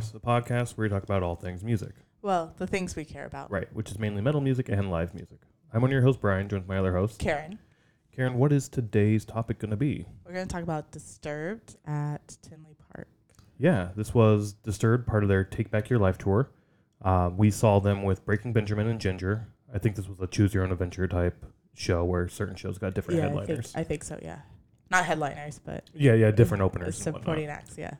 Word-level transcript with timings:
Hello 0.00 0.12
and 0.14 0.24
welcome 0.24 0.48
to 0.48 0.60
Metal 0.60 0.64
Vice, 0.64 0.64
the 0.64 0.72
podcast 0.72 0.76
where 0.76 0.84
we 0.84 0.88
talk 0.88 1.02
about 1.02 1.22
all 1.22 1.36
things 1.36 1.62
music. 1.62 1.94
Well, 2.22 2.54
the 2.56 2.66
things 2.66 2.96
we 2.96 3.04
care 3.04 3.26
about. 3.26 3.50
Right, 3.50 3.68
which 3.74 3.90
is 3.90 3.98
mainly 3.98 4.22
metal 4.22 4.40
music 4.40 4.68
and 4.68 4.90
live 4.90 5.14
music. 5.14 5.40
I'm 5.72 5.82
one 5.82 5.90
of 5.90 5.92
your 5.92 6.02
hosts, 6.02 6.20
Brian, 6.20 6.48
joined 6.48 6.62
with 6.62 6.68
my 6.68 6.78
other 6.78 6.94
host, 6.94 7.18
Karen, 7.18 7.58
Karen. 8.14 8.34
What 8.38 8.52
is 8.52 8.68
today's 8.68 9.24
topic 9.24 9.58
going 9.58 9.70
to 9.70 9.76
be? 9.76 10.06
we're 10.24 10.32
going 10.32 10.46
to 10.46 10.52
talk 10.52 10.62
about 10.62 10.90
Disturbed 10.90 11.76
at 11.86 12.38
Tinley 12.42 12.76
Park. 12.92 13.08
Yeah, 13.58 13.90
this 13.94 14.14
was 14.14 14.54
Disturbed, 14.54 15.06
part 15.06 15.22
of 15.22 15.28
their 15.28 15.44
Take 15.44 15.70
Back 15.70 15.90
Your 15.90 15.98
Life 15.98 16.18
tour. 16.18 16.50
Uh, 17.02 17.30
we 17.36 17.50
saw 17.50 17.78
them 17.78 18.02
with 18.02 18.24
Breaking 18.24 18.52
Benjamin 18.52 18.86
and 18.88 19.00
Jinjer. 19.00 19.46
I 19.72 19.78
think 19.78 19.96
this 19.96 20.08
was 20.08 20.18
a 20.20 20.26
choose 20.26 20.54
your 20.54 20.64
own 20.64 20.72
adventure 20.72 21.06
type 21.08 21.44
show 21.74 22.04
where 22.04 22.28
certain 22.28 22.56
shows 22.56 22.78
got 22.78 22.94
different 22.94 23.18
yeah, 23.20 23.26
I 23.26 23.28
think, 23.28 23.40
headliners. 23.40 23.72
I 23.76 23.84
think 23.84 24.04
so, 24.04 24.18
yeah. 24.22 24.40
Not 24.90 25.04
headliners, 25.04 25.60
but 25.64 25.84
yeah, 25.94 26.14
yeah, 26.14 26.30
different 26.32 26.62
openers. 26.62 26.98
supporting 26.98 27.46
acts, 27.46 27.78
yeah. 27.78 27.94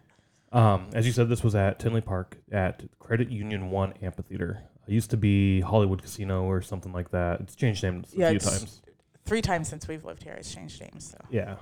Um, 0.52 0.88
as 0.95 1.06
you 1.06 1.12
said, 1.12 1.28
this 1.28 1.45
was 1.45 1.54
at 1.54 1.78
Tinley 1.78 2.00
Park 2.00 2.38
at 2.50 2.82
Credit 2.98 3.30
Union 3.30 3.70
One 3.70 3.92
Amphitheater. 4.02 4.62
It 4.88 4.92
used 4.92 5.10
to 5.10 5.16
be 5.16 5.60
Hollywood 5.60 6.02
Casino 6.02 6.42
or 6.45 6.60
something 6.60 6.92
like 6.92 7.10
that. 7.12 7.40
It's 7.40 7.54
changed 7.54 7.82
names 7.84 8.12
a 8.14 8.18
Yeah, 8.18 8.30
few 8.30 8.40
times. 8.40 8.82
Three 9.24 9.42
times 9.42 9.68
since 9.68 9.86
we've 9.86 10.04
lived 10.04 10.24
here, 10.24 10.32
it's 10.32 10.52
changed 10.52 10.80
names. 10.80 11.10
So 11.10 11.18
Yeah. 11.30 11.56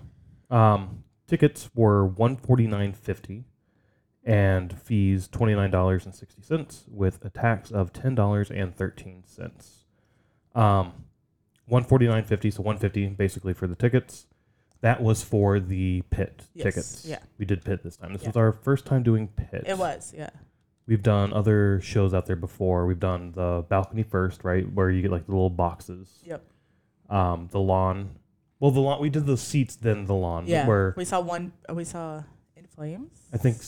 Um, 0.51 1.05
tickets 1.27 1.69
were 1.75 2.07
one 2.07 2.37
forty 2.37 2.67
nine 2.67 2.95
fifty, 2.95 3.45
and 4.25 4.79
fees 4.81 5.29
twenty 5.29 5.55
nine 5.55 5.71
dollars 5.71 6.07
and 6.07 6.15
sixty 6.15 6.41
cents, 6.41 6.85
with 6.89 7.23
a 7.27 7.29
tax 7.31 7.71
of 7.71 7.93
ten 7.93 8.15
dollars 8.15 8.51
and 8.51 8.75
thirteen 8.75 9.25
cents. 9.27 9.85
Um, 10.55 11.05
one 11.67 11.85
forty 11.85 12.07
nine 12.09 12.25
fifty, 12.25 12.51
so 12.51 12.63
one 12.63 12.79
fifty 12.79 13.07
basically 13.09 13.53
for 13.53 13.67
the 13.67 13.77
tickets. 13.77 14.28
That 14.81 15.03
was 15.03 15.23
for 15.23 15.59
the 15.59 16.03
pit 16.11 16.43
Yes, 16.55 16.63
tickets. 16.65 17.05
yeah. 17.05 17.19
we 17.39 17.45
did 17.45 17.65
pit 17.65 17.83
this 17.83 17.97
time. 17.97 18.13
This 18.13 18.23
Yeah. 18.23 18.29
was 18.29 18.37
our 18.37 18.53
first 18.53 18.85
time 18.87 19.03
doing 19.03 19.29
pit. 19.29 19.65
it 19.67 19.77
was, 19.79 20.15
yeah. 20.17 20.31
We've 20.87 21.03
done 21.03 21.33
other 21.33 21.81
shows 21.83 22.15
out 22.15 22.27
there 22.27 22.37
before. 22.37 22.87
We've 22.87 22.99
done 23.01 23.33
the 23.33 23.65
balcony 23.69 24.03
first, 24.05 24.43
right, 24.45 24.71
where 24.73 24.89
you 24.91 25.03
get 25.03 25.11
like 25.11 25.27
the 25.27 25.33
little 25.33 25.51
boxes. 25.51 26.23
Yep. 26.25 26.43
Um, 27.11 27.49
the 27.51 27.61
lawn. 27.61 28.11
Well, 28.61 28.71
the 28.71 28.81
lawn. 28.81 29.01
We 29.01 29.11
did 29.11 29.27
the 29.27 29.37
seats, 29.37 29.77
then 29.77 30.07
the 30.07 30.15
lawn. 30.15 30.47
Yeah. 30.47 30.67
Where 30.67 30.95
We 30.97 31.05
saw 31.05 31.21
one, 31.21 31.53
we 31.73 31.85
saw 31.85 32.23
In 32.57 32.67
Flames. 32.67 33.11
I 33.33 33.37
think 33.37 33.59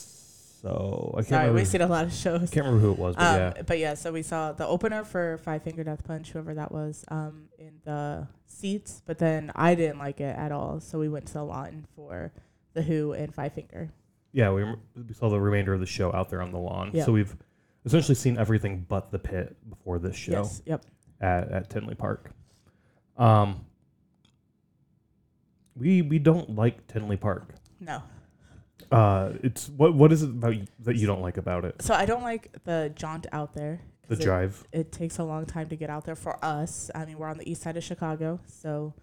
so. 0.61 1.11
I 1.15 1.17
can't 1.19 1.27
Sorry, 1.29 1.41
remember. 1.43 1.59
we've 1.61 1.67
seen 1.69 1.81
a 1.83 1.87
lot 1.87 2.05
of 2.07 2.13
shows. 2.13 2.51
can't 2.51 2.67
remember 2.67 2.81
who 2.87 2.93
it 2.93 2.99
was, 2.99 3.17
but 3.17 3.23
Um, 3.25 3.37
yeah. 3.57 3.63
But 3.63 3.79
yeah, 3.79 3.95
so 3.95 4.13
we 4.13 4.23
saw 4.23 4.53
the 4.53 4.67
opener 4.67 5.05
for 5.05 5.39
Five 5.39 5.63
Finger 5.63 5.85
Death 5.85 6.05
Punch, 6.05 6.31
whoever 6.31 6.55
that 6.55 6.71
was, 6.73 7.05
um, 7.09 7.49
in 7.59 7.81
the 7.85 8.29
seats. 8.47 9.03
But 9.07 9.19
then 9.19 9.53
I 9.55 9.75
didn't 9.75 9.99
like 9.99 10.21
it 10.21 10.37
at 10.37 10.53
all, 10.53 10.81
so 10.81 10.99
we 10.99 11.09
went 11.09 11.27
to 11.27 11.33
the 11.35 11.45
lawn 11.45 11.87
for 11.97 12.33
the 12.75 12.83
Who 12.83 13.13
and 13.13 13.35
Five 13.35 13.53
Finger. 13.55 13.91
Yeah, 14.33 14.53
we, 14.53 14.65
we 14.65 15.13
saw 15.15 15.29
the 15.29 15.41
remainder 15.41 15.73
of 15.75 15.81
the 15.81 15.87
show 15.87 16.13
out 16.15 16.29
there 16.31 16.41
on 16.41 16.53
the 16.53 16.59
lawn. 16.59 16.91
Yeah. 16.95 17.05
So 17.05 17.13
we've 17.13 17.37
essentially 17.85 18.15
seen 18.15 18.39
everything 18.39 18.87
but 18.89 19.11
the 19.11 19.19
pit 19.19 19.57
before 19.69 19.99
this 19.99 20.15
show 20.15 20.33
Yes. 20.43 20.63
Yep. 20.67 20.85
at, 21.21 21.51
at 21.51 21.71
Tinley 21.71 21.95
Park. 21.97 22.31
Um, 23.17 23.65
we 25.77 26.03
we 26.03 26.19
don't 26.19 26.55
like 26.57 26.87
Tinley 26.87 27.17
Park. 27.17 27.55
No. 27.81 28.03
Uh, 28.91 29.33
it's 29.43 29.69
what 29.69 29.95
what 29.95 30.13
is 30.13 30.23
it 30.23 30.31
about 30.31 30.55
y- 30.55 30.67
that 30.81 30.97
you 30.97 31.07
don't 31.07 31.23
like 31.23 31.37
about 31.37 31.65
it? 31.65 31.81
So 31.81 31.95
I 31.95 32.07
don't 32.07 32.23
like 32.23 32.51
the 32.65 32.93
jaunt 32.95 33.27
out 33.33 33.55
there. 33.55 33.81
The 34.09 34.15
it- 34.15 34.21
drive. 34.21 34.67
It, 34.73 34.91
takes 34.91 35.19
a 35.19 35.25
long 35.25 35.47
time 35.47 35.69
to 35.69 35.77
get 35.77 35.91
out 35.91 36.05
there 36.05 36.17
for 36.17 36.45
us. 36.45 36.91
I 36.95 37.05
mean, 37.05 37.19
we're 37.19 37.29
on 37.29 37.39
the 37.39 37.49
east 37.49 37.63
side 37.63 37.77
of 37.77 37.85
Chicago, 37.85 38.41
so 38.47 38.95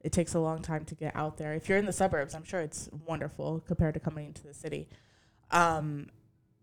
it 0.00 0.12
takes 0.12 0.34
a 0.34 0.38
long 0.38 0.62
time 0.62 0.84
to 0.84 0.94
get 0.94 1.16
out 1.16 1.38
there. 1.38 1.54
If 1.54 1.68
you're 1.68 1.78
in 1.78 1.86
the 1.86 1.92
suburbs, 1.92 2.34
I'm 2.34 2.44
sure 2.44 2.60
it's 2.60 2.88
wonderful 3.06 3.60
compared 3.66 3.94
to 3.94 4.00
coming 4.00 4.26
into 4.26 4.44
the 4.44 4.54
city. 4.54 4.88
Um, 5.50 6.08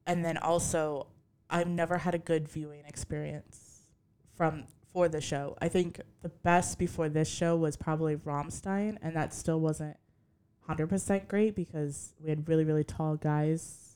and 0.08 0.24
then 0.24 0.38
also, 0.38 1.08
I've 1.50 1.68
never 1.68 1.98
had 1.98 2.16
a 2.16 2.20
good 2.20 2.48
viewing 2.48 2.84
experience 2.88 3.82
from 4.34 4.64
for 4.94 5.10
the 5.10 5.22
show. 5.22 5.58
I 5.62 5.68
think 5.68 6.02
the 6.22 6.30
best 6.30 6.78
before 6.78 7.10
this 7.10 7.30
show 7.30 7.56
was 7.56 7.76
probably 7.78 8.16
Rammstein, 8.16 8.98
and 9.02 9.16
that 9.16 9.34
still 9.34 9.60
wasn't 9.60 9.98
hundred 10.62 10.88
percent 10.88 11.28
great 11.28 11.56
because 11.56 12.14
we 12.24 12.30
had 12.30 12.48
really 12.48 12.64
really 12.64 12.84
tall 12.84 13.16
guys 13.16 13.92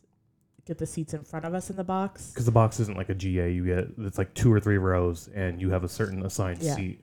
get 0.66 0.78
the 0.80 0.86
seats 0.86 1.14
in 1.14 1.24
front 1.24 1.46
of 1.46 1.54
us 1.54 1.70
in 1.70 1.76
the 1.76 1.84
box. 1.84 2.32
Because 2.32 2.46
the 2.46 2.52
box 2.52 2.80
isn't 2.80 2.98
like 2.98 3.10
a 3.10 3.14
GA. 3.14 3.52
You 3.52 3.66
get 3.66 3.88
it's 4.00 4.18
like 4.18 4.34
two 4.34 4.52
or 4.52 4.60
three 4.60 4.78
rows, 4.78 5.30
and 5.34 5.62
you 5.62 5.70
have 5.70 5.84
a 5.84 5.90
certain 5.90 6.26
assigned 6.26 6.62
Yeah. 6.62 6.76
seat. 6.76 7.02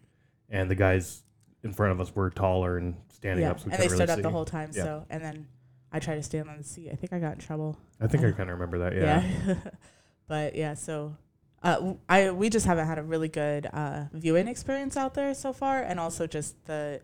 And 0.50 0.70
the 0.70 0.74
guys 0.74 1.22
in 1.62 1.72
front 1.72 1.92
of 1.92 2.00
us 2.00 2.14
were 2.14 2.28
taller 2.30 2.76
and 2.76 2.96
standing 3.12 3.44
up, 3.46 3.60
so 3.60 3.66
we 3.66 3.72
and 3.72 3.80
they 3.80 3.86
couldn't 3.86 3.98
stood 3.98 4.08
really 4.08 4.20
up 4.20 4.22
the 4.22 4.30
whole 4.30 4.44
time. 4.44 4.70
Yeah. 4.74 4.82
So, 4.82 5.06
and 5.08 5.22
then 5.22 5.46
I 5.92 6.00
tried 6.00 6.16
to 6.16 6.22
stand 6.22 6.50
on 6.50 6.58
the 6.58 6.64
seat. 6.64 6.90
I 6.92 6.96
think 6.96 7.12
I 7.12 7.18
got 7.18 7.34
in 7.34 7.38
trouble. 7.38 7.78
I 8.00 8.08
think 8.08 8.24
I 8.24 8.28
uh, 8.28 8.32
kind 8.32 8.50
of 8.50 8.58
remember 8.58 8.78
that. 8.78 8.94
Yeah. 8.94 9.22
Yeah, 9.46 9.54
but 10.28 10.56
yeah. 10.56 10.74
So, 10.74 11.16
uh, 11.62 11.94
I 12.08 12.32
we 12.32 12.50
just 12.50 12.66
haven't 12.66 12.86
had 12.86 12.98
a 12.98 13.02
really 13.02 13.28
good 13.28 13.66
uh, 13.66 14.04
viewing 14.12 14.48
experience 14.48 14.96
out 14.96 15.14
there 15.14 15.32
so 15.34 15.52
far, 15.52 15.80
and 15.80 16.00
also 16.00 16.26
just 16.26 16.66
the 16.66 17.00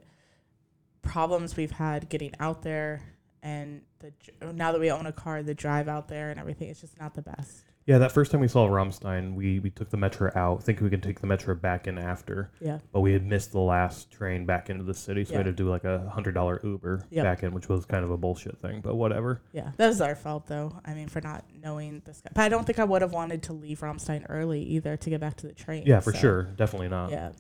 problems 1.02 1.56
we've 1.56 1.70
had 1.72 2.08
getting 2.08 2.32
out 2.40 2.62
there, 2.62 3.02
and 3.42 3.82
the 4.00 4.12
now 4.52 4.72
that 4.72 4.80
we 4.80 4.90
own 4.90 5.06
a 5.06 5.12
car, 5.12 5.42
the 5.42 5.54
drive 5.54 5.88
out 5.88 6.08
there 6.08 6.30
and 6.30 6.38
everything. 6.40 6.68
It's 6.68 6.80
just 6.80 6.98
not 7.00 7.14
the 7.14 7.22
best. 7.22 7.64
Yeah, 7.86 7.96
that 7.98 8.12
first 8.12 8.30
time 8.30 8.42
we 8.42 8.48
saw 8.48 8.68
Rammstein, 8.68 9.34
we 9.34 9.60
we 9.60 9.70
took 9.70 9.88
the 9.88 9.96
metro 9.96 10.30
out, 10.34 10.62
thinking 10.62 10.84
we 10.84 10.90
could 10.90 11.02
take 11.02 11.20
the 11.20 11.26
metro 11.26 11.54
back 11.54 11.86
in 11.86 11.96
after, 11.96 12.50
Yeah, 12.60 12.80
but 12.92 13.00
we 13.00 13.14
had 13.14 13.24
missed 13.24 13.52
the 13.52 13.60
last 13.60 14.10
train 14.10 14.44
back 14.44 14.68
into 14.68 14.84
the 14.84 14.92
city, 14.92 15.24
so 15.24 15.30
we 15.30 15.36
had 15.38 15.46
to 15.46 15.52
do 15.52 15.70
like 15.70 15.84
a 15.84 16.06
hundred 16.10 16.32
dollar 16.34 16.60
Uber 16.62 17.06
Yep. 17.08 17.24
back 17.24 17.42
in, 17.44 17.54
which 17.54 17.70
was 17.70 17.86
kind 17.86 18.04
of 18.04 18.10
a 18.10 18.18
bullshit 18.18 18.58
thing, 18.58 18.82
but 18.82 18.96
whatever. 18.96 19.40
yeah. 19.52 19.70
That 19.78 19.86
was 19.88 20.02
our 20.02 20.14
fault, 20.14 20.46
though. 20.48 20.78
I 20.84 20.92
mean, 20.92 21.08
for 21.08 21.22
not 21.22 21.46
knowing 21.62 22.02
this 22.04 22.20
guy. 22.20 22.30
But 22.34 22.42
I 22.42 22.50
don't 22.50 22.64
think 22.66 22.78
I 22.78 22.84
would 22.84 23.00
have 23.00 23.12
wanted 23.14 23.42
to 23.44 23.54
leave 23.54 23.80
Rammstein 23.80 24.26
early 24.28 24.62
either 24.64 24.98
to 24.98 25.08
get 25.08 25.20
back 25.20 25.36
to 25.38 25.46
the 25.46 25.54
train. 25.54 25.84
Yeah, 25.86 26.00
for 26.00 26.12
so, 26.12 26.18
sure, 26.18 26.42
definitely 26.42 26.88
not. 26.88 27.10
Yeah. 27.10 27.30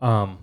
Um, 0.00 0.38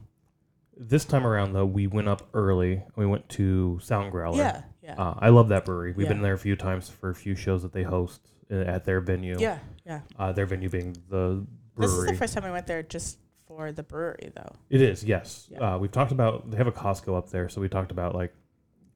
this 0.82 1.04
time 1.06 1.28
around 1.28 1.54
though, 1.54 1.66
we 1.66 1.86
went 1.88 2.08
up 2.08 2.28
early. 2.34 2.82
We 2.96 3.06
went 3.06 3.28
to 3.30 3.78
Sound 3.82 4.12
Growler. 4.12 4.38
Yeah. 4.38 4.62
Yeah. 4.82 4.96
Uh, 4.96 5.14
I 5.20 5.30
love 5.30 5.50
that 5.50 5.66
brewery. 5.66 5.92
We've 5.92 6.08
Yeah. 6.08 6.14
been 6.14 6.22
there 6.22 6.34
a 6.34 6.40
few 6.40 6.56
times 6.56 6.90
for 6.90 7.10
a 7.10 7.16
few 7.16 7.36
shows 7.36 7.62
that 7.64 7.74
they 7.74 7.84
host 7.84 8.22
uh, 8.50 8.56
at 8.56 8.86
their 8.86 9.02
venue. 9.02 9.38
yeah. 9.40 9.60
Yeah. 9.86 10.02
Uh, 10.18 10.32
their 10.32 10.46
venue 10.46 10.70
being 10.70 10.94
the 11.10 11.46
brewery. 11.76 11.92
This 11.92 11.92
is 11.92 12.06
the 12.08 12.16
first 12.16 12.34
time 12.34 12.44
we 12.46 12.52
went 12.52 12.66
there 12.66 12.82
just 12.82 13.20
for 13.46 13.72
the 13.72 13.84
brewery, 13.84 14.32
though. 14.36 14.56
it 14.70 14.82
is, 14.82 15.04
yes. 15.04 15.48
Yeah. 15.52 15.76
Uh, 15.76 15.78
we've 15.78 15.92
talked 15.92 16.12
about 16.12 16.50
they 16.50 16.58
have 16.58 16.68
a 16.68 16.72
Costco 16.72 17.16
up 17.18 17.30
there, 17.30 17.50
so 17.50 17.60
we 17.62 17.68
talked 17.70 17.92
about 17.92 18.16
like 18.16 18.34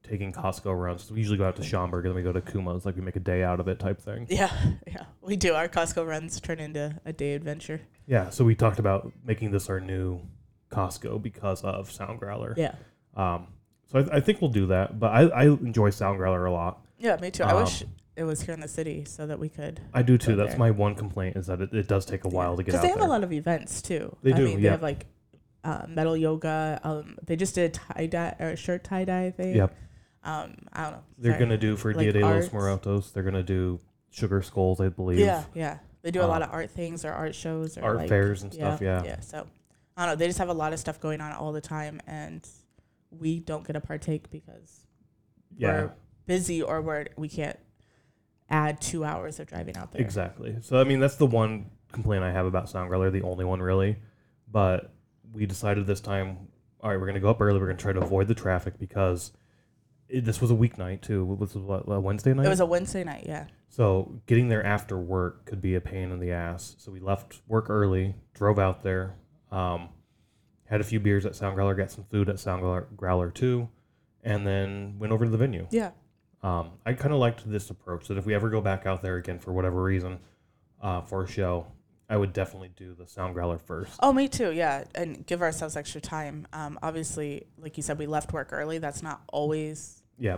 taking 0.04 0.32
Costco 0.32 0.78
runs. 0.80 1.12
We 1.12 1.20
usually 1.20 1.38
go 1.38 1.46
out 1.46 1.56
to 1.58 1.64
Schaumburg 1.64 2.06
and 2.06 2.12
then 2.12 2.16
we 2.16 2.24
go 2.24 2.32
to 2.32 2.42
Kuma's, 2.42 2.86
like 2.86 2.96
we 2.96 3.02
make 3.02 3.16
a 3.16 3.20
day 3.22 3.44
out 3.44 3.60
of 3.60 3.68
it 3.68 3.80
type 3.80 4.00
thing. 4.02 4.26
Yeah, 4.30 4.52
yeah, 4.88 5.06
we 5.22 5.36
do. 5.36 5.54
Our 5.54 5.68
Costco 5.68 6.08
runs 6.08 6.40
turn 6.40 6.60
into 6.60 7.00
a 7.06 7.12
day 7.14 7.34
adventure. 7.34 7.82
Yeah. 8.08 8.30
So 8.30 8.44
we 8.46 8.56
talked 8.56 8.80
about 8.80 9.12
making 9.26 9.52
this 9.52 9.70
our 9.70 9.80
new 9.80 10.22
Costco 10.74 11.22
because 11.22 11.62
of 11.64 11.92
Sound 11.92 12.20
Growler. 12.20 12.54
Yeah, 12.58 12.76
Um, 13.16 13.48
so 13.92 14.00
I, 14.00 14.18
I 14.18 14.20
think 14.20 14.42
we'll 14.42 14.52
do 14.52 14.68
that. 14.68 15.00
But 15.00 15.12
I, 15.12 15.22
I 15.28 15.44
enjoy 15.46 15.90
Sound 15.92 16.18
Growler 16.18 16.46
a 16.46 16.52
lot. 16.52 16.86
yeah, 16.98 17.16
me 17.18 17.32
too. 17.32 17.44
I 17.44 17.52
Um, 17.54 17.64
wish 17.64 17.84
it 18.16 18.24
was 18.24 18.42
here 18.42 18.54
in 18.54 18.60
the 18.60 18.68
city 18.68 19.06
so 19.06 19.26
that 19.28 19.40
we 19.40 19.50
could. 19.50 19.80
I 19.94 20.02
do 20.04 20.18
too. 20.18 20.36
That's 20.36 20.52
there. 20.52 20.60
my 20.60 20.72
one 20.72 20.96
complaint 20.96 21.36
is 21.36 21.48
that 21.48 21.62
it, 21.62 21.74
it 21.74 21.88
does 21.88 22.06
take 22.06 22.26
a 22.26 22.30
while 22.30 22.56
to 22.58 22.64
get 22.64 22.76
out 22.76 22.78
Because 22.78 22.82
they 22.84 22.88
have 22.90 22.98
there. 23.00 23.08
a 23.08 23.12
lot 23.12 23.24
of 23.24 23.32
events 23.34 23.82
too. 23.82 24.16
They 24.24 24.34
I 24.34 24.38
do, 24.38 24.46
Mean, 24.46 24.60
yeah. 24.60 24.62
They 24.62 24.70
have 24.70 24.84
like 24.84 25.06
uh, 25.64 25.86
metal 25.88 26.16
yoga. 26.18 26.80
Um, 26.84 27.18
they 27.26 27.36
just 27.36 27.56
did 27.56 27.74
tie 27.74 28.06
dye 28.08 28.36
or 28.40 28.56
shirt 28.56 28.84
tie 28.84 29.06
dye 29.06 29.32
thing. 29.32 29.56
Yep. 29.56 29.76
Um, 30.26 30.56
I 30.72 30.84
don't 30.84 30.92
know. 30.94 31.04
They're 31.18 31.32
Sorry. 31.34 31.40
gonna 31.46 31.58
do 31.58 31.76
for 31.76 31.94
Like 31.94 32.04
Dia 32.04 32.14
de 32.14 32.20
los. 32.22 32.52
Muertos. 32.54 33.12
They're 33.12 33.24
gonna 33.24 33.44
do 33.44 33.80
Sugar 34.10 34.42
Skulls, 34.42 34.80
I 34.80 34.90
believe. 34.90 35.19
Yeah, 35.19 35.44
yeah. 35.54 35.80
They 36.02 36.12
do 36.12 36.22
a 36.22 36.28
lot 36.28 36.42
Uh, 36.42 36.46
of 36.46 36.52
art 36.54 36.69
things 36.69 37.04
or 37.06 37.12
art 37.12 37.34
shows 37.34 37.78
or 37.78 37.84
art 37.84 37.98
like, 37.98 38.10
fairs 38.10 38.44
and 38.44 38.54
stuff. 38.54 38.80
Yeah. 38.81 39.04
Yeah. 39.04 39.19
So 39.22 39.48
I 39.95 40.06
don't 40.06 40.13
know. 40.13 40.16
They 40.18 40.28
just 40.28 40.40
have 40.40 40.50
a 40.50 40.54
lot 40.54 40.74
of 40.74 40.80
stuff 40.80 41.00
going 41.00 41.22
on 41.22 41.31
all 41.34 41.51
the 41.51 41.62
time, 41.62 42.01
and 42.07 42.48
we 43.12 43.40
don't 43.40 43.66
get 43.66 43.74
to 43.74 43.81
partake 43.81 44.30
because 44.31 44.86
Yeah. 45.56 45.68
we're 45.84 45.92
busy 46.25 46.62
or 46.62 46.81
we're 46.81 47.06
we 47.18 47.30
can't 47.30 47.60
add 48.50 48.81
two 48.81 49.04
hours 49.06 49.40
of 49.40 49.48
driving 49.48 49.78
out 49.78 49.92
there. 49.92 50.01
Exactly. 50.01 50.57
So 50.62 50.80
I 50.80 50.84
mean, 50.84 51.00
that's 51.00 51.16
the 51.18 51.25
one 51.28 51.69
complaint 51.92 52.24
I 52.24 52.31
have 52.31 52.45
about 52.45 52.69
Sound 52.69 52.90
Growler. 52.90 53.12
The 53.12 53.22
only 53.22 53.45
one 53.45 53.62
really. 53.62 53.98
But 54.51 54.94
we 55.31 55.45
decided 55.45 55.86
this 55.88 56.01
time, 56.01 56.48
all 56.81 56.90
right, 56.90 57.00
we're 57.00 57.07
gonna 57.07 57.19
go 57.19 57.30
up 57.30 57.40
early. 57.42 57.60
We're 57.60 57.68
gonna 57.68 57.78
try 57.78 57.94
to 57.94 58.01
avoid 58.01 58.28
the 58.28 58.36
traffic 58.36 58.78
because 58.80 59.31
it, 60.10 60.25
this 60.25 60.42
was 60.42 60.51
a 60.51 60.56
weeknight 60.56 61.01
too. 61.01 61.38
This 61.40 61.56
was 61.56 61.63
what 61.63 61.84
a 61.88 62.00
Wednesday 62.00 62.34
night. 62.34 62.45
It 62.45 62.50
was 62.50 62.60
a 62.60 62.66
Wednesday 62.66 63.04
night. 63.04 63.25
Yeah. 63.28 63.45
So 63.69 64.22
getting 64.28 64.50
there 64.50 64.63
after 64.66 64.98
work 64.98 65.45
could 65.45 65.62
be 65.62 65.75
a 65.75 65.81
pain 65.81 66.12
in 66.12 66.19
the 66.19 66.31
ass. 66.31 66.75
So 66.78 66.92
we 66.92 67.00
left 67.00 67.42
work 67.48 67.69
early, 67.69 68.13
drove 68.36 68.60
out 68.60 68.84
there, 68.84 69.16
um, 69.54 69.90
had 70.66 70.82
a 70.82 70.84
few 70.84 71.00
beers 71.00 71.26
at 71.26 71.36
Sound 71.36 71.56
Growler, 71.56 71.76
got 71.76 71.92
some 71.92 72.04
food 72.06 72.30
at 72.30 72.40
Sound 72.40 72.62
Growler, 72.62 72.88
Growler 72.96 73.30
too, 73.30 73.70
and 74.24 74.46
then 74.48 74.96
went 75.00 75.14
over 75.14 75.26
to 75.26 75.32
the 75.32 75.38
venue. 75.38 75.68
Yeah. 75.72 75.92
Um, 76.42 76.72
I 76.86 76.94
kind 76.94 77.14
of 77.14 77.20
liked 77.20 77.50
this 77.50 77.70
approach 77.70 78.08
that 78.08 78.18
if 78.18 78.26
we 78.26 78.34
ever 78.34 78.50
go 78.50 78.60
back 78.62 78.86
out 78.86 79.02
there 79.02 79.16
again 79.16 79.40
for 79.40 79.54
whatever 79.54 79.82
reason 79.82 80.20
uh, 80.82 81.02
for 81.02 81.24
a 81.24 81.28
show, 81.28 81.68
I 82.10 82.18
would 82.18 82.34
definitely 82.34 82.72
do 82.76 82.94
the 82.94 83.08
Sound 83.08 83.34
Growler 83.34 83.58
first. 83.60 83.94
Oh, 84.02 84.12
me 84.12 84.28
too. 84.28 84.52
Yeah, 84.52 84.84
and 84.94 85.26
give 85.26 85.42
ourselves 85.42 85.78
extra 85.78 86.02
time. 86.02 86.48
Um, 86.52 86.78
obviously, 86.84 87.48
like 87.58 87.78
you 87.78 87.84
said, 87.84 87.98
we 87.98 88.08
left 88.08 88.34
work 88.34 88.50
early. 88.52 88.78
That's 88.80 89.02
not 89.02 89.22
always 89.32 90.04
Yeah, 90.18 90.38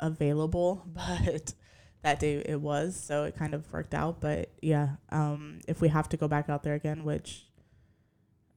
available, 0.00 0.84
but 0.94 1.54
that 2.02 2.18
day 2.18 2.42
it 2.44 2.60
was, 2.60 2.96
so 2.96 3.24
it 3.24 3.36
kind 3.36 3.54
of 3.54 3.70
worked 3.72 3.94
out. 3.94 4.20
But 4.20 4.50
yeah, 4.60 4.96
um, 5.10 5.60
if 5.68 5.80
we 5.80 5.88
have 5.88 6.08
to 6.10 6.16
go 6.16 6.26
back 6.28 6.48
out 6.48 6.62
there 6.62 6.74
again, 6.74 7.04
which 7.04 7.46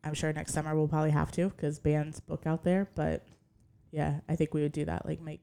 I'm 0.05 0.13
sure 0.13 0.31
next 0.31 0.53
summer 0.53 0.75
we'll 0.75 0.87
probably 0.87 1.11
have 1.11 1.31
to 1.33 1.49
because 1.49 1.79
bands 1.79 2.19
book 2.19 2.43
out 2.45 2.63
there. 2.63 2.87
But 2.95 3.25
yeah, 3.91 4.19
I 4.29 4.35
think 4.35 4.53
we 4.53 4.61
would 4.61 4.71
do 4.71 4.85
that, 4.85 5.05
like 5.05 5.19
make 5.21 5.41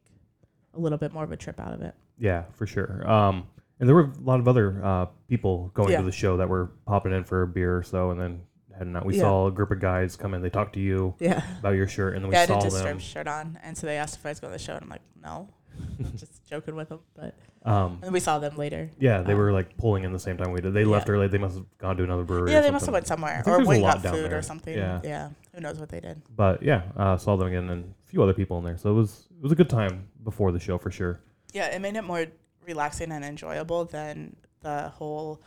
a 0.75 0.79
little 0.81 0.99
bit 0.99 1.13
more 1.13 1.25
of 1.25 1.33
a 1.33 1.37
trip 1.37 1.59
out 1.61 1.73
of 1.75 1.83
it. 1.83 1.95
Yeah, 2.19 2.45
for 2.55 2.67
sure. 2.67 3.09
Um, 3.11 3.47
and 3.81 3.89
there 3.89 3.97
were 3.97 4.05
a 4.17 4.21
lot 4.23 4.39
of 4.41 4.47
other 4.49 4.83
uh, 4.85 5.07
people 5.29 5.71
going 5.75 5.91
Yeah. 5.91 5.99
to 5.99 6.05
the 6.05 6.13
show 6.13 6.37
that 6.37 6.49
were 6.49 6.71
popping 6.87 7.13
in 7.13 7.25
for 7.25 7.43
a 7.43 7.47
beer 7.49 7.77
or 7.77 7.83
so, 7.83 8.11
and 8.11 8.21
then 8.21 8.43
heading 8.79 8.95
out. 8.97 9.05
We 9.05 9.15
Yeah. 9.17 9.23
saw 9.23 9.47
a 9.49 9.51
group 9.51 9.71
of 9.73 9.81
guys 9.81 10.17
come 10.17 10.33
in. 10.35 10.41
They 10.43 10.51
talked 10.51 10.75
to 10.75 10.81
you 10.81 11.15
Yeah, 11.19 11.43
about 11.59 11.75
your 11.75 11.89
shirt, 11.89 12.15
and 12.15 12.23
then 12.25 12.29
we 12.31 12.37
yeah, 12.37 12.43
I 12.43 12.47
saw 12.47 12.61
did 12.61 12.71
just 12.71 12.83
them. 12.85 12.99
shirt 13.01 13.27
on, 13.27 13.59
and 13.63 13.77
so 13.77 13.87
they 13.87 13.97
asked 13.99 14.17
if 14.17 14.25
I 14.25 14.29
was 14.31 14.41
going 14.41 14.53
to 14.53 14.59
the 14.59 14.63
show, 14.65 14.75
and 14.75 14.85
I'm 14.85 14.89
like, 14.89 15.03
no, 15.21 15.49
just 16.17 16.49
joking 16.49 16.75
with 16.77 16.89
them. 16.89 17.01
But 17.15 17.35
Um, 17.65 18.01
and 18.03 18.13
we 18.13 18.21
saw 18.21 18.39
them 18.39 18.57
later. 18.57 18.91
yeah, 18.99 19.23
they 19.23 19.33
Um, 19.33 19.39
were 19.39 19.53
like 19.53 19.77
pulling 19.77 20.05
in 20.05 20.13
the 20.13 20.19
same 20.19 20.37
time 20.37 20.53
we 20.53 20.61
did. 20.61 20.75
They 20.75 20.85
left 20.85 21.09
Yeah. 21.09 21.15
early. 21.15 21.29
They 21.29 21.39
must 21.39 21.55
have 21.57 21.67
gone 21.79 21.97
to 21.97 22.05
another 22.05 22.25
brewery. 22.25 22.51
Yeah, 22.53 22.61
they 22.61 22.71
must 22.71 22.87
have 22.87 22.93
went 22.93 23.07
somewhere 23.07 23.43
or 23.47 23.65
went 23.65 23.83
got 23.83 24.01
food 24.03 24.31
there. 24.31 24.39
or 24.39 24.43
something. 24.43 24.77
Yeah. 24.77 25.01
yeah, 25.05 25.31
who 25.55 25.61
knows 25.61 25.79
what 25.79 25.89
they 25.89 26.01
did. 26.01 26.23
But 26.35 26.63
yeah, 26.63 26.83
uh, 26.97 27.17
saw 27.17 27.37
them 27.37 27.49
again 27.49 27.69
and 27.71 27.85
a 27.85 28.09
few 28.11 28.23
other 28.23 28.35
people 28.35 28.59
in 28.59 28.65
there. 28.65 28.77
So 28.77 28.91
it 28.91 28.95
was 28.95 29.29
it 29.37 29.43
was 29.43 29.53
a 29.53 29.57
good 29.57 29.71
time 29.71 30.09
before 30.25 30.53
the 30.53 30.61
show 30.61 30.79
for 30.79 30.91
sure. 30.91 31.21
Yeah, 31.53 31.67
it 31.67 31.81
made 31.81 31.97
it 31.97 32.03
more 32.03 32.27
relaxing 32.67 33.13
and 33.13 33.25
enjoyable 33.25 33.85
than 33.85 34.37
the 34.61 34.89
whole. 34.89 35.41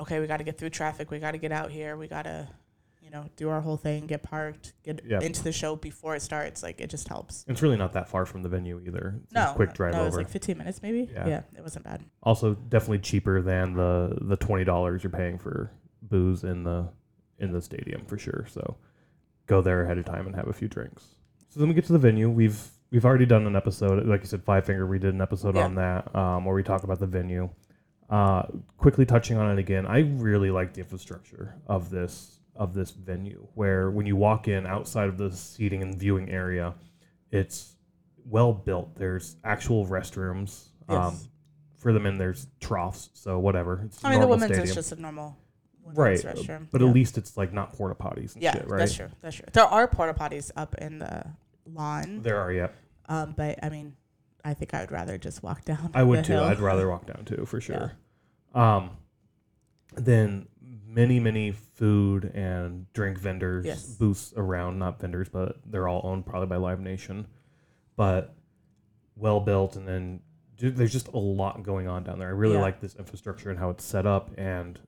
Okay, 0.00 0.18
we 0.20 0.26
got 0.26 0.38
to 0.38 0.44
get 0.44 0.58
through 0.58 0.70
traffic. 0.70 1.10
We 1.10 1.18
got 1.20 1.32
to 1.32 1.38
get 1.38 1.52
out 1.52 1.70
here. 1.70 1.96
We 1.96 2.08
got 2.08 2.22
to, 2.22 2.48
you 3.04 3.10
know, 3.10 3.26
do 3.36 3.50
our 3.50 3.60
whole 3.60 3.76
thing, 3.76 4.06
get 4.06 4.22
parked, 4.22 4.72
get 4.82 5.02
Yeah. 5.04 5.20
into 5.20 5.44
the 5.44 5.52
show 5.52 5.76
before 5.76 6.16
it 6.16 6.22
starts. 6.22 6.62
Like 6.62 6.80
it 6.80 6.88
just 6.88 7.06
helps. 7.06 7.44
It's 7.46 7.60
really 7.60 7.76
not 7.76 7.92
that 7.92 8.08
far 8.08 8.24
from 8.24 8.42
the 8.42 8.48
venue 8.48 8.80
either. 8.84 9.20
It's 9.24 9.32
a 9.32 9.34
No, 9.34 9.52
quick 9.54 9.74
drive 9.74 9.92
no, 9.92 10.00
it 10.02 10.04
was 10.06 10.14
over. 10.14 10.22
like 10.22 10.30
15 10.30 10.56
minutes 10.56 10.80
maybe. 10.82 11.10
Yeah. 11.12 11.28
Yeah. 11.28 11.42
it 11.56 11.60
wasn't 11.62 11.84
bad. 11.84 12.02
also, 12.22 12.54
definitely 12.54 13.00
cheaper 13.00 13.42
than 13.42 13.74
the 13.74 14.16
the 14.22 14.36
twenty 14.36 14.64
dollars 14.64 15.04
you're 15.04 15.10
paying 15.10 15.38
for 15.38 15.70
booze 16.02 16.44
in 16.44 16.64
the 16.64 16.88
in 17.38 17.52
the 17.52 17.60
stadium 17.60 18.04
for 18.06 18.16
sure. 18.16 18.46
So 18.48 18.78
go 19.46 19.60
there 19.60 19.82
ahead 19.82 19.98
of 19.98 20.06
time 20.06 20.26
and 20.26 20.34
have 20.34 20.48
a 20.48 20.52
few 20.54 20.68
drinks. 20.68 21.04
So 21.50 21.60
then 21.60 21.68
we 21.68 21.74
get 21.74 21.84
to 21.86 21.92
the 21.92 21.98
venue. 21.98 22.30
We've 22.30 22.58
we've 22.90 23.04
already 23.04 23.26
done 23.26 23.46
an 23.46 23.54
episode, 23.56 24.06
like 24.06 24.20
you 24.22 24.26
said, 24.28 24.42
Five 24.44 24.64
Finger. 24.64 24.86
We 24.86 24.98
did 24.98 25.12
an 25.14 25.20
episode 25.20 25.56
Yeah. 25.56 25.64
on 25.64 25.74
that 25.74 26.14
um, 26.16 26.44
where 26.46 26.54
we 26.54 26.62
talk 26.62 26.84
about 26.84 27.00
the 27.00 27.06
venue. 27.06 27.50
Uh, 28.08 28.44
quickly 28.78 29.04
touching 29.04 29.36
on 29.36 29.50
it 29.50 29.58
again, 29.58 29.86
I 29.86 30.00
really 30.00 30.50
like 30.50 30.72
the 30.74 30.80
infrastructure 30.80 31.54
of 31.66 31.90
this 31.90 32.38
of 32.56 32.74
this 32.74 32.90
venue. 32.90 33.46
Where 33.54 33.90
when 33.90 34.06
you 34.06 34.16
walk 34.16 34.48
in 34.48 34.66
outside 34.66 35.08
of 35.08 35.18
the 35.18 35.30
seating 35.32 35.82
and 35.82 35.98
viewing 35.98 36.30
area, 36.30 36.74
it's 37.30 37.74
well 38.24 38.52
built. 38.52 38.94
There's 38.96 39.36
actual 39.44 39.86
restrooms. 39.86 40.68
Um, 40.88 41.18
for 41.76 41.92
the 41.92 42.00
men, 42.00 42.16
there's 42.16 42.46
troughs, 42.60 43.10
so 43.14 43.38
whatever. 43.38 43.82
It's 43.84 44.02
I 44.04 44.10
mean, 44.10 44.20
the 44.20 44.26
women's 44.26 44.52
stadium. 44.52 44.68
is 44.68 44.74
just 44.74 44.92
a 44.92 45.00
normal 45.00 45.36
right, 45.84 46.22
women's 46.24 46.46
restroom. 46.46 46.66
but 46.70 46.80
yeah. 46.80 46.88
at 46.88 46.94
least 46.94 47.18
it's 47.18 47.36
like 47.36 47.52
not 47.52 47.72
porta 47.74 47.94
potties 47.94 48.34
and 48.34 48.42
yeah, 48.42 48.52
shit, 48.52 48.68
right? 48.68 48.78
that's 48.78 48.94
true. 48.94 49.08
That's 49.20 49.36
true. 49.36 49.46
There 49.52 49.64
are 49.64 49.86
porta 49.86 50.14
potties 50.14 50.50
up 50.56 50.74
in 50.76 50.98
the 50.98 51.26
lawn, 51.66 52.22
There 52.22 52.40
are, 52.40 52.52
yeah. 52.52 52.68
um, 53.08 53.34
but 53.36 53.62
I 53.62 53.68
mean, 53.68 53.94
I 54.44 54.54
think 54.54 54.74
I 54.74 54.80
would 54.80 54.92
rather 54.92 55.18
just 55.18 55.42
walk 55.42 55.64
down. 55.64 55.90
I 55.94 56.02
would 56.02 56.24
too. 56.24 56.34
hill. 56.34 56.44
I'd 56.44 56.60
rather 56.60 56.88
walk 56.90 57.06
down 57.06 57.24
too, 57.24 57.44
for 57.46 57.60
sure. 57.60 57.92
Um, 58.54 58.90
then 59.94 60.48
many, 60.94 61.18
many 61.20 61.50
food 61.50 62.24
and 62.34 62.90
drink 62.92 63.18
vendors, 63.18 63.66
Yes. 63.66 63.96
booths 63.96 64.32
around, 64.36 64.78
not 64.78 65.00
vendors, 65.00 65.28
but 65.28 65.58
they're 65.66 65.88
all 65.88 66.00
owned 66.04 66.24
probably 66.26 66.46
by 66.46 66.56
Live 66.56 66.80
Nation, 66.80 67.26
but 67.96 68.34
well 69.16 69.40
built. 69.40 69.76
And 69.76 69.86
then 69.88 70.20
ju- 70.56 70.70
there's 70.70 70.92
just 70.92 71.08
a 71.08 71.18
lot 71.18 71.62
going 71.62 71.88
on 71.88 72.04
down 72.04 72.18
there. 72.18 72.28
I 72.28 72.32
really 72.32 72.54
Yeah. 72.54 72.62
like 72.62 72.80
this 72.80 72.94
infrastructure 72.96 73.50
and 73.50 73.58
how 73.58 73.70
it's 73.70 73.84
set 73.84 74.06
up, 74.06 74.30
and 74.38 74.78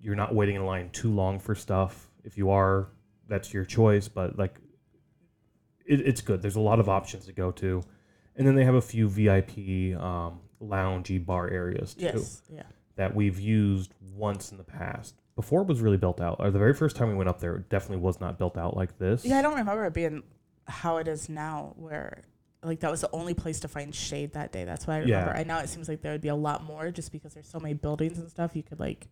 you're 0.00 0.16
not 0.16 0.34
waiting 0.34 0.56
in 0.56 0.66
line 0.66 0.90
too 0.90 1.12
long 1.12 1.38
for 1.38 1.54
stuff. 1.54 2.10
If 2.24 2.36
you 2.36 2.50
are, 2.50 2.88
that's 3.28 3.54
your 3.54 3.64
choice, 3.64 4.08
but 4.08 4.36
like 4.36 4.58
it, 5.86 6.00
it's 6.00 6.20
good. 6.20 6.42
There's 6.42 6.56
a 6.56 6.60
lot 6.60 6.78
of 6.80 6.88
options 6.88 7.26
to 7.26 7.32
go 7.32 7.50
to. 7.52 7.82
And 8.36 8.46
then 8.46 8.54
they 8.54 8.64
have 8.64 8.74
a 8.76 8.80
few 8.80 9.08
VIP 9.08 9.94
um, 9.94 10.40
loungy 10.60 11.24
bar 11.24 11.48
areas 11.48 11.94
too 11.94 12.04
Yes. 12.04 12.42
Yeah. 12.48 12.62
that 12.96 13.14
we've 13.14 13.38
used 13.38 13.92
once 14.14 14.52
in 14.52 14.58
the 14.58 14.64
past. 14.64 15.21
Before 15.34 15.62
it 15.62 15.68
was 15.68 15.80
really 15.80 15.96
built 15.96 16.20
out, 16.20 16.36
or 16.40 16.50
the 16.50 16.58
very 16.58 16.74
first 16.74 16.94
time 16.96 17.08
we 17.08 17.14
went 17.14 17.28
up 17.28 17.40
there, 17.40 17.56
it 17.56 17.68
definitely 17.70 18.02
was 18.04 18.20
not 18.20 18.38
built 18.38 18.58
out 18.58 18.76
like 18.76 18.98
this. 18.98 19.24
Yeah, 19.24 19.38
I 19.38 19.42
don't 19.42 19.54
remember 19.56 19.86
it 19.86 19.94
being 19.94 20.22
how 20.66 20.98
it 20.98 21.08
is 21.08 21.28
now, 21.28 21.72
where 21.76 22.22
like 22.62 22.80
that 22.80 22.90
was 22.90 23.00
the 23.00 23.10
only 23.12 23.34
place 23.34 23.58
to 23.60 23.68
find 23.68 23.94
shade 23.94 24.34
that 24.34 24.52
day. 24.52 24.64
That's 24.64 24.86
what 24.86 24.94
I 24.94 24.98
remember. 24.98 25.32
Yeah. 25.32 25.38
And 25.38 25.48
now 25.48 25.58
it 25.60 25.68
seems 25.68 25.88
like 25.88 26.02
there 26.02 26.12
would 26.12 26.20
be 26.20 26.28
a 26.28 26.34
lot 26.34 26.62
more 26.64 26.90
just 26.90 27.10
because 27.12 27.34
there's 27.34 27.48
so 27.48 27.58
many 27.58 27.74
buildings 27.74 28.18
and 28.18 28.30
stuff. 28.30 28.54
You 28.54 28.62
could 28.62 28.78
like 28.78 29.08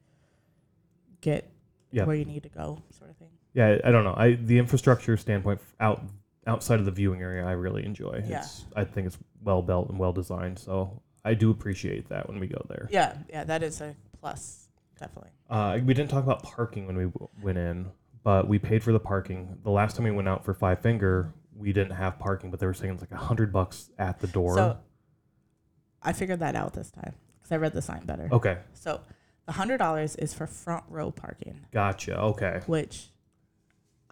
get 1.20 1.50
Yeah. 1.90 2.05
where 2.05 2.17
you 2.17 2.25
need 2.25 2.43
to 2.44 2.49
go, 2.49 2.82
sort 2.90 3.11
of 3.11 3.17
thing. 3.17 3.31
yeah, 3.55 3.78
I 3.82 3.90
don't 3.90 4.05
know. 4.05 4.14
I 4.17 4.34
the 4.34 4.58
infrastructure 4.58 5.17
standpoint 5.17 5.61
out 5.81 6.02
outside 6.46 6.78
of 6.78 6.84
the 6.84 6.90
viewing 6.93 7.20
area, 7.20 7.44
I 7.44 7.52
really 7.52 7.84
enjoy. 7.84 8.22
Yeah. 8.26 8.40
It's, 8.40 8.64
I 8.76 8.84
think 8.84 9.06
it's 9.08 9.19
well 9.43 9.62
built 9.62 9.88
and 9.90 9.99
well 9.99 10.12
designed, 10.12 10.58
so 10.58 11.02
I 11.25 11.34
do 11.34 11.50
appreciate 11.50 12.08
that 12.08 12.28
when 12.28 12.38
we 12.40 12.46
go 12.46 12.64
there. 12.69 12.88
Yeah, 12.90 13.17
yeah, 13.28 13.44
that 13.44 13.62
is 13.62 13.81
a 13.81 13.94
plus, 14.20 14.69
definitely. 15.00 15.31
Uh, 15.49 15.79
we 15.85 15.94
didn't 15.94 16.11
talk 16.11 16.23
about 16.23 16.43
parking 16.43 16.87
when 16.87 16.97
we 16.97 17.05
w- 17.05 17.29
went 17.43 17.58
in, 17.58 17.91
but 18.23 18.47
we 18.47 18.58
paid 18.58 18.82
for 18.85 18.93
the 18.93 19.00
parking. 19.00 19.58
The 19.64 19.70
last 19.70 19.97
time 19.97 20.05
we 20.05 20.11
went 20.12 20.29
out 20.29 20.44
for 20.44 20.55
Five 20.55 20.81
Finger, 20.81 21.32
we 21.56 21.73
didn't 21.73 21.97
have 21.97 22.19
parking, 22.19 22.50
but 22.50 22.61
they 22.61 22.67
were 22.67 22.75
saying 22.75 22.93
it's 22.94 23.02
like 23.02 23.11
a 23.11 23.17
hundred 23.17 23.52
bucks 23.52 23.91
at 23.99 24.20
the 24.20 24.26
door. 24.29 24.55
So 24.55 24.76
I 26.02 26.12
figured 26.12 26.38
that 26.41 26.55
out 26.55 26.75
this 26.75 26.91
time 26.91 27.14
because 27.38 27.50
I 27.52 27.56
read 27.56 27.73
the 27.73 27.82
sign 27.82 28.05
better. 28.06 28.29
okay, 28.31 28.58
So 28.75 29.00
the 29.47 29.52
hundred 29.52 29.79
dollars 29.79 30.14
is 30.17 30.32
for 30.32 30.47
front 30.47 30.85
row 30.88 31.11
parking, 31.11 31.67
gotcha. 31.73 32.19
Okay, 32.19 32.61
which 32.67 33.08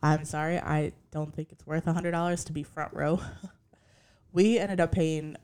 I'm 0.02 0.24
sorry, 0.24 0.58
I 0.58 0.92
don't 1.10 1.34
think 1.34 1.52
it's 1.52 1.66
worth 1.66 1.86
a 1.86 1.92
hundred 1.92 2.10
dollars 2.12 2.44
to 2.44 2.52
be 2.52 2.62
front 2.62 2.92
row. 2.94 3.20
we 4.32 4.58
ended 4.58 4.80
up 4.80 4.92
paying 4.92 5.36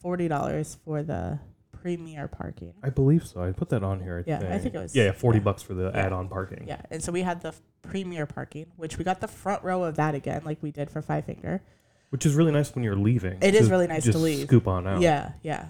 forty 0.00 0.28
dollars 0.28 0.76
for 0.84 1.02
the 1.02 1.40
premier 1.82 2.28
parking. 2.28 2.74
I 2.82 2.90
believe 2.90 3.26
so. 3.26 3.42
I 3.42 3.52
put 3.52 3.68
that 3.70 3.82
on 3.82 4.00
here. 4.00 4.24
I 4.26 4.30
Yeah, 4.30 4.36
I 4.36 4.40
think. 4.40 4.62
think 4.62 4.74
it 4.74 4.78
was- 4.78 4.94
Yeah, 4.96 5.04
yeah, 5.04 5.12
forty 5.12 5.38
yeah. 5.38 5.44
bucks 5.44 5.62
for 5.62 5.74
the 5.74 5.90
Yeah. 5.94 6.06
add-on 6.06 6.28
parking. 6.28 6.64
Yeah, 6.66 6.80
and 6.90 7.02
so 7.02 7.10
we 7.12 7.22
had 7.22 7.40
the 7.40 7.48
f- 7.48 7.60
premier 7.82 8.26
parking, 8.26 8.66
which 8.76 8.98
we 8.98 9.04
got 9.04 9.20
the 9.20 9.28
front 9.28 9.62
row 9.64 9.82
of 9.84 9.96
that 9.96 10.14
again, 10.14 10.42
like 10.44 10.62
we 10.62 10.70
did 10.70 10.90
for 10.90 11.00
Five 11.02 11.24
Finger. 11.24 11.62
which 12.10 12.26
is 12.26 12.34
really 12.34 12.50
nice 12.50 12.74
when 12.74 12.82
you're 12.82 12.96
leaving. 12.96 13.38
It 13.40 13.54
is 13.54 13.70
really 13.70 13.86
nice 13.86 14.02
to 14.02 14.18
leave. 14.18 14.48
Scoop 14.48 14.66
on 14.66 14.84
out. 14.84 15.00
Yeah, 15.00 15.30
yeah. 15.42 15.66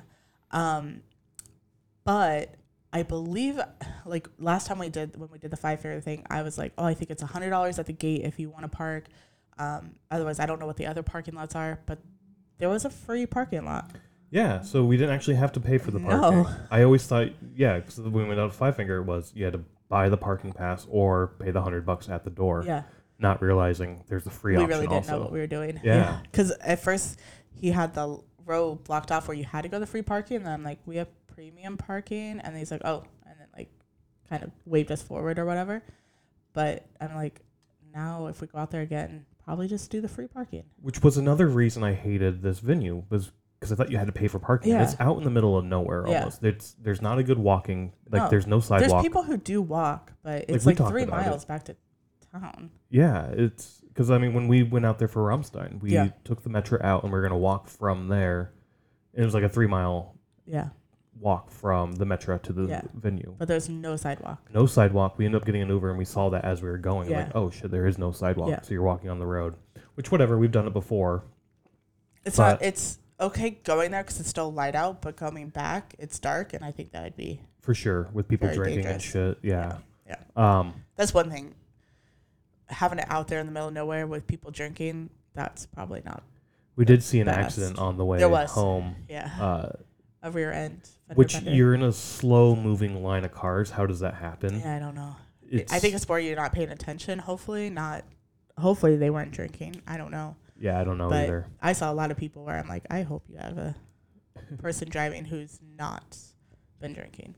Um, 0.53 1.03
but 2.05 2.55
I 2.93 3.03
believe, 3.03 3.61
like 4.07 4.27
last 4.39 4.67
time 4.67 4.79
we 4.79 4.89
did 4.89 5.17
when 5.19 5.29
we 5.31 5.39
did 5.39 5.51
the 5.51 5.57
five 5.59 5.81
Finger 5.81 6.01
thing, 6.01 6.25
I 6.31 6.43
was 6.43 6.57
like, 6.57 6.73
oh, 6.79 6.85
I 6.85 6.95
think 6.95 7.11
it's 7.11 7.23
a 7.23 7.27
hundred 7.27 7.51
dollars 7.51 7.79
at 7.79 7.85
the 7.87 7.93
gate 7.93 8.23
if 8.25 8.39
you 8.39 8.49
want 8.51 8.63
to 8.63 8.69
park. 8.69 9.05
Um, 9.59 9.97
otherwise, 10.11 10.41
I 10.41 10.47
don't 10.47 10.59
know 10.59 10.67
what 10.67 10.79
the 10.79 10.87
other 10.87 11.03
parking 11.03 11.35
lots 11.35 11.55
are, 11.55 11.79
but 11.85 11.99
there 12.59 12.71
was 12.71 12.85
a 12.87 12.91
free 12.91 13.27
parking 13.27 13.65
lot. 13.67 13.91
Yeah, 14.31 14.61
so 14.63 14.85
we 14.85 14.97
didn't 14.97 15.15
actually 15.15 15.35
have 15.37 15.53
to 15.53 15.61
pay 15.61 15.79
for 15.79 15.91
the 15.91 15.99
No. 15.99 16.09
parking. 16.09 16.47
I 16.71 16.83
always 16.83 17.07
thought, 17.07 17.29
yeah, 17.57 17.79
because 17.81 17.99
when 18.01 18.13
we 18.13 18.25
went 18.25 18.39
out 18.41 18.53
to 18.53 18.57
Five 18.57 18.77
Finger, 18.77 18.99
it 18.99 19.05
was 19.05 19.33
you 19.35 19.45
had 19.45 19.55
to 19.55 19.65
buy 19.89 20.09
the 20.09 20.17
parking 20.17 20.53
pass 20.53 20.87
or 20.89 21.33
pay 21.41 21.51
the 21.51 21.63
hundred 21.63 21.85
bucks 21.85 22.09
at 22.09 22.23
the 22.25 22.31
door, 22.31 22.63
Yeah, 22.65 22.85
not 23.19 23.43
realizing 23.43 24.05
there's 24.09 24.27
a 24.27 24.31
free 24.31 24.57
we 24.57 24.63
option 24.63 24.69
really 24.71 24.87
didn't 24.87 24.97
also. 25.05 25.13
know 25.17 25.21
what 25.23 25.33
we 25.33 25.41
were 25.41 25.49
doing. 25.49 25.81
Yeah. 25.83 26.21
because 26.31 26.53
at 26.61 26.81
first 26.81 27.19
he 27.53 27.71
had 27.73 27.93
the 27.95 28.19
row 28.47 28.77
blocked 28.77 29.11
off 29.11 29.27
where 29.29 29.37
you 29.37 29.45
had 29.45 29.63
to 29.63 29.69
go 29.69 29.77
to 29.77 29.81
the 29.81 29.87
free 29.87 30.03
parking, 30.03 30.37
and 30.39 30.47
then 30.47 30.53
I'm 30.53 30.63
like, 30.63 30.79
we 30.87 30.97
have 30.97 31.09
premium 31.27 31.77
parking, 31.77 32.39
and 32.41 32.57
he's 32.57 32.71
like, 32.71 32.83
oh, 32.85 33.03
and 33.27 33.35
then 33.39 33.49
like 33.57 33.71
kind 34.29 34.45
of 34.45 34.51
waved 34.65 34.93
us 34.93 35.03
forward 35.03 35.39
or 35.41 35.45
whatever. 35.45 35.83
But 36.53 36.87
I'm 37.01 37.15
like, 37.17 37.41
now 37.93 38.27
if 38.29 38.41
we 38.41 38.47
go 38.47 38.59
out 38.59 38.71
there 38.71 38.83
again, 38.83 39.27
probably 39.45 39.67
just 39.67 39.91
do 39.91 40.01
the 40.01 40.09
free 40.09 40.29
parking. 40.29 40.63
Which 40.81 41.03
was 41.03 41.17
another 41.17 41.49
reason 41.49 41.83
I 41.83 41.95
hated 41.95 42.43
this 42.43 42.61
venue 42.61 43.03
was 43.11 43.33
because 43.61 43.71
I 43.73 43.75
thought 43.75 43.91
you 43.91 43.99
had 43.99 44.07
to 44.07 44.13
pay 44.13 44.27
for 44.27 44.39
parking. 44.39 44.73
Yeah. 44.73 44.83
It's 44.83 44.97
out 45.01 45.19
in 45.19 45.25
the 45.25 45.31
middle 45.31 45.57
of 45.57 45.65
nowhere 45.67 46.05
Yeah. 46.09 46.21
almost. 46.21 46.43
It's 46.43 46.73
there's 46.81 47.03
not 47.03 47.19
a 47.19 47.23
good 47.23 47.39
walking 47.39 47.93
like 48.11 48.23
No. 48.23 48.29
there's 48.31 48.47
no 48.47 48.59
sidewalk. 48.61 48.91
There's 48.91 49.03
people 49.03 49.23
who 49.23 49.37
do 49.37 49.61
walk, 49.61 50.13
but 50.23 50.47
it's 50.49 50.65
we 50.65 50.71
like, 50.71 50.79
talked 50.79 50.91
three 50.91 51.03
about 51.03 51.21
it. 51.21 51.27
miles 51.27 51.45
back 51.45 51.65
to 51.65 51.77
town. 52.33 52.71
Yeah, 52.89 53.27
it's 53.27 53.83
because 53.89 54.11
I 54.11 54.17
mean 54.19 54.33
when 54.33 54.49
we 54.49 54.63
went 54.63 54.87
out 54.87 54.99
there 54.99 55.09
for 55.09 55.23
Rammstein, 55.29 55.81
we 55.83 55.91
Yeah. 55.93 56.09
took 56.25 56.43
the 56.43 56.49
metro 56.49 56.79
out 56.83 57.03
and 57.05 57.13
we 57.13 57.19
are 57.19 57.23
gonna 57.23 57.37
walk 57.37 57.69
from 57.69 58.09
there. 58.09 58.53
It 59.13 59.25
was 59.25 59.35
like 59.35 59.45
a 59.45 59.49
three 59.49 59.67
mile 59.67 60.15
Yeah, 60.47 60.71
walk 61.21 61.51
from 61.51 61.93
the 61.97 62.07
metro 62.07 62.39
to 62.39 62.53
the 62.55 62.63
Yeah. 62.67 62.83
venue. 62.95 63.35
but 63.37 63.47
there's 63.47 63.69
no 63.69 63.95
sidewalk. 63.97 64.41
No 64.55 64.65
sidewalk. 64.65 65.19
We 65.19 65.27
ended 65.27 65.43
up 65.43 65.45
getting 65.45 65.61
an 65.61 65.69
Uber 65.69 65.91
and 65.91 65.99
we 65.99 66.07
saw 66.07 66.31
that 66.31 66.47
as 66.47 66.63
we 66.63 66.71
were 66.71 66.79
going. 66.79 67.11
Yeah. 67.11 67.25
Like, 67.25 67.33
oh 67.37 67.51
shit, 67.51 67.71
there 67.71 67.87
is 67.87 67.99
no 67.99 68.11
sidewalk. 68.11 68.49
Yeah. 68.49 68.63
So 68.63 68.73
you're 68.73 68.83
walking 68.83 69.11
on 69.11 69.19
the 69.19 69.27
road. 69.27 69.57
Which 69.97 70.11
whatever, 70.11 70.39
we've 70.39 70.51
done 70.53 70.67
it 70.67 70.73
before. 70.73 71.25
It's 72.25 72.37
But- 72.39 72.53
not. 72.53 72.63
It's 72.63 72.99
okay 73.21 73.51
going 73.65 73.91
there 73.91 74.03
because 74.03 74.21
it's 74.21 74.29
still 74.29 74.53
light 74.53 74.75
out, 74.75 75.03
but 75.03 75.17
coming 75.17 75.49
back, 75.49 75.95
it's 75.99 76.19
dark, 76.19 76.53
and 76.55 76.65
I 76.65 76.71
think 76.73 76.93
that 76.93 77.03
would 77.05 77.17
be 77.17 77.41
For 77.61 77.75
sure. 77.75 78.09
With 78.13 78.29
people 78.29 78.47
Very 78.49 78.57
drinking 78.57 78.85
dangerous. 78.85 79.15
and 79.15 79.37
shit. 79.37 79.39
Yeah. 79.43 79.79
Yeah. 80.07 80.17
Um 80.37 80.75
that's 80.97 81.15
one 81.15 81.31
thing. 81.31 81.55
Having 82.69 83.01
it 83.01 83.07
out 83.09 83.29
there 83.29 83.41
in 83.41 83.47
the 83.47 83.53
middle 83.53 83.69
of 83.69 83.75
nowhere 83.75 84.07
with 84.07 84.27
people 84.27 84.51
drinking, 84.51 85.11
that's 85.35 85.67
probably 85.67 86.03
not. 86.05 86.23
we 86.77 86.85
did 86.85 87.03
see 87.03 87.21
an 87.21 87.27
Best. 87.27 87.39
accident 87.39 87.79
on 87.79 87.97
the 87.97 88.05
way 88.05 88.19
There 88.19 88.29
was. 88.29 88.51
home. 88.51 88.95
Yeah. 89.09 89.31
Uh 89.41 89.73
a 90.23 90.31
rear 90.31 90.53
end. 90.53 90.83
Which 91.15 91.33
bender. 91.33 91.51
you're 91.53 91.73
in 91.75 91.83
a 91.83 91.93
slow 91.93 92.55
moving 92.55 93.03
line 93.03 93.25
of 93.25 93.33
cars. 93.33 93.71
How 93.71 93.87
does 93.87 94.01
that 94.01 94.15
happen? 94.15 94.61
Yeah, 94.61 94.77
I 94.77 94.79
don't 94.79 94.95
know. 94.95 95.17
It's, 95.51 95.73
I 95.73 95.79
think 95.79 95.95
it's 95.95 96.07
more 96.09 96.21
you're 96.21 96.37
not 96.37 96.53
paying 96.53 96.69
attention. 96.71 97.19
Hopefully 97.19 97.71
not. 97.71 98.05
Hopefully 98.59 98.97
they 98.97 99.09
weren't 99.11 99.33
drinking. 99.33 99.81
I 99.87 99.97
don't 99.97 100.11
know. 100.11 100.37
Yeah, 100.61 100.79
I 100.81 100.85
don't 100.85 100.99
know 100.99 101.09
but 101.09 101.25
either. 101.25 101.47
I 101.61 101.73
saw 101.73 101.91
a 101.91 101.95
lot 101.95 102.11
of 102.13 102.17
people 102.17 102.45
where 102.45 102.57
I'm 102.59 102.69
like, 102.69 102.85
I 102.91 103.03
hope 103.03 103.25
you 103.29 103.37
have 103.39 103.59
a 103.59 103.75
person 104.59 104.89
driving 104.89 105.25
who's 105.25 105.59
not 105.77 106.17
been 106.81 106.93
drinking. 106.93 107.35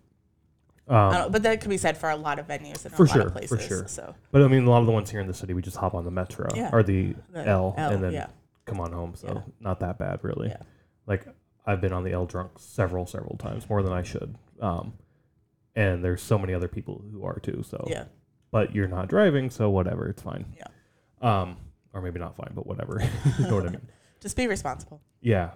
Um, 0.89 1.31
but 1.31 1.45
that 1.45 1.61
could 1.61 1.71
be 1.71 1.79
said 1.79 1.97
for 1.97 2.11
a 2.11 2.17
lot 2.17 2.39
of 2.41 2.49
venues 2.49 2.85
and 2.85 2.93
For 2.95 3.05
a 3.05 3.07
lot 3.07 3.13
sure, 3.13 3.23
of 3.23 3.33
for 3.33 3.39
places. 3.39 3.67
sure. 3.67 3.87
So 3.89 4.15
but 4.33 4.43
I 4.43 4.49
mean, 4.49 4.65
a 4.67 4.71
lot 4.71 4.81
of 4.81 4.87
the 4.87 4.93
ones 4.93 5.11
here 5.11 5.21
in 5.21 5.29
the 5.29 5.35
city, 5.35 5.55
we 5.55 5.63
just 5.63 5.77
hop 5.77 5.95
on 5.95 6.05
the 6.05 6.11
metro 6.11 6.49
Yeah. 6.55 6.71
or 6.73 6.83
the 6.83 7.15
the 7.31 7.47
L, 7.47 7.75
L, 7.79 7.91
and 7.93 8.03
then 8.03 8.13
yeah, 8.13 8.27
come 8.67 8.81
on 8.81 8.93
home. 8.93 9.15
So 9.15 9.29
Yeah. 9.29 9.41
not 9.61 9.81
that 9.81 9.99
bad, 9.99 10.19
really. 10.23 10.49
Yeah. 10.49 10.57
Like 11.07 11.25
I've 11.65 11.81
been 11.81 11.93
on 11.93 12.03
the 12.03 12.13
L 12.13 12.27
drunk 12.27 12.59
several, 12.59 13.07
several 13.07 13.37
times, 13.39 13.69
more 13.71 13.83
than 13.83 13.93
I 13.93 14.03
should. 14.03 14.35
Um, 14.61 14.95
and 15.77 16.05
there's 16.05 16.21
so 16.21 16.37
many 16.37 16.53
other 16.53 16.69
people 16.69 17.03
who 17.13 17.25
are 17.25 17.39
too. 17.39 17.63
So, 17.65 17.85
yeah, 17.89 18.05
but 18.51 18.75
you're 18.75 18.89
not 18.89 19.09
driving, 19.09 19.49
so 19.51 19.71
whatever, 19.71 20.09
it's 20.09 20.23
fine. 20.23 20.45
Yeah. 20.59 20.67
Um, 21.41 21.57
or 21.93 22.01
maybe 22.03 22.19
not 22.19 22.37
fine, 22.37 22.53
but 22.55 22.67
whatever. 22.67 23.01
you 23.39 23.47
know 23.47 23.57
what 23.57 23.67
I 23.67 23.71
mean? 23.71 23.89
just 24.21 24.37
be 24.37 24.47
responsible. 24.47 25.01
Yeah. 25.21 25.51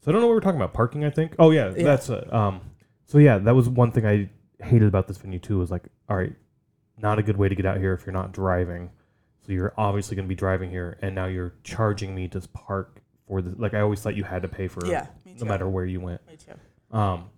So 0.00 0.10
I 0.10 0.12
don't 0.12 0.20
know 0.22 0.28
what 0.28 0.34
we're 0.34 0.40
talking 0.40 0.60
about. 0.60 0.72
Parking, 0.72 1.04
I 1.04 1.10
think. 1.10 1.34
Oh 1.38 1.50
yeah, 1.50 1.72
Yeah. 1.76 1.84
that's 1.84 2.10
uh, 2.10 2.26
um. 2.30 2.60
So 3.06 3.18
yeah, 3.18 3.38
that 3.38 3.54
was 3.54 3.68
one 3.68 3.92
thing 3.92 4.06
I 4.06 4.30
hated 4.64 4.88
about 4.88 5.06
this 5.08 5.16
venue 5.18 5.38
too. 5.38 5.58
Was 5.58 5.70
like, 5.70 5.84
all 6.08 6.16
right, 6.16 6.34
not 6.98 7.18
a 7.18 7.22
good 7.22 7.36
way 7.36 7.48
to 7.48 7.54
get 7.54 7.66
out 7.66 7.78
here 7.78 7.92
if 7.92 8.04
you're 8.06 8.12
not 8.12 8.32
driving. 8.32 8.90
So 9.46 9.52
you're 9.52 9.74
obviously 9.76 10.16
going 10.16 10.24
to 10.26 10.28
be 10.28 10.34
driving 10.34 10.70
here, 10.70 10.98
and 11.02 11.14
now 11.14 11.26
you're 11.26 11.54
charging 11.62 12.14
me 12.14 12.26
to 12.28 12.40
park 12.48 13.00
for 13.28 13.42
the. 13.42 13.54
Like 13.60 13.74
I 13.74 13.80
always 13.80 14.00
thought 14.00 14.16
you 14.16 14.24
had 14.24 14.42
to 14.42 14.48
pay 14.48 14.66
for 14.68 14.84
Yeah, 14.86 15.06
no 15.38 15.46
matter 15.46 15.68
where 15.68 15.84
you 15.84 16.00
went. 16.00 16.26
Me 16.26 16.36
too. 16.36 16.96
Um, 16.96 17.30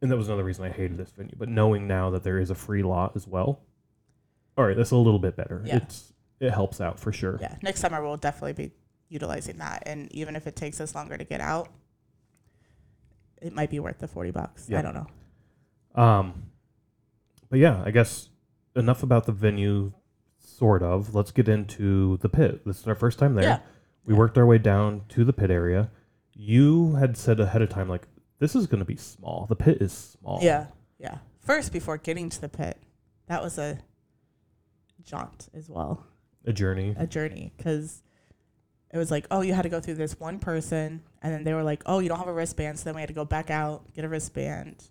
and 0.00 0.10
that 0.10 0.16
was 0.16 0.28
another 0.28 0.44
reason 0.44 0.64
I 0.64 0.70
hated 0.70 0.96
this 0.96 1.10
venue. 1.10 1.34
But 1.38 1.48
knowing 1.48 1.86
now 1.86 2.10
that 2.10 2.22
there 2.22 2.38
is 2.38 2.50
a 2.50 2.54
free 2.54 2.82
lot 2.82 3.12
as 3.16 3.26
well, 3.26 3.60
all 4.56 4.64
right, 4.66 4.76
that's 4.76 4.90
a 4.90 4.96
little 4.96 5.18
bit 5.18 5.36
better. 5.36 5.62
Yeah. 5.64 5.76
It's 5.76 6.11
it 6.42 6.50
helps 6.50 6.80
out 6.80 6.98
for 7.00 7.12
sure. 7.12 7.38
Yeah, 7.40 7.56
next 7.62 7.80
summer 7.80 8.02
we'll 8.02 8.16
definitely 8.18 8.52
be 8.68 8.72
utilizing 9.08 9.58
that, 9.58 9.82
and 9.86 10.10
even 10.12 10.36
if 10.36 10.46
it 10.46 10.56
takes 10.56 10.80
us 10.80 10.94
longer 10.94 11.16
to 11.16 11.24
get 11.24 11.40
out, 11.40 11.68
it 13.40 13.52
might 13.54 13.70
be 13.70 13.80
worth 13.80 13.98
the 13.98 14.08
forty 14.08 14.30
bucks. 14.30 14.66
Yeah. 14.68 14.78
I 14.80 14.82
don't 14.82 14.94
know. 14.94 16.02
Um, 16.02 16.42
but 17.50 17.58
yeah, 17.58 17.82
I 17.84 17.90
guess 17.90 18.28
enough 18.76 19.02
about 19.02 19.26
the 19.26 19.32
venue. 19.32 19.92
Sort 20.44 20.82
of. 20.82 21.14
Let's 21.14 21.30
get 21.32 21.48
into 21.48 22.18
the 22.18 22.28
pit. 22.28 22.64
This 22.64 22.80
is 22.80 22.86
our 22.86 22.94
first 22.94 23.18
time 23.18 23.34
there. 23.34 23.44
Yeah. 23.44 23.58
We 24.04 24.12
Yeah. 24.14 24.18
worked 24.18 24.36
our 24.38 24.46
way 24.46 24.58
down 24.58 25.02
to 25.10 25.24
the 25.24 25.32
pit 25.32 25.50
area. 25.50 25.90
You 26.34 26.96
had 26.96 27.16
said 27.16 27.40
ahead 27.40 27.62
of 27.62 27.68
time, 27.68 27.88
like 27.88 28.06
this 28.38 28.54
is 28.54 28.66
going 28.66 28.78
to 28.80 28.84
be 28.84 28.96
small. 28.96 29.46
The 29.48 29.56
pit 29.56 29.78
is 29.80 29.92
small. 29.92 30.40
Yeah, 30.42 30.66
yeah. 30.98 31.18
First, 31.40 31.72
before 31.72 31.96
getting 31.96 32.28
to 32.28 32.40
the 32.40 32.48
pit, 32.48 32.76
that 33.26 33.42
was 33.42 33.56
a 33.58 33.78
jaunt 35.04 35.48
as 35.54 35.68
well, 35.68 36.06
A 36.44 36.52
journey. 36.52 36.94
a 36.98 37.06
journey, 37.06 37.52
because 37.56 38.02
it 38.92 38.98
was 38.98 39.10
like, 39.10 39.26
oh, 39.30 39.40
you 39.40 39.54
had 39.54 39.62
to 39.62 39.68
go 39.68 39.80
through 39.80 39.94
this 39.94 40.18
one 40.18 40.38
person, 40.38 41.02
and 41.22 41.32
then 41.32 41.44
they 41.44 41.54
were 41.54 41.62
like, 41.62 41.82
oh, 41.86 42.00
you 42.00 42.08
don't 42.08 42.18
have 42.18 42.28
a 42.28 42.32
wristband, 42.32 42.78
so 42.78 42.84
then 42.84 42.94
we 42.94 43.00
had 43.00 43.08
to 43.08 43.14
go 43.14 43.24
back 43.24 43.50
out, 43.50 43.92
get 43.94 44.04
a 44.04 44.08
wristband, 44.08 44.88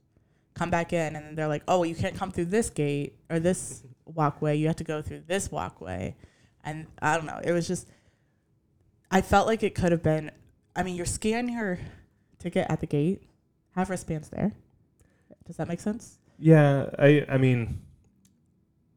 come 0.53 0.69
back 0.69 0.93
in, 0.93 1.15
and 1.15 1.25
then 1.25 1.35
they're 1.35 1.47
like, 1.47 1.63
oh, 1.67 1.79
well, 1.79 1.85
you 1.85 1.95
can't 1.95 2.15
come 2.15 2.31
through 2.31 2.45
this 2.45 2.69
gate 2.69 3.15
or 3.29 3.39
this 3.39 3.83
walkway. 4.05 4.55
You 4.55 4.67
have 4.67 4.77
to 4.77 4.83
go 4.83 5.01
through 5.01 5.23
this 5.27 5.51
walkway, 5.51 6.15
and 6.63 6.87
I 7.01 7.17
don't 7.17 7.25
know. 7.25 7.39
It 7.43 7.51
was 7.51 7.67
just, 7.67 7.87
I 9.09 9.21
felt 9.21 9.47
like 9.47 9.63
it 9.63 9.75
could 9.75 9.91
have 9.91 10.03
been. 10.03 10.31
I 10.75 10.83
mean, 10.83 10.95
you're 10.95 11.05
scan 11.05 11.49
your 11.49 11.79
ticket 12.39 12.65
at 12.69 12.79
the 12.79 12.87
gate, 12.87 13.21
have 13.75 13.89
wristbands 13.89 14.29
there. 14.29 14.53
Does 15.45 15.57
that 15.57 15.67
make 15.67 15.81
sense? 15.81 16.17
Yeah, 16.39 16.89
I 16.97 17.25
I 17.29 17.37
mean, 17.37 17.81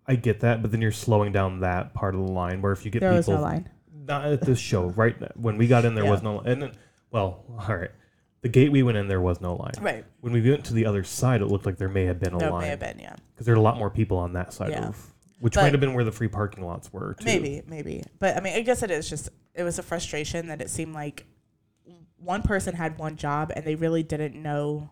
I 0.06 0.16
get 0.16 0.40
that, 0.40 0.60
but 0.62 0.70
then 0.70 0.80
you're 0.82 0.92
slowing 0.92 1.32
down 1.32 1.60
that 1.60 1.94
part 1.94 2.14
of 2.14 2.20
the 2.26 2.32
line 2.32 2.60
where 2.60 2.72
if 2.72 2.84
you 2.84 2.90
get 2.90 3.00
there 3.00 3.12
was 3.12 3.26
people 3.26 3.40
no 3.40 3.42
line. 3.42 3.70
not 4.06 4.26
at 4.26 4.40
this 4.42 4.58
show, 4.58 4.86
right? 4.96 5.16
When 5.38 5.56
we 5.56 5.66
got 5.66 5.84
in, 5.84 5.94
there 5.94 6.04
Yeah. 6.04 6.10
was 6.10 6.22
no, 6.22 6.40
and 6.40 6.60
then, 6.62 6.72
well, 7.10 7.44
all 7.68 7.76
right. 7.76 7.90
The 8.42 8.48
gate 8.50 8.70
we 8.70 8.82
went 8.82 8.98
in, 8.98 9.08
there 9.08 9.22
was 9.22 9.40
no 9.40 9.54
line. 9.56 9.72
Right. 9.80 10.04
When 10.20 10.34
we 10.34 10.42
went 10.48 10.64
to 10.66 10.74
the 10.74 10.84
other 10.84 11.02
side, 11.04 11.40
it 11.40 11.46
looked 11.46 11.64
like 11.64 11.78
there 11.78 11.88
may 11.88 12.04
have 12.04 12.20
been 12.20 12.34
a 12.34 12.38
There 12.38 12.50
line 12.50 12.60
may 12.62 12.68
have 12.68 12.80
been, 12.80 12.98
yeah. 12.98 13.16
because 13.32 13.46
there 13.46 13.54
are 13.54 13.58
a 13.58 13.62
lot 13.62 13.78
more 13.78 13.88
people 13.88 14.18
on 14.18 14.34
that 14.34 14.52
side 14.52 14.70
Yeah. 14.72 14.88
of, 14.88 15.14
which 15.40 15.54
But- 15.54 15.62
might 15.62 15.72
have 15.72 15.80
been 15.80 15.94
where 15.94 16.04
the 16.04 16.12
free 16.12 16.28
parking 16.28 16.64
lots 16.66 16.92
were. 16.92 17.14
Too. 17.18 17.24
Maybe, 17.24 17.62
maybe. 17.66 18.04
But 18.18 18.36
I 18.36 18.40
mean, 18.40 18.54
I 18.54 18.60
guess 18.60 18.82
it 18.82 18.90
is 18.90 19.08
just, 19.08 19.30
it 19.54 19.62
was 19.62 19.78
a 19.78 19.82
frustration 19.82 20.48
that 20.48 20.60
it 20.60 20.68
seemed 20.68 20.92
like 20.92 21.24
one 22.18 22.42
person 22.42 22.74
had 22.74 22.98
one 22.98 23.16
job 23.16 23.50
and 23.56 23.64
they 23.64 23.74
really 23.74 24.02
didn't 24.02 24.34
know 24.34 24.90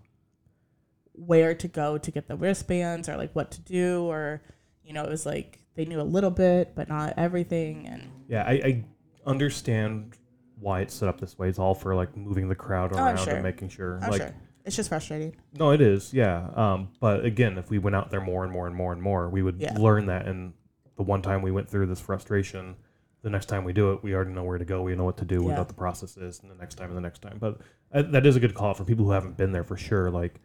where 1.12 1.54
to 1.54 1.68
go 1.68 1.98
to 1.98 2.10
get 2.10 2.26
the 2.28 2.36
wristbands 2.36 3.08
or 3.08 3.16
like 3.18 3.34
what 3.34 3.50
to 3.50 3.60
do 3.60 4.04
or, 4.04 4.40
you 4.84 4.92
know, 4.92 5.02
it 5.04 5.10
was 5.10 5.26
like 5.26 5.58
they 5.74 5.84
knew 5.84 6.00
a 6.00 6.02
little 6.02 6.30
bit, 6.30 6.74
but 6.74 6.88
not 6.88 7.14
everything. 7.16 7.86
And 7.86 8.10
Yeah, 8.28 8.44
I, 8.46 8.52
I 8.52 8.84
understand 9.26 10.16
why 10.58 10.80
it's 10.80 10.94
set 10.94 11.08
up 11.08 11.20
this 11.20 11.38
way. 11.38 11.48
It's 11.48 11.58
all 11.58 11.74
for 11.74 11.94
like 11.94 12.16
moving 12.16 12.48
the 12.48 12.54
crowd 12.54 12.92
Oh, 12.94 12.98
around 13.04 13.18
sure. 13.18 13.34
and 13.34 13.42
making 13.42 13.68
sure. 13.70 13.98
I'm 14.02 14.10
like, 14.10 14.20
sure 14.22 14.34
it's 14.64 14.76
just 14.76 14.88
frustrating. 14.90 15.34
No, 15.58 15.70
it 15.72 15.80
is, 15.80 16.14
yeah. 16.14 16.48
Um, 16.54 16.90
but 17.00 17.24
again, 17.24 17.58
if 17.58 17.68
we 17.68 17.78
went 17.78 17.96
out 17.96 18.10
there 18.10 18.20
more 18.20 18.44
and 18.44 18.52
more 18.52 18.68
and 18.68 18.76
more 18.76 18.92
and 18.92 19.02
more, 19.02 19.28
we 19.28 19.42
would 19.42 19.60
Yeah. 19.60 19.76
learn 19.76 20.06
that. 20.06 20.26
And 20.28 20.52
the 20.96 21.02
one 21.02 21.20
time 21.20 21.42
we 21.42 21.50
went 21.50 21.68
through 21.68 21.86
this 21.86 21.98
frustration, 22.00 22.76
the 23.22 23.30
next 23.30 23.46
time 23.46 23.64
we 23.64 23.72
do 23.72 23.92
it, 23.92 24.04
we 24.04 24.14
already 24.14 24.30
know 24.30 24.44
where 24.44 24.58
to 24.58 24.64
go. 24.64 24.82
We 24.82 24.94
know 24.94 25.04
what 25.04 25.16
to 25.16 25.24
do. 25.24 25.42
We 25.42 25.48
know 25.50 25.58
what 25.58 25.68
the 25.68 25.74
process 25.74 26.16
is, 26.16 26.38
and 26.40 26.50
the 26.50 26.54
next 26.54 26.76
time 26.76 26.88
and 26.90 26.96
the 26.96 27.00
next 27.00 27.22
time. 27.22 27.38
But 27.40 27.58
uh, 27.92 28.02
that 28.02 28.24
is 28.24 28.36
a 28.36 28.40
good 28.40 28.54
call 28.54 28.72
for 28.74 28.84
people 28.84 29.04
who 29.04 29.10
haven't 29.10 29.36
been 29.36 29.50
there 29.50 29.64
for 29.64 29.76
sure. 29.76 30.10
Like, 30.10 30.40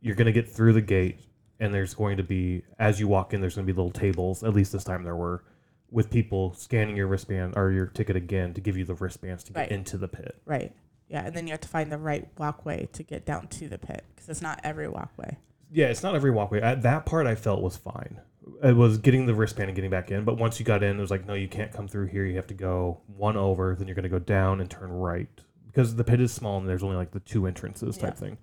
you're 0.00 0.14
gonna 0.16 0.30
get 0.32 0.48
through 0.48 0.74
the 0.74 0.80
gate, 0.80 1.18
and 1.60 1.72
there's 1.74 1.94
going 1.94 2.16
to 2.16 2.22
be 2.22 2.62
as 2.78 3.00
you 3.00 3.08
walk 3.08 3.32
in, 3.34 3.40
there's 3.40 3.54
gonna 3.56 3.66
be 3.66 3.72
little 3.72 3.90
tables. 3.90 4.42
At 4.44 4.54
least 4.54 4.72
this 4.72 4.84
time 4.84 5.02
there 5.02 5.16
were. 5.16 5.42
With 5.90 6.10
people 6.10 6.52
scanning 6.52 6.96
your 6.98 7.06
wristband 7.06 7.54
or 7.56 7.70
your 7.70 7.86
ticket 7.86 8.14
again 8.14 8.52
to 8.52 8.60
give 8.60 8.76
you 8.76 8.84
the 8.84 8.92
wristbands 8.92 9.42
to 9.44 9.54
get 9.54 9.60
Right. 9.60 9.70
into 9.72 9.96
the 9.96 10.06
pit. 10.06 10.36
Right. 10.44 10.74
Yeah. 11.08 11.24
And 11.24 11.34
then 11.34 11.46
you 11.46 11.52
have 11.52 11.62
to 11.62 11.68
find 11.68 11.90
the 11.90 11.96
right 11.96 12.28
walkway 12.36 12.90
to 12.92 13.02
get 13.02 13.24
down 13.24 13.48
to 13.48 13.68
the 13.70 13.78
pit 13.78 14.04
because 14.14 14.28
it's 14.28 14.42
not 14.42 14.60
every 14.62 14.86
walkway. 14.86 15.38
Yeah, 15.72 15.86
it's 15.86 16.02
not 16.02 16.14
every 16.14 16.30
walkway. 16.30 16.60
I, 16.60 16.74
that 16.74 17.06
part 17.06 17.26
I 17.26 17.34
felt 17.36 17.62
was 17.62 17.78
fine. 17.78 18.20
It 18.62 18.76
was 18.76 18.98
getting 18.98 19.24
the 19.24 19.34
wristband 19.34 19.70
and 19.70 19.74
getting 19.76 19.90
back 19.90 20.10
in. 20.10 20.24
But 20.24 20.36
once 20.36 20.58
you 20.60 20.66
got 20.66 20.82
in, 20.82 20.98
it 20.98 21.00
was 21.00 21.10
like, 21.10 21.26
no, 21.26 21.32
you 21.32 21.48
can't 21.48 21.72
come 21.72 21.88
through 21.88 22.08
here. 22.08 22.26
You 22.26 22.36
have 22.36 22.46
to 22.48 22.54
go 22.54 23.00
one 23.16 23.38
over. 23.38 23.74
Then 23.74 23.88
you're 23.88 23.94
going 23.94 24.02
to 24.02 24.08
go 24.10 24.18
down 24.18 24.60
and 24.60 24.68
turn 24.70 24.92
right 24.92 25.28
because 25.68 25.96
the 25.96 26.04
pit 26.04 26.20
is 26.20 26.32
small 26.34 26.58
and 26.58 26.68
there's 26.68 26.82
only 26.82 26.96
like 26.96 27.12
the 27.12 27.20
two 27.20 27.46
entrances 27.46 27.96
type 27.96 28.12
Yeah. 28.14 28.20
thing. 28.20 28.38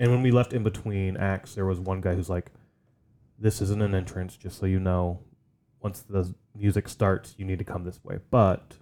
Yeah. 0.00 0.04
And 0.04 0.12
when 0.14 0.22
we 0.22 0.30
left 0.30 0.52
in 0.52 0.62
between 0.62 1.16
acts, 1.16 1.54
there 1.54 1.66
was 1.66 1.78
one 1.78 2.00
guy 2.00 2.14
who's 2.14 2.30
like, 2.30 2.50
"This 3.38 3.60
isn't 3.60 3.82
an 3.82 3.94
entrance, 3.94 4.36
just 4.36 4.58
so 4.58 4.66
you 4.66 4.80
know. 4.80 5.20
Once 5.82 6.02
the 6.02 6.34
music 6.54 6.88
starts, 6.88 7.34
you 7.38 7.44
need 7.44 7.58
to 7.58 7.64
come 7.64 7.84
this 7.84 8.02
way. 8.04 8.18
But 8.30 8.76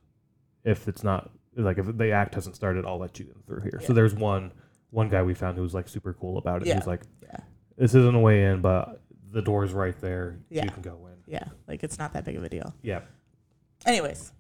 if 0.65 0.89
it's 0.89 1.03
not 1.05 1.31
like 1.57 1.79
if 1.79 1.97
the 1.97 2.11
act 2.13 2.35
hasn't 2.35 2.55
started, 2.57 2.85
I'll 2.87 2.99
let 2.99 3.19
you 3.19 3.27
in 3.35 3.43
through 3.47 3.63
here." 3.63 3.81
So 3.85 3.93
there's 3.93 4.15
one 4.15 4.53
one 4.91 5.09
guy 5.09 5.23
we 5.23 5.35
found 5.35 5.57
who 5.57 5.63
was 5.63 5.75
like 5.75 5.89
super 5.89 6.13
cool 6.15 6.39
about 6.39 6.63
it. 6.63 6.65
He 6.65 6.71
Yeah. 6.71 6.77
was 6.79 6.87
like, 6.87 7.03
Yeah. 7.23 7.41
"This 7.77 7.95
isn't 7.95 8.15
a 8.15 8.21
way 8.21 8.45
in, 8.47 8.61
but 8.63 9.03
the 9.31 9.43
door's 9.43 9.73
right 9.73 9.99
there. 10.01 10.39
Yeah. 10.49 10.65
You 10.65 10.71
can 10.71 10.83
go 10.83 11.07
in." 11.09 11.15
Yeah. 11.27 11.45
Like 11.67 11.83
it's 11.85 11.99
not 11.99 12.13
that 12.15 12.25
big 12.25 12.37
of 12.37 12.45
a 12.45 12.49
deal. 12.49 12.75
Yeah, 12.83 13.01
Anyways, 13.87 14.33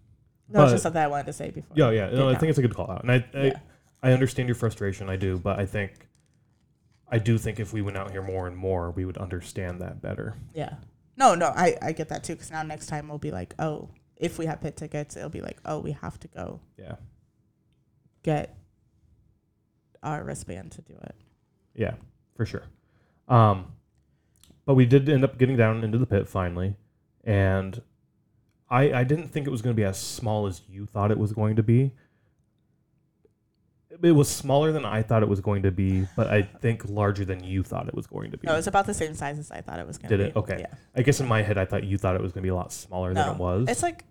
that 0.49 0.63
was 0.63 0.73
just 0.73 0.83
something 0.83 1.01
I 1.03 1.07
wanted 1.07 1.27
to 1.27 1.33
say 1.33 1.51
before. 1.51 1.77
yeah, 1.77 1.91
yeah. 1.91 2.11
No, 2.11 2.29
I 2.29 2.35
think 2.35 2.51
it's 2.51 2.59
a 2.59 2.63
good 2.63 2.75
call 2.75 2.91
out, 2.91 3.03
and 3.03 3.13
I, 3.13 3.25
I 3.35 3.45
Yeah. 3.47 3.59
I 4.03 4.13
understand 4.13 4.49
your 4.49 4.55
frustration. 4.57 5.09
I 5.09 5.17
do, 5.17 5.39
but 5.39 5.59
I 5.59 5.67
think. 5.67 6.08
I 7.11 7.19
do 7.19 7.39
think 7.39 7.59
if 7.59 7.73
we 7.73 7.81
went 7.83 7.97
out 7.97 8.11
here 8.11 8.23
more 8.23 8.47
and 8.47 8.57
more, 8.57 8.91
we 8.91 9.05
would 9.05 9.17
understand 9.19 9.81
that 9.81 10.03
better. 10.03 10.37
Yeah. 10.55 10.75
No, 11.17 11.35
no, 11.35 11.47
I, 11.47 11.77
I 11.81 11.93
get 11.93 12.09
that 12.11 12.23
too. 12.25 12.35
Because 12.35 12.51
now 12.51 12.63
next 12.63 12.87
time 12.87 13.09
we'll 13.09 13.19
be 13.19 13.31
like, 13.31 13.55
oh, 13.59 13.89
if 14.17 14.39
we 14.39 14.47
have 14.47 14.61
pit 14.61 14.77
tickets, 14.77 15.17
it'll 15.17 15.31
be 15.31 15.41
like, 15.41 15.59
oh, 15.65 15.79
we 15.81 15.93
have 15.93 16.19
to 16.21 16.29
go 16.29 16.61
Yeah. 16.77 16.97
get 18.23 18.57
our 20.03 20.23
wristband 20.23 20.73
to 20.73 20.83
do 20.83 20.95
it. 21.03 21.15
Yeah, 21.75 21.95
for 22.37 22.45
sure. 22.47 22.65
Um, 23.29 23.73
but 24.65 24.75
we 24.75 24.87
did 24.87 25.09
end 25.09 25.25
up 25.25 25.39
getting 25.39 25.57
down 25.57 25.83
into 25.85 25.99
the 25.99 26.07
pit 26.07 26.29
finally, 26.29 26.77
and 27.25 27.81
I 28.71 28.93
I 28.93 29.05
didn't 29.05 29.29
think 29.29 29.47
it 29.47 29.51
was 29.51 29.63
going 29.63 29.75
to 29.75 29.81
be 29.81 29.85
as 29.85 29.99
small 29.99 30.47
as 30.47 30.63
you 30.69 30.87
thought 30.87 31.11
it 31.11 31.19
was 31.19 31.33
going 31.33 31.57
to 31.57 31.63
be. 31.63 31.93
It 34.03 34.13
was 34.13 34.29
smaller 34.29 34.71
than 34.71 34.85
I 34.85 35.03
thought 35.03 35.23
it 35.25 35.29
was 35.29 35.41
going 35.41 35.63
to 35.65 35.71
be, 35.73 36.07
but 36.17 36.29
I 36.29 36.43
think 36.43 36.89
larger 36.89 37.25
than 37.25 37.43
you 37.43 37.63
thought 37.65 37.89
it 37.89 37.95
was 37.95 38.07
going 38.07 38.31
to 38.31 38.39
be. 38.39 38.47
No, 38.47 38.55
it's 38.57 38.67
about 38.69 38.87
the 38.87 38.95
same 38.95 39.15
size 39.15 39.39
as 39.39 39.51
I 39.51 39.61
thought 39.61 39.81
it 39.81 39.87
was 39.87 39.99
going 39.99 40.11
to 40.11 40.17
Did 40.17 40.25
be. 40.25 40.31
it? 40.31 40.37
Okay. 40.37 40.57
Yeah. 40.61 40.75
I 40.97 41.03
guess 41.03 41.19
in 41.21 41.27
my 41.27 41.43
head 41.43 41.59
I 41.59 41.65
thought 41.65 41.83
you 41.85 41.99
thought 41.99 42.15
it 42.15 42.23
was 42.23 42.31
going 42.33 42.43
to 42.43 42.47
be 42.47 42.51
a 42.51 42.55
lot 42.55 42.73
smaller 42.73 43.13
than 43.13 43.27
No, 43.27 43.33
it 43.33 43.39
was. 43.39 43.69
It's 43.69 43.83
like 43.83 44.05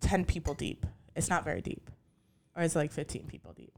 10 0.00 0.24
people 0.24 0.54
deep. 0.54 0.86
It's 1.14 1.30
not 1.30 1.44
very 1.44 1.60
deep. 1.60 1.90
Or 2.56 2.62
it's 2.62 2.74
like 2.74 2.90
15 2.92 3.26
people 3.26 3.52
deep. 3.52 3.72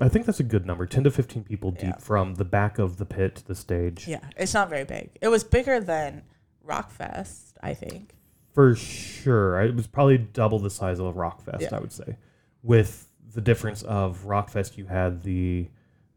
I 0.00 0.08
think 0.08 0.24
that's 0.26 0.40
a 0.40 0.44
good 0.44 0.66
number, 0.66 0.86
ten 0.86 1.02
to 1.04 1.10
fifteen 1.10 1.42
people 1.42 1.72
deep 1.72 1.82
Yeah. 1.82 1.96
from 1.98 2.36
the 2.36 2.44
back 2.44 2.78
of 2.78 2.96
the 2.96 3.04
pit 3.04 3.34
to 3.36 3.46
the 3.46 3.56
stage. 3.56 4.06
Yeah. 4.06 4.20
It's 4.36 4.54
not 4.54 4.68
very 4.70 4.84
big. 4.84 5.10
It 5.20 5.28
was 5.28 5.42
bigger 5.42 5.80
than 5.80 6.22
Rockfest, 6.66 7.54
I 7.60 7.74
think. 7.74 8.14
For 8.54 8.76
sure. 8.76 9.60
It 9.62 9.74
was 9.74 9.88
probably 9.88 10.16
double 10.18 10.58
the 10.60 10.70
size 10.70 11.00
of 11.00 11.06
a 11.06 11.12
Rockfest, 11.12 11.60
Yeah. 11.62 11.68
I 11.72 11.80
would 11.80 11.92
say. 11.92 12.16
With 12.62 13.09
the 13.34 13.40
difference 13.40 13.82
of 13.82 14.24
Rockfest, 14.24 14.76
you 14.76 14.86
had 14.86 15.22
the 15.22 15.68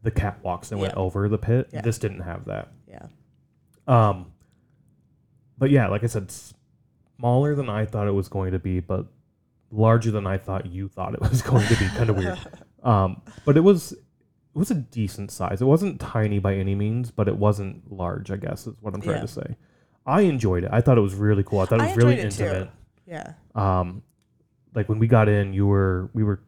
the 0.02 0.10
catwalks 0.10 0.68
that 0.68 0.76
went 0.78 0.92
Yeah. 0.94 1.00
over 1.00 1.28
the 1.28 1.38
pit. 1.38 1.70
Yeah. 1.72 1.80
This 1.80 1.98
didn't 1.98 2.20
have 2.20 2.44
that. 2.44 2.68
Yeah. 2.86 3.06
Um, 3.86 4.32
but 5.56 5.70
yeah, 5.70 5.88
like 5.88 6.04
I 6.04 6.08
said, 6.08 6.30
smaller 7.16 7.54
than 7.54 7.68
I 7.70 7.86
thought 7.86 8.06
it 8.06 8.12
was 8.12 8.28
going 8.28 8.52
to 8.52 8.58
be, 8.58 8.80
but 8.80 9.06
larger 9.70 10.10
than 10.10 10.26
I 10.26 10.36
thought 10.36 10.66
you 10.66 10.88
thought 10.88 11.14
it 11.14 11.20
was 11.30 11.40
going 11.42 11.66
to 11.66 11.76
be. 11.78 11.86
Kind 11.88 12.10
of 12.10 12.16
weird. 12.16 12.38
Um, 12.84 13.22
but 13.46 13.56
it 13.56 13.60
was 13.60 13.92
it 13.92 14.58
was 14.58 14.70
a 14.70 14.74
decent 14.74 15.30
size. 15.30 15.62
It 15.62 15.64
wasn't 15.64 15.98
tiny 16.02 16.38
by 16.38 16.54
any 16.54 16.74
means, 16.74 17.10
but 17.10 17.28
it 17.28 17.36
wasn't 17.38 17.90
large. 17.90 18.30
I 18.30 18.36
guess 18.36 18.66
is 18.66 18.74
what 18.82 18.92
I'm 18.92 19.00
trying 19.00 19.16
Yeah. 19.16 19.22
to 19.22 19.28
say. 19.28 19.56
I 20.04 20.20
enjoyed 20.20 20.64
it. 20.64 20.70
I 20.70 20.82
thought 20.82 20.98
it 20.98 21.00
was 21.00 21.14
really 21.14 21.42
cool. 21.44 21.60
I 21.60 21.64
thought 21.64 21.80
it 21.80 21.84
I 21.84 21.86
was 21.86 21.96
really 21.96 22.20
enjoyed 22.20 22.26
it 22.26 22.36
too. 22.36 22.44
intimate. 22.44 22.70
yeah. 23.06 23.32
Um, 23.54 24.02
like 24.74 24.90
when 24.90 24.98
we 24.98 25.06
got 25.06 25.30
in, 25.30 25.54
you 25.54 25.66
were 25.66 26.10
we 26.12 26.24
were 26.24 26.40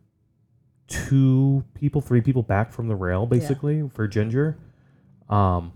two 0.89 1.65
people, 1.75 2.01
three 2.01 2.21
people 2.21 2.43
back 2.43 2.73
from 2.73 2.89
the 2.89 2.95
rail, 2.95 3.27
basically 3.27 3.89
for 3.89 4.09
Jinjer. 4.09 4.57
Um, 5.29 5.73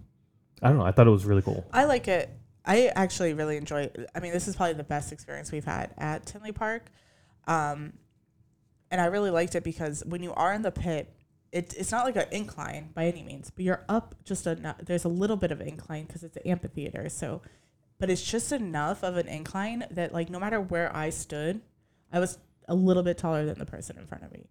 I 0.63 0.69
don't 0.69 0.79
know. 0.79 0.85
I 0.85 0.93
thought 0.93 1.07
it 1.07 1.11
was 1.11 1.25
really 1.25 1.43
cool. 1.43 1.65
I 1.73 1.85
like 1.85 2.09
it. 2.09 2.31
I 2.65 2.89
actually 2.95 3.33
really 3.33 3.57
enjoy 3.57 3.83
it. 3.83 4.11
I 4.15 4.21
mean, 4.21 4.33
this 4.33 4.47
is 4.47 4.57
probably 4.57 4.75
the 4.75 4.85
best 4.85 5.13
experience 5.13 5.51
we've 5.51 5.65
had 5.65 5.95
at 5.97 6.27
Tinley 6.27 6.53
Park. 6.53 6.91
Um, 7.47 7.95
and 8.91 9.01
I 9.01 9.07
really 9.07 9.31
liked 9.31 9.55
it 9.55 9.65
because 9.65 10.05
when 10.05 10.23
you 10.23 10.33
are 10.35 10.53
in 10.53 10.63
the 10.63 10.71
pit, 10.71 11.13
it, 11.53 11.75
it's 11.77 11.91
not 11.91 12.05
like 12.05 12.17
an 12.17 12.27
incline 12.31 12.91
by 12.95 13.07
any 13.07 13.23
means, 13.23 13.51
but 13.51 13.65
you're 13.65 13.85
up 13.89 14.15
just 14.25 14.47
a 14.47 14.77
there's 14.85 15.05
a 15.05 15.09
little 15.09 15.37
bit 15.37 15.51
of 15.51 15.61
incline 15.61 16.05
because 16.05 16.23
it's 16.23 16.37
an 16.37 16.47
amphitheater. 16.47 17.09
So, 17.09 17.43
but 17.99 18.11
it's 18.11 18.23
just 18.23 18.53
enough 18.53 19.03
of 19.03 19.17
an 19.17 19.27
incline 19.27 19.85
that 19.91 20.13
like 20.13 20.31
no 20.31 20.39
matter 20.39 20.61
where 20.61 20.95
I 20.95 21.11
stood, 21.11 21.61
I 22.13 22.21
was 22.21 22.39
a 22.69 22.75
little 22.75 23.03
bit 23.03 23.19
taller 23.19 23.45
than 23.45 23.59
the 23.59 23.67
person 23.67 23.99
in 23.99 24.07
front 24.07 24.25
of 24.25 24.33
me. 24.33 24.47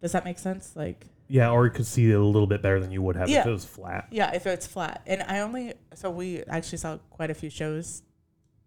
Does 0.00 0.12
that 0.12 0.24
make 0.24 0.38
sense? 0.38 0.74
Like, 0.76 1.06
Yeah, 1.28 1.50
or 1.50 1.64
you 1.66 1.70
could 1.72 1.86
see 1.86 2.10
it 2.10 2.14
a 2.14 2.22
little 2.24 2.46
bit 2.46 2.62
better 2.62 2.80
than 2.80 2.90
you 2.90 3.02
would 3.02 3.16
have 3.16 3.28
if 3.28 3.44
it 3.46 3.50
was 3.50 3.64
flat. 3.64 4.06
yeah, 4.10 4.32
if 4.34 4.46
it's 4.46 4.66
flat. 4.66 5.02
And 5.06 5.22
I 5.24 5.40
only 5.40 5.74
so 5.94 6.10
we 6.10 6.42
actually 6.44 6.78
saw 6.78 6.98
quite 7.10 7.30
a 7.30 7.34
few 7.34 7.50
shows. 7.50 8.02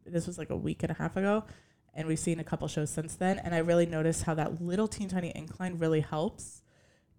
This 0.06 0.28
was 0.28 0.38
like 0.38 0.50
a 0.50 0.56
week 0.58 0.84
and 0.84 0.92
a 0.92 0.96
half 0.96 1.16
ago, 1.16 1.44
and 1.94 2.08
we've 2.08 2.20
seen 2.20 2.40
a 2.40 2.44
couple 2.44 2.68
shows 2.68 2.90
since 2.90 3.16
then. 3.16 3.40
And 3.40 3.54
I 3.56 3.60
really 3.60 3.86
noticed 3.86 4.24
how 4.24 4.34
that 4.36 4.62
little 4.62 4.88
teeny 4.88 5.10
tiny 5.10 5.32
incline 5.36 5.78
really 5.78 6.02
helps 6.02 6.62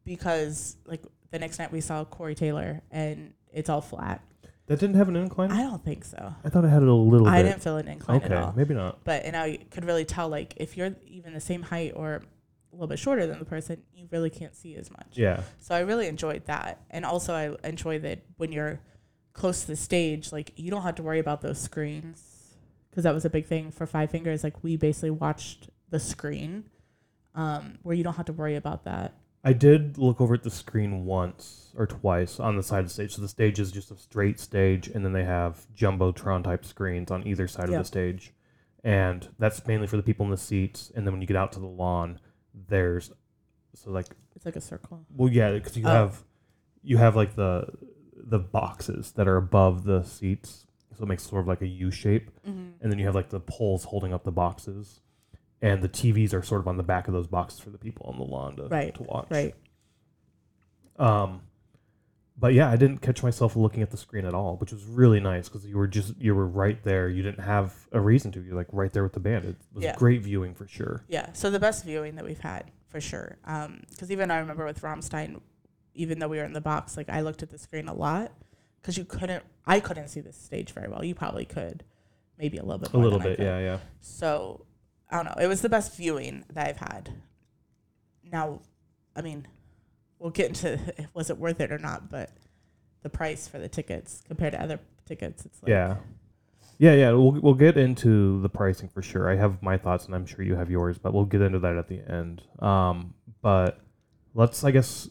because 0.05 0.77
like 0.87 1.03
the 1.31 1.39
next 1.39 1.59
night 1.59 1.73
we 1.73 1.81
saw 1.81 2.05
Corey 2.05 2.35
Taylor 2.35 2.83
and 2.91 3.33
it's 3.53 3.69
all 3.69 3.81
flat. 3.81 4.21
That 4.67 4.79
didn't 4.79 4.97
have 4.97 5.09
an 5.09 5.17
incline. 5.17 5.51
I 5.51 5.63
don't 5.63 5.85
think 5.85 6.05
so. 6.05 6.35
I 6.45 6.49
thought 6.49 6.65
it 6.65 6.69
had 6.69 6.83
it 6.83 6.89
a 6.89 6.93
little 6.95 7.27
I 7.27 7.43
bit. 7.43 7.49
didn't 7.51 7.63
feel 7.63 7.77
an 7.79 7.89
incline 7.89 8.19
okay, 8.19 8.27
at 8.35 8.43
all. 8.43 8.53
maybe 8.57 8.75
not. 8.75 9.03
But 9.05 9.25
and 9.25 9.37
I 9.37 9.59
could 9.71 9.85
really 9.85 10.05
tell 10.05 10.29
like 10.29 10.55
if 10.57 10.77
you're 10.77 10.95
even 11.09 11.35
the 11.35 11.41
same 11.41 11.63
height 11.63 11.93
or 11.97 12.23
a 12.73 12.75
little 12.75 12.89
bit 12.89 12.99
shorter 12.99 13.27
than 13.27 13.39
the 13.39 13.45
person, 13.45 13.83
you 13.95 14.09
really 14.11 14.31
can't 14.31 14.57
see 14.57 14.77
as 14.77 14.91
much. 14.91 15.13
Yeah, 15.13 15.43
So 15.59 15.75
I 15.75 15.81
really 15.81 16.07
enjoyed 16.07 16.47
that. 16.47 16.81
And 16.91 17.05
also 17.05 17.35
I 17.35 17.69
enjoy 17.69 17.99
that 18.01 18.21
when 18.39 18.51
you're 18.51 18.81
close 19.35 19.63
to 19.63 19.67
the 19.69 19.77
stage, 19.77 20.33
like 20.33 20.53
you 20.57 20.71
don't 20.71 20.83
have 20.83 20.95
to 20.97 21.03
worry 21.03 21.19
about 21.19 21.43
those 21.43 21.61
screens 21.61 22.55
because 22.91 23.05
that 23.05 23.15
was 23.15 23.25
a 23.25 23.31
big 23.31 23.47
thing 23.47 23.71
for 23.71 23.87
Five 23.87 24.11
Fingers. 24.11 24.43
Like 24.43 24.63
we 24.63 24.77
basically 24.77 25.11
watched 25.11 25.69
the 25.91 26.01
screen 26.01 26.65
um, 27.35 27.79
where 27.83 27.95
you 27.95 28.05
don't 28.05 28.17
have 28.17 28.27
to 28.27 28.33
worry 28.33 28.57
about 28.57 28.85
that. 28.85 29.15
I 29.45 29.53
did 29.53 29.99
look 29.99 30.21
over 30.21 30.35
at 30.35 30.45
the 30.45 30.51
screen 30.51 31.05
once 31.05 31.73
or 31.77 31.87
twice 31.87 32.39
on 32.39 32.57
the 32.57 32.63
side 32.63 32.81
of 32.81 32.87
the 32.87 32.93
stage. 32.93 33.15
So 33.15 33.23
the 33.23 33.29
stage 33.29 33.59
is 33.59 33.73
just 33.73 33.91
a 33.91 33.97
straight 33.97 34.39
stage, 34.39 34.87
and 34.87 35.05
then 35.05 35.13
they 35.13 35.25
have 35.25 35.67
jumbotron 35.77 36.45
type 36.45 36.65
screens 36.65 37.11
on 37.11 37.27
either 37.27 37.49
side 37.49 37.65
of 37.65 37.75
the 37.75 37.85
stage, 37.85 38.33
and 38.85 39.29
that's 39.41 39.67
mainly 39.67 39.89
for 39.89 39.97
the 39.97 40.03
people 40.03 40.25
in 40.25 40.31
the 40.31 40.37
seats. 40.37 40.93
And 40.95 41.05
then 41.05 41.13
when 41.13 41.21
you 41.21 41.27
get 41.27 41.37
out 41.37 41.51
to 41.53 41.61
the 41.61 41.67
lawn, 41.67 42.21
there's 42.69 43.11
so 43.75 43.91
like 43.91 44.07
It's 44.37 44.45
like 44.45 44.57
a 44.57 44.61
circle. 44.61 45.05
well, 45.17 45.31
yeah, 45.33 45.53
because 45.53 45.77
you 45.77 45.85
Oh. 45.87 45.91
have 45.91 46.25
you 46.83 46.97
have 46.99 47.17
like 47.17 47.35
the 47.37 47.67
the 48.15 48.39
boxes 48.39 49.13
that 49.13 49.27
are 49.27 49.37
above 49.37 49.85
the 49.85 50.03
seats, 50.03 50.67
so 50.97 51.05
it 51.05 51.09
makes 51.09 51.23
sort 51.25 51.41
of 51.43 51.49
like 51.49 51.63
a 51.63 51.67
U 51.67 51.91
shape, 51.91 52.31
Mm-hmm. 52.47 52.71
and 52.83 52.93
then 52.93 52.99
you 52.99 53.07
have 53.07 53.15
like 53.15 53.31
the 53.31 53.41
poles 53.41 53.85
holding 53.85 54.13
up 54.13 54.25
the 54.25 54.31
boxes, 54.33 55.01
and 55.61 55.83
the 55.83 55.89
TVs 55.89 56.33
are 56.35 56.43
sort 56.43 56.61
of 56.61 56.69
on 56.69 56.77
the 56.77 56.83
back 56.83 57.09
of 57.09 57.15
those 57.15 57.27
boxes 57.27 57.61
for 57.61 57.71
the 57.71 57.79
people 57.79 58.07
on 58.07 58.19
the 58.19 58.25
lawn 58.25 58.57
to 58.57 58.65
Right, 58.69 58.95
to 58.95 59.03
watch. 59.03 59.27
Right. 59.31 59.55
Um, 60.99 61.41
but 62.37 62.55
yeah, 62.55 62.71
I 62.71 62.77
didn't 62.77 62.99
catch 62.99 63.23
myself 63.23 63.55
looking 63.57 63.83
at 63.83 63.91
the 63.91 63.97
screen 63.97 64.25
at 64.25 64.35
all, 64.35 64.57
which 64.57 64.73
was 64.73 64.85
really 64.85 65.21
nice 65.21 65.49
because 65.49 65.67
you 65.67 65.77
were 65.77 65.87
just 65.87 66.19
you 66.21 66.35
were 66.35 66.47
right 66.47 66.83
there. 66.83 67.09
You 67.09 67.23
didn't 67.23 67.45
have 67.45 67.75
a 67.93 68.01
reason 68.01 68.33
to. 68.33 68.41
You're 68.43 68.57
like 68.57 68.69
right 68.73 68.93
there 68.93 69.03
with 69.03 69.13
the 69.13 69.21
band. 69.21 69.45
It 69.45 69.57
was 69.73 69.85
Yeah. 69.85 69.97
great 69.97 70.23
viewing 70.23 70.55
for 70.55 70.67
sure. 70.67 71.05
Yeah. 71.09 71.33
So 71.35 71.51
the 71.51 71.61
best 71.61 71.85
viewing 71.85 72.17
that 72.17 72.25
we've 72.25 72.41
had 72.41 72.71
for 72.89 73.01
sure. 73.01 73.39
Um, 73.45 73.83
because 73.91 74.11
even 74.11 74.31
I 74.31 74.39
remember 74.39 74.65
with 74.65 74.81
Rammstein, 74.83 75.41
even 75.95 76.19
though 76.19 76.29
we 76.29 76.39
were 76.39 76.45
in 76.45 76.53
the 76.55 76.61
box, 76.61 76.97
like 76.97 77.09
I 77.11 77.21
looked 77.21 77.43
at 77.43 77.51
the 77.51 77.59
screen 77.59 77.87
a 77.89 77.95
lot 77.95 78.33
because 78.81 78.97
you 78.99 79.05
couldn't. 79.05 79.45
I 79.67 79.79
couldn't 79.81 80.09
see 80.09 80.21
the 80.21 80.33
stage 80.33 80.73
very 80.73 80.89
well. 80.89 81.05
You 81.05 81.15
probably 81.15 81.45
could, 81.45 81.85
maybe 82.39 82.57
a 82.59 82.63
little 82.65 82.79
bit. 82.79 82.93
A 82.93 82.99
little 82.99 83.21
bit, 83.21 83.39
yeah, 83.39 83.59
yeah. 83.61 83.79
So 84.01 84.67
I 85.11 85.17
don't 85.17 85.27
know. 85.27 85.41
It 85.41 85.47
was 85.47 85.61
the 85.61 85.69
best 85.69 85.97
viewing 85.97 86.45
that 86.53 86.67
I've 86.67 86.79
had. 86.79 87.11
Now, 88.25 88.61
I 89.15 89.21
mean, 89.21 89.47
we'll 90.23 90.31
get 90.31 90.49
into 90.49 90.79
was 91.15 91.29
it 91.29 91.37
worth 91.39 91.61
it 91.61 91.71
or 91.73 91.79
not, 91.79 92.09
but 92.09 92.31
the 93.03 93.11
price 93.11 93.49
for 93.49 93.59
the 93.59 93.69
tickets 93.69 94.23
compared 94.27 94.53
to 94.53 94.63
other 94.63 94.79
tickets, 95.05 95.45
it's 95.45 95.63
like 95.63 95.69
yeah. 95.71 95.97
Yeah, 96.79 96.95
yeah. 96.95 97.11
We'll 97.13 97.33
we'll 97.33 97.55
get 97.55 97.77
into 97.77 98.41
the 98.41 98.49
pricing 98.49 98.89
for 98.89 99.03
sure. 99.03 99.31
I 99.31 99.37
have 99.37 99.63
my 99.63 99.77
thoughts, 99.77 100.07
and 100.07 100.15
I'm 100.15 100.27
sure 100.27 100.45
you 100.45 100.57
have 100.57 100.71
yours, 100.71 100.99
but 100.99 101.13
we'll 101.13 101.27
get 101.27 101.41
into 101.41 101.59
that 101.61 101.77
at 101.77 101.87
the 101.89 102.01
end. 102.11 102.43
Um, 102.61 103.15
but 103.41 103.79
let's, 104.35 104.65
I 104.65 104.71
guess, 104.73 105.09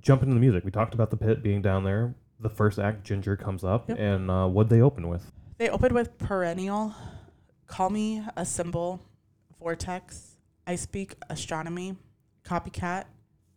jump 0.00 0.22
into 0.22 0.34
the 0.34 0.40
music. 0.40 0.64
We 0.64 0.70
talked 0.70 0.94
about 0.94 1.10
the 1.10 1.16
pit 1.18 1.42
being 1.42 1.60
down 1.60 1.84
there. 1.84 2.14
The 2.38 2.48
first 2.48 2.78
act, 2.78 3.06
Jinjer, 3.06 3.38
comes 3.38 3.64
up, 3.64 3.88
Yep. 3.90 3.98
and 3.98 4.30
uh, 4.30 4.46
what 4.46 4.70
they 4.70 4.80
open 4.80 5.08
with? 5.08 5.30
They 5.58 5.68
opened 5.68 5.92
with 5.92 6.16
Perennial, 6.16 6.94
Call 7.66 7.90
Me 7.90 8.24
a 8.34 8.46
Symbol, 8.46 9.02
Vortex, 9.58 10.36
I 10.66 10.76
Speak 10.76 11.16
Astronomy, 11.28 11.96
Copycat, 12.44 13.04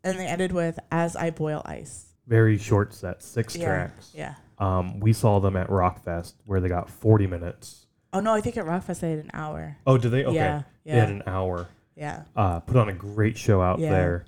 and 0.04 0.20
they 0.20 0.26
ended 0.28 0.52
with 0.52 0.80
As 0.92 1.16
I 1.16 1.30
Boil 1.32 1.62
Ice. 1.66 2.08
Very 2.28 2.58
short 2.58 2.94
set, 2.94 3.22
six 3.22 3.56
Yeah. 3.56 3.66
tracks. 3.66 4.12
Yeah. 4.14 4.36
Um, 4.60 5.00
we 5.00 5.14
saw 5.14 5.40
them 5.40 5.56
at 5.56 5.68
Rockfest 5.68 6.34
where 6.46 6.60
they 6.60 6.70
got 6.70 6.90
40 6.90 7.28
minutes. 7.28 7.88
Oh 8.14 8.20
no, 8.20 8.34
I 8.34 8.42
think 8.42 8.58
at 8.58 8.66
Rockfest 8.66 9.00
they 9.00 9.12
had 9.12 9.20
an 9.20 9.32
hour. 9.34 9.78
Oh, 9.88 9.98
did 9.98 10.12
they? 10.12 10.24
Okay. 10.24 10.36
Yeah. 10.36 10.62
They 10.86 10.92
had 10.92 11.10
an 11.10 11.24
hour. 11.26 11.68
Yeah. 11.96 12.24
Uh, 12.36 12.60
put 12.60 12.78
on 12.78 12.90
a 12.90 12.94
great 12.94 13.38
show 13.38 13.62
out 13.62 13.80
Yeah. 13.80 13.90
there. 13.92 14.26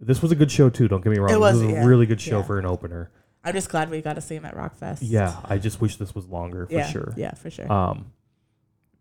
This 0.00 0.22
was 0.22 0.32
a 0.32 0.36
good 0.36 0.50
show 0.50 0.70
too. 0.70 0.88
Don't 0.88 1.02
get 1.02 1.10
me 1.10 1.18
wrong. 1.18 1.30
It 1.32 1.40
was, 1.40 1.60
this 1.60 1.72
was 1.72 1.84
a 1.84 1.86
really 1.86 2.06
good 2.06 2.20
show 2.20 2.42
for 2.42 2.58
an 2.58 2.66
opener. 2.66 3.10
I'm 3.42 3.52
just 3.52 3.68
glad 3.68 3.90
we 3.90 4.00
got 4.00 4.14
to 4.14 4.20
see 4.20 4.34
him 4.36 4.44
at 4.44 4.54
Rockfest. 4.54 4.98
Yeah, 5.02 5.36
I 5.44 5.58
just 5.58 5.80
wish 5.80 5.96
this 5.96 6.14
was 6.14 6.26
longer 6.28 6.66
for 6.66 6.72
yeah. 6.72 6.86
sure. 6.86 7.12
Yeah, 7.16 7.32
for 7.34 7.50
sure. 7.50 7.70
Um, 7.70 8.12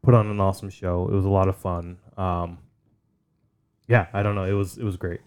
put 0.01 0.13
on 0.13 0.27
an 0.27 0.39
awesome 0.39 0.69
show. 0.69 1.07
It 1.07 1.13
was 1.13 1.25
a 1.25 1.29
lot 1.29 1.47
of 1.47 1.55
fun. 1.55 1.97
Um, 2.17 2.57
yeah, 3.87 4.07
I 4.13 4.21
don't 4.23 4.35
know. 4.35 4.43
It 4.43 4.53
was 4.53 4.77
it 4.77 4.83
was 4.83 4.97
great. 4.97 5.21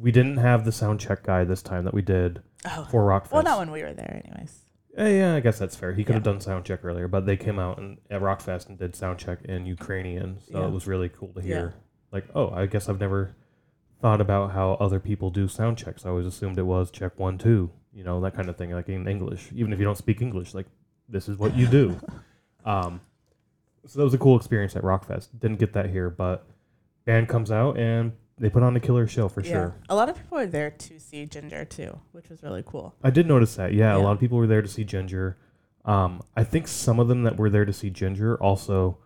We 0.00 0.12
didn't 0.12 0.38
have 0.38 0.64
the 0.64 0.72
sound 0.72 0.98
check 1.00 1.22
guy 1.24 1.44
this 1.44 1.62
time 1.62 1.84
that 1.84 1.92
we 1.92 2.00
did 2.02 2.42
oh. 2.64 2.86
for 2.90 3.02
Rockfest. 3.04 3.32
Well, 3.32 3.42
not 3.42 3.58
when 3.58 3.70
we 3.70 3.82
were 3.82 3.92
there, 3.92 4.22
anyways. 4.24 4.64
Eh, 4.96 5.18
yeah, 5.18 5.34
I 5.34 5.40
guess 5.40 5.58
that's 5.58 5.76
fair. 5.76 5.92
He 5.92 6.04
could 6.04 6.14
have 6.14 6.26
Yeah. 6.26 6.32
done 6.32 6.40
sound 6.40 6.64
check 6.64 6.84
earlier, 6.84 7.06
but 7.06 7.26
they 7.26 7.36
came 7.36 7.58
out 7.58 7.78
and 7.78 7.98
at 8.10 8.22
Rockfest 8.22 8.68
and 8.68 8.78
did 8.78 8.96
sound 8.96 9.18
check 9.18 9.42
in 9.44 9.66
Ukrainian, 9.66 10.38
so 10.40 10.60
Yeah. 10.60 10.66
it 10.66 10.72
was 10.72 10.86
really 10.86 11.08
cool 11.08 11.28
to 11.34 11.40
Yeah. 11.40 11.46
hear. 11.46 11.74
Like, 12.12 12.24
oh, 12.34 12.50
I 12.50 12.66
guess 12.66 12.88
I've 12.88 12.98
never 12.98 13.36
thought 14.00 14.20
about 14.20 14.52
how 14.52 14.72
other 14.74 14.98
people 14.98 15.30
do 15.30 15.46
sound 15.46 15.76
checks. 15.76 16.06
I 16.06 16.08
always 16.08 16.26
assumed 16.26 16.58
it 16.58 16.62
was 16.62 16.90
check 16.90 17.18
one, 17.18 17.36
two, 17.36 17.70
you 17.92 18.02
know, 18.02 18.20
that 18.22 18.34
kind 18.34 18.48
of 18.48 18.56
thing, 18.56 18.70
like 18.72 18.88
in 18.88 19.06
English. 19.06 19.50
Even 19.54 19.72
if 19.72 19.78
you 19.78 19.84
don't 19.84 19.98
speak 19.98 20.22
English, 20.22 20.54
like 20.54 20.66
this 21.08 21.28
is 21.28 21.36
what 21.36 21.54
you 21.54 21.66
do. 21.66 22.00
um, 22.64 23.00
so 23.86 23.98
that 23.98 24.04
was 24.04 24.14
a 24.14 24.18
cool 24.18 24.36
experience 24.36 24.74
at 24.76 24.82
Rockfest. 24.82 25.28
Didn't 25.38 25.58
get 25.58 25.74
that 25.74 25.90
here, 25.90 26.10
but 26.10 26.46
band 27.04 27.28
comes 27.28 27.50
out 27.50 27.78
and 27.78 28.12
they 28.40 28.50
put 28.50 28.62
on 28.62 28.74
a 28.74 28.80
killer 28.80 29.06
show 29.06 29.28
for 29.28 29.42
yeah. 29.42 29.50
sure. 29.52 29.74
A 29.88 29.94
lot 29.94 30.08
of 30.08 30.16
people 30.16 30.38
were 30.38 30.46
there 30.46 30.70
to 30.70 30.98
see 30.98 31.26
Jinjer 31.26 31.68
too, 31.68 31.98
which 32.12 32.28
was 32.30 32.42
really 32.42 32.64
cool. 32.66 32.94
I 33.04 33.10
did 33.10 33.26
notice 33.28 33.54
that. 33.56 33.72
Yeah, 33.74 33.94
a 33.96 33.98
lot 33.98 34.12
of 34.12 34.18
people 34.20 34.38
were 34.38 34.46
there 34.48 34.62
to 34.62 34.68
see 34.68 34.84
Jinjer. 34.84 35.34
Um, 35.84 36.22
I 36.36 36.44
think 36.44 36.66
some 36.66 36.98
of 36.98 37.06
them 37.08 37.22
that 37.24 37.36
were 37.36 37.50
there 37.50 37.64
to 37.64 37.72
see 37.72 37.90
Jinjer 37.90 38.36
also 38.40 38.98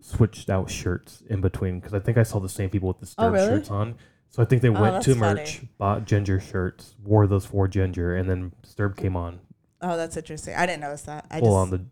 switched 0.00 0.48
out 0.48 0.70
shirts 0.70 1.22
in 1.28 1.40
between 1.40 1.80
because 1.80 1.92
I 1.92 1.98
think 1.98 2.16
I 2.18 2.22
saw 2.22 2.38
the 2.38 2.48
same 2.48 2.70
people 2.70 2.88
with 2.88 3.00
the 3.00 3.14
Oh, 3.18 3.30
really? 3.30 3.46
shirts 3.48 3.70
on. 3.70 3.96
So 4.30 4.42
I 4.42 4.46
think 4.46 4.62
they 4.62 4.68
Oh, 4.68 4.80
went 4.80 5.02
to 5.04 5.14
merch, 5.14 5.56
funny. 5.56 5.68
bought 5.78 6.04
Jinjer 6.04 6.40
shirts, 6.40 6.94
wore 7.02 7.26
those 7.26 7.46
for 7.46 7.66
Jinjer, 7.68 8.18
and 8.18 8.28
then 8.30 8.52
Disturb 8.62 8.96
came 8.96 9.16
on, 9.16 9.40
Oh, 9.80 9.96
that's 9.96 10.16
interesting. 10.16 10.54
I 10.54 10.66
didn't 10.66 10.80
notice 10.82 11.02
that. 11.02 11.26
I 11.30 11.38
full 11.40 11.48
just 11.48 11.56
on 11.56 11.70
the 11.70 11.84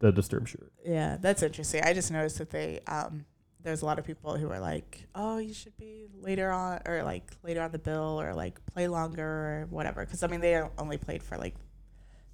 the 0.00 0.12
Disturb 0.12 0.48
shirt. 0.48 0.72
yeah, 0.84 1.16
that's 1.20 1.42
interesting. 1.42 1.82
I 1.84 1.92
just 1.92 2.10
noticed 2.10 2.38
that 2.38 2.50
they 2.50 2.80
um 2.86 3.24
there's 3.62 3.82
a 3.82 3.86
lot 3.86 3.98
of 3.98 4.04
people 4.04 4.36
who 4.36 4.50
are 4.50 4.60
like, 4.60 5.06
oh, 5.14 5.38
you 5.38 5.52
should 5.52 5.76
be 5.76 6.06
later 6.20 6.50
on 6.50 6.80
or 6.86 7.02
like 7.02 7.30
later 7.42 7.62
on 7.62 7.72
the 7.72 7.78
bill 7.78 8.20
or 8.20 8.34
like 8.34 8.64
play 8.66 8.88
longer 8.88 9.24
or 9.24 9.66
whatever. 9.70 10.04
Because 10.04 10.22
I 10.22 10.26
mean 10.26 10.40
they 10.40 10.60
only 10.78 10.98
played 10.98 11.22
for 11.22 11.36
like 11.36 11.54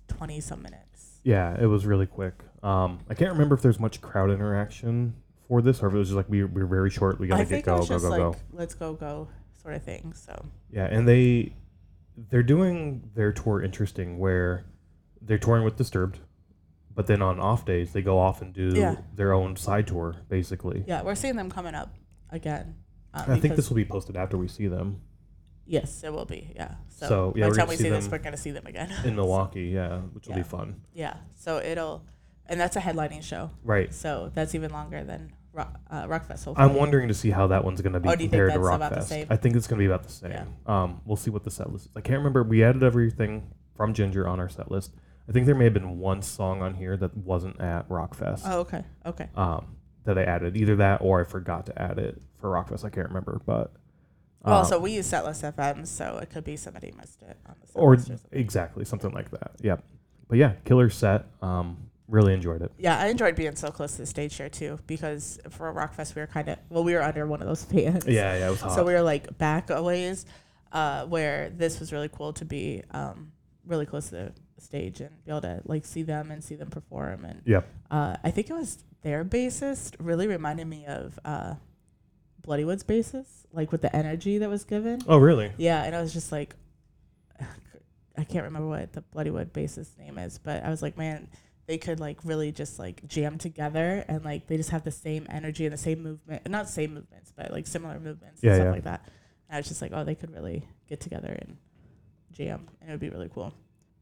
twenty 0.09 0.41
some 0.41 0.63
minutes. 0.63 1.21
Yeah, 1.25 1.57
it 1.61 1.67
was 1.67 1.87
really 1.87 2.07
quick. 2.07 2.35
Um, 2.63 3.01
I 3.11 3.15
can't 3.15 3.33
remember 3.33 3.55
if 3.55 3.63
there's 3.63 3.81
much 3.81 4.01
crowd 4.01 4.31
interaction 4.31 5.15
for 5.49 5.61
this, 5.61 5.83
or 5.83 5.89
if 5.89 5.95
it 5.95 5.99
was 5.99 6.09
just 6.09 6.17
like 6.17 6.29
we, 6.29 6.45
we 6.45 6.63
were 6.63 6.69
very 6.69 6.91
short. 6.91 7.19
We 7.19 7.27
gotta 7.27 7.43
I 7.43 7.45
get 7.45 7.65
go 7.65 7.77
it 7.77 7.79
was 7.79 7.89
go 7.89 7.95
just 7.95 8.05
go 8.05 8.11
like 8.11 8.19
go. 8.19 8.37
let's 8.53 8.75
go 8.75 8.95
go 8.95 9.29
sort 9.61 9.75
of 9.75 9.83
thing. 9.83 10.13
So 10.15 10.47
Yeah, 10.71 10.87
and 10.87 11.09
they 11.09 11.55
they're 12.31 12.43
doing 12.43 13.11
their 13.15 13.33
tour 13.33 13.63
interesting 13.63 14.19
where 14.19 14.65
they're 15.21 15.39
touring 15.39 15.65
with 15.65 15.77
Disturbed, 15.77 16.21
but 16.97 17.07
then 17.07 17.23
on 17.23 17.39
off 17.39 17.65
days 17.65 17.93
they 17.93 18.03
go 18.03 18.19
off 18.19 18.43
and 18.43 18.53
do 18.53 18.73
Yeah. 18.75 18.97
their 19.15 19.33
own 19.33 19.55
side 19.55 19.87
tour 19.87 20.17
basically. 20.29 20.83
Yeah, 20.89 21.03
we're 21.03 21.15
seeing 21.15 21.37
them 21.37 21.49
coming 21.51 21.75
up 21.77 21.95
again. 22.31 22.75
Um, 23.15 23.23
I 23.23 23.25
think 23.27 23.43
because- 23.43 23.57
this 23.59 23.69
will 23.71 23.77
be 23.77 23.85
posted 23.85 24.17
after 24.17 24.37
we 24.37 24.49
see 24.49 24.67
them 24.67 25.03
Yes, 25.69 26.05
it 26.05 26.13
will 26.13 26.25
be. 26.27 26.53
Yeah. 26.55 26.77
So, 26.89 27.07
So, 27.09 27.33
yeah, 27.35 27.43
by 27.43 27.49
we're 27.49 27.53
the 27.55 27.57
time 27.59 27.67
gonna 27.67 27.71
we 27.71 27.77
see 27.77 27.83
see 27.83 27.89
this, 27.91 28.05
them 28.05 28.13
we're 28.13 28.19
gonna 28.19 28.37
see 28.37 28.51
them 28.53 28.67
again. 28.69 28.93
in 29.05 29.17
Milwaukee, 29.21 29.65
yeah, 29.65 29.99
which 30.13 30.27
will 30.29 30.37
Yeah. 30.37 30.43
be 30.45 30.49
fun. 30.49 30.81
yeah. 30.95 31.17
So 31.35 31.59
it'll, 31.59 32.05
and 32.47 32.61
that's 32.61 32.77
a 32.77 32.81
headlining 32.81 33.21
show. 33.23 33.51
Right. 33.65 33.93
So 33.93 34.31
that's 34.33 34.55
even 34.55 34.71
longer 34.71 35.03
than 35.03 35.33
Rock, 35.53 35.81
uh, 35.91 36.05
Rockfest. 36.07 36.45
Hopefully. 36.45 36.55
I'm 36.59 36.75
wondering 36.75 37.09
to 37.09 37.15
see 37.15 37.31
how 37.31 37.49
that 37.49 37.65
one's 37.65 37.81
going 37.81 37.95
to 37.95 37.99
be 38.01 38.09
Oh, 38.09 38.15
do 38.15 38.23
you 38.23 38.29
think 38.31 38.43
compared 38.43 38.53
to 38.53 38.59
that's 38.61 38.77
about 38.77 38.91
the 38.93 39.01
Rockfest. 39.01 39.09
same? 39.09 39.27
I 39.29 39.37
think 39.37 39.57
it's 39.57 39.67
going 39.67 39.79
to 39.79 39.83
be 39.83 39.87
about 39.87 40.05
the 40.05 40.13
same. 40.13 40.31
Yeah. 40.31 40.45
Um, 40.67 41.01
we'll 41.05 41.17
see 41.17 41.31
what 41.31 41.43
the 41.43 41.51
set 41.51 41.73
list 41.73 41.87
is. 41.87 41.93
I 41.97 42.01
can't 42.01 42.19
remember. 42.19 42.45
We 42.45 42.63
added 42.63 42.85
everything 42.85 43.49
from 43.75 43.93
Jinjer 43.93 44.29
on 44.29 44.39
our 44.39 44.49
set 44.49 44.71
list. 44.71 44.93
I 45.29 45.33
think 45.33 45.47
there 45.47 45.55
may 45.55 45.65
have 45.65 45.75
been 45.75 45.99
one 45.99 46.23
song 46.23 46.63
on 46.63 46.75
here 46.75 46.97
that 46.97 47.17
wasn't 47.17 47.61
at 47.61 47.89
Rockfest 47.89 48.43
Oh, 48.47 48.61
okay. 48.61 48.85
Okay. 49.05 49.29
um, 49.35 49.77
that 50.05 50.17
I 50.19 50.23
added. 50.23 50.57
Either 50.57 50.77
that 50.77 51.01
or 51.01 51.21
I 51.21 51.25
forgot 51.25 51.67
to 51.67 51.81
add 51.83 51.99
it 51.99 52.23
for 52.41 52.51
Rockfest. 52.51 52.85
I 52.85 52.91
can't 52.91 53.09
remember. 53.09 53.41
But 53.45 53.73
Well, 54.45 54.61
um, 54.61 54.67
so 54.67 54.79
we 54.79 54.93
use 54.93 55.11
Setlist 55.11 55.43
FM, 55.55 55.85
so 55.87 56.19
it 56.23 56.31
could 56.31 56.45
be 56.45 56.57
somebody 56.57 56.93
missed 56.97 57.23
it 57.23 57.37
on 57.47 57.57
the 57.61 57.73
or 57.79 57.95
or 57.95 57.99
something. 57.99 58.19
exactly 58.31 58.85
something 58.85 59.11
like 59.11 59.31
that. 59.33 59.53
Yep. 59.63 59.83
But 60.29 60.39
yeah, 60.39 60.53
killer 60.65 60.91
set. 60.91 61.27
Um, 61.43 61.77
really 62.09 62.33
enjoyed 62.35 62.63
it. 62.63 62.71
Yeah, 62.79 62.97
I 63.01 63.07
enjoyed 63.09 63.35
being 63.35 63.57
so 63.57 63.73
close 63.73 63.93
to 63.93 63.99
the 63.99 64.07
stage 64.07 64.31
share 64.31 64.49
too, 64.49 64.79
because 64.87 65.41
for 65.51 65.73
Rockfest 65.75 66.15
we 66.15 66.21
were 66.23 66.29
kind 66.29 66.49
of 66.49 66.59
well, 66.69 66.85
we 66.85 66.95
were 66.95 67.03
under 67.03 67.27
one 67.27 67.41
of 67.43 67.49
those 67.49 67.65
fans. 67.73 68.07
Yeah, 68.07 68.39
yeah, 68.39 68.47
it 68.47 68.51
was 68.51 68.61
hot. 68.61 68.73
So 68.77 68.85
we 68.85 68.93
were 68.93 69.03
like 69.03 69.37
back 69.39 69.71
a 69.71 69.83
ways, 69.83 70.25
uh, 70.71 71.05
where 71.07 71.51
this 71.51 71.81
was 71.81 71.93
really 71.93 72.09
cool 72.09 72.33
to 72.35 72.45
be 72.45 72.85
um, 72.93 73.33
really 73.67 73.87
close 73.87 74.11
to 74.11 74.15
the 74.15 74.33
stage 74.61 75.01
and 75.01 75.11
be 75.25 75.31
able 75.31 75.43
to 75.43 75.61
like 75.65 75.85
see 75.85 76.03
them 76.03 76.31
and 76.31 76.43
see 76.43 76.55
them 76.55 76.69
perform. 76.71 77.25
And 77.25 77.43
yeah, 77.45 77.63
uh, 77.91 78.17
I 78.25 78.31
think 78.31 78.51
it 78.51 78.55
was 78.55 78.83
their 79.03 79.25
bassist 79.25 79.95
really 79.99 80.27
reminded 80.27 80.67
me 80.67 80.87
of 80.87 81.19
uh, 81.25 81.55
Bloodywood's 82.47 82.85
bassist, 82.85 83.45
like 83.53 83.73
with 83.73 83.83
the 83.83 83.95
energy 83.95 84.39
that 84.39 84.49
was 84.51 84.65
given. 84.65 85.01
oh, 85.07 85.19
really? 85.19 85.53
Yeah, 85.57 85.83
and 85.85 85.95
I 85.95 86.01
was 86.01 86.13
just 86.13 86.33
like, 86.33 86.55
I 88.19 88.25
can't 88.25 88.45
remember 88.45 88.69
what 88.69 88.93
the 88.93 89.03
Bloodywood 89.15 89.51
bassist 89.51 89.99
name 89.99 90.17
is, 90.19 90.39
but 90.39 90.65
I 90.65 90.71
was 90.71 90.81
like, 90.83 90.97
man, 90.97 91.29
they 91.67 91.77
could 91.79 92.01
like 92.01 92.19
really 92.25 92.53
just 92.53 92.79
like 92.79 93.07
jam 93.07 93.39
together 93.39 94.05
and 94.09 94.25
like 94.25 94.47
they 94.47 94.57
just 94.57 94.71
have 94.71 94.85
the 94.85 94.91
same 94.91 95.27
energy 95.29 95.67
and 95.67 95.73
the 95.73 95.79
same 95.79 96.03
movement, 96.03 96.49
not 96.49 96.69
same 96.69 96.95
movements, 96.95 97.33
but 97.37 97.51
like 97.51 97.67
similar 97.67 97.99
movements 98.01 98.41
Yeah, 98.43 98.53
and 98.53 98.57
stuff 98.59 98.67
yeah. 98.67 98.71
like 98.73 98.85
that. 98.85 99.05
And 99.49 99.57
I 99.57 99.59
was 99.59 99.69
just 99.69 99.83
like, 99.83 99.93
oh, 99.95 100.03
they 100.05 100.15
could 100.15 100.33
really 100.33 100.67
get 100.89 101.01
together 101.01 101.37
and 101.41 101.57
jam, 102.33 102.67
and 102.81 102.89
it 102.89 102.93
would 102.93 103.01
be 103.01 103.11
really 103.11 103.29
cool. 103.33 103.53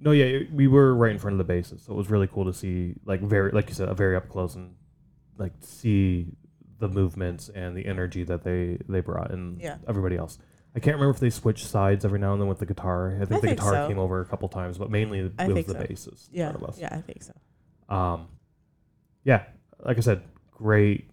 No, 0.00 0.10
yeah, 0.10 0.24
it- 0.24 0.52
we 0.52 0.66
were 0.66 0.94
right 0.94 1.12
in 1.12 1.18
front 1.18 1.34
of 1.34 1.38
the 1.38 1.44
bases, 1.44 1.82
so 1.82 1.92
it 1.92 1.96
was 1.96 2.10
really 2.10 2.26
cool 2.26 2.44
to 2.46 2.52
see, 2.52 2.94
like, 3.04 3.20
very, 3.20 3.52
like 3.52 3.68
you 3.68 3.74
said, 3.74 3.88
a 3.88 3.94
very 3.94 4.16
up 4.16 4.28
close 4.28 4.54
and 4.54 4.74
like 5.38 5.52
see 5.60 6.28
the 6.78 6.88
movements 6.88 7.48
and 7.48 7.76
the 7.76 7.86
energy 7.86 8.22
that 8.24 8.42
they 8.44 8.78
they 8.88 9.00
brought 9.00 9.30
and 9.30 9.60
Yeah. 9.60 9.78
everybody 9.88 10.16
else. 10.16 10.38
I 10.76 10.80
can't 10.80 10.96
remember 10.96 11.10
if 11.14 11.20
they 11.20 11.30
switched 11.30 11.66
sides 11.66 12.04
every 12.04 12.18
now 12.18 12.32
and 12.32 12.40
then 12.42 12.48
with 12.48 12.58
the 12.58 12.66
guitar. 12.66 13.12
I 13.14 13.18
think 13.24 13.28
the 13.28 13.38
think 13.48 13.58
guitar 13.58 13.72
so. 13.72 13.88
came 13.88 13.98
over 13.98 14.20
a 14.20 14.24
couple 14.26 14.48
times, 14.48 14.76
but 14.78 14.90
mainly 14.90 15.20
it 15.20 15.32
I 15.38 15.46
was 15.46 15.54
think 15.54 15.66
the 15.68 15.72
so. 15.74 15.86
bases. 15.86 16.28
Yeah, 16.32 16.46
regardless. 16.48 16.78
yeah, 16.80 16.88
I 16.92 17.00
think 17.00 17.22
so. 17.22 17.32
Um, 17.94 18.26
yeah, 19.22 19.44
like 19.84 19.96
I 19.96 20.00
said, 20.00 20.22
great, 20.50 21.08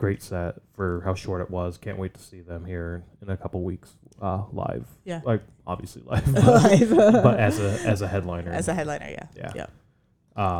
great 0.00 0.22
set 0.22 0.54
for 0.74 1.02
how 1.04 1.14
short 1.14 1.42
it 1.42 1.50
was. 1.50 1.76
Can't 1.78 1.98
wait 1.98 2.14
to 2.14 2.20
see 2.20 2.40
them 2.40 2.64
here 2.64 3.04
in 3.22 3.28
a 3.28 3.36
couple 3.36 3.62
weeks, 3.62 3.90
uh, 4.20 4.44
live. 4.50 4.86
Yeah. 5.04 5.20
like 5.24 5.42
obviously 5.66 6.02
live, 6.06 6.24
but, 6.34 6.88
but 7.22 7.38
as 7.38 7.60
a 7.60 7.70
as 7.86 8.00
a 8.02 8.08
headliner. 8.08 8.50
As 8.50 8.66
a 8.68 8.74
headliner, 8.74 9.08
yeah, 9.10 9.26
Yeah. 9.36 9.52
yeah. 9.54 9.66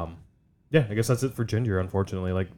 Um, 0.03 0.19
yeah, 0.71 0.87
I 0.89 0.95
guess 0.95 1.09
that's 1.09 1.23
it 1.23 1.33
for 1.35 1.45
Jinjer. 1.45 1.81
Unfortunately, 1.81 2.33
like 2.33 2.49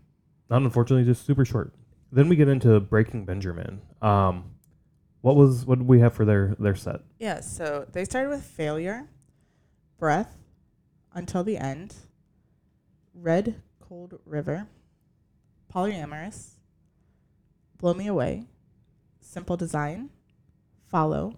not 0.50 0.62
unfortunately, 0.62 1.04
just 1.04 1.24
super 1.24 1.44
short. 1.44 1.72
Then 2.10 2.28
we 2.28 2.36
get 2.36 2.48
into 2.48 2.78
Breaking 2.80 3.24
Benjamin. 3.24 3.80
Um, 4.02 4.50
what 5.22 5.36
was 5.36 5.64
what 5.64 5.78
did 5.78 5.86
we 5.88 6.00
have 6.00 6.12
for 6.14 6.24
their 6.24 6.56
their 6.58 6.74
set? 6.74 7.00
Yeah, 7.20 7.40
so 7.40 7.86
they 7.92 8.04
started 8.04 8.28
with 8.30 8.42
failure, 8.44 9.08
breath, 9.98 10.36
until 11.14 11.44
the 11.44 11.56
end, 11.58 11.94
red 13.14 13.62
cold 13.80 14.18
river, 14.26 14.66
polyamorous, 15.72 16.56
blow 17.82 17.92
me 17.92 18.06
away, 18.06 18.44
simple 19.20 19.56
design, 19.56 20.08
follow, 20.86 21.36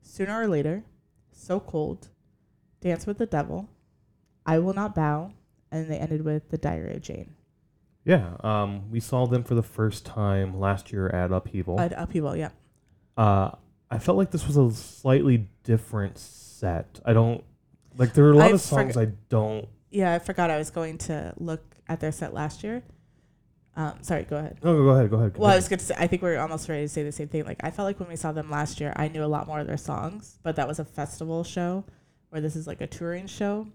sooner 0.00 0.40
or 0.40 0.48
later, 0.48 0.82
so 1.30 1.60
cold, 1.60 2.08
dance 2.80 3.06
with 3.06 3.18
the 3.18 3.26
devil, 3.26 3.68
I 4.46 4.58
will 4.58 4.72
not 4.72 4.94
bow, 4.94 5.32
and 5.70 5.90
they 5.90 5.98
ended 5.98 6.24
with 6.24 6.48
the 6.48 6.56
diary 6.56 6.96
of 6.96 7.02
Jane. 7.02 7.34
Yeah, 8.04 8.36
um, 8.40 8.90
we 8.90 9.00
saw 9.00 9.26
them 9.26 9.44
for 9.44 9.54
the 9.54 9.62
first 9.62 10.06
time 10.06 10.58
last 10.58 10.92
year 10.92 11.08
at 11.08 11.30
Upheaval. 11.30 11.78
Uh, 11.78 11.90
upheaval, 11.94 12.36
yeah. 12.36 12.50
uh, 13.18 13.50
I 13.90 13.98
felt 13.98 14.16
like 14.16 14.30
this 14.30 14.46
was 14.46 14.56
a 14.56 14.72
slightly 14.72 15.46
different 15.62 16.16
set. 16.16 17.00
I 17.04 17.12
don't 17.12 17.44
like 17.98 18.14
there 18.14 18.24
are 18.24 18.32
a 18.32 18.36
lot 18.36 18.50
I 18.50 18.54
of 18.54 18.60
songs 18.62 18.96
I 18.96 19.08
don't. 19.28 19.68
Yeah, 19.90 20.14
I 20.14 20.20
forgot 20.20 20.50
I 20.50 20.56
was 20.56 20.70
going 20.70 20.96
to 20.98 21.34
look 21.36 21.76
at 21.86 22.00
their 22.00 22.12
set 22.12 22.32
last 22.32 22.64
year. 22.64 22.82
Um, 23.76 23.92
sorry, 24.00 24.22
go 24.24 24.38
ahead. 24.38 24.58
No, 24.64 24.74
go 24.82 24.88
ahead, 24.88 25.10
go 25.10 25.16
ahead. 25.18 25.36
Well, 25.36 25.50
I 25.50 25.56
was 25.56 25.68
going 25.68 25.78
to 25.78 25.84
say, 25.84 25.94
I 25.98 26.06
think 26.06 26.22
we're 26.22 26.38
almost 26.38 26.68
ready 26.68 26.82
to 26.84 26.88
say 26.88 27.02
the 27.02 27.12
same 27.12 27.28
thing. 27.28 27.44
Like, 27.44 27.60
I 27.62 27.70
felt 27.70 27.84
like 27.84 28.00
when 28.00 28.08
we 28.08 28.16
saw 28.16 28.32
them 28.32 28.50
last 28.50 28.80
year, 28.80 28.92
I 28.96 29.08
knew 29.08 29.22
a 29.22 29.26
lot 29.26 29.46
more 29.46 29.60
of 29.60 29.66
their 29.66 29.76
songs, 29.76 30.38
but 30.42 30.56
that 30.56 30.66
was 30.66 30.78
a 30.78 30.84
festival 30.84 31.44
show 31.44 31.84
where 32.30 32.40
this 32.40 32.56
is 32.56 32.66
like 32.66 32.80
a 32.80 32.86
touring 32.86 33.26
show. 33.26 33.66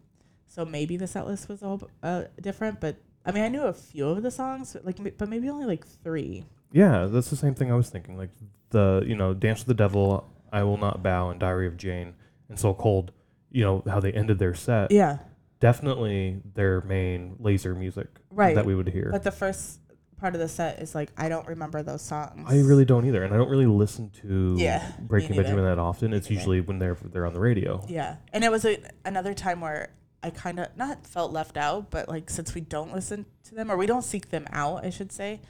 So 0.48 0.66
maybe 0.66 0.98
the 0.98 1.08
set 1.08 1.28
list 1.28 1.48
was 1.48 1.62
all 1.62 1.82
uh, 2.02 2.24
different, 2.42 2.82
but 2.82 2.98
I 3.26 3.32
mean, 3.32 3.44
I 3.44 3.48
knew 3.48 3.62
a 3.62 3.74
few 3.74 4.08
of 4.08 4.24
the 4.24 4.32
songs, 4.32 4.76
like, 4.84 4.98
but 5.18 5.30
maybe 5.30 5.50
only 5.50 5.66
like 5.66 5.86
three. 5.86 6.46
Yeah, 6.72 7.06
that's 7.06 7.30
the 7.30 7.36
same 7.36 7.54
thing 7.54 7.72
I 7.72 7.76
was 7.76 7.90
thinking. 7.90 8.18
Like 8.18 8.32
the 8.72 9.04
you 9.06 9.16
know 9.16 9.34
Dance 9.34 9.60
with 9.60 9.68
the 9.68 9.74
Devil, 9.76 10.28
I 10.52 10.64
Will 10.64 10.78
Not 10.78 11.04
Bow, 11.04 11.30
and 11.30 11.40
Diary 11.40 11.68
of 11.68 11.78
Jane, 11.78 12.16
and 12.50 12.60
So 12.60 12.74
Cold. 12.74 13.12
You 13.52 13.64
know 13.64 13.84
how 13.86 14.00
they 14.00 14.12
ended 14.14 14.40
their 14.40 14.56
set. 14.56 14.92
Yeah, 14.92 15.20
Definitely 15.62 16.42
their 16.56 16.82
main 16.82 17.36
laser 17.38 17.76
music 17.76 18.08
right. 18.32 18.56
that 18.56 18.66
we 18.66 18.74
would 18.74 18.88
hear. 18.88 19.10
but 19.12 19.22
the 19.22 19.32
first 19.32 19.81
part 20.22 20.34
of 20.36 20.40
the 20.40 20.48
set 20.48 20.80
is 20.82 20.96
like, 20.96 21.10
I 21.18 21.28
don't 21.28 21.46
remember 21.48 21.84
those 21.84 22.02
songs. 22.02 22.46
I 22.48 22.60
really 22.62 22.86
don't 22.86 23.06
either, 23.06 23.24
and 23.24 23.34
I 23.34 23.38
don't 23.38 23.50
really 23.50 23.66
listen 23.66 24.10
to 24.22 24.56
Yeah, 24.58 24.90
Breaking. 25.00 25.36
Benjamin 25.36 25.66
that 25.66 25.80
often. 25.80 26.12
Me 26.12 26.18
It's 26.18 26.30
neither. 26.30 26.40
usually 26.40 26.62
when 26.62 26.80
they're 26.80 26.96
they're 27.04 27.26
on 27.26 27.34
the 27.34 27.40
radio. 27.42 27.84
Yeah, 27.90 28.16
and 28.32 28.44
it 28.46 28.52
was 28.52 28.64
a, 28.64 28.78
another 29.04 29.34
time 29.34 29.60
where 29.60 29.90
I 30.24 30.30
kind 30.30 30.60
of 30.60 30.68
not 30.78 31.06
felt 31.06 31.34
left 31.34 31.58
out, 31.58 31.90
but 31.92 32.08
like 32.08 32.30
since 32.30 32.54
we 32.56 32.62
don't 32.62 32.94
listen 32.94 33.26
to 33.46 33.56
them 33.56 33.70
or 33.72 33.76
we 33.76 33.88
don't 33.88 34.04
seek 34.04 34.30
them 34.30 34.46
out, 34.54 34.86
I 34.86 34.90
should 34.92 35.12
say, 35.12 35.42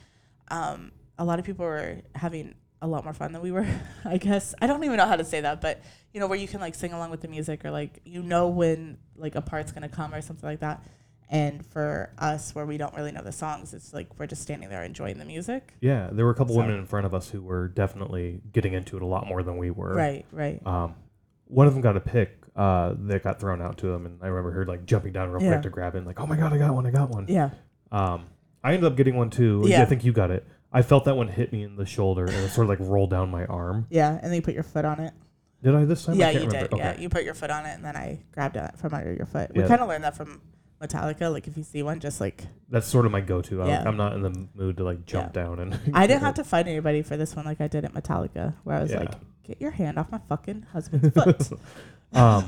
um, 0.50 0.90
a 1.18 1.24
lot 1.24 1.38
of 1.38 1.44
people 1.44 1.64
were 1.66 1.98
having 2.14 2.54
a 2.80 2.86
lot 2.88 3.04
more 3.04 3.12
fun 3.12 3.32
than 3.32 3.42
we 3.42 3.52
were. 3.52 3.66
I 4.04 4.16
guess 4.16 4.54
I 4.60 4.66
don't 4.66 4.82
even 4.82 4.96
know 4.96 5.06
how 5.06 5.16
to 5.16 5.24
say 5.24 5.40
that, 5.42 5.60
but 5.60 5.82
you 6.12 6.20
know 6.20 6.26
where 6.26 6.38
you 6.38 6.48
can 6.48 6.60
like 6.60 6.74
sing 6.74 6.92
along 6.92 7.10
with 7.10 7.20
the 7.20 7.28
music 7.28 7.64
or 7.64 7.70
like 7.70 8.00
you 8.04 8.22
know 8.22 8.48
when 8.48 8.98
like 9.16 9.34
a 9.34 9.40
part's 9.42 9.70
gonna 9.72 9.88
come 9.88 10.12
or 10.14 10.20
something 10.22 10.48
like 10.48 10.60
that. 10.60 10.82
And 11.32 11.64
for 11.64 12.10
us, 12.18 12.54
where 12.54 12.66
we 12.66 12.76
don't 12.76 12.94
really 12.94 13.10
know 13.10 13.22
the 13.22 13.32
songs, 13.32 13.72
it's 13.72 13.94
like 13.94 14.18
we're 14.18 14.26
just 14.26 14.42
standing 14.42 14.68
there 14.68 14.84
enjoying 14.84 15.18
the 15.18 15.24
music. 15.24 15.72
Yeah, 15.80 16.10
there 16.12 16.26
were 16.26 16.30
a 16.30 16.34
couple 16.34 16.54
So- 16.54 16.60
women 16.60 16.76
in 16.78 16.84
front 16.86 17.06
of 17.06 17.14
us 17.14 17.30
who 17.30 17.40
were 17.40 17.68
definitely 17.68 18.42
getting 18.52 18.74
into 18.74 18.96
it 18.98 19.02
a 19.02 19.06
lot 19.06 19.26
more 19.26 19.42
than 19.42 19.56
we 19.56 19.70
were. 19.70 19.94
Right, 19.94 20.26
right. 20.30 20.60
Um, 20.66 20.94
one 21.46 21.66
of 21.66 21.72
them 21.72 21.80
got 21.82 21.96
a 21.96 22.00
pick 22.00 22.38
uh, 22.54 22.92
that 22.98 23.22
got 23.24 23.40
thrown 23.40 23.62
out 23.62 23.78
to 23.78 23.88
him, 23.94 24.04
and 24.04 24.18
I 24.22 24.26
remember 24.26 24.50
her 24.50 24.66
like 24.66 24.84
jumping 24.84 25.14
down 25.14 25.30
real 25.30 25.42
Yeah. 25.42 25.52
quick 25.52 25.62
to 25.62 25.70
grab 25.70 25.94
it, 25.94 25.98
and 25.98 26.06
like, 26.06 26.20
"Oh 26.20 26.26
my 26.26 26.36
god, 26.36 26.52
I 26.52 26.58
got 26.58 26.74
one! 26.74 26.86
I 26.86 26.90
got 26.90 27.08
one!" 27.08 27.24
Yeah, 27.28 27.48
Um, 27.90 28.26
I 28.62 28.74
ended 28.74 28.92
up 28.92 28.96
getting 28.98 29.16
one 29.16 29.30
too. 29.30 29.62
Yeah. 29.64 29.80
I 29.80 29.86
think 29.86 30.04
you 30.04 30.12
got 30.12 30.30
it. 30.30 30.46
I 30.70 30.82
felt 30.82 31.06
that 31.06 31.16
one 31.16 31.28
hit 31.28 31.50
me 31.50 31.62
in 31.62 31.76
the 31.76 31.86
shoulder, 31.86 32.26
and 32.26 32.34
it 32.34 32.50
sort 32.50 32.66
of 32.66 32.68
like 32.68 32.86
rolled 32.86 33.08
down 33.08 33.30
my 33.30 33.46
arm. 33.46 33.86
yeah. 33.90 34.12
And 34.16 34.24
then 34.24 34.34
you 34.34 34.42
put 34.42 34.52
your 34.52 34.62
foot 34.64 34.84
on 34.84 35.00
it. 35.00 35.14
Did 35.62 35.74
I 35.74 35.86
this 35.86 36.04
time? 36.04 36.16
yeah, 36.16 36.28
you 36.28 36.40
remember. 36.40 36.68
did. 36.68 36.78
Yeah, 36.78 36.98
you 37.00 37.08
put 37.08 37.24
your 37.24 37.32
foot 37.34 37.50
on 37.50 37.64
it, 37.64 37.70
and 37.72 37.82
then 37.84 37.96
I 37.96 38.20
grabbed 38.32 38.56
it 38.56 38.70
from 38.76 38.92
under 38.92 39.14
your 39.14 39.24
foot. 39.26 39.50
We 39.54 39.62
Yeah. 39.62 39.68
kind 39.68 39.80
of 39.80 39.88
learned 39.88 40.04
that 40.04 40.14
from 40.14 40.42
Metallica. 40.82 41.32
Like 41.32 41.46
if 41.46 41.56
you 41.56 41.62
see 41.62 41.82
one, 41.82 42.00
just 42.00 42.20
like 42.20 42.44
That's 42.68 42.86
sort 42.86 43.06
of 43.06 43.12
my 43.12 43.20
go-to. 43.20 43.62
I- 43.62 43.68
Yeah. 43.68 43.84
I'm 43.86 43.96
not 43.96 44.14
in 44.14 44.22
the 44.22 44.46
mood 44.54 44.76
to 44.78 44.84
like 44.84 45.04
jump 45.06 45.32
down 45.32 45.58
and. 45.60 45.78
I 45.94 46.06
didn't 46.06 46.22
have 46.28 46.34
to 46.34 46.44
fight 46.44 46.66
anybody 46.66 47.02
for 47.02 47.16
this 47.16 47.34
one, 47.36 47.44
like 47.44 47.60
I 47.60 47.68
did 47.68 47.84
at 47.84 47.92
Metallica, 47.94 48.54
where 48.64 48.76
I 48.76 48.82
was 48.82 48.92
like, 48.94 49.12
"Get 49.44 49.60
your 49.60 49.70
hand 49.70 49.98
off 49.98 50.10
my 50.10 50.20
fucking 50.28 50.66
husband's 50.72 51.10
foot." 51.10 51.50
um, 52.12 52.44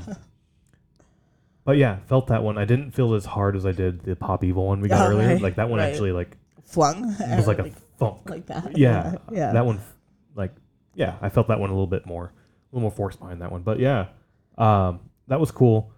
but 1.64 1.77
yeah, 1.79 1.99
felt 2.07 2.27
that 2.27 2.42
one. 2.42 2.59
I 2.59 2.64
didn't 2.64 2.90
feel 2.90 3.14
as 3.14 3.25
hard 3.25 3.57
as 3.57 3.64
I 3.64 3.73
did 3.73 4.03
the 4.03 4.14
Pop 4.16 4.44
Evil 4.44 4.66
one 4.66 4.81
we 4.81 4.88
got 4.88 5.07
Oh, 5.09 5.12
earlier. 5.12 5.29
right, 5.29 5.40
Like 5.40 5.57
that 5.57 5.70
one 5.70 5.79
right. 5.81 5.90
actually 5.90 6.12
like 6.12 6.37
Flung. 6.64 7.14
It 7.20 7.37
was 7.37 7.47
like 7.47 7.59
a 7.59 7.70
thunk. 7.99 8.29
like 8.29 8.47
that. 8.47 8.77
yeah, 8.77 9.14
yeah. 9.33 9.53
that 9.53 9.64
one 9.64 9.81
like 10.35 10.51
yeah 10.97 11.14
i 11.23 11.29
felt 11.29 11.47
that 11.49 11.61
one 11.61 11.70
a 11.70 11.73
little 11.73 11.87
bit 11.87 12.05
more 12.07 12.25
a 12.27 12.31
little 12.73 12.81
more 12.83 12.90
force 12.90 13.14
behind 13.14 13.40
that 13.40 13.53
one 13.53 13.62
but 13.62 13.79
yeah 13.79 14.07
um 14.59 14.99
that 15.29 15.38
was 15.38 15.53
cool 15.53 15.92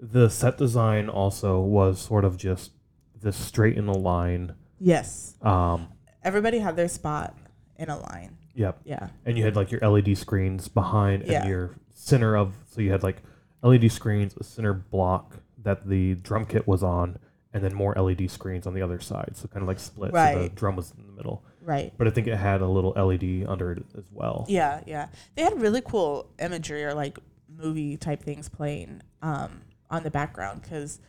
the 0.00 0.28
set 0.28 0.56
design 0.58 1.08
also 1.08 1.60
was 1.60 2.00
sort 2.00 2.24
of 2.24 2.36
just 2.36 2.72
this 3.20 3.36
straight 3.36 3.76
in 3.76 3.88
a 3.88 3.96
line 3.96 4.54
yes. 4.78 5.34
um 5.42 5.88
Everybody 6.22 6.58
had 6.58 6.76
their 6.76 6.88
spot 6.88 7.36
in 7.76 7.88
a 7.88 7.98
line. 7.98 8.36
yep 8.54 8.78
Yeah. 8.84 9.08
and 9.24 9.36
you 9.38 9.44
had 9.44 9.56
like 9.56 9.70
your 9.70 9.80
led 9.88 10.16
screens 10.16 10.68
behind 10.68 11.24
Yeah. 11.26 11.40
and 11.40 11.48
your 11.48 11.70
center 11.94 12.36
of 12.36 12.54
so 12.70 12.80
you 12.80 12.90
had 12.92 13.02
like 13.02 13.22
LED 13.62 13.90
screens, 13.90 14.36
a 14.36 14.44
center 14.44 14.72
block 14.72 15.36
that 15.64 15.88
the 15.88 16.14
drum 16.14 16.46
kit 16.46 16.68
was 16.68 16.84
on, 16.84 17.18
and 17.52 17.64
then 17.64 17.74
more 17.74 17.92
LED 17.96 18.30
screens 18.30 18.68
on 18.68 18.74
the 18.74 18.82
other 18.82 19.00
side. 19.00 19.32
So 19.34 19.48
kind 19.48 19.62
of 19.62 19.66
like 19.68 19.80
split. 19.80 20.12
So 20.14 20.42
the 20.42 20.48
drum 20.50 20.76
was 20.76 20.92
in 20.96 21.04
the 21.08 21.12
middle, 21.12 21.42
Right. 21.62 21.92
but 21.98 22.06
I 22.06 22.10
think 22.10 22.28
it 22.28 22.36
had 22.36 22.60
a 22.60 22.68
little 22.68 22.92
LED 22.92 23.44
under 23.48 23.72
it 23.72 23.82
as 23.96 24.04
well. 24.12 24.46
Yeah, 24.48 24.80
yeah. 24.86 25.08
They 25.34 25.42
had 25.42 25.60
really 25.60 25.80
cool 25.80 26.30
imagery 26.38 26.84
or 26.84 26.94
like 26.94 27.18
movie 27.48 27.96
type 27.96 28.22
things 28.22 28.48
playing 28.48 29.02
um, 29.22 29.62
on 29.90 30.02
the 30.02 30.10
background 30.10 30.62
because, 30.62 31.00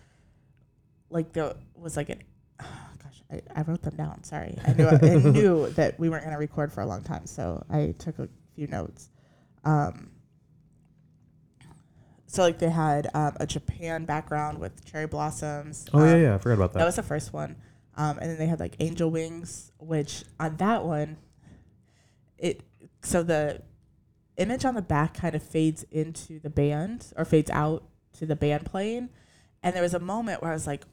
like, 1.09 1.33
there 1.33 1.53
was 1.75 1.97
like 1.97 2.09
an. 2.09 2.23
oh 2.61 2.65
gosh, 3.03 3.21
I, 3.31 3.59
I 3.59 3.61
wrote 3.63 3.81
them 3.81 3.95
down. 3.95 4.23
Sorry, 4.23 4.57
I 4.65 4.73
knew 4.73 4.87
I 4.87 5.15
knew 5.31 5.69
that 5.71 5.99
we 5.99 6.09
weren't 6.09 6.23
going 6.23 6.33
to 6.33 6.39
record 6.39 6.71
for 6.71 6.81
a 6.81 6.85
long 6.85 7.03
time, 7.03 7.25
so 7.25 7.65
I 7.69 7.93
took 7.97 8.19
a 8.19 8.29
few 8.55 8.67
notes. 8.67 9.09
Um, 9.63 10.11
so 12.29 12.43
like 12.43 12.59
they 12.59 12.69
had 12.69 13.09
um, 13.15 13.35
a 13.39 13.47
Japan 13.47 14.05
background 14.05 14.59
with 14.59 14.85
cherry 14.85 15.07
blossoms. 15.07 15.87
Oh 15.91 16.03
yeah, 16.03 16.13
um, 16.13 16.21
yeah, 16.21 16.35
I 16.35 16.37
forgot 16.37 16.55
about 16.55 16.73
that. 16.73 16.79
that 16.79 16.85
was 16.85 16.95
the 16.95 17.03
first 17.03 17.33
one. 17.33 17.55
Um, 17.97 18.19
and 18.19 18.29
then 18.29 18.37
they 18.37 18.45
had 18.45 18.59
like 18.59 18.75
angel 18.79 19.09
wings, 19.09 19.71
which 19.79 20.23
on 20.39 20.55
that 20.57 20.85
one, 20.85 21.17
it 22.37 22.61
so 23.01 23.23
the 23.23 23.63
image 24.37 24.63
on 24.63 24.75
the 24.75 24.81
back 24.81 25.15
kind 25.15 25.33
of 25.33 25.41
fades 25.41 25.83
into 25.91 26.39
the 26.39 26.51
band 26.51 27.11
or 27.17 27.25
fades 27.25 27.49
out 27.49 27.83
to 28.19 28.25
the 28.25 28.35
band 28.35 28.65
playing, 28.65 29.09
and 29.63 29.75
there 29.75 29.83
was 29.83 29.93
a 29.93 29.99
moment 29.99 30.41
where 30.41 30.51
I 30.51 30.53
was 30.53 30.67
like, 30.67 30.85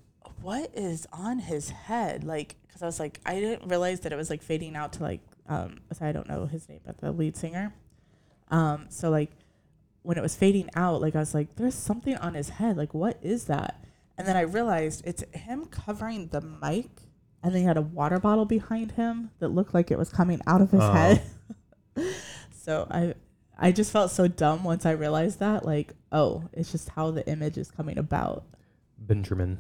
"What 0.43 0.71
is 0.75 1.07
on 1.12 1.39
his 1.39 1.71
head?" 1.71 2.25
Like, 2.25 2.57
because 2.67 2.83
I 2.83 2.87
was 2.87 2.99
like, 3.01 3.21
I 3.27 3.35
didn't 3.41 3.69
realize 3.69 4.01
that 4.01 4.12
it 4.12 4.17
was 4.17 4.31
like 4.31 4.43
fading 4.43 4.75
out 4.77 4.93
to 4.95 5.03
like, 5.03 5.21
um, 5.49 5.79
so 5.93 6.05
I 6.07 6.12
don't 6.12 6.29
know 6.29 6.47
his 6.47 6.69
name, 6.69 6.81
but 6.85 6.99
the 6.99 7.12
lead 7.12 7.37
singer. 7.37 7.73
Um, 8.51 8.87
so 8.91 9.11
like 9.11 9.31
when 10.03 10.17
it 10.19 10.23
was 10.23 10.37
fading 10.37 10.69
out, 10.77 11.01
like 11.01 11.15
I 11.17 11.21
was 11.21 11.35
like, 11.35 11.57
"There's 11.57 11.75
something 11.75 12.17
on 12.17 12.35
his 12.35 12.49
head. 12.51 12.77
Like, 12.77 12.95
what 12.95 13.19
is 13.23 13.45
that?" 13.45 13.83
And 14.19 14.27
then 14.27 14.37
I 14.37 14.43
realized 14.43 15.03
it's 15.05 15.23
him 15.33 15.67
covering 15.67 16.29
the 16.29 16.41
mic, 16.41 16.89
and 17.43 17.53
then 17.55 17.61
he 17.62 17.67
had 17.67 17.77
a 17.77 17.83
water 17.83 18.19
bottle 18.19 18.45
behind 18.47 18.93
him 18.93 19.31
that 19.41 19.49
looked 19.49 19.75
like 19.75 19.91
it 19.91 19.99
was 19.99 20.09
coming 20.11 20.41
out 20.47 20.61
of 20.62 20.71
his 20.71 20.81
Oh. 20.83 20.93
head. 20.93 21.23
so 22.53 22.87
I, 22.91 23.15
I 23.59 23.73
just 23.73 23.90
felt 23.90 24.11
so 24.11 24.29
dumb 24.29 24.64
once 24.64 24.85
I 24.85 24.90
realized 24.92 25.38
that. 25.40 25.64
Like, 25.64 25.95
oh, 26.12 26.45
it's 26.53 26.71
just 26.73 26.90
how 26.90 27.11
the 27.11 27.27
image 27.29 27.57
is 27.57 27.71
coming 27.71 27.99
about. 27.99 28.45
Benjamin. 28.99 29.59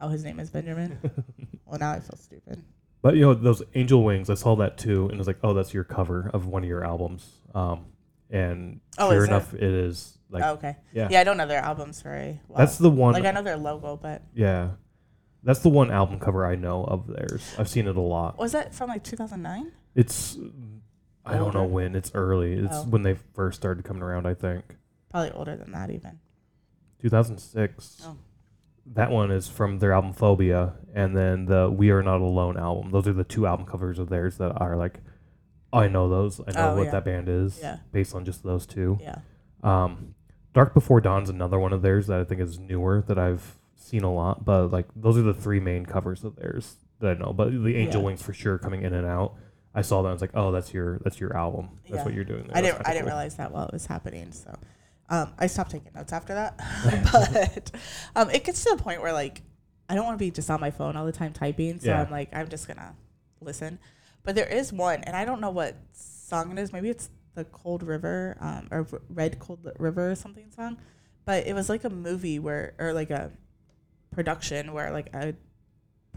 Oh, 0.00 0.08
his 0.08 0.24
name 0.24 0.40
is 0.40 0.50
Benjamin. 0.50 0.98
well, 1.66 1.78
now 1.78 1.92
I 1.92 2.00
feel 2.00 2.16
stupid. 2.16 2.62
But 3.02 3.14
you 3.16 3.22
know 3.22 3.34
those 3.34 3.62
angel 3.74 4.04
wings, 4.04 4.30
I 4.30 4.34
saw 4.34 4.54
that 4.56 4.78
too, 4.78 5.04
and 5.04 5.14
it 5.14 5.18
was 5.18 5.26
like, 5.26 5.38
oh, 5.42 5.54
that's 5.54 5.74
your 5.74 5.84
cover 5.84 6.30
of 6.32 6.46
one 6.46 6.62
of 6.62 6.68
your 6.68 6.84
albums. 6.84 7.28
Um, 7.54 7.86
and 8.30 8.80
Oh, 8.98 9.10
sure 9.10 9.18
is 9.18 9.24
it? 9.24 9.26
enough, 9.28 9.54
it 9.54 9.62
is 9.62 10.18
like 10.30 10.42
oh, 10.44 10.52
okay. 10.54 10.76
yeah. 10.92 11.08
Yeah. 11.10 11.20
I 11.20 11.24
don't 11.24 11.36
know 11.36 11.46
their 11.46 11.60
albums 11.60 12.00
very 12.00 12.40
well. 12.48 12.58
that's 12.58 12.78
the 12.78 12.88
one. 12.90 13.12
like 13.14 13.24
I 13.24 13.30
know 13.32 13.42
their 13.42 13.56
logo, 13.56 13.96
but 13.96 14.22
yeah, 14.34 14.70
that's 15.42 15.60
the 15.60 15.68
one 15.68 15.90
album 15.90 16.18
cover 16.20 16.46
I 16.46 16.54
know 16.54 16.84
of 16.84 17.06
theirs. 17.08 17.54
I've 17.58 17.68
seen 17.68 17.86
it 17.88 17.96
a 17.96 18.00
lot. 18.00 18.38
was 18.38 18.52
that 18.52 18.74
from 18.74 18.88
like 18.88 19.02
2009? 19.04 19.70
It's 19.94 20.38
I 21.24 21.36
don't 21.36 21.54
know 21.54 21.60
Older? 21.62 21.72
when. 21.72 21.94
It's 21.94 22.10
early. 22.14 22.54
It's 22.54 22.76
Oh. 22.78 22.84
when 22.84 23.02
they 23.02 23.14
first 23.14 23.60
started 23.60 23.84
coming 23.84 24.02
around. 24.02 24.26
I 24.26 24.34
think 24.34 24.76
Probably 25.10 25.30
older 25.32 25.56
than 25.56 25.72
that 25.72 25.90
even. 25.90 26.18
2006. 27.00 28.02
Oh. 28.06 28.16
That 28.86 29.10
one 29.10 29.30
is 29.30 29.46
from 29.48 29.78
their 29.78 29.92
album 29.92 30.12
Phobia, 30.12 30.74
and 30.94 31.16
then 31.16 31.44
the 31.46 31.70
We 31.70 31.90
Are 31.90 32.02
Not 32.02 32.20
Alone 32.20 32.56
album. 32.56 32.90
Those 32.90 33.06
are 33.06 33.12
the 33.12 33.22
two 33.24 33.46
album 33.46 33.66
covers 33.66 33.98
of 33.98 34.08
theirs 34.08 34.38
that 34.38 34.50
are 34.60 34.76
like, 34.76 35.00
I 35.72 35.86
know 35.88 36.08
those. 36.08 36.40
I 36.40 36.50
know 36.52 36.70
Oh, 36.72 36.76
what 36.76 36.84
yeah. 36.86 36.90
that 36.90 37.04
band 37.04 37.28
is 37.28 37.60
Yeah. 37.62 37.78
based 37.92 38.14
on 38.14 38.24
just 38.24 38.42
those 38.42 38.66
two. 38.66 38.98
Yeah. 39.00 39.18
Um, 39.62 40.14
Dark 40.52 40.74
Before 40.74 41.00
Dawn's 41.00 41.30
another 41.30 41.58
one 41.58 41.72
of 41.72 41.82
theirs 41.82 42.08
that 42.08 42.18
I 42.20 42.24
think 42.24 42.40
is 42.40 42.58
newer 42.58 43.02
that 43.06 43.18
I've 43.18 43.58
seen 43.76 44.02
a 44.02 44.12
lot. 44.12 44.44
But 44.44 44.70
like 44.72 44.88
those 44.96 45.16
are 45.16 45.22
the 45.22 45.32
three 45.34 45.60
main 45.60 45.86
covers 45.86 46.24
of 46.24 46.36
theirs 46.36 46.76
that 46.98 47.16
I 47.16 47.20
know. 47.20 47.32
But 47.32 47.50
the 47.52 47.76
Angel 47.76 48.00
Yeah. 48.02 48.06
Wings 48.06 48.22
for 48.22 48.32
sure 48.32 48.58
coming 48.58 48.82
in 48.82 48.92
and 48.92 49.06
out. 49.06 49.34
I 49.74 49.82
saw 49.82 50.02
that. 50.02 50.08
I 50.08 50.12
was 50.12 50.20
like, 50.20 50.32
oh, 50.34 50.52
that's 50.52 50.72
your 50.74 50.98
that's 50.98 51.18
your 51.20 51.36
album. 51.36 51.70
That's 51.84 51.96
Yeah. 52.00 52.04
what 52.04 52.14
you're 52.14 52.24
doing. 52.24 52.44
There. 52.48 52.56
I 52.56 52.60
That's 52.60 52.74
didn't. 52.76 52.86
I 52.88 52.90
didn't 52.92 53.02
cool. 53.04 53.08
realize 53.10 53.36
that 53.36 53.52
while 53.52 53.66
it 53.66 53.72
was 53.72 53.86
happening. 53.86 54.32
So, 54.32 54.54
um, 55.08 55.32
I 55.38 55.46
stopped 55.46 55.70
taking 55.70 55.92
notes 55.94 56.12
after 56.12 56.34
that. 56.34 56.58
but 57.12 57.70
um, 58.14 58.30
it 58.30 58.44
gets 58.44 58.62
to 58.64 58.74
the 58.76 58.82
point 58.82 59.00
where 59.02 59.12
like 59.12 59.42
I 59.88 59.94
don't 59.94 60.04
want 60.04 60.18
to 60.18 60.24
be 60.24 60.30
just 60.30 60.50
on 60.50 60.60
my 60.60 60.70
phone 60.70 60.96
all 60.96 61.06
the 61.06 61.12
time 61.12 61.32
typing. 61.32 61.80
So 61.80 61.88
Yeah. 61.88 62.02
I'm 62.02 62.10
like, 62.10 62.34
I'm 62.34 62.48
just 62.48 62.68
gonna 62.68 62.94
listen. 63.40 63.78
But 64.24 64.34
there 64.34 64.46
is 64.46 64.72
one, 64.72 65.02
and 65.04 65.16
I 65.16 65.24
don't 65.24 65.40
know 65.40 65.50
what 65.50 65.74
song 65.92 66.52
it 66.52 66.58
is. 66.60 66.72
Maybe 66.72 66.88
it's 66.90 67.08
the 67.34 67.44
Cold 67.44 67.82
River 67.82 68.36
um, 68.40 68.68
or 68.70 68.86
Red 69.08 69.38
Cold 69.38 69.66
River 69.78 70.10
or 70.10 70.14
something 70.14 70.50
song. 70.54 70.76
But 71.24 71.46
it 71.46 71.54
was 71.54 71.68
like 71.68 71.84
a 71.84 71.90
movie 71.90 72.38
where, 72.38 72.74
or 72.78 72.92
like 72.92 73.10
a 73.10 73.30
production 74.10 74.72
where 74.72 74.92
like 74.92 75.08
a 75.14 75.34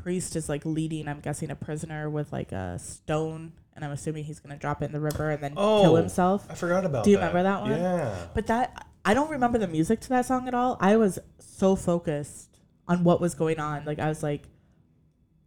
priest 0.05 0.35
is 0.35 0.47
like 0.47 0.63
leading. 0.65 1.07
I'm 1.07 1.19
guessing 1.19 1.49
a 1.49 1.55
prisoner 1.55 2.11
with 2.11 2.31
like 2.31 2.51
a 2.51 2.77
stone, 2.77 3.53
and 3.75 3.83
I'm 3.83 3.89
assuming 3.89 4.23
he's 4.25 4.39
gonna 4.39 4.55
drop 4.55 4.83
it 4.83 4.85
in 4.85 4.91
the 4.91 4.99
river 4.99 5.31
and 5.31 5.41
then 5.43 5.55
kill 5.55 5.63
Oh. 5.63 5.95
himself. 5.95 6.45
I 6.47 6.53
forgot 6.53 6.85
about. 6.85 6.99
That. 6.99 7.03
Do 7.05 7.09
you 7.09 7.17
remember 7.17 7.41
that 7.41 7.61
one? 7.61 7.71
Yeah. 7.71 8.15
But 8.35 8.45
that 8.47 8.85
I 9.03 9.15
don't 9.15 9.31
remember 9.31 9.57
the 9.57 9.67
music 9.67 10.01
to 10.01 10.09
that 10.09 10.27
song 10.27 10.47
at 10.47 10.53
all. 10.53 10.77
I 10.79 10.95
was 10.97 11.17
so 11.39 11.75
focused 11.75 12.59
on 12.87 13.03
what 13.03 13.19
was 13.19 13.33
going 13.33 13.59
on. 13.59 13.83
Like 13.83 13.97
I 13.97 14.07
was 14.07 14.21
like, 14.21 14.43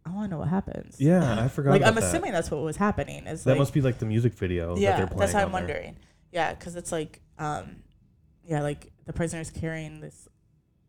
I 0.05 0.09
want 0.09 0.25
to 0.29 0.31
know 0.35 0.39
what 0.39 0.49
happens. 0.49 0.97
Yeah, 0.99 1.41
I 1.41 1.47
forgot. 1.55 1.71
Like 1.71 1.83
I'm 1.83 1.95
that. 1.95 2.03
assuming 2.03 2.33
that's 2.33 2.51
what 2.51 2.61
was 2.61 2.75
happening. 2.75 3.27
Is 3.27 3.45
that 3.45 3.51
like, 3.51 3.59
must 3.59 3.73
be 3.73 3.79
like 3.79 3.97
the 3.99 4.05
music 4.05 4.33
video 4.33 4.75
that 4.75 4.81
yeah, 4.81 4.97
they're 4.97 5.07
playing. 5.07 5.19
that's 5.21 5.33
what 5.33 5.43
I'm 5.43 5.51
there. 5.53 5.61
wondering. 5.61 5.95
Yeah, 6.33 6.53
because 6.53 6.75
it's 6.75 6.91
like, 6.91 7.21
um, 7.37 7.77
yeah, 8.43 8.61
like 8.61 8.91
the 9.05 9.13
prisoner's 9.13 9.51
carrying 9.51 10.01
this 10.01 10.27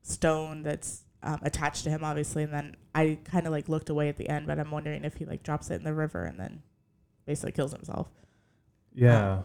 stone 0.02 0.64
that's 0.64 1.04
um, 1.22 1.38
attached 1.42 1.84
to 1.84 1.90
him, 1.90 2.02
obviously, 2.04 2.42
and 2.44 2.52
then 2.52 2.76
I 2.94 3.18
kind 3.24 3.46
of 3.46 3.52
like 3.52 3.68
looked 3.68 3.90
away 3.90 4.08
at 4.08 4.16
the 4.16 4.28
end, 4.28 4.46
but 4.46 4.58
I'm 4.58 4.70
wondering 4.70 5.04
if 5.04 5.14
he 5.16 5.24
like 5.24 5.42
drops 5.42 5.70
it 5.70 5.74
in 5.74 5.84
the 5.84 5.94
river 5.94 6.24
and 6.24 6.38
then 6.38 6.62
basically 7.26 7.52
kills 7.52 7.72
himself. 7.72 8.08
Yeah. 8.94 9.42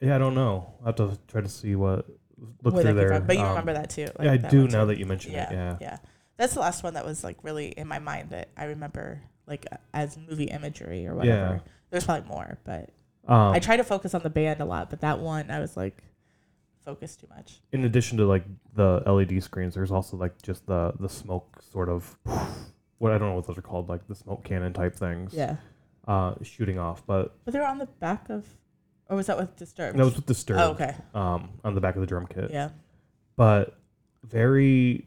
yeah, 0.00 0.14
I 0.14 0.18
don't 0.18 0.34
know. 0.34 0.74
I 0.82 0.86
have 0.88 0.96
to 0.96 1.18
try 1.28 1.40
to 1.40 1.48
see 1.48 1.74
what 1.74 2.06
look 2.62 2.74
through 2.80 2.94
there. 2.94 3.08
from. 3.08 3.26
But 3.26 3.36
you 3.36 3.42
Um, 3.42 3.48
remember 3.50 3.72
that 3.74 3.90
too. 3.90 4.06
like 4.18 4.26
yeah, 4.26 4.32
I 4.32 4.36
do 4.36 4.68
now 4.68 4.82
too. 4.82 4.86
that 4.88 4.98
you 4.98 5.06
mention 5.06 5.32
yeah, 5.32 5.50
it. 5.50 5.52
Yeah. 5.52 5.76
yeah. 5.80 5.96
That's 6.36 6.54
the 6.54 6.60
last 6.60 6.82
one 6.82 6.94
that 6.94 7.04
was 7.04 7.22
like 7.24 7.36
really 7.42 7.68
in 7.68 7.86
my 7.86 7.98
mind 7.98 8.30
that 8.30 8.48
I 8.56 8.64
remember 8.64 9.22
like 9.46 9.66
as 9.92 10.16
movie 10.16 10.44
imagery 10.44 11.06
or 11.06 11.14
whatever. 11.14 11.54
Yeah. 11.64 11.72
There's 11.90 12.04
probably 12.04 12.28
more, 12.28 12.58
but 12.64 12.90
Um, 13.26 13.52
I 13.52 13.58
try 13.58 13.76
to 13.76 13.84
focus 13.84 14.14
on 14.14 14.22
the 14.22 14.30
band 14.30 14.60
a 14.60 14.64
lot. 14.64 14.88
But 14.90 15.00
that 15.00 15.18
one, 15.18 15.50
I 15.50 15.58
was 15.60 15.76
like, 15.76 16.02
focused 16.90 17.20
too 17.20 17.26
much. 17.34 17.60
in 17.72 17.84
addition 17.84 18.18
to 18.18 18.26
like 18.26 18.44
the 18.74 19.02
LED 19.06 19.42
screens, 19.42 19.74
there's 19.74 19.90
also 19.92 20.16
like 20.16 20.40
just 20.42 20.66
the 20.66 20.92
the 21.00 21.08
smoke 21.08 21.60
sort 21.72 21.88
of 21.88 22.16
what 22.98 23.12
I 23.12 23.18
don't 23.18 23.28
know 23.30 23.34
what 23.36 23.46
those 23.46 23.58
are 23.58 23.62
called, 23.62 23.88
like 23.88 24.06
the 24.08 24.14
smoke 24.14 24.44
cannon 24.44 24.72
type 24.72 24.94
things. 24.94 25.32
Yeah, 25.34 25.56
Uh, 26.06 26.34
shooting 26.42 26.78
off, 26.78 27.06
but 27.06 27.34
but 27.44 27.52
they 27.52 27.60
were 27.60 27.66
on 27.66 27.78
the 27.78 27.86
back 27.86 28.28
of, 28.30 28.44
or 29.08 29.16
was 29.16 29.26
that 29.26 29.38
with 29.38 29.56
Disturbed? 29.56 29.98
that 29.98 30.04
was 30.04 30.16
with 30.16 30.26
Disturbed. 30.26 30.60
Oh, 30.60 30.70
okay. 30.72 30.94
Um, 31.14 31.50
on 31.64 31.74
the 31.74 31.80
back 31.80 31.94
of 31.96 32.00
the 32.00 32.06
drum 32.06 32.26
kit. 32.26 32.50
Yeah. 32.50 32.70
But 33.36 33.78
very 34.24 35.06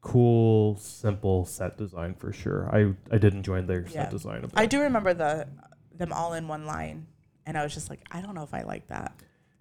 cool, 0.00 0.76
simple 0.76 1.44
set 1.44 1.76
design 1.76 2.14
for 2.14 2.32
sure. 2.32 2.68
I 2.72 2.94
I 3.14 3.18
did 3.18 3.34
enjoy 3.34 3.62
their 3.62 3.82
Yeah. 3.82 3.88
set 4.04 4.10
design 4.10 4.44
I 4.54 4.66
do 4.66 4.80
remember 4.80 5.14
the 5.14 5.46
them 5.94 6.12
all 6.12 6.32
in 6.34 6.48
one 6.48 6.66
line, 6.66 7.06
and 7.46 7.56
I 7.58 7.62
was 7.62 7.74
just 7.74 7.90
like, 7.90 8.00
I 8.10 8.20
don't 8.20 8.34
know 8.34 8.42
if 8.42 8.54
I 8.54 8.62
like 8.62 8.86
that. 8.88 9.12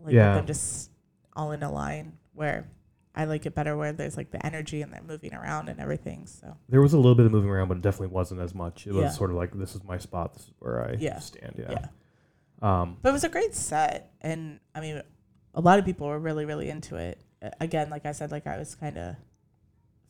Like 0.04 0.13
Yeah. 0.13 0.36
them 0.36 0.46
just 0.48 0.89
all 1.36 1.52
in 1.52 1.63
a 1.63 1.72
line 1.72 2.17
where 2.34 2.70
I 3.13 3.26
like 3.26 3.46
it 3.46 3.54
better 3.54 3.76
where 3.76 3.91
there's 3.91 4.15
like 4.15 4.32
the 4.32 4.44
energy 4.46 4.82
and 4.82 4.94
they're 4.94 5.02
moving 5.04 5.34
around 5.34 5.67
and 5.70 5.80
everything. 5.80 6.26
So 6.28 6.56
There 6.70 6.82
was 6.82 6.94
a 6.94 6.98
little 6.98 7.15
bit 7.15 7.26
of 7.26 7.32
moving 7.32 7.50
around, 7.50 7.67
but 7.67 7.78
it 7.78 7.84
definitely 7.84 8.08
wasn't 8.08 8.39
as 8.41 8.56
much. 8.56 8.88
It 8.88 8.94
was 8.94 9.04
Yeah. 9.04 9.10
sort 9.10 9.32
of 9.32 9.36
like 9.36 9.52
this 9.58 9.76
is 9.76 9.84
my 9.84 9.98
spot. 9.98 10.34
This 10.34 10.44
is 10.44 10.54
where 10.60 10.88
I 10.88 10.94
Yeah. 10.98 11.20
stand. 11.20 11.56
Yeah. 11.58 11.72
yeah. 11.72 11.88
Um. 12.62 12.98
But 13.02 13.10
it 13.10 13.13
was 13.13 13.24
a 13.24 13.30
great 13.30 13.54
set, 13.56 14.13
and 14.22 14.60
I 14.76 14.82
mean, 14.82 15.02
a 15.54 15.62
lot 15.62 15.80
of 15.80 15.84
people 15.86 16.08
were 16.08 16.20
really, 16.20 16.46
really 16.46 16.70
into 16.70 16.96
it. 16.96 17.20
Again, 17.60 17.89
like 17.89 18.06
I 18.06 18.12
said, 18.13 18.32
like 18.32 18.46
I 18.48 18.58
was 18.58 18.76
kind 18.76 18.98
of 18.98 19.15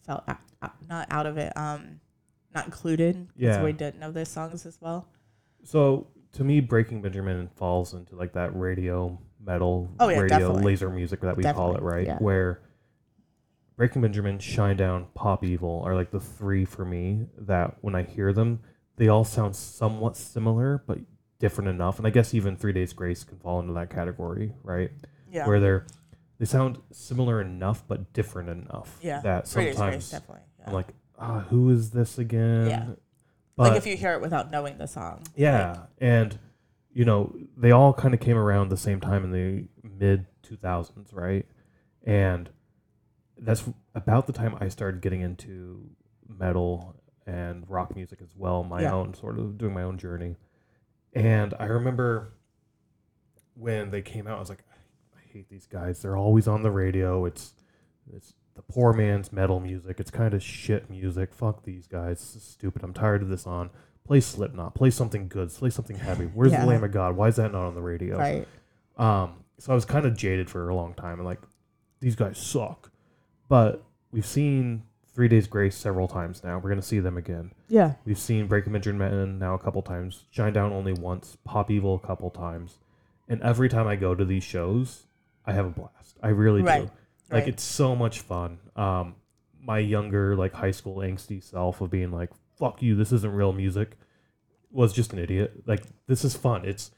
felt 0.05 0.23
out, 0.27 0.37
out- 0.61 0.87
not 0.87 1.07
out 1.09 1.25
of 1.25 1.37
it, 1.37 1.55
um, 1.55 2.01
not 2.53 2.65
included 2.65 3.27
because 3.35 3.57
Yeah. 3.57 3.63
we 3.63 3.71
didn't 3.71 3.99
know 3.99 4.11
their 4.11 4.25
songs 4.25 4.65
as 4.65 4.79
well. 4.81 5.07
So 5.63 6.07
to 6.33 6.43
me, 6.43 6.59
Breaking 6.59 7.01
Benjamin 7.01 7.47
falls 7.55 7.93
into 7.93 8.15
like 8.15 8.33
that 8.33 8.53
radio 8.55 9.17
metal, 9.45 9.89
Oh, 9.99 10.09
yeah, 10.09 10.19
radio 10.19 10.39
definitely. 10.39 10.63
laser 10.63 10.89
music 10.89 11.21
that 11.21 11.37
we 11.37 11.43
call 11.43 11.75
it, 11.75 11.81
right? 11.81 12.05
yeah. 12.07 12.17
Where 12.19 12.61
Breaking 13.77 14.01
Benjamin, 14.01 14.37
Shinedown 14.37 15.07
Pop 15.15 15.43
Evil 15.43 15.81
are 15.85 15.95
like 15.95 16.11
the 16.11 16.19
three 16.19 16.65
for 16.65 16.85
me 16.85 17.25
that 17.37 17.77
when 17.81 17.95
I 17.95 18.03
hear 18.03 18.31
them, 18.33 18.59
they 18.97 19.07
all 19.07 19.23
sound 19.23 19.55
somewhat 19.55 20.15
similar 20.15 20.83
but 20.85 20.99
different 21.39 21.69
enough. 21.69 21.97
And 21.97 22.05
I 22.05 22.11
guess 22.11 22.33
even 22.33 22.55
Three 22.55 22.73
Days 22.73 22.93
Grace 22.93 23.23
can 23.23 23.39
fall 23.39 23.59
into 23.59 23.73
that 23.73 23.89
category, 23.89 24.53
right? 24.63 24.91
Yeah, 25.31 25.47
Where 25.47 25.59
they're 25.59 25.87
they 26.37 26.45
sound 26.45 26.79
similar 26.91 27.41
enough 27.41 27.83
but 27.87 28.13
different 28.13 28.49
enough 28.49 28.99
yeah. 29.01 29.21
that 29.21 29.47
Three 29.47 29.65
Grace, 29.65 29.77
sometimes 29.77 30.11
definitely. 30.11 30.43
Yeah. 30.59 30.65
I'm 30.67 30.73
like, 30.73 30.87
ah, 31.17 31.39
who 31.49 31.69
is 31.71 31.89
this 31.91 32.17
again? 32.19 32.67
Yeah. 32.67 32.85
But 33.55 33.69
like 33.69 33.77
if 33.77 33.87
you 33.87 33.97
hear 33.97 34.13
it 34.13 34.21
without 34.21 34.51
knowing 34.51 34.77
the 34.77 34.87
song. 34.87 35.23
yeah, 35.35 35.85
and 35.99 36.37
you 36.93 37.05
know, 37.05 37.35
they 37.57 37.71
all 37.71 37.93
kind 37.93 38.13
of 38.13 38.19
came 38.19 38.37
around 38.37 38.69
the 38.69 38.77
same 38.77 38.99
time 38.99 39.23
in 39.23 39.31
the 39.31 39.67
mid 39.83 40.25
2000s, 40.43 41.13
right? 41.13 41.45
And 42.03 42.49
that's 43.37 43.63
about 43.95 44.27
the 44.27 44.33
time 44.33 44.55
I 44.59 44.67
started 44.67 45.01
getting 45.01 45.21
into 45.21 45.89
metal 46.27 46.95
and 47.25 47.69
rock 47.69 47.95
music 47.95 48.19
as 48.21 48.35
well, 48.35 48.63
my 48.63 48.81
Yeah. 48.81 48.93
own 48.93 49.13
sort 49.13 49.37
of 49.39 49.57
doing 49.57 49.73
my 49.73 49.83
own 49.83 49.97
journey. 49.97 50.35
And 51.13 51.53
I 51.59 51.65
remember 51.65 52.33
when 53.55 53.91
they 53.91 54.01
came 54.01 54.27
out, 54.27 54.37
I 54.37 54.39
was 54.39 54.49
like, 54.49 54.63
I 55.15 55.19
hate 55.31 55.49
these 55.49 55.67
guys. 55.67 56.01
They're 56.01 56.17
always 56.17 56.47
on 56.47 56.63
the 56.63 56.71
radio. 56.71 57.25
It's 57.25 57.53
it's 58.11 58.33
the 58.55 58.61
poor 58.63 58.91
man's 58.91 59.31
metal 59.31 59.59
music. 59.59 59.99
It's 59.99 60.11
kind 60.11 60.33
of 60.33 60.43
shit 60.43 60.89
music. 60.89 61.33
Fuck 61.33 61.63
these 61.63 61.87
guys. 61.87 62.19
This 62.19 62.35
is 62.35 62.43
stupid. 62.43 62.83
I'm 62.83 62.93
tired 62.93 63.21
of 63.21 63.29
this 63.29 63.47
on. 63.47 63.69
Play 64.11 64.19
Slipknot. 64.19 64.75
Play 64.75 64.89
something 64.89 65.29
good. 65.29 65.49
Play 65.53 65.69
something 65.69 65.95
heavy. 65.97 66.25
Where's 66.33 66.51
Yeah. 66.51 66.61
the 66.61 66.67
Lamb 66.67 66.83
of 66.83 66.91
God? 66.91 67.15
Why 67.15 67.29
is 67.29 67.37
that 67.37 67.53
not 67.53 67.63
on 67.65 67.75
the 67.75 67.81
radio? 67.81 68.17
Right. 68.17 68.45
Um, 68.97 69.35
so 69.57 69.71
I 69.71 69.75
was 69.75 69.85
kind 69.85 70.05
of 70.05 70.17
jaded 70.17 70.49
for 70.49 70.67
a 70.67 70.75
long 70.75 70.93
time 70.95 71.13
and 71.19 71.23
like, 71.25 71.39
these 72.01 72.17
guys 72.17 72.37
suck. 72.37 72.91
But 73.47 73.81
we've 74.11 74.25
seen 74.25 74.83
Three 75.15 75.29
Days 75.29 75.47
Grace 75.47 75.77
several 75.77 76.09
times 76.09 76.43
now. 76.43 76.59
We're 76.59 76.67
gonna 76.71 76.81
see 76.81 76.99
them 76.99 77.15
again. 77.15 77.51
Yeah. 77.69 77.93
We've 78.03 78.17
seen 78.19 78.47
Breaking 78.47 78.73
Benjamin 78.73 79.39
now 79.39 79.53
a 79.53 79.59
couple 79.59 79.81
times, 79.81 80.25
Shinedown 80.35 80.71
only 80.73 80.91
once, 80.91 81.37
Pop 81.45 81.71
Evil 81.71 81.95
a 81.95 82.05
couple 82.05 82.29
times, 82.31 82.79
and 83.29 83.41
every 83.41 83.69
time 83.69 83.87
I 83.87 83.95
go 83.95 84.13
to 84.13 84.25
these 84.25 84.43
shows, 84.43 85.03
I 85.45 85.53
have 85.53 85.65
a 85.65 85.69
blast. 85.69 86.17
I 86.21 86.29
really 86.29 86.63
Right, 86.63 86.81
do. 86.81 86.91
Like 87.33 87.43
right. 87.45 87.47
it's 87.47 87.63
so 87.63 87.95
much 87.95 88.19
fun. 88.19 88.59
Um, 88.75 89.15
my 89.63 89.79
younger 89.79 90.35
like 90.35 90.51
high 90.53 90.71
school 90.71 90.97
angsty 90.97 91.41
self 91.41 91.79
of 91.79 91.89
being 91.91 92.11
like, 92.11 92.29
"Fuck 92.61 92.81
you, 92.81 92.95
this 92.95 93.11
isn't 93.11 93.33
real 93.33 93.51
music," 93.51 93.97
was 94.71 94.93
just 94.93 95.11
an 95.11 95.19
idiot. 95.19 95.63
Like 95.65 95.83
this 96.07 96.23
is 96.23 96.35
fun. 96.37 96.63
It's 96.63 96.91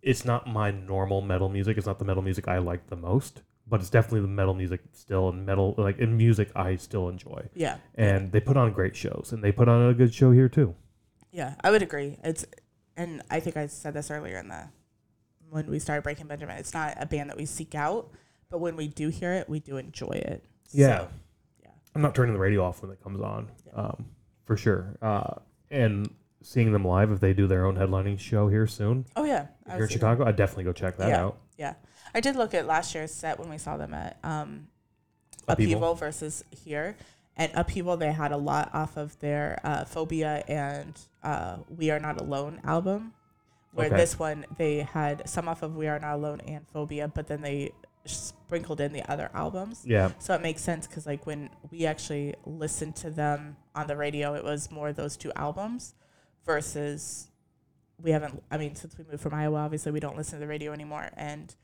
it's 0.00 0.24
not 0.24 0.46
my 0.46 0.70
normal 0.70 1.20
metal 1.20 1.50
music. 1.50 1.76
It's 1.76 1.86
not 1.86 1.98
the 1.98 2.04
metal 2.06 2.22
music 2.22 2.48
I 2.48 2.58
like 2.58 2.86
the 2.88 2.96
most, 2.96 3.42
but 3.66 3.80
it's 3.80 3.90
definitely 3.90 4.22
the 4.22 4.28
metal 4.28 4.54
music 4.54 4.80
still 4.92 5.28
and 5.28 5.44
metal 5.44 5.74
like 5.76 5.98
in 5.98 6.16
music 6.16 6.50
I 6.56 6.76
still 6.76 7.08
enjoy. 7.10 7.48
Yeah. 7.54 7.76
And 7.96 8.32
they 8.32 8.40
put 8.40 8.56
on 8.56 8.72
great 8.72 8.96
shows, 8.96 9.30
and 9.32 9.44
they 9.44 9.52
put 9.52 9.68
on 9.68 9.90
a 9.90 9.92
good 9.94 10.14
show 10.14 10.30
here 10.30 10.48
too. 10.48 10.74
Yeah, 11.32 11.54
I 11.62 11.70
would 11.70 11.82
agree. 11.82 12.18
It's, 12.24 12.44
and 12.96 13.22
I 13.30 13.38
think 13.40 13.56
I 13.56 13.66
said 13.66 13.94
this 13.94 14.10
earlier 14.10 14.38
in 14.38 14.48
the 14.48 14.68
when 15.50 15.66
we 15.66 15.78
started 15.78 16.02
Breaking 16.02 16.26
Benjamin. 16.26 16.56
It's 16.56 16.72
not 16.74 16.94
a 16.98 17.06
band 17.06 17.28
that 17.30 17.36
we 17.36 17.44
seek 17.46 17.74
out, 17.74 18.10
but 18.50 18.58
when 18.60 18.76
we 18.76 18.88
do 18.88 19.08
hear 19.08 19.32
it, 19.32 19.48
we 19.48 19.60
do 19.60 19.76
enjoy 19.76 20.12
it. 20.12 20.44
Yeah. 20.70 20.98
So, 21.00 21.08
yeah. 21.62 21.70
I'm 21.94 22.02
not 22.02 22.14
turning 22.14 22.32
the 22.34 22.40
radio 22.40 22.64
off 22.64 22.82
when 22.82 22.90
it 22.90 23.02
comes 23.02 23.20
on, 23.20 23.48
Yeah. 23.66 23.72
um, 23.74 24.06
for 24.50 24.56
sure. 24.56 24.96
Uh, 25.00 25.34
and 25.70 26.12
seeing 26.42 26.72
them 26.72 26.84
live 26.84 27.12
if 27.12 27.20
they 27.20 27.32
do 27.32 27.46
their 27.46 27.64
own 27.66 27.76
headlining 27.76 28.18
show 28.18 28.48
here 28.48 28.66
soon 28.66 29.06
Oh 29.14 29.22
yeah. 29.24 29.46
I 29.66 29.70
here 29.70 29.76
in 29.76 29.80
would 29.82 29.88
say 29.90 29.94
that. 29.94 30.00
Chicago, 30.00 30.24
I 30.26 30.32
definitely 30.32 30.64
go 30.64 30.72
check 30.72 30.96
that 30.96 31.08
Yeah. 31.08 31.22
out. 31.24 31.38
Yeah, 31.56 31.74
I 32.12 32.18
did 32.20 32.34
look 32.34 32.52
at 32.52 32.66
last 32.66 32.92
year's 32.96 33.12
set 33.14 33.38
when 33.38 33.48
we 33.48 33.58
saw 33.58 33.76
them 33.76 33.94
at 33.94 34.18
um, 34.24 34.66
Upheaval. 35.46 35.52
Upheaval 35.74 35.94
versus 35.94 36.42
here. 36.50 36.96
And 37.36 37.52
Upheaval, 37.54 37.96
they 37.98 38.10
had 38.10 38.32
a 38.32 38.36
lot 38.36 38.70
off 38.74 38.96
of 38.96 39.16
their 39.20 39.60
uh, 39.62 39.84
Phobia 39.84 40.42
and 40.48 40.98
uh, 41.22 41.58
We 41.68 41.90
Are 41.92 42.00
Not 42.00 42.20
Alone 42.20 42.60
album. 42.64 43.12
Where 43.72 43.86
Okay. 43.86 43.96
this 43.98 44.18
one, 44.18 44.46
they 44.58 44.78
had 44.78 45.28
some 45.28 45.46
off 45.48 45.62
of 45.62 45.76
We 45.76 45.86
Are 45.86 45.98
Not 46.00 46.14
Alone 46.16 46.40
and 46.40 46.66
Phobia, 46.66 47.06
but 47.06 47.28
then 47.28 47.40
they 47.42 47.70
sprinkled 48.04 48.80
in 48.80 48.92
the 48.92 49.08
other 49.10 49.30
albums. 49.34 49.82
Yeah, 49.86 50.12
So 50.18 50.34
it 50.34 50.42
makes 50.42 50.62
sense 50.62 50.86
because, 50.86 51.06
like, 51.06 51.26
when 51.26 51.50
we 51.70 51.86
actually 51.86 52.34
listened 52.44 52.96
to 52.96 53.10
them 53.10 53.56
on 53.74 53.86
the 53.86 53.96
radio, 53.96 54.34
it 54.34 54.42
was 54.44 54.70
more 54.70 54.92
those 54.92 55.16
two 55.16 55.32
albums 55.36 55.94
versus 56.44 57.28
we 58.02 58.10
haven't. 58.10 58.42
I 58.50 58.56
mean, 58.56 58.74
since 58.74 58.96
we 58.96 59.04
moved 59.04 59.22
from 59.22 59.34
Iowa, 59.34 59.58
obviously 59.58 59.92
we 59.92 60.00
don't 60.00 60.16
listen 60.16 60.38
to 60.38 60.40
the 60.40 60.46
radio 60.48 60.72
anymore, 60.72 61.10
and 61.16 61.54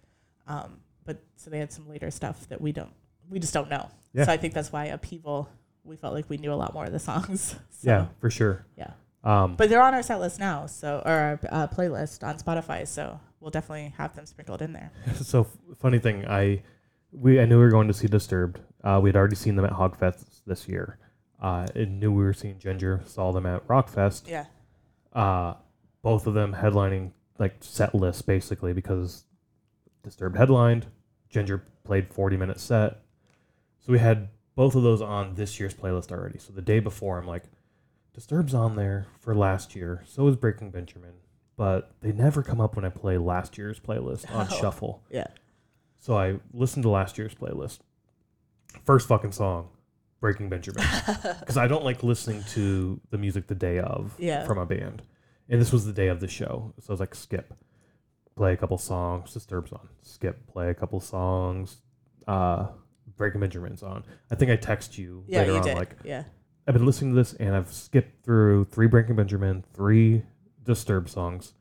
um, 0.46 0.78
but 1.04 1.22
so 1.36 1.50
they 1.50 1.58
had 1.58 1.72
some 1.72 1.88
later 1.88 2.10
stuff 2.10 2.48
that 2.48 2.60
we 2.60 2.72
don't, 2.72 2.92
we 3.30 3.38
just 3.38 3.54
don't 3.54 3.70
know. 3.70 3.88
Yeah. 4.12 4.24
So 4.26 4.32
I 4.32 4.36
think 4.36 4.52
that's 4.54 4.70
why 4.72 4.86
Upheaval, 4.86 5.48
we 5.84 5.96
felt 5.96 6.14
like 6.14 6.28
we 6.28 6.36
knew 6.36 6.52
a 6.52 6.54
lot 6.54 6.74
more 6.74 6.84
of 6.84 6.92
the 6.92 6.98
songs. 6.98 7.56
So, 7.70 7.90
yeah, 7.90 8.06
for 8.20 8.30
sure. 8.30 8.64
yeah. 8.78 8.92
Um, 9.26 9.56
But 9.56 9.68
they're 9.68 9.82
on 9.82 9.92
our 9.94 10.02
set 10.02 10.20
list 10.20 10.38
now, 10.38 10.66
so 10.66 11.02
or 11.04 11.12
our 11.12 11.40
uh, 11.50 11.66
playlist 11.66 12.22
on 12.22 12.38
Spotify. 12.38 12.86
So 12.86 13.18
we'll 13.40 13.50
definitely 13.50 13.92
have 13.98 14.14
them 14.14 14.24
sprinkled 14.26 14.62
in 14.62 14.72
there. 14.72 14.90
so 15.14 15.40
f- 15.40 15.76
funny 15.78 15.98
thing, 15.98 16.24
I 16.26 16.62
we 17.12 17.40
I 17.40 17.44
knew 17.44 17.58
we 17.58 17.64
were 17.64 17.70
going 17.70 17.88
to 17.88 17.94
see 17.94 18.06
Disturbed. 18.06 18.60
Uh, 18.84 19.00
we 19.02 19.08
had 19.08 19.16
already 19.16 19.34
seen 19.36 19.56
them 19.56 19.64
at 19.64 19.72
Hogfest 19.72 20.42
this 20.46 20.68
year. 20.68 20.98
Uh, 21.42 21.66
and 21.74 22.00
knew 22.00 22.10
we 22.12 22.22
were 22.24 22.32
seeing 22.32 22.54
Jinjer. 22.56 23.06
Saw 23.06 23.32
them 23.32 23.44
at 23.46 23.66
Rockfest. 23.66 24.28
Yeah. 24.28 24.46
uh, 25.12 25.54
both 26.02 26.26
of 26.28 26.34
them 26.34 26.54
headlining 26.54 27.10
like 27.38 27.56
set 27.60 27.94
lists 27.94 28.22
basically 28.22 28.72
because 28.72 29.24
Disturbed 30.04 30.36
headlined, 30.36 30.86
Jinjer 31.32 31.60
played 31.84 32.14
40 32.14 32.36
minute 32.36 32.60
set. 32.60 33.02
So 33.80 33.92
we 33.92 33.98
had 33.98 34.28
both 34.54 34.74
of 34.76 34.82
those 34.84 35.02
on 35.02 35.34
this 35.34 35.58
year's 35.60 35.74
playlist 35.74 36.12
already. 36.12 36.38
So 36.38 36.52
the 36.52 36.62
day 36.62 36.78
before, 36.80 37.18
I'm 37.18 37.26
like, 37.26 37.42
Disturbed's 38.16 38.54
on 38.54 38.74
there 38.74 39.06
for 39.20 39.34
last 39.34 39.76
year. 39.76 40.02
So 40.06 40.26
is 40.26 40.34
Breaking 40.36 40.70
Benjamin. 40.70 41.12
But 41.56 41.92
they 42.00 42.12
never 42.12 42.42
come 42.42 42.60
up 42.60 42.74
when 42.76 42.84
I 42.84 42.88
play 42.88 43.16
last 43.18 43.56
year's 43.56 43.78
playlist 43.78 44.28
on 44.34 44.48
Oh. 44.50 44.56
shuffle. 44.60 45.02
Yeah. 45.10 45.26
So 45.98 46.16
I 46.18 46.36
listened 46.52 46.82
to 46.82 46.88
last 46.90 47.16
year's 47.18 47.34
playlist. 47.34 47.78
First 48.84 49.06
fucking 49.08 49.32
song, 49.32 49.68
Breaking 50.20 50.48
Benjamin. 50.48 50.84
Because 51.40 51.56
I 51.56 51.66
don't 51.68 51.84
like 51.84 52.02
listening 52.02 52.42
to 52.50 53.00
the 53.10 53.18
music 53.18 53.46
the 53.46 53.54
day 53.54 53.78
of 53.78 54.14
Yeah. 54.18 54.44
from 54.46 54.58
a 54.58 54.66
band. 54.66 55.02
And 55.48 55.60
this 55.60 55.72
was 55.72 55.84
the 55.86 55.92
day 55.92 56.08
of 56.08 56.20
the 56.20 56.28
show. 56.28 56.74
So 56.80 56.90
I 56.90 56.92
was 56.92 57.00
like, 57.00 57.14
skip. 57.14 57.54
Play 58.34 58.52
a 58.52 58.56
couple 58.56 58.76
songs. 58.78 59.32
Disturbed's 59.32 59.72
on. 59.72 59.88
Skip. 60.02 60.46
Play 60.52 60.68
a 60.70 60.74
couple 60.74 61.00
songs. 61.00 61.78
Uh, 62.26 62.66
Breaking 63.16 63.40
Benjamin's 63.40 63.82
on. 63.82 64.04
I 64.30 64.34
think 64.34 64.50
I 64.50 64.56
text 64.56 64.98
you 64.98 65.24
Yeah, 65.26 65.38
later 65.40 65.52
you 65.52 65.58
on, 65.58 65.64
did. 65.64 65.76
like, 65.76 65.96
yeah. 66.04 66.24
I've 66.66 66.74
been 66.74 66.86
listening 66.86 67.12
to 67.12 67.16
this 67.16 67.32
and 67.34 67.54
I've 67.54 67.72
skipped 67.72 68.24
through 68.24 68.64
three 68.66 68.86
Breaking 68.88 69.16
Benjamin, 69.16 69.64
three 69.72 70.22
Disturbed 70.64 71.08
songs. 71.08 71.52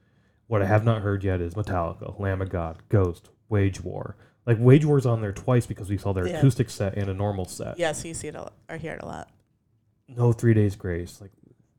What 0.47 0.61
I 0.63 0.65
have 0.65 0.83
not 0.83 1.01
heard 1.03 1.23
yet 1.23 1.41
is 1.41 1.53
Metallica, 1.53 2.19
Lamb 2.19 2.41
of 2.41 2.49
God, 2.49 2.77
Ghost, 2.89 3.29
Wage 3.49 3.81
War. 3.81 4.15
Like 4.47 4.57
Wage 4.59 4.83
War's 4.85 5.05
on 5.05 5.21
there 5.21 5.31
twice 5.31 5.67
because 5.67 5.89
we 5.89 5.97
saw 5.97 6.11
their 6.13 6.27
Yeah. 6.27 6.37
acoustic 6.37 6.69
set 6.71 6.95
and 6.95 7.07
a 7.09 7.13
normal 7.13 7.45
set. 7.45 7.77
Yeah, 7.77 7.91
so 7.91 8.07
you 8.07 8.13
see 8.15 8.27
it 8.29 8.35
a 8.35 8.41
lot, 8.41 8.53
or 8.69 8.77
hear 8.77 8.93
it 8.93 9.03
a 9.03 9.05
lot. 9.05 9.29
No 10.07 10.33
Three 10.33 10.53
Days 10.55 10.75
Grace. 10.75 11.19
Like, 11.21 11.31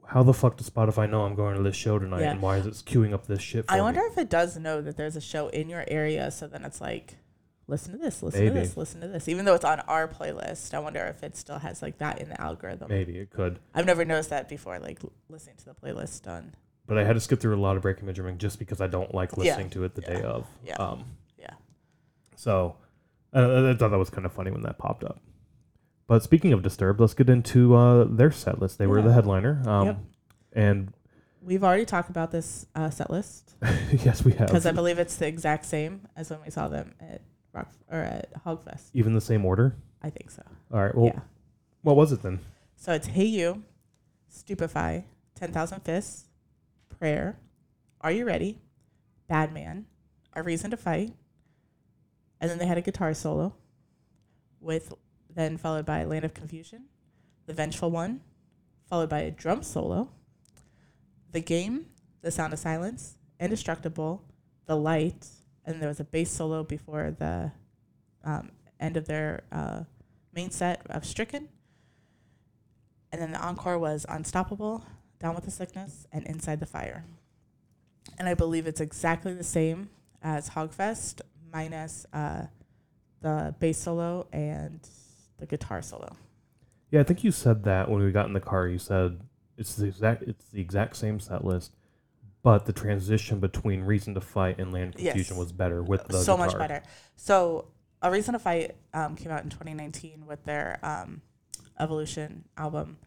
how 0.06 0.22
the 0.22 0.32
fuck 0.32 0.56
does 0.56 0.70
Spotify 0.70 1.10
know 1.10 1.22
I'm 1.22 1.34
going 1.34 1.56
to 1.56 1.62
this 1.64 1.74
show 1.76 1.98
tonight 1.98 2.20
Yeah. 2.20 2.30
and 2.32 2.42
why 2.42 2.58
is 2.58 2.66
it 2.66 2.74
queuing 2.74 3.12
up 3.12 3.26
this 3.26 3.40
shit? 3.40 3.66
For 3.66 3.72
I 3.72 3.76
me? 3.76 3.82
wonder 3.82 4.02
if 4.04 4.18
it 4.18 4.30
does 4.30 4.56
know 4.56 4.80
that 4.80 4.96
there's 4.96 5.16
a 5.16 5.20
show 5.20 5.48
in 5.48 5.68
your 5.68 5.84
area, 5.88 6.30
so 6.30 6.46
then 6.46 6.64
it's 6.64 6.80
like, 6.80 7.16
listen 7.68 7.92
to 7.92 7.98
this, 7.98 8.22
listen 8.22 8.40
Maybe. 8.40 8.54
to 8.54 8.60
this, 8.60 8.76
listen 8.76 9.00
to 9.00 9.08
this. 9.08 9.28
Even 9.28 9.44
though 9.44 9.54
it's 9.54 9.64
on 9.64 9.80
our 9.80 10.06
playlist, 10.08 10.72
I 10.74 10.78
wonder 10.78 11.04
if 11.06 11.22
it 11.22 11.36
still 11.36 11.58
has 11.58 11.82
like 11.82 11.98
that 11.98 12.20
in 12.20 12.28
the 12.28 12.40
algorithm. 12.40 12.88
Maybe 12.88 13.18
it 13.18 13.30
could. 13.30 13.58
I've 13.74 13.86
never 13.86 14.04
noticed 14.04 14.30
that 14.30 14.48
before, 14.48 14.78
like 14.78 14.98
l- 15.02 15.12
listening 15.28 15.56
to 15.58 15.64
the 15.66 15.74
playlist 15.74 16.26
on. 16.26 16.54
But 16.86 16.98
I 16.98 17.04
had 17.04 17.14
to 17.14 17.20
skip 17.20 17.40
through 17.40 17.56
a 17.56 17.60
lot 17.60 17.76
of 17.76 17.82
Breaking 17.82 18.06
Benjamin 18.06 18.38
just 18.38 18.58
because 18.58 18.80
I 18.80 18.86
don't 18.86 19.12
like 19.12 19.36
listening 19.36 19.70
to 19.70 19.84
it 19.84 19.94
the 19.96 20.02
day 20.02 20.22
of. 20.22 20.46
Yeah. 20.64 20.76
Um, 20.76 21.04
Yeah. 21.38 21.50
So 22.36 22.76
uh, 23.34 23.70
I 23.70 23.74
thought 23.74 23.90
that 23.90 23.98
was 23.98 24.10
kind 24.10 24.24
of 24.24 24.32
funny 24.32 24.50
when 24.52 24.62
that 24.62 24.78
popped 24.78 25.02
up. 25.02 25.20
But 26.06 26.22
speaking 26.22 26.52
of 26.52 26.62
Disturbed, 26.62 27.00
let's 27.00 27.14
get 27.14 27.28
into 27.28 27.74
uh, 27.74 28.04
their 28.04 28.30
set 28.30 28.60
list. 28.60 28.78
They 28.78 28.86
were 28.86 29.02
the 29.02 29.12
headliner. 29.12 29.60
Um, 29.66 29.86
Yep. 29.86 29.98
And 30.52 30.92
We've 31.42 31.62
already 31.62 31.84
talked 31.84 32.08
about 32.10 32.30
this 32.30 32.66
uh, 32.74 32.90
set 32.90 33.10
list 33.10 33.54
yes, 34.04 34.24
we 34.24 34.32
have. 34.32 34.46
because 34.48 34.66
I 34.66 34.72
believe 34.72 34.98
it's 34.98 35.16
the 35.16 35.26
exact 35.28 35.64
same 35.64 36.08
as 36.16 36.30
when 36.30 36.40
we 36.44 36.50
saw 36.50 36.66
them 36.68 36.94
at 37.00 37.20
Rock 37.56 37.68
or 37.90 38.00
uh, 38.00 38.18
at 38.18 38.44
Hogfest. 38.44 38.90
Even 38.94 39.14
the 39.14 39.20
same 39.20 39.44
order. 39.44 39.74
I 40.02 40.10
think 40.10 40.30
so. 40.30 40.42
All 40.72 40.84
right. 40.84 40.94
Well, 40.94 41.06
yeah. 41.06 41.20
what 41.82 41.96
was 41.96 42.12
it 42.12 42.22
then? 42.22 42.40
So 42.76 42.92
it's 42.92 43.06
Hey 43.06 43.24
You, 43.24 43.64
Stupefy, 44.28 45.04
10,000 45.34 45.80
Fists, 45.80 46.26
Prayer, 46.98 47.38
Are 48.00 48.12
You 48.12 48.26
Ready, 48.26 48.58
Bad 49.28 49.52
Man, 49.52 49.86
A 50.34 50.42
Reason 50.42 50.70
to 50.70 50.76
Fight, 50.76 51.14
and 52.40 52.50
then 52.50 52.58
they 52.58 52.66
had 52.66 52.78
a 52.78 52.82
guitar 52.82 53.14
solo 53.14 53.54
with 54.60 54.92
then 55.34 55.56
followed 55.56 55.86
by 55.86 56.04
Land 56.04 56.24
of 56.24 56.34
Confusion, 56.34 56.84
The 57.46 57.54
Vengeful 57.54 57.90
One, 57.90 58.20
followed 58.88 59.10
by 59.10 59.20
a 59.20 59.30
drum 59.30 59.62
solo, 59.62 60.10
The 61.32 61.40
Game, 61.40 61.86
The 62.22 62.30
Sound 62.30 62.52
of 62.52 62.58
Silence, 62.58 63.16
Indestructible, 63.38 64.24
The 64.66 64.76
Light, 64.76 65.26
and 65.66 65.82
there 65.82 65.88
was 65.88 66.00
a 66.00 66.04
bass 66.04 66.30
solo 66.30 66.62
before 66.62 67.14
the 67.18 67.50
um, 68.24 68.50
end 68.80 68.96
of 68.96 69.06
their 69.06 69.42
uh, 69.52 69.80
main 70.32 70.50
set 70.50 70.82
of 70.88 71.04
Stricken. 71.04 71.48
And 73.12 73.20
then 73.20 73.32
the 73.32 73.40
encore 73.40 73.78
was 73.78 74.06
Unstoppable, 74.08 74.84
Down 75.18 75.34
with 75.34 75.44
the 75.44 75.50
Sickness, 75.50 76.06
and 76.12 76.24
Inside 76.26 76.60
the 76.60 76.66
Fire. 76.66 77.04
And 78.18 78.28
I 78.28 78.34
believe 78.34 78.66
it's 78.66 78.80
exactly 78.80 79.34
the 79.34 79.44
same 79.44 79.90
as 80.22 80.50
Hogfest, 80.50 81.20
minus 81.52 82.06
uh, 82.12 82.46
the 83.20 83.54
bass 83.58 83.78
solo 83.78 84.26
and 84.32 84.80
the 85.38 85.46
guitar 85.46 85.82
solo. 85.82 86.16
Yeah, 86.90 87.00
I 87.00 87.02
think 87.02 87.24
you 87.24 87.32
said 87.32 87.64
that 87.64 87.90
when 87.90 88.02
we 88.02 88.12
got 88.12 88.26
in 88.26 88.32
the 88.32 88.40
car. 88.40 88.68
You 88.68 88.78
said 88.78 89.20
it's 89.56 89.74
the 89.74 89.86
exact 89.86 90.22
it's 90.22 90.48
the 90.50 90.60
exact 90.60 90.96
same 90.96 91.18
set 91.18 91.44
list, 91.44 91.72
but 92.46 92.64
the 92.64 92.72
transition 92.72 93.40
between 93.40 93.82
Reason 93.82 94.14
to 94.14 94.20
Fight 94.20 94.60
and 94.60 94.72
Land 94.72 94.94
Confusion 94.94 95.34
Yes. 95.34 95.36
was 95.36 95.50
better 95.50 95.82
with 95.82 96.06
the 96.06 96.22
so 96.22 96.36
much 96.36 96.56
better. 96.56 96.80
So, 97.16 97.66
A 98.02 98.08
Reason 98.08 98.34
to 98.34 98.38
Fight 98.38 98.76
um, 98.94 99.16
came 99.16 99.32
out 99.32 99.42
in 99.42 99.50
2019 99.50 100.26
with 100.28 100.44
their 100.44 100.78
um, 100.80 101.22
Evolution 101.80 102.44
album, 102.56 102.98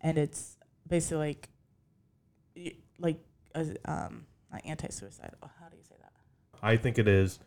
and 0.00 0.16
it's 0.16 0.56
basically 0.88 1.18
like, 1.18 1.50
like 2.98 3.18
a, 3.54 3.66
um, 3.84 4.24
not 4.50 4.62
anti-suicide. 4.64 5.34
How 5.42 5.68
do 5.68 5.76
you 5.76 5.82
say 5.82 5.96
that? 6.00 6.12
I 6.62 6.78
think 6.78 6.96
it 6.96 7.06
is 7.06 7.38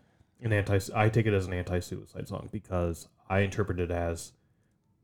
an 0.44 0.54
anti. 0.54 0.78
I 0.94 1.10
take 1.10 1.26
it 1.26 1.34
as 1.34 1.48
an 1.48 1.54
anti-suicide 1.54 2.28
song 2.28 2.50
because 2.52 3.08
I 3.28 3.40
interpret 3.40 3.80
it 3.80 3.90
as 3.90 4.34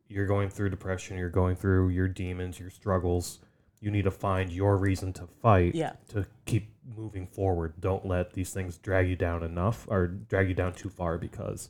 you're 0.08 0.28
going 0.28 0.52
through 0.52 0.70
depression, 0.70 1.18
you're 1.18 1.32
going 1.32 1.56
through 1.56 1.90
your 1.90 2.08
demons, 2.08 2.60
your 2.60 2.70
struggles. 2.70 3.40
You 3.86 3.92
need 3.92 4.06
to 4.06 4.12
find 4.12 4.52
your 4.52 4.78
reason 4.78 5.14
to 5.14 5.28
fight 5.44 5.76
Yeah, 5.76 5.94
to 6.08 6.26
keep 6.46 6.74
moving 6.98 7.28
forward. 7.28 7.76
Don't 7.80 8.04
let 8.04 8.34
these 8.34 8.50
things 8.52 8.80
drag 8.80 9.08
you 9.08 9.16
down 9.16 9.44
enough 9.44 9.86
or 9.88 10.08
drag 10.08 10.48
you 10.50 10.56
down 10.56 10.74
too 10.74 10.90
far 10.90 11.20
because 11.20 11.70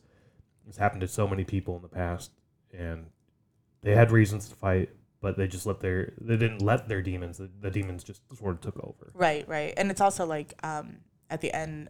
it's 0.66 0.78
happened 0.78 1.02
to 1.02 1.10
so 1.10 1.28
many 1.28 1.44
people 1.44 1.76
in 1.76 1.82
the 1.82 1.90
past 1.90 2.32
and 2.72 3.08
they 3.82 3.94
had 3.94 4.12
reasons 4.12 4.48
to 4.48 4.56
fight, 4.56 4.92
but 5.20 5.36
they 5.38 5.46
just 5.46 5.66
let 5.66 5.82
their 5.82 6.14
they 6.22 6.38
didn't 6.38 6.62
let 6.62 6.88
their 6.88 7.02
demons. 7.02 7.38
The, 7.38 7.50
the 7.60 7.70
demons 7.70 8.02
just 8.02 8.22
sort 8.34 8.56
of 8.56 8.62
took 8.62 8.78
over. 8.82 9.12
right, 9.14 9.46
right. 9.48 9.74
And 9.76 9.92
it's 9.92 10.02
also 10.02 10.26
like 10.26 10.54
um, 10.64 11.00
at 11.30 11.42
the 11.42 11.54
end, 11.54 11.90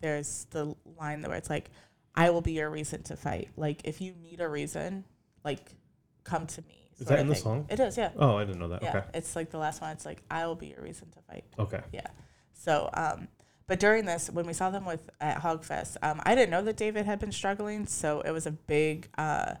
there's 0.00 0.46
the 0.50 0.74
line 0.98 1.22
where 1.22 1.36
it's 1.36 1.48
like, 1.48 1.70
"I 2.16 2.30
will 2.30 2.42
be 2.42 2.52
your 2.54 2.70
reason 2.70 3.04
to 3.04 3.16
fight." 3.16 3.50
Like 3.56 3.82
if 3.84 4.00
you 4.00 4.14
need 4.20 4.40
a 4.40 4.48
reason, 4.48 5.04
like 5.44 5.76
come 6.24 6.46
to 6.48 6.62
me. 6.62 6.79
Is 7.00 7.06
that 7.06 7.18
in 7.18 7.28
the 7.28 7.34
song? 7.34 7.66
It 7.68 7.80
is, 7.80 7.96
yeah. 7.96 8.10
Oh, 8.16 8.36
I 8.36 8.44
didn't 8.44 8.60
know 8.60 8.68
that. 8.68 8.82
Yeah, 8.82 8.96
Okay. 8.98 9.06
it's 9.14 9.34
like 9.34 9.50
the 9.50 9.58
last 9.58 9.80
one. 9.80 9.90
It's 9.92 10.04
like 10.06 10.22
I 10.30 10.46
will 10.46 10.54
be 10.54 10.68
your 10.68 10.82
reason 10.82 11.08
to 11.10 11.20
fight. 11.22 11.44
Okay. 11.58 11.80
Yeah. 11.92 12.06
So, 12.52 12.90
um, 12.94 13.28
but 13.66 13.80
during 13.80 14.04
this, 14.04 14.28
when 14.30 14.46
we 14.46 14.52
saw 14.52 14.70
them 14.70 14.84
with 14.84 15.08
at 15.20 15.40
Hogfest, 15.42 15.96
um, 16.02 16.20
I 16.24 16.34
didn't 16.34 16.50
know 16.50 16.62
that 16.62 16.76
David 16.76 17.06
had 17.06 17.18
been 17.18 17.32
struggling, 17.32 17.86
so 17.86 18.20
it 18.20 18.32
was 18.32 18.46
a 18.46 18.50
big 18.50 19.08
uh, 19.16 19.54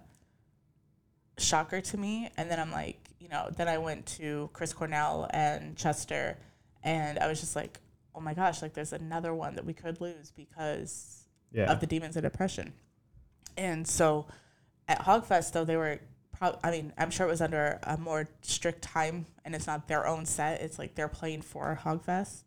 shocker 1.38 1.80
to 1.80 1.96
me. 1.96 2.28
And 2.36 2.50
then 2.50 2.60
I'm 2.60 2.72
like, 2.72 2.98
you 3.18 3.28
know, 3.28 3.48
then 3.56 3.68
I 3.68 3.78
went 3.78 4.06
to 4.18 4.50
Chris 4.52 4.72
Cornell 4.72 5.28
and 5.32 5.76
Chester, 5.76 6.38
and 6.82 7.18
I 7.18 7.26
was 7.28 7.40
just 7.40 7.56
like, 7.56 7.78
oh 8.14 8.20
my 8.20 8.34
gosh, 8.34 8.60
like 8.62 8.74
there's 8.74 8.92
another 8.92 9.32
one 9.34 9.54
that 9.54 9.64
we 9.64 9.72
could 9.72 10.00
lose 10.00 10.32
because 10.32 11.24
Yeah. 11.52 11.70
of 11.72 11.80
the 11.80 11.86
demons 11.86 12.16
of 12.16 12.22
depression. 12.22 12.72
And 13.56 13.86
so 13.86 14.26
at 14.88 15.00
Hogfest, 15.00 15.52
though, 15.52 15.64
they 15.64 15.76
were, 15.76 16.00
I 16.40 16.70
mean, 16.70 16.92
I'm 16.96 17.10
sure 17.10 17.26
it 17.26 17.30
was 17.30 17.42
under 17.42 17.78
a 17.82 17.98
more 17.98 18.28
strict 18.40 18.82
time 18.82 19.26
and 19.44 19.54
it's 19.54 19.66
not 19.66 19.88
their 19.88 20.06
own 20.06 20.24
set. 20.24 20.62
It's 20.62 20.78
like 20.78 20.94
they're 20.94 21.08
playing 21.08 21.42
for 21.42 21.78
Hogfest. 21.84 22.44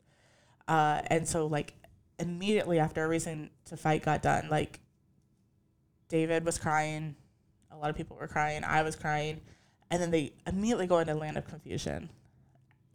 Uh, 0.68 1.02
and 1.08 1.28
so, 1.28 1.46
like, 1.46 1.74
immediately 2.18 2.80
after 2.80 3.04
A 3.04 3.08
Reason 3.08 3.52
to 3.66 3.78
Fight 3.78 4.04
got 4.04 4.24
done, 4.24 4.48
like, 4.50 4.80
David 6.10 6.46
was 6.46 6.58
crying. 6.58 7.16
A 7.72 7.78
lot 7.78 7.90
of 7.90 7.96
people 7.96 8.18
were 8.20 8.28
crying. 8.28 8.64
I 8.64 8.82
was 8.82 8.96
crying. 8.96 9.42
And 9.92 10.02
then 10.02 10.10
they 10.10 10.34
immediately 10.48 10.88
go 10.88 11.00
into 11.00 11.14
Land 11.14 11.38
of 11.38 11.48
Confusion. 11.48 12.10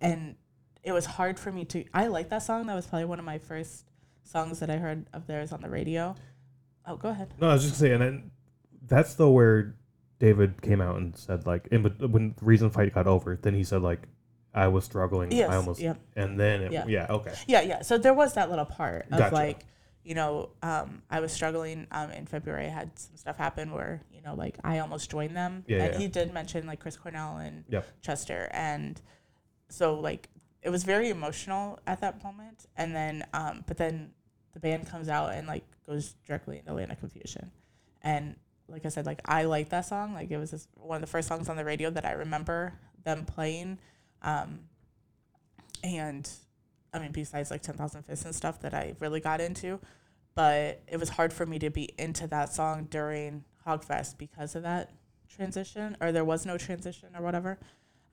And 0.00 0.34
it 0.82 0.92
was 0.92 1.06
hard 1.06 1.38
for 1.38 1.52
me 1.52 1.64
to. 1.66 1.84
I 1.94 2.08
like 2.08 2.28
that 2.30 2.42
song. 2.42 2.66
That 2.66 2.74
was 2.74 2.86
probably 2.86 3.04
one 3.04 3.18
of 3.18 3.24
my 3.24 3.38
first 3.38 3.84
songs 4.24 4.58
that 4.60 4.70
I 4.70 4.78
heard 4.78 5.06
of 5.12 5.26
theirs 5.26 5.52
on 5.52 5.60
the 5.60 5.68
radio. 5.68 6.14
Oh, 6.86 6.96
go 6.96 7.10
ahead. 7.10 7.34
No, 7.40 7.50
I 7.50 7.54
was 7.54 7.64
just 7.64 7.78
saying, 7.78 8.02
and 8.02 8.30
that's 8.86 9.14
though 9.14 9.30
where 9.30 9.74
David 10.18 10.60
came 10.62 10.80
out 10.80 10.96
and 10.96 11.16
said 11.16 11.46
like, 11.46 11.68
in, 11.70 11.82
bet- 11.82 12.10
when 12.10 12.34
the 12.38 12.44
reason 12.44 12.70
fight 12.70 12.94
got 12.94 13.06
over, 13.06 13.36
then 13.40 13.54
he 13.54 13.64
said 13.64 13.82
like, 13.82 14.00
I 14.54 14.68
was 14.68 14.84
struggling, 14.84 15.30
Yes. 15.30 15.50
I 15.50 15.56
almost, 15.56 15.80
yeah. 15.80 15.94
and 16.16 16.38
then 16.40 16.62
it, 16.62 16.72
Yeah. 16.72 16.84
yeah. 16.88 17.06
okay, 17.10 17.34
Yeah, 17.46 17.60
yeah. 17.60 17.82
So 17.82 17.98
there 17.98 18.14
was 18.14 18.34
that 18.34 18.50
little 18.50 18.64
part 18.64 19.06
of 19.12 19.18
Gotcha. 19.18 19.34
like, 19.34 19.60
you 20.04 20.14
know, 20.14 20.50
um, 20.62 21.02
I 21.10 21.20
was 21.20 21.32
struggling 21.32 21.86
um, 21.92 22.10
in 22.10 22.24
February. 22.26 22.66
I 22.66 22.70
had 22.70 22.98
some 22.98 23.16
stuff 23.16 23.36
happen 23.36 23.72
where, 23.72 24.02
you 24.10 24.22
know, 24.22 24.34
like 24.34 24.56
I 24.64 24.78
almost 24.78 25.10
joined 25.10 25.36
them. 25.36 25.64
Yeah, 25.68 25.84
and 25.84 25.92
yeah. 25.94 25.98
he 26.00 26.08
did 26.08 26.32
mention 26.32 26.66
like 26.66 26.80
Chris 26.80 26.96
Cornell 26.96 27.36
and 27.36 27.64
Yep. 27.68 27.86
Chester. 28.00 28.48
And 28.52 29.00
so 29.68 30.00
like 30.00 30.30
it 30.62 30.70
was 30.70 30.82
very 30.82 31.10
emotional 31.10 31.78
at 31.86 32.00
that 32.00 32.24
moment. 32.24 32.66
And 32.76 32.96
then, 32.96 33.26
um, 33.34 33.64
but 33.66 33.76
then 33.76 34.12
the 34.54 34.60
band 34.60 34.88
comes 34.88 35.08
out 35.10 35.34
and 35.34 35.46
like 35.46 35.64
goes 35.86 36.14
directly 36.26 36.58
into 36.58 36.72
Land 36.72 36.90
of 36.90 36.98
Confusion. 36.98 37.52
And 38.02 38.36
like 38.68 38.84
I 38.84 38.88
said, 38.88 39.06
like 39.06 39.20
I 39.24 39.44
like 39.44 39.70
that 39.70 39.86
song. 39.86 40.14
Like 40.14 40.30
it 40.30 40.36
was 40.36 40.50
just 40.50 40.68
one 40.74 40.96
of 40.96 41.00
the 41.00 41.06
first 41.06 41.28
songs 41.28 41.48
on 41.48 41.56
the 41.56 41.64
radio 41.64 41.90
that 41.90 42.04
I 42.04 42.12
remember 42.12 42.74
them 43.04 43.24
playing. 43.24 43.78
Um, 44.22 44.60
and 45.82 46.28
I 46.92 46.98
mean, 46.98 47.12
besides 47.12 47.50
like 47.50 47.62
10,000 47.62 48.02
Fists 48.02 48.24
and 48.24 48.34
stuff 48.34 48.60
that 48.60 48.74
I 48.74 48.94
really 49.00 49.20
got 49.20 49.40
into, 49.40 49.80
but 50.34 50.82
it 50.86 50.98
was 50.98 51.10
hard 51.10 51.32
for 51.32 51.46
me 51.46 51.58
to 51.58 51.70
be 51.70 51.90
into 51.98 52.26
that 52.28 52.52
song 52.52 52.86
during 52.90 53.44
Hogfest 53.66 54.18
because 54.18 54.54
of 54.54 54.62
that 54.62 54.90
transition, 55.28 55.96
or 56.00 56.12
there 56.12 56.24
was 56.24 56.46
no 56.46 56.56
transition 56.56 57.10
or 57.16 57.22
whatever. 57.22 57.58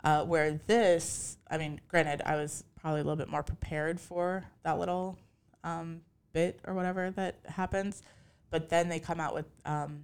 Uh, 0.03 0.23
where 0.23 0.59
this, 0.67 1.37
I 1.49 1.57
mean, 1.57 1.81
granted, 1.87 2.21
I 2.25 2.35
was 2.35 2.63
probably 2.79 3.01
a 3.01 3.03
little 3.03 3.15
bit 3.15 3.29
more 3.29 3.41
prepared 3.41 3.99
for 3.99 4.43
that 4.63 4.77
little 4.77 5.17
um, 5.63 6.01
bit 6.31 6.59
or 6.65 6.75
whatever 6.75 7.09
that 7.11 7.39
happens, 7.47 8.03
but 8.51 8.69
then 8.69 8.87
they 8.87 8.99
come 8.99 9.19
out 9.19 9.33
with 9.33 9.47
um, 9.65 10.03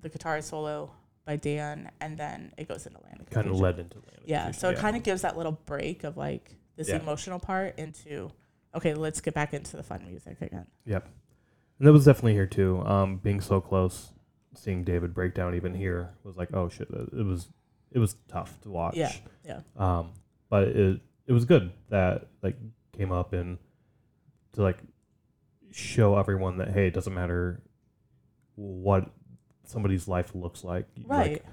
the 0.00 0.08
guitar 0.08 0.40
solo 0.42 0.90
by 1.24 1.36
Dan, 1.36 1.90
and 2.00 2.16
then 2.18 2.52
it 2.56 2.66
goes 2.68 2.86
into 2.86 2.98
Land 3.04 3.26
kind 3.30 3.46
of 3.46 3.60
led 3.60 3.78
into 3.78 3.96
Land 3.98 4.22
Yeah, 4.24 4.50
so 4.50 4.70
it 4.70 4.78
kind 4.78 4.96
of 4.96 5.02
gives 5.02 5.22
that 5.22 5.36
little 5.36 5.52
break 5.66 6.04
of 6.04 6.16
like 6.16 6.56
this 6.76 6.88
Yeah. 6.88 6.96
emotional 7.00 7.38
part 7.38 7.78
into 7.78 8.30
okay, 8.74 8.94
let's 8.94 9.20
get 9.20 9.34
back 9.34 9.52
into 9.52 9.76
the 9.76 9.82
fun 9.82 10.04
music 10.06 10.40
again. 10.40 10.66
Yep, 10.86 11.08
and 11.78 11.88
that 11.88 11.92
was 11.92 12.04
definitely 12.04 12.34
here 12.34 12.46
too. 12.46 12.82
Um, 12.86 13.16
being 13.18 13.40
so 13.40 13.60
close, 13.60 14.12
seeing 14.54 14.84
David 14.84 15.12
break 15.14 15.34
down 15.34 15.54
even 15.54 15.74
here 15.74 16.10
was 16.24 16.36
like, 16.36 16.48
oh 16.54 16.68
shit, 16.68 16.88
it 16.90 17.24
was, 17.24 17.48
it 17.92 17.98
was 17.98 18.16
tough 18.28 18.60
to 18.62 18.70
watch. 18.70 18.96
Yeah, 18.96 19.12
yeah. 19.44 19.60
Um, 19.76 20.12
but 20.48 20.68
it 20.68 21.00
it 21.26 21.32
was 21.32 21.44
good 21.44 21.72
that 21.90 22.28
like 22.42 22.56
came 22.96 23.12
up 23.12 23.32
and 23.32 23.58
to 24.54 24.62
like 24.62 24.78
show 25.70 26.16
everyone 26.18 26.56
that 26.58 26.70
hey, 26.72 26.86
it 26.88 26.94
doesn't 26.94 27.14
matter 27.14 27.62
what 28.56 29.10
somebody's 29.70 30.06
life 30.08 30.34
looks 30.34 30.64
like. 30.64 30.86
Right. 31.06 31.32
Like, 31.32 31.44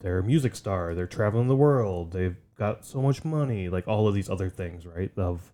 they're 0.00 0.18
a 0.18 0.22
music 0.22 0.56
star. 0.56 0.94
They're 0.94 1.06
traveling 1.06 1.48
the 1.48 1.56
world. 1.56 2.12
They've 2.12 2.36
got 2.56 2.86
so 2.86 3.02
much 3.02 3.24
money. 3.24 3.68
Like 3.68 3.86
all 3.86 4.08
of 4.08 4.14
these 4.14 4.30
other 4.30 4.48
things, 4.48 4.86
right? 4.86 5.10
Of, 5.18 5.52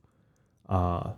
uh, 0.68 1.12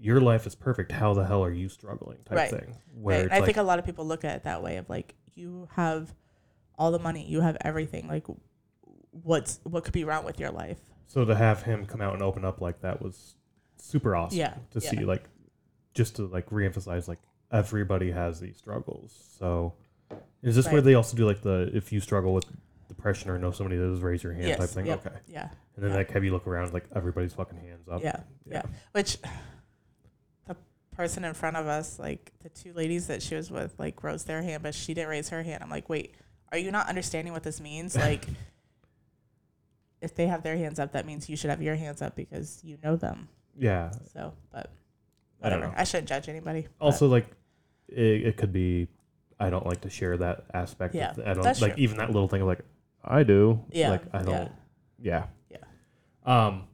your 0.00 0.20
life 0.20 0.46
is 0.46 0.54
perfect. 0.54 0.92
How 0.92 1.12
the 1.12 1.24
hell 1.26 1.44
are 1.44 1.52
you 1.52 1.68
struggling? 1.68 2.18
Type 2.24 2.38
Right. 2.38 2.50
thing. 2.50 2.76
Where 2.94 3.22
right. 3.24 3.32
I 3.32 3.36
like, 3.38 3.46
think 3.46 3.56
a 3.58 3.62
lot 3.62 3.78
of 3.78 3.84
people 3.84 4.06
look 4.06 4.24
at 4.24 4.36
it 4.36 4.44
that 4.44 4.62
way 4.62 4.76
of 4.76 4.88
like 4.88 5.14
you 5.34 5.68
have 5.74 6.14
all 6.78 6.90
the 6.92 6.98
money, 7.00 7.26
you 7.28 7.40
have 7.40 7.56
everything. 7.62 8.06
Like 8.06 8.24
what's 9.10 9.60
what 9.64 9.84
could 9.84 9.92
be 9.92 10.04
wrong 10.04 10.24
with 10.24 10.38
your 10.38 10.50
life? 10.50 10.78
so 11.06 11.24
to 11.24 11.34
have 11.34 11.62
him 11.62 11.86
come 11.86 12.02
out 12.02 12.12
and 12.12 12.22
open 12.22 12.44
up 12.44 12.60
like 12.60 12.82
that 12.82 13.00
was 13.02 13.34
super 13.78 14.14
awesome. 14.14 14.38
Yeah, 14.38 14.54
To 14.72 14.80
yeah. 14.80 14.90
see 14.90 14.98
like, 14.98 15.24
just 15.94 16.16
to 16.16 16.26
like 16.26 16.50
reemphasize 16.50 17.08
like 17.08 17.18
everybody 17.50 18.10
has 18.10 18.40
these 18.40 18.58
struggles. 18.58 19.18
So, 19.38 19.72
is 20.42 20.54
this 20.56 20.66
where 20.66 20.76
Right. 20.76 20.84
they 20.84 20.94
also 20.94 21.16
do 21.16 21.26
like 21.26 21.42
the 21.42 21.70
if 21.74 21.92
you 21.92 22.00
struggle 22.00 22.32
with 22.34 22.44
depression 22.88 23.30
or 23.30 23.38
know 23.38 23.50
somebody 23.50 23.76
that 23.76 23.90
is 23.92 24.00
raise 24.00 24.22
your 24.22 24.32
hand 24.32 24.48
Yes, 24.48 24.58
type 24.58 24.68
thing? 24.70 24.86
yep. 24.86 25.04
Okay. 25.06 25.16
Yeah. 25.28 25.48
And 25.76 25.84
then 25.84 25.94
like 25.94 26.10
have 26.10 26.24
you 26.24 26.32
look 26.32 26.46
around 26.46 26.72
like 26.72 26.86
everybody's 26.94 27.32
fucking 27.34 27.58
hands 27.58 27.88
up. 27.88 28.02
Yeah. 28.02 28.20
Yeah. 28.46 28.62
Which 28.92 29.18
the 30.46 30.56
person 30.96 31.24
in 31.24 31.34
front 31.34 31.56
of 31.56 31.66
us, 31.66 31.98
like 31.98 32.32
the 32.42 32.48
two 32.48 32.72
ladies 32.72 33.06
that 33.08 33.22
she 33.22 33.34
was 33.34 33.50
with, 33.50 33.74
like 33.78 34.02
rose 34.02 34.24
their 34.24 34.42
hand, 34.42 34.62
but 34.62 34.74
she 34.74 34.94
didn't 34.94 35.10
raise 35.10 35.28
her 35.30 35.42
hand. 35.42 35.62
I'm 35.62 35.70
like, 35.70 35.88
wait, 35.88 36.14
are 36.50 36.58
you 36.58 36.70
not 36.70 36.88
understanding 36.88 37.32
what 37.32 37.42
this 37.42 37.60
means? 37.60 37.96
Like, 37.96 38.26
if 40.00 40.14
they 40.14 40.28
have 40.28 40.42
their 40.44 40.56
hands 40.56 40.78
up, 40.78 40.92
that 40.92 41.06
means 41.06 41.28
you 41.28 41.36
should 41.36 41.50
have 41.50 41.60
your 41.60 41.74
hands 41.74 42.00
up 42.02 42.14
because 42.14 42.60
you 42.62 42.78
know 42.84 42.94
them. 42.96 43.28
Yeah. 43.58 43.90
So, 44.12 44.32
but 44.52 44.70
I 45.42 45.48
don't 45.50 45.58
whatever. 45.58 45.72
know. 45.72 45.80
I 45.80 45.84
shouldn't 45.84 46.08
judge 46.08 46.28
anybody. 46.28 46.68
but- 46.78 46.84
Also, 46.84 47.08
like, 47.08 47.26
it, 47.88 48.26
it 48.28 48.36
could 48.36 48.52
be. 48.52 48.86
I 49.40 49.50
don't 49.50 49.66
like 49.66 49.80
to 49.82 49.90
share 49.90 50.16
that 50.16 50.44
aspect. 50.52 50.94
Yeah, 50.94 51.10
of, 51.12 51.18
I 51.20 51.34
don't 51.34 51.42
that's 51.42 51.60
like 51.60 51.74
true. 51.74 51.82
even 51.84 51.96
that 51.98 52.10
little 52.10 52.28
thing. 52.28 52.40
of 52.42 52.48
Like, 52.48 52.60
I 53.04 53.22
do. 53.22 53.64
Yeah, 53.70 53.90
Like 53.90 54.02
I 54.12 54.18
yeah. 54.18 54.24
don't. 54.24 54.52
Yeah. 55.00 55.24
Yeah. 55.50 55.58
Um. 56.24 56.64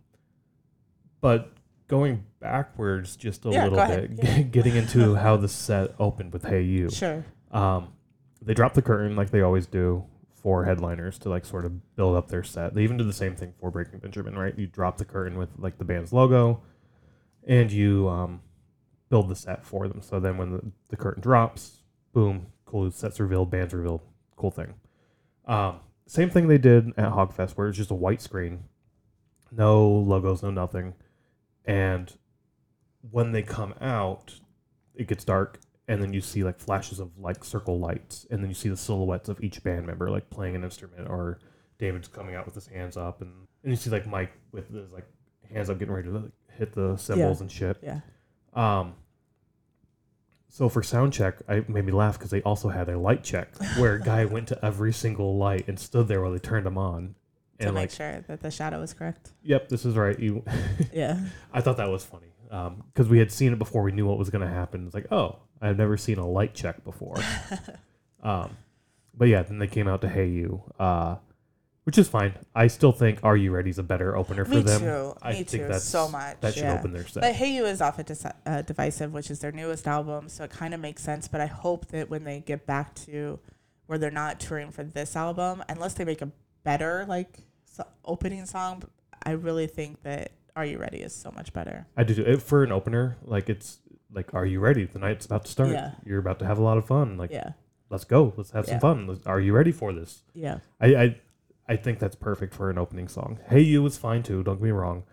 But 1.20 1.52
going 1.88 2.24
backwards 2.40 3.16
just 3.16 3.44
a 3.46 3.50
Yeah, 3.50 3.64
little 3.66 3.86
bit, 3.86 4.10
Yeah. 4.22 4.42
getting 4.42 4.76
into 4.76 5.14
how 5.24 5.36
the 5.36 5.48
set 5.48 5.94
opened 5.98 6.32
with 6.32 6.44
"Hey 6.44 6.62
You." 6.62 6.90
sure. 6.90 7.24
Um, 7.50 7.88
they 8.42 8.52
drop 8.54 8.74
the 8.74 8.82
curtain 8.82 9.16
like 9.16 9.30
they 9.30 9.40
always 9.42 9.66
do 9.66 10.04
for 10.34 10.64
headliners 10.64 11.18
to 11.20 11.30
like 11.30 11.44
sort 11.46 11.64
of 11.64 11.96
build 11.96 12.16
up 12.16 12.28
their 12.28 12.42
set. 12.42 12.74
They 12.74 12.82
even 12.82 12.96
do 12.98 13.04
the 13.04 13.12
same 13.12 13.34
thing 13.36 13.54
for 13.58 13.70
Breaking 13.70 13.98
Benjamin, 14.00 14.36
right? 14.36 14.56
You 14.58 14.66
drop 14.66 14.98
the 14.98 15.04
curtain 15.06 15.38
with 15.38 15.48
like 15.58 15.78
the 15.78 15.84
band's 15.84 16.12
logo, 16.12 16.60
and 17.46 17.70
you 17.72 18.08
um, 18.08 18.42
build 19.08 19.28
the 19.28 19.36
set 19.36 19.64
for 19.64 19.88
them. 19.88 20.02
So 20.02 20.20
then 20.20 20.36
when 20.36 20.50
the, 20.52 20.60
the 20.90 20.96
curtain 20.96 21.22
drops, 21.22 21.78
boom, 22.14 22.46
cool 22.64 22.90
sets 22.90 23.20
revealed, 23.20 23.50
bands 23.50 23.74
revealed, 23.74 24.00
cool 24.36 24.50
thing. 24.50 24.72
Um, 25.46 25.80
same 26.06 26.30
thing 26.30 26.48
they 26.48 26.58
did 26.58 26.88
at 26.96 27.12
Hogfest, 27.12 27.52
where 27.52 27.68
it's 27.68 27.76
just 27.76 27.90
a 27.90 27.94
white 27.94 28.22
screen, 28.22 28.64
no 29.52 29.86
logos, 29.86 30.42
no 30.42 30.50
nothing. 30.50 30.94
and 31.66 32.12
when 33.10 33.32
they 33.32 33.42
come 33.42 33.74
out, 33.80 34.40
it 34.94 35.06
gets 35.08 35.24
dark, 35.24 35.60
and 35.88 36.02
then 36.02 36.14
you 36.14 36.20
see 36.22 36.42
like 36.42 36.58
flashes 36.58 37.00
of 37.00 37.10
like 37.18 37.44
circle 37.44 37.78
lights, 37.78 38.26
and 38.30 38.42
then 38.42 38.48
you 38.48 38.54
see 38.54 38.70
the 38.70 38.76
silhouettes 38.76 39.28
of 39.28 39.42
each 39.42 39.62
band 39.62 39.86
member 39.86 40.10
like 40.10 40.30
playing 40.30 40.54
an 40.56 40.64
instrument, 40.64 41.08
or 41.08 41.38
David's 41.78 42.08
coming 42.08 42.34
out 42.34 42.46
with 42.46 42.54
his 42.54 42.66
hands 42.66 42.96
up, 42.96 43.20
and 43.20 43.30
and 43.62 43.72
you 43.72 43.76
see 43.76 43.90
like 43.90 44.06
Mike 44.06 44.32
with 44.52 44.72
his 44.72 44.90
like 44.92 45.06
hands 45.52 45.68
up, 45.68 45.78
getting 45.78 45.92
ready 45.92 46.08
to 46.08 46.14
like, 46.14 46.32
hit 46.56 46.72
the 46.72 46.96
cymbals 46.96 47.40
and 47.42 47.52
shit. 47.52 47.76
Yeah. 47.82 48.00
Um. 48.54 48.94
So 50.54 50.68
for 50.68 50.84
sound 50.84 51.12
check, 51.12 51.38
I 51.48 51.64
made 51.66 51.84
me 51.84 51.90
laugh 51.90 52.16
because 52.16 52.30
they 52.30 52.40
also 52.42 52.68
had 52.68 52.88
a 52.88 52.96
light 52.96 53.24
check 53.24 53.48
where 53.76 53.94
a 53.94 54.00
guy 54.00 54.24
went 54.36 54.46
to 54.48 54.64
every 54.64 54.92
single 54.92 55.36
light 55.36 55.66
and 55.66 55.76
stood 55.76 56.06
there 56.06 56.22
while 56.22 56.30
they 56.30 56.38
turned 56.38 56.64
them 56.64 56.78
on. 56.78 57.16
To 57.58 57.66
And 57.66 57.74
make 57.74 57.82
like, 57.82 57.90
sure 57.90 58.20
that 58.28 58.40
the 58.40 58.52
shadow 58.52 58.78
was 58.78 58.94
correct. 58.94 59.32
yep, 59.42 59.68
this 59.68 59.84
is 59.84 59.96
right. 59.96 60.16
You, 60.16 60.44
Yeah. 60.92 61.18
I 61.52 61.60
thought 61.60 61.76
that 61.78 61.90
was 61.90 62.04
funny 62.04 62.28
because 62.92 63.08
we 63.08 63.18
had 63.18 63.32
seen 63.32 63.52
it 63.52 63.58
before. 63.58 63.82
We 63.82 63.90
knew 63.90 64.06
what 64.06 64.16
was 64.16 64.30
going 64.30 64.46
to 64.46 64.54
happen. 64.54 64.86
It's 64.86 64.94
like, 64.94 65.10
oh, 65.10 65.40
I've 65.60 65.76
never 65.76 65.96
seen 65.96 66.18
a 66.18 66.28
light 66.28 66.54
check 66.54 66.84
before. 66.84 67.16
um, 68.22 68.56
but 69.12 69.26
yeah, 69.26 69.42
then 69.42 69.58
they 69.58 69.66
came 69.66 69.88
out 69.88 70.02
to 70.02 70.08
Hey 70.08 70.28
You, 70.28 70.62
uh, 70.78 71.16
which 71.84 71.98
is 71.98 72.08
fine. 72.08 72.34
I 72.54 72.66
still 72.66 72.92
think 72.92 73.20
Are 73.22 73.36
You 73.36 73.50
Ready 73.52 73.70
is 73.70 73.78
a 73.78 73.82
better 73.82 74.16
opener 74.16 74.44
for 74.44 74.50
Me 74.56 74.62
them. 74.62 74.80
too. 74.80 75.14
I 75.22 75.30
Me 75.30 75.34
think 75.44 75.48
too. 75.64 75.68
that's 75.68 75.84
so 75.84 76.08
much. 76.08 76.40
that 76.40 76.54
should 76.54 76.64
yeah. 76.64 76.78
open 76.78 76.92
their 76.92 77.06
set. 77.06 77.22
But 77.22 77.34
Hey 77.34 77.54
You 77.54 77.64
is 77.66 77.80
off 77.80 77.98
at 77.98 78.06
Deci- 78.08 78.34
uh, 78.46 78.62
Divisive, 78.62 79.12
which 79.12 79.30
is 79.30 79.38
their 79.40 79.52
newest 79.52 79.86
album, 79.86 80.28
so 80.28 80.44
it 80.44 80.50
kind 80.50 80.74
of 80.74 80.80
makes 80.80 81.02
sense. 81.02 81.28
But 81.28 81.40
I 81.40 81.46
hope 81.46 81.86
that 81.88 82.10
when 82.10 82.24
they 82.24 82.40
get 82.40 82.66
back 82.66 82.94
to 83.06 83.38
where 83.86 83.98
they're 83.98 84.10
not 84.10 84.40
touring 84.40 84.70
for 84.70 84.82
this 84.82 85.14
album, 85.14 85.62
unless 85.68 85.94
they 85.94 86.04
make 86.04 86.22
a 86.22 86.30
better 86.64 87.04
like 87.08 87.38
so- 87.66 87.86
opening 88.04 88.46
song, 88.46 88.82
I 89.22 89.32
really 89.32 89.66
think 89.66 90.02
that 90.02 90.32
Are 90.56 90.64
You 90.64 90.78
Ready 90.78 90.98
is 90.98 91.14
so 91.14 91.30
much 91.32 91.52
better. 91.52 91.86
I 91.96 92.04
do 92.04 92.14
too. 92.14 92.24
It, 92.24 92.42
for 92.42 92.64
an 92.64 92.72
opener. 92.72 93.16
Like 93.24 93.48
it's 93.50 93.78
like, 94.12 94.32
are 94.32 94.46
you 94.46 94.60
ready? 94.60 94.84
The 94.86 95.00
night's 95.00 95.26
about 95.26 95.44
to 95.44 95.50
start. 95.50 95.70
Yeah. 95.70 95.92
You're 96.06 96.20
about 96.20 96.38
to 96.38 96.46
have 96.46 96.58
a 96.58 96.62
lot 96.62 96.78
of 96.78 96.86
fun. 96.86 97.18
Like, 97.18 97.30
yeah, 97.32 97.50
let's 97.90 98.04
go. 98.04 98.32
Let's 98.36 98.52
have 98.52 98.64
some 98.66 98.78
fun. 98.80 99.06
Let's- 99.08 99.26
Are 99.26 99.40
you 99.40 99.52
ready 99.52 99.72
for 99.72 99.92
this? 99.92 100.22
yeah, 100.34 100.58
I, 100.80 100.86
I 100.94 101.16
I 101.68 101.76
think 101.76 101.98
that's 101.98 102.16
perfect 102.16 102.54
for 102.54 102.70
an 102.70 102.78
opening 102.78 103.08
song. 103.08 103.38
Hey 103.48 103.60
You 103.62 103.84
is 103.86 103.96
fine 103.96 104.22
too. 104.22 104.42
Don't 104.42 104.56
get 104.56 104.64
me 104.64 104.70
wrong. 104.70 105.04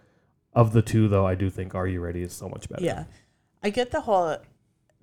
Of 0.53 0.73
the 0.73 0.81
two, 0.81 1.07
though, 1.07 1.25
I 1.25 1.35
do 1.35 1.49
think 1.49 1.73
Are 1.75 1.87
You 1.87 2.01
Ready 2.01 2.23
is 2.23 2.33
so 2.33 2.49
much 2.49 2.67
better. 2.67 2.83
yeah. 2.83 3.05
I 3.63 3.69
get 3.69 3.91
the 3.91 4.01
whole 4.01 4.37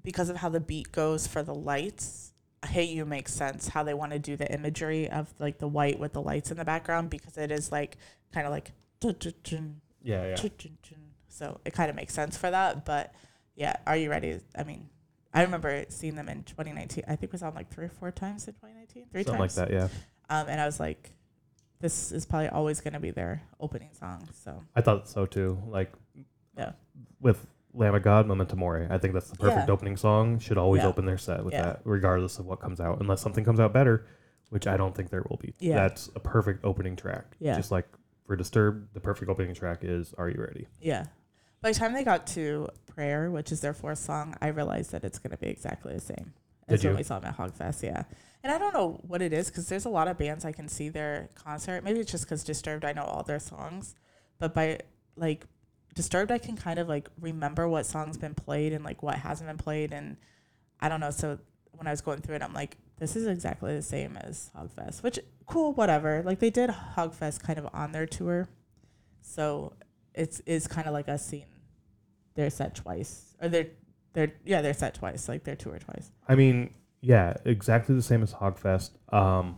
because 0.02 0.28
of 0.28 0.36
how 0.36 0.48
the 0.48 0.60
beat 0.60 0.92
goes 0.92 1.26
for 1.26 1.42
the 1.42 1.54
lights. 1.54 2.32
Hey 2.66 2.84
You 2.84 3.04
makes 3.04 3.32
sense 3.32 3.68
how 3.68 3.82
they 3.82 3.94
want 3.94 4.12
to 4.12 4.18
do 4.18 4.36
the 4.36 4.52
imagery 4.52 5.08
of 5.08 5.32
like 5.38 5.58
the 5.58 5.68
white 5.68 5.98
with 5.98 6.12
the 6.12 6.20
lights 6.22 6.50
in 6.50 6.56
the 6.56 6.64
background 6.64 7.08
because 7.08 7.38
it 7.38 7.50
is 7.50 7.70
like 7.72 7.96
kind 8.32 8.46
of 8.46 8.52
like. 8.52 8.72
Yeah, 10.02 10.26
yeah. 10.28 10.34
So 11.28 11.60
it 11.64 11.72
kind 11.72 11.88
of 11.88 11.94
makes 11.96 12.12
sense 12.14 12.36
for 12.36 12.50
that. 12.50 12.84
But 12.84 13.14
yeah, 13.54 13.76
Are 13.86 13.96
You 13.96 14.10
Ready? 14.10 14.40
I 14.56 14.64
mean, 14.64 14.88
I 15.32 15.42
remember 15.42 15.84
seeing 15.88 16.16
them 16.16 16.28
in 16.28 16.42
2019. 16.42 17.04
I 17.06 17.14
think 17.16 17.32
we 17.32 17.38
saw 17.38 17.46
them 17.46 17.54
like 17.54 17.70
three 17.72 17.84
or 17.86 17.90
four 17.90 18.10
times 18.10 18.48
in 18.48 18.54
2019. 18.54 19.06
Three 19.12 19.22
Something 19.22 19.38
times. 19.40 19.56
like 19.56 19.68
that. 19.68 19.74
Yeah. 19.74 19.88
Um, 20.30 20.48
and 20.48 20.60
I 20.60 20.66
was 20.66 20.80
like, 20.80 21.12
this 21.80 22.12
is 22.12 22.26
probably 22.26 22.48
always 22.48 22.80
going 22.80 22.94
to 22.94 23.00
be 23.00 23.10
their 23.10 23.42
opening 23.60 23.90
song. 23.92 24.28
So 24.44 24.62
I 24.74 24.80
thought 24.80 25.08
so 25.08 25.26
too. 25.26 25.62
Like, 25.66 25.92
Yeah. 26.56 26.72
with 27.20 27.46
Lamb 27.74 27.94
of 27.94 28.02
God, 28.02 28.26
Memento 28.26 28.56
Mori. 28.56 28.86
I 28.90 28.98
think 28.98 29.14
that's 29.14 29.30
the 29.30 29.36
perfect 29.36 29.68
Yeah. 29.68 29.72
opening 29.72 29.96
song. 29.96 30.38
Should 30.38 30.58
always 30.58 30.82
Yeah. 30.82 30.88
open 30.88 31.04
their 31.04 31.18
set 31.18 31.44
with 31.44 31.54
Yeah. 31.54 31.62
that, 31.62 31.80
regardless 31.84 32.38
of 32.38 32.46
what 32.46 32.60
comes 32.60 32.80
out, 32.80 33.00
unless 33.00 33.20
something 33.20 33.44
comes 33.44 33.60
out 33.60 33.72
better, 33.72 34.06
which 34.50 34.66
I 34.66 34.76
don't 34.76 34.94
think 34.94 35.10
there 35.10 35.22
will 35.28 35.36
be. 35.36 35.54
Yeah. 35.60 35.76
That's 35.76 36.08
a 36.16 36.20
perfect 36.20 36.64
opening 36.64 36.96
track. 36.96 37.36
Yeah. 37.38 37.54
Just 37.56 37.70
like 37.70 37.86
for 38.26 38.34
Disturbed, 38.36 38.94
the 38.94 39.00
perfect 39.00 39.30
opening 39.30 39.54
track 39.54 39.80
is 39.82 40.14
Are 40.14 40.28
You 40.28 40.40
Ready? 40.42 40.66
yeah. 40.80 41.04
By 41.60 41.72
the 41.72 41.78
time 41.78 41.92
they 41.92 42.04
got 42.04 42.26
to 42.28 42.68
Prayer, 42.86 43.30
which 43.30 43.52
is 43.52 43.60
their 43.60 43.74
fourth 43.74 43.98
song, 43.98 44.34
I 44.40 44.48
realized 44.48 44.90
that 44.92 45.04
it's 45.04 45.18
going 45.18 45.30
to 45.32 45.36
be 45.36 45.48
exactly 45.48 45.92
the 45.94 46.00
same 46.00 46.32
you? 46.70 46.96
we 46.96 47.02
saw 47.02 47.18
them 47.18 47.30
at 47.30 47.36
Hogfest. 47.36 47.82
Yeah. 47.82 48.04
And 48.42 48.52
I 48.52 48.58
don't 48.58 48.72
know 48.72 49.00
what 49.06 49.20
it 49.20 49.32
is 49.32 49.48
because 49.48 49.68
there's 49.68 49.84
a 49.84 49.90
lot 49.90 50.08
of 50.08 50.16
bands 50.16 50.44
I 50.44 50.52
can 50.52 50.68
see 50.68 50.88
their 50.88 51.30
concert. 51.34 51.82
Maybe 51.82 52.00
it's 52.00 52.10
just 52.10 52.24
because 52.24 52.44
Disturbed, 52.44 52.84
I 52.84 52.92
know 52.92 53.02
all 53.02 53.22
their 53.22 53.40
songs. 53.40 53.94
But 54.38 54.54
by 54.54 54.80
like 55.16 55.46
Disturbed, 55.94 56.30
I 56.30 56.38
can 56.38 56.56
kind 56.56 56.78
of 56.78 56.88
like 56.88 57.08
remember 57.20 57.68
what 57.68 57.86
song's 57.86 58.16
been 58.16 58.34
played 58.34 58.72
and 58.72 58.84
like 58.84 59.02
what 59.02 59.16
hasn't 59.16 59.48
been 59.48 59.58
played. 59.58 59.92
And 59.92 60.16
I 60.80 60.88
don't 60.88 61.00
know. 61.00 61.10
So 61.10 61.38
when 61.72 61.86
I 61.86 61.90
was 61.90 62.00
going 62.00 62.20
through 62.20 62.36
it, 62.36 62.42
I'm 62.42 62.54
like, 62.54 62.76
this 62.98 63.16
is 63.16 63.26
exactly 63.26 63.74
the 63.74 63.82
same 63.82 64.16
as 64.16 64.50
Hogfest, 64.56 65.02
which 65.02 65.18
cool, 65.46 65.72
whatever. 65.72 66.22
Like 66.24 66.38
they 66.38 66.50
did 66.50 66.70
Hogfest 66.70 67.42
kind 67.42 67.58
of 67.58 67.68
on 67.72 67.92
their 67.92 68.06
tour. 68.06 68.48
So 69.20 69.72
it's 70.14 70.40
is 70.40 70.66
kind 70.66 70.86
of 70.86 70.92
like 70.92 71.08
us 71.08 71.26
seeing 71.26 71.46
their 72.34 72.50
set 72.50 72.74
twice 72.74 73.34
or 73.40 73.48
their 73.48 73.66
their 74.14 74.32
yeah 74.44 74.60
they're 74.62 74.74
set 74.74 74.94
twice 74.94 75.28
like 75.28 75.44
their 75.44 75.56
tour 75.56 75.78
twice 75.78 76.10
I 76.28 76.34
mean, 76.34 76.74
yeah, 77.00 77.34
exactly 77.44 77.94
the 77.94 78.02
same 78.02 78.22
as 78.22 78.34
Hogfest. 78.34 78.90
Um, 79.12 79.56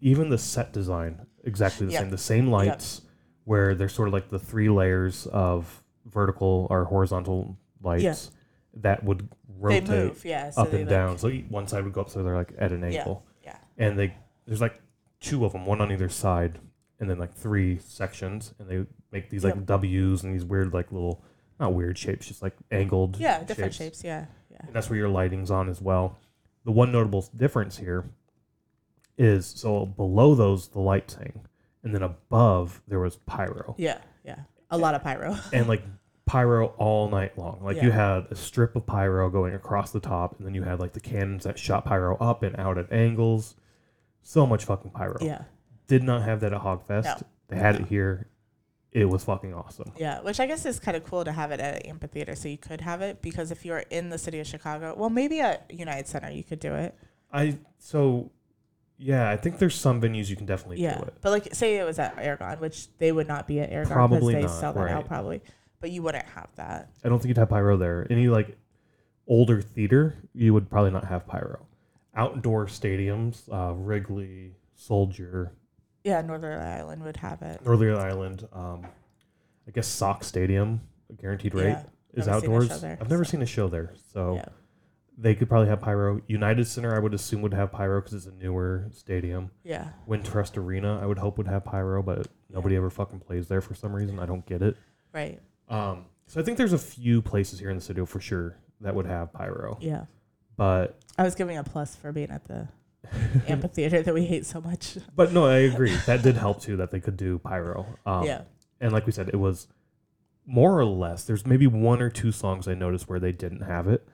even 0.00 0.28
the 0.28 0.38
set 0.38 0.72
design, 0.72 1.26
exactly 1.44 1.86
the 1.86 1.92
Yeah. 1.92 2.00
same. 2.00 2.10
The 2.10 2.18
same 2.18 2.46
lights, 2.48 3.02
where 3.44 3.74
they're 3.74 3.88
sort 3.88 4.08
of 4.08 4.14
like 4.14 4.28
the 4.28 4.38
three 4.38 4.68
layers 4.68 5.26
of 5.28 5.82
vertical 6.06 6.66
or 6.70 6.84
horizontal 6.84 7.56
lights 7.82 8.30
that 8.74 9.04
would 9.04 9.28
rotate 9.58 9.88
move 9.88 10.24
yeah 10.24 10.50
so 10.50 10.62
up 10.62 10.72
and 10.72 10.80
like- 10.80 10.88
down. 10.88 11.18
So 11.18 11.30
one 11.48 11.66
side 11.68 11.84
would 11.84 11.92
go 11.92 12.00
up, 12.02 12.10
so 12.10 12.22
they're 12.22 12.36
like 12.36 12.52
at 12.58 12.72
an 12.72 12.82
angle. 12.84 13.24
yeah 13.44 13.56
And 13.78 13.98
they 13.98 14.14
there's 14.46 14.60
like 14.60 14.80
two 15.20 15.44
of 15.44 15.52
them, 15.52 15.66
one 15.66 15.80
on 15.80 15.92
either 15.92 16.08
side, 16.08 16.58
and 16.98 17.08
then 17.08 17.18
like 17.18 17.32
three 17.32 17.78
sections, 17.78 18.52
and 18.58 18.68
they 18.68 18.86
make 19.12 19.30
these 19.30 19.44
like 19.44 19.64
W's 19.66 20.22
and 20.24 20.34
these 20.34 20.44
weird 20.44 20.72
like 20.74 20.90
little 20.92 21.22
not 21.60 21.74
weird 21.74 21.96
shapes, 21.98 22.26
just 22.26 22.42
like 22.42 22.56
angled 22.70 23.16
yeah 23.18 23.42
different 23.44 23.74
shapes, 23.74 24.02
yeah 24.02 24.26
yeah 24.50 24.58
and 24.66 24.72
that's 24.74 24.88
where 24.90 24.98
your 24.98 25.08
lighting's 25.08 25.50
on 25.50 25.68
as 25.68 25.80
well. 25.80 26.18
The 26.64 26.72
one 26.72 26.90
notable 26.92 27.24
difference 27.36 27.76
here 27.78 28.04
is 29.18 29.46
so 29.46 29.86
below 29.86 30.34
those 30.34 30.68
the 30.68 30.80
lighting, 30.80 31.40
and 31.82 31.94
then 31.94 32.02
above 32.02 32.82
there 32.88 33.00
was 33.00 33.16
pyro, 33.16 33.74
yeah 33.78 33.98
yeah 34.24 34.40
a 34.70 34.78
lot 34.78 34.94
of 34.94 35.02
pyro 35.02 35.36
and 35.52 35.68
like 35.68 35.82
pyro 36.26 36.66
all 36.78 37.08
night 37.08 37.36
long. 37.36 37.58
Like 37.62 37.82
you 37.82 37.90
had 37.90 38.26
a 38.30 38.36
strip 38.36 38.76
of 38.76 38.86
pyro 38.86 39.28
going 39.30 39.54
across 39.54 39.90
the 39.90 40.00
top, 40.00 40.36
and 40.38 40.46
then 40.46 40.54
you 40.54 40.62
had 40.62 40.80
like 40.80 40.92
the 40.92 41.00
cannons 41.00 41.44
that 41.44 41.58
shot 41.58 41.84
pyro 41.84 42.16
up 42.18 42.42
and 42.42 42.56
out 42.56 42.78
at 42.78 42.92
angles. 42.92 43.56
So 44.22 44.46
much 44.46 44.64
fucking 44.66 44.90
pyro. 44.90 45.16
yeah 45.22 45.42
Did 45.86 46.02
not 46.02 46.22
have 46.22 46.40
that 46.40 46.52
at 46.52 46.60
Hogfest. 46.60 47.04
No. 47.04 47.16
They 47.48 47.56
had 47.56 47.76
No. 47.76 47.80
it 47.80 47.88
here. 47.88 48.26
It 48.92 49.04
was 49.04 49.24
fucking 49.24 49.54
awesome. 49.54 49.92
yeah 49.96 50.20
which 50.20 50.40
i 50.40 50.46
guess 50.46 50.66
is 50.66 50.80
kind 50.80 50.96
of 50.96 51.04
cool 51.04 51.24
to 51.24 51.32
have 51.32 51.52
it 51.52 51.60
at 51.60 51.76
an 51.76 51.90
amphitheater 51.90 52.34
so 52.34 52.48
you 52.48 52.58
could 52.58 52.80
have 52.80 53.02
it 53.02 53.22
because 53.22 53.50
if 53.50 53.64
you're 53.64 53.84
in 53.90 54.10
the 54.10 54.18
city 54.18 54.40
of 54.40 54.46
chicago 54.46 54.94
well 54.96 55.10
maybe 55.10 55.40
at 55.40 55.70
united 55.70 56.08
center 56.08 56.30
you 56.30 56.42
could 56.42 56.60
do 56.60 56.74
it 56.74 56.94
I 57.32 57.58
so 57.78 58.30
yeah, 59.02 59.30
I 59.30 59.36
think 59.38 59.58
there's 59.58 59.76
some 59.76 60.02
venues 60.02 60.28
you 60.28 60.36
can 60.36 60.44
definitely 60.46 60.80
yeah 60.82 60.98
do 60.98 61.04
it. 61.04 61.14
but 61.22 61.30
like 61.30 61.54
say 61.54 61.76
it 61.78 61.84
was 61.84 61.98
at 61.98 62.18
aragon 62.18 62.58
which 62.58 62.88
they 62.98 63.12
would 63.12 63.28
not 63.28 63.46
be 63.46 63.60
at 63.60 63.70
aragon 63.70 63.94
Probably 63.94 64.34
because 64.34 64.34
they 64.34 64.40
not, 64.54 64.60
sell 64.60 64.72
that 64.72 64.80
right. 64.80 64.92
out 64.92 65.06
probably 65.06 65.40
but 65.80 65.90
you 65.90 66.02
wouldn't 66.02 66.26
have 66.26 66.48
that 66.56 66.90
I 67.04 67.08
don't 67.08 67.18
think 67.18 67.28
you'd 67.28 67.38
have 67.38 67.48
pyro 67.48 67.76
there. 67.76 68.06
Any 68.10 68.28
like 68.28 68.58
older 69.26 69.62
theater, 69.62 70.16
you 70.34 70.52
would 70.52 70.68
probably 70.68 70.90
not 70.90 71.04
have 71.04 71.26
pyro. 71.26 71.66
Outdoor 72.14 72.66
stadiums, 72.66 73.48
uh, 73.50 73.72
Wrigley, 73.74 74.56
Soldier, 74.74 75.52
yeah 76.04 76.20
northern 76.22 76.60
ireland 76.60 77.02
would 77.02 77.16
have 77.18 77.42
it 77.42 77.64
Northerly 77.64 77.98
Island, 78.00 78.46
um, 78.52 78.86
I 79.68 79.70
guess 79.72 79.86
Sox 79.86 80.26
Stadium, 80.26 80.80
a 81.10 81.12
guaranteed 81.14 81.54
rate 81.54 81.68
Yeah, 81.68 81.82
is 82.14 82.26
never 82.26 82.40
seen 82.40 82.50
a 82.50 82.54
outdoors. 82.54 82.80
there, 82.80 82.98
I've 83.00 83.10
never 83.10 83.24
so- 83.24 83.30
seen 83.32 83.42
a 83.42 83.46
show 83.46 83.68
there, 83.68 83.92
so 84.12 84.34
yeah 84.36 84.44
they 85.18 85.34
could 85.34 85.50
probably 85.50 85.68
have 85.68 85.82
pyro. 85.82 86.22
United 86.28 86.66
Center, 86.66 86.96
I 86.96 86.98
would 86.98 87.12
assume 87.12 87.42
would 87.42 87.52
have 87.52 87.70
pyro 87.70 88.00
because 88.00 88.14
it's 88.14 88.24
a 88.26 88.32
newer 88.32 88.86
stadium. 88.90 89.50
yeah 89.64 89.88
Wintrust 90.08 90.56
Arena, 90.56 90.98
I 91.02 91.04
would 91.04 91.18
hope 91.18 91.36
would 91.36 91.46
have 91.46 91.62
pyro, 91.64 92.02
but 92.02 92.26
nobody 92.48 92.74
ever 92.76 92.88
fucking 92.88 93.20
plays 93.20 93.46
there 93.46 93.60
for 93.60 93.74
some 93.74 93.94
reason. 93.94 94.18
I 94.18 94.24
don't 94.24 94.46
get 94.46 94.62
it. 94.62 94.76
right 95.12 95.38
Um, 95.68 96.06
so 96.26 96.40
I 96.40 96.42
think 96.44 96.56
there's 96.56 96.72
a 96.72 96.78
few 96.78 97.20
places 97.20 97.58
here 97.58 97.68
in 97.68 97.76
the 97.76 97.82
city 97.82 98.02
for 98.06 98.18
sure 98.20 98.56
that 98.80 98.94
would 98.94 99.04
have 99.06 99.30
pyro, 99.34 99.76
yeah 99.82 100.06
but 100.56 100.98
I 101.18 101.22
was 101.22 101.34
giving 101.34 101.58
a 101.58 101.64
plus 101.64 101.94
for 101.96 102.12
being 102.12 102.30
at 102.30 102.44
the 102.46 102.68
amphitheater 103.48 104.02
that 104.02 104.14
we 104.14 104.24
hate 104.24 104.46
so 104.46 104.60
much. 104.60 104.96
but 105.16 105.32
no, 105.32 105.46
I 105.46 105.58
agree. 105.58 105.94
That 106.06 106.22
did 106.22 106.36
help 106.36 106.60
too 106.60 106.76
that 106.76 106.90
they 106.90 107.00
could 107.00 107.16
do 107.16 107.38
pyro. 107.38 107.86
Um, 108.06 108.24
yeah. 108.24 108.42
and 108.80 108.92
like 108.92 109.06
we 109.06 109.12
said, 109.12 109.28
it 109.28 109.36
was 109.36 109.68
more 110.46 110.78
or 110.78 110.84
less. 110.84 111.24
There's 111.24 111.46
maybe 111.46 111.66
one 111.66 112.02
or 112.02 112.10
two 112.10 112.32
songs 112.32 112.66
I 112.68 112.74
noticed 112.74 113.08
where 113.08 113.20
they 113.20 113.32
didn't 113.32 113.62
have 113.62 113.86
it, 113.88 114.06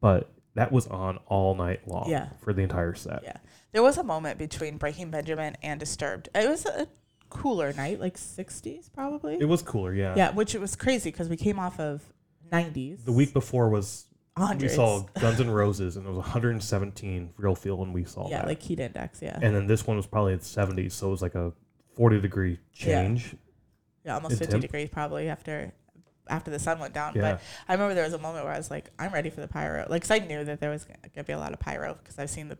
but 0.00 0.30
that 0.54 0.70
was 0.70 0.86
on 0.86 1.18
all 1.26 1.54
night 1.54 1.86
long 1.88 2.08
Yeah. 2.08 2.28
for 2.42 2.52
the 2.52 2.62
entire 2.62 2.94
set. 2.94 3.22
Yeah. 3.24 3.36
There 3.72 3.82
was 3.82 3.98
a 3.98 4.04
moment 4.04 4.38
between 4.38 4.76
Breaking 4.76 5.10
Benjamin 5.10 5.56
and 5.62 5.80
Disturbed. 5.80 6.28
It 6.34 6.48
was 6.48 6.64
a 6.64 6.86
cooler 7.28 7.72
night, 7.72 7.98
like 7.98 8.16
60s 8.16 8.92
probably. 8.92 9.36
It 9.40 9.46
was 9.46 9.62
cooler, 9.62 9.92
yeah. 9.92 10.14
yeah, 10.16 10.30
which 10.30 10.54
it 10.54 10.60
was 10.60 10.76
crazy 10.76 11.10
because 11.10 11.28
we 11.28 11.36
came 11.36 11.58
off 11.58 11.80
of 11.80 12.02
90s. 12.52 13.04
The 13.04 13.12
week 13.12 13.32
before 13.32 13.68
was 13.68 14.06
hundreds. 14.36 14.72
we 14.72 14.76
saw 14.76 15.00
Guns 15.20 15.40
N' 15.40 15.50
Roses 15.50 15.96
and 15.96 16.06
it 16.06 16.08
was 16.08 16.18
117 16.18 17.34
real 17.36 17.54
feel 17.54 17.76
when 17.76 17.92
we 17.92 18.04
saw 18.04 18.28
yeah, 18.28 18.38
that. 18.38 18.48
like 18.48 18.62
heat 18.62 18.80
index. 18.80 19.20
Yeah. 19.22 19.38
and 19.40 19.54
then 19.54 19.66
this 19.66 19.86
one 19.86 19.96
was 19.96 20.06
probably 20.06 20.32
in 20.32 20.38
the 20.38 20.44
70s, 20.44 20.92
so 20.92 21.08
it 21.08 21.10
was 21.10 21.22
like 21.22 21.34
a 21.34 21.52
40 21.94 22.20
degree 22.20 22.58
change. 22.72 23.34
yeah, 24.04 24.14
almost 24.14 24.32
in 24.32 24.38
50 24.38 24.50
temp. 24.52 24.62
degrees 24.62 24.88
probably 24.90 25.28
after 25.28 25.72
after 26.26 26.50
the 26.50 26.58
sun 26.58 26.78
went 26.78 26.94
down. 26.94 27.12
Yeah. 27.14 27.20
But 27.34 27.42
I 27.68 27.74
remember 27.74 27.94
there 27.94 28.04
was 28.04 28.14
a 28.14 28.18
moment 28.18 28.44
where 28.46 28.54
I 28.54 28.56
was 28.56 28.70
like, 28.70 28.90
I'm 28.98 29.12
ready 29.12 29.28
for 29.28 29.42
the 29.42 29.48
pyro. 29.48 29.86
Like, 29.90 30.02
'cause 30.02 30.10
I 30.10 30.20
knew 30.20 30.42
that 30.44 30.58
there 30.58 30.70
was 30.70 30.84
going 30.84 30.98
to 31.14 31.22
be 31.22 31.32
a 31.34 31.38
lot 31.38 31.52
of 31.52 31.60
pyro 31.60 31.94
because 32.02 32.18
I've 32.18 32.30
seen 32.30 32.48
the 32.48 32.56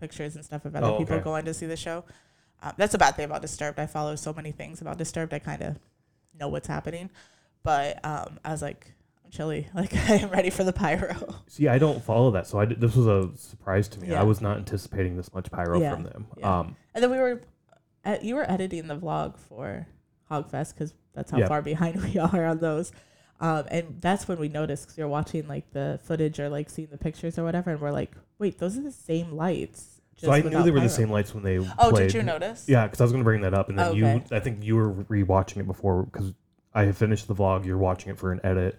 pictures 0.00 0.34
and 0.34 0.44
stuff 0.44 0.64
of 0.64 0.74
other 0.74 0.86
Oh, 0.88 0.98
people 0.98 1.14
okay. 1.14 1.22
going 1.24 1.44
to 1.44 1.54
see 1.54 1.66
the 1.66 1.76
show. 1.76 2.04
Um, 2.60 2.72
that's 2.76 2.94
a 2.94 2.98
bad 2.98 3.14
thing 3.14 3.26
about 3.26 3.40
Disturbed. 3.40 3.78
I 3.78 3.86
follow 3.86 4.16
so 4.16 4.32
many 4.32 4.50
things 4.50 4.80
about 4.80 4.98
Disturbed. 4.98 5.32
I 5.32 5.38
kind 5.38 5.62
of 5.62 5.78
know 6.38 6.48
what's 6.48 6.66
happening. 6.66 7.08
But 7.62 8.04
um, 8.04 8.40
I 8.44 8.50
was 8.50 8.62
like, 8.62 8.92
chilly. 9.30 9.68
Like, 9.74 9.94
I 9.94 10.14
am 10.16 10.30
ready 10.30 10.50
for 10.50 10.64
the 10.64 10.72
pyro. 10.72 11.16
See, 11.48 11.68
I 11.68 11.78
don't 11.78 12.02
follow 12.02 12.30
that, 12.32 12.46
so 12.46 12.58
I 12.58 12.64
did, 12.64 12.80
this 12.80 12.94
was 12.96 13.06
a 13.06 13.30
surprise 13.36 13.88
to 13.88 14.00
me. 14.00 14.08
Yeah. 14.08 14.20
I 14.20 14.24
was 14.24 14.40
not 14.40 14.56
anticipating 14.58 15.16
this 15.16 15.32
much 15.34 15.50
pyro 15.50 15.80
Yeah. 15.80 15.94
from 15.94 16.04
them. 16.04 16.26
Yeah. 16.36 16.58
Um, 16.60 16.76
And 16.94 17.02
then 17.02 17.10
we 17.10 17.18
were, 17.18 17.40
uh, 18.04 18.16
you 18.22 18.34
were 18.34 18.50
editing 18.50 18.86
the 18.88 18.96
vlog 18.96 19.38
for 19.38 19.86
Hogfest 20.30 20.74
because 20.74 20.94
that's 21.14 21.30
how 21.30 21.46
far 21.46 21.62
behind 21.72 22.02
we 22.02 22.18
are 22.18 22.46
on 22.46 22.58
those. 22.58 22.92
Um, 23.40 23.64
and 23.70 23.96
that's 24.00 24.26
when 24.26 24.38
we 24.40 24.48
noticed 24.48 24.84
because 24.84 24.98
you're 24.98 25.06
watching 25.08 25.46
like 25.46 25.70
the 25.72 26.00
footage 26.02 26.40
or 26.40 26.48
like 26.48 26.68
seeing 26.70 26.88
the 26.90 26.98
pictures 26.98 27.38
or 27.38 27.44
whatever, 27.44 27.70
and 27.70 27.80
we're 27.80 27.92
like, 27.92 28.10
wait, 28.38 28.58
those 28.58 28.76
are 28.76 28.82
the 28.82 28.90
same 28.90 29.32
lights. 29.32 30.00
so 30.16 30.32
I 30.32 30.40
knew 30.40 30.50
they 30.50 30.56
were 30.56 30.64
without 30.72 30.82
the 30.82 30.88
same 30.88 31.10
lights 31.10 31.32
when 31.34 31.44
they 31.44 31.58
Oh, 31.58 31.90
played. 31.90 32.08
did 32.10 32.14
you 32.14 32.22
notice? 32.24 32.64
Yeah, 32.68 32.86
because 32.86 33.00
I 33.00 33.04
was 33.04 33.12
going 33.12 33.22
to 33.22 33.24
bring 33.24 33.42
that 33.42 33.54
up, 33.54 33.68
and 33.68 33.78
then 33.78 33.94
you, 33.94 34.06
I 34.32 34.40
think 34.40 34.64
you 34.64 34.74
were 34.74 34.92
rewatching 34.92 35.58
it 35.58 35.66
before 35.68 36.02
because 36.02 36.34
I 36.74 36.84
had 36.86 36.96
finished 36.96 37.28
the 37.28 37.34
vlog. 37.36 37.64
You're 37.64 37.78
watching 37.78 38.10
it 38.10 38.18
for 38.18 38.32
an 38.32 38.40
edit. 38.42 38.76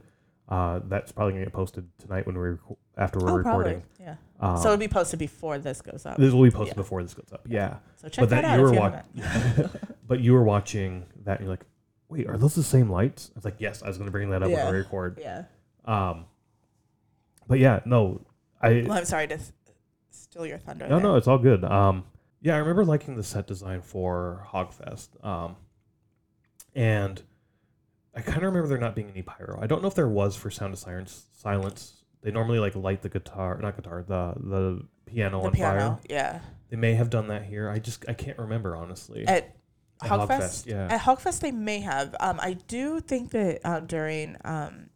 Uh, 0.50 0.80
that's 0.88 1.12
probably 1.12 1.34
going 1.34 1.44
to 1.44 1.46
get 1.52 1.54
posted 1.54 1.88
tonight 2.00 2.26
when 2.26 2.36
we 2.36 2.42
reco- 2.42 2.76
after 2.98 3.20
we're 3.20 3.30
Oh, 3.30 3.36
recording. 3.36 3.82
probably. 3.82 4.04
Yeah. 4.04 4.16
Um, 4.40 4.58
so 4.58 4.66
it'll 4.70 4.78
be 4.78 4.88
posted 4.88 5.20
before 5.20 5.60
this 5.60 5.80
goes 5.82 6.06
up. 6.08 6.18
this 6.18 6.34
will 6.34 6.42
be 6.44 6.50
posted 6.50 6.76
yeah. 6.76 6.82
before 6.82 7.04
this 7.04 7.14
goes 7.14 7.32
up. 7.32 7.42
Yeah, 7.48 7.78
So 7.98 8.10
check 8.10 8.24
but 8.24 8.30
that, 8.32 8.42
that 8.42 8.52
out. 8.52 8.58
you 8.58 8.64
were 8.64 8.72
watching, 8.74 9.70
but 10.08 10.20
you 10.22 10.34
were 10.34 10.44
watching 10.44 11.06
that, 11.26 11.38
and 11.40 11.42
you're 11.48 11.54
like, 11.54 11.66
wait, 12.10 12.28
are 12.28 12.36
those 12.38 12.56
the 12.56 12.64
same 12.64 12.90
lights? 12.90 13.30
I 13.36 13.38
was 13.38 13.46
like, 13.46 13.58
yes. 13.60 13.84
I 13.84 13.88
was 13.88 13.98
going 13.98 14.08
to 14.08 14.12
bring 14.12 14.32
that 14.32 14.42
up 14.42 14.50
Yeah. 14.50 14.64
when 14.66 14.74
we 14.74 14.80
record. 14.80 15.20
yeah. 15.22 15.44
Um, 15.86 16.26
but 17.48 17.60
yeah, 17.60 17.82
no, 17.86 18.22
I 18.62 18.84
Well, 18.88 18.98
I'm 18.98 19.06
sorry 19.06 19.28
to 19.28 19.38
th- 19.38 19.50
steal 20.10 20.48
your 20.48 20.58
thunder. 20.58 20.88
No, 20.88 20.96
there. 20.96 21.04
no, 21.10 21.16
it's 21.16 21.28
all 21.28 21.38
good. 21.38 21.64
Um, 21.64 22.06
yeah, 22.42 22.56
I 22.56 22.58
remember 22.58 22.86
liking 22.86 23.16
the 23.18 23.24
set 23.24 23.46
design 23.46 23.82
for 23.82 24.48
Hogfest. 24.52 25.10
Um, 25.24 25.58
and 26.76 27.22
I 28.16 28.22
kind 28.22 28.38
of 28.38 28.44
remember 28.44 28.68
there 28.68 28.78
not 28.78 28.96
being 28.96 29.10
any 29.10 29.22
pyro. 29.22 29.60
I 29.62 29.68
don't 29.68 29.82
know 29.82 29.88
if 29.88 29.96
there 29.96 30.08
was 30.08 30.36
for 30.36 30.50
Sound 30.50 30.74
of 30.74 30.80
Silence. 30.80 31.26
Silence. 31.34 32.04
They 32.22 32.32
normally 32.32 32.60
like 32.60 32.76
light 32.76 33.02
the 33.02 33.10
guitar, 33.10 33.58
not 33.62 33.76
guitar, 33.76 34.04
the 34.08 34.34
the 34.38 34.86
piano 35.06 35.40
The 35.42 35.48
on 35.48 35.54
piano. 35.54 35.80
fire. 35.80 36.00
Yeah. 36.10 36.40
They 36.70 36.78
may 36.78 36.94
have 36.96 37.10
done 37.10 37.28
that 37.28 37.44
here. 37.46 37.70
I 37.70 37.80
just 37.80 38.06
I 38.10 38.14
can't 38.14 38.38
remember 38.38 38.76
honestly. 38.76 39.26
At 39.28 39.56
At 40.02 40.10
Hogfest, 40.10 40.66
yeah. 40.66 40.88
At 40.90 41.02
Hogfest, 41.02 41.40
they 41.40 41.52
may 41.52 41.80
have. 41.80 42.16
Um, 42.20 42.40
I 42.42 42.54
do 42.54 43.00
think 43.00 43.32
that 43.32 43.60
um, 43.66 43.86
during 43.86 44.36
um, 44.44 44.90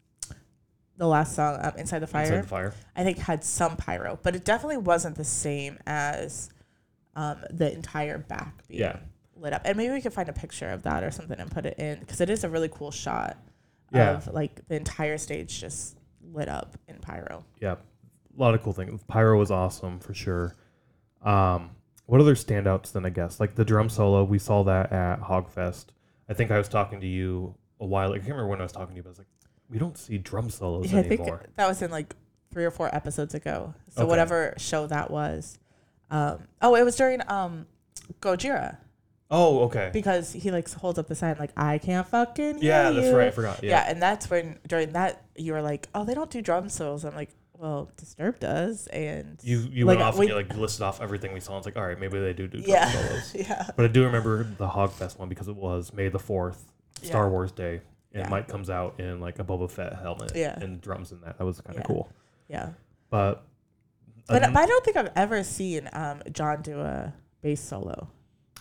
the 0.97 1.07
last 1.07 1.36
song, 1.36 1.59
um, 1.61 1.72
"Inside 1.78 1.99
the 1.99 2.07
Fire," 2.07 2.24
Inside 2.26 2.43
the 2.43 2.47
fire. 2.47 2.74
I 2.95 3.03
think 3.03 3.18
had 3.20 3.43
some 3.43 3.76
pyro, 3.78 4.20
but 4.22 4.36
it 4.36 4.43
definitely 4.45 4.78
wasn't 4.78 5.16
the 5.16 5.24
same 5.24 5.78
as 5.88 6.49
um, 7.16 7.38
the 7.49 7.72
entire 7.74 8.18
back 8.18 8.64
being 8.68 8.82
Yeah. 8.82 8.97
Lit 9.43 9.53
up. 9.53 9.61
And 9.65 9.77
maybe 9.77 9.93
we 9.93 10.01
could 10.01 10.13
find 10.13 10.29
a 10.29 10.33
picture 10.33 10.69
of 10.69 10.81
that 10.83 11.03
or 11.03 11.11
something 11.11 11.39
and 11.39 11.51
put 11.51 11.65
it 11.67 11.77
in 11.77 11.99
because 11.99 12.21
it 12.21 12.29
is 12.29 12.43
a 12.43 12.49
really 12.49 12.69
cool 12.69 12.89
shot 12.89 13.37
Yeah. 13.91 14.13
of 14.17 14.27
like 14.33 14.67
the 14.67 14.75
entire 14.75 15.17
stage 15.19 15.59
just 15.59 15.97
lit 16.31 16.47
up 16.49 16.77
in 16.87 16.97
pyro. 16.99 17.43
Yeah, 17.61 17.73
a 17.73 18.41
lot 18.41 18.55
of 18.55 18.63
cool 18.63 18.73
things. 18.73 19.03
Pyro 19.07 19.37
was 19.37 19.51
awesome 19.51 19.99
for 19.99 20.13
sure. 20.13 20.55
Um, 21.21 21.71
what 22.05 22.19
other 22.21 22.35
standouts 22.35 22.91
then? 22.93 23.05
I 23.05 23.09
guess 23.09 23.39
like 23.39 23.55
the 23.55 23.65
drum 23.65 23.89
solo. 23.89 24.23
We 24.23 24.39
saw 24.39 24.63
that 24.63 24.91
at 24.91 25.21
Hogfest. 25.21 25.87
I 26.29 26.33
think 26.33 26.49
I 26.51 26.57
was 26.57 26.69
talking 26.69 27.01
to 27.01 27.07
you 27.07 27.53
a 27.79 27.85
while. 27.85 28.11
I 28.13 28.17
can't 28.17 28.29
remember 28.29 28.47
when 28.47 28.59
I 28.59 28.63
was 28.63 28.71
talking 28.71 28.89
to 28.89 28.95
you, 28.95 29.03
but 29.03 29.09
I 29.09 29.11
was 29.11 29.17
like, 29.19 29.27
we 29.69 29.77
don't 29.77 29.97
see 29.97 30.17
drum 30.17 30.49
solos 30.49 30.91
Yeah, 30.91 30.99
I 30.99 31.03
think 31.03 31.25
that 31.55 31.67
was 31.67 31.81
in 31.81 31.91
like 31.91 32.15
three 32.51 32.63
or 32.65 32.71
four 32.71 32.93
episodes 32.95 33.33
ago. 33.33 33.73
So 33.89 34.03
Okay. 34.03 34.09
whatever 34.09 34.53
show 34.57 34.87
that 34.87 35.11
was. 35.11 35.57
Um, 36.11 36.39
oh, 36.61 36.75
it 36.75 36.83
was 36.83 36.95
during 36.95 37.21
um, 37.27 37.65
Gojira. 38.21 38.77
Oh, 39.32 39.61
okay. 39.61 39.89
because 39.91 40.32
he 40.32 40.51
like 40.51 40.71
holds 40.71 40.99
up 40.99 41.07
the 41.07 41.15
sign 41.15 41.36
like 41.39 41.51
I 41.57 41.78
can't 41.80 42.07
fucking 42.07 42.55
hear 42.59 42.63
yeah, 42.63 42.91
that's 42.91 43.07
you." 43.07 43.15
right. 43.17 43.28
I 43.28 43.32
forgot. 43.32 43.63
Yeah. 43.63 43.69
Yeah. 43.71 43.89
and 43.89 44.01
that's 44.01 44.30
when 44.30 44.59
during 44.67 44.93
that 44.93 45.24
you 45.36 45.53
were 45.53 45.61
like, 45.61 45.88
oh, 45.95 46.03
they 46.05 46.13
don't 46.13 46.30
do 46.30 46.41
drum 46.41 46.69
solos. 46.69 47.03
I'm 47.03 47.15
like, 47.15 47.30
well, 47.57 47.89
Disturbed 47.97 48.41
does, 48.41 48.88
and 48.88 49.39
You 49.41 49.59
you 49.71 49.86
Like, 49.86 49.97
went 49.97 50.07
off 50.07 50.17
we- 50.17 50.26
and 50.26 50.30
you 50.32 50.36
like 50.36 50.55
listed 50.57 50.82
off 50.84 51.01
everything 51.01 51.34
we 51.34 51.39
saw. 51.39 51.57
It's 51.57 51.65
like, 51.65 51.78
all 51.78 51.88
right, 51.88 51.99
maybe 51.99 52.19
they 52.19 52.34
do 52.34 52.47
do 52.47 52.57
drum 52.59 52.69
yeah, 52.69 52.89
solos. 52.91 53.36
yeah, 53.49 53.67
But 53.76 53.86
I 53.86 53.88
do 53.88 54.03
remember 54.03 54.43
the 54.43 54.67
Hogfest 54.67 55.17
one 55.17 55.30
because 55.30 55.47
it 55.47 55.55
was 55.55 55.93
May 55.93 56.09
the 56.09 56.19
Fourth, 56.19 56.71
Star 57.01 57.24
Yeah. 57.26 57.30
Wars 57.32 57.51
Day, 57.51 57.82
and 58.13 58.24
Yeah. 58.26 58.30
Mike 58.30 58.47
comes 58.47 58.69
out 58.69 58.99
in 58.99 59.19
like 59.21 59.39
a 59.39 59.43
Boba 59.43 59.71
Fett 59.71 59.93
helmet 59.95 60.34
Yeah. 60.36 60.59
and 60.59 60.80
drums 60.82 61.11
in 61.11 61.21
that. 61.21 61.38
That 61.38 61.45
was 61.45 61.59
kind 61.61 61.78
of 61.78 61.84
Yeah. 61.84 61.88
cool. 61.88 62.09
yeah. 62.49 62.69
But 63.09 63.43
But, 64.28 64.41
but 64.53 64.57
I 64.57 64.65
don't 64.65 64.84
think 64.86 64.97
I've 64.97 65.11
ever 65.15 65.43
seen 65.43 65.89
um, 65.93 66.21
John 66.32 66.61
do 66.61 66.80
a 66.82 67.13
bass 67.41 67.61
solo. 67.61 68.09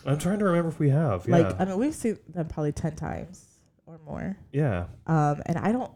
I'm 0.05 0.17
trying 0.17 0.39
to 0.39 0.45
remember 0.45 0.69
if 0.69 0.79
we 0.79 0.89
have. 0.89 1.27
Yeah. 1.27 1.37
Like 1.37 1.59
I 1.59 1.65
mean, 1.65 1.77
we've 1.77 1.95
seen 1.95 2.17
them 2.27 2.47
probably 2.47 2.71
ten 2.71 2.95
times 2.95 3.45
or 3.85 3.99
more, 4.05 4.37
yeah. 4.51 4.85
um, 5.07 5.41
and 5.45 5.57
I 5.57 5.71
don't. 5.71 5.91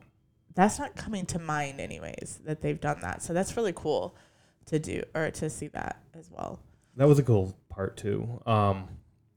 That's 0.55 0.79
not 0.79 0.95
coming 0.95 1.25
to 1.27 1.39
mind, 1.39 1.79
anyways, 1.79 2.39
that 2.45 2.61
they've 2.61 2.79
done 2.79 2.99
that. 3.01 3.21
So 3.21 3.33
that's 3.33 3.55
really 3.55 3.73
cool 3.73 4.15
to 4.65 4.79
do 4.79 5.03
or 5.13 5.29
to 5.31 5.49
see 5.49 5.67
that 5.67 6.01
as 6.17 6.29
well. 6.31 6.59
That 6.95 7.07
was 7.07 7.19
a 7.19 7.23
cool 7.23 7.55
part 7.69 7.95
too. 7.97 8.41
Um, 8.45 8.87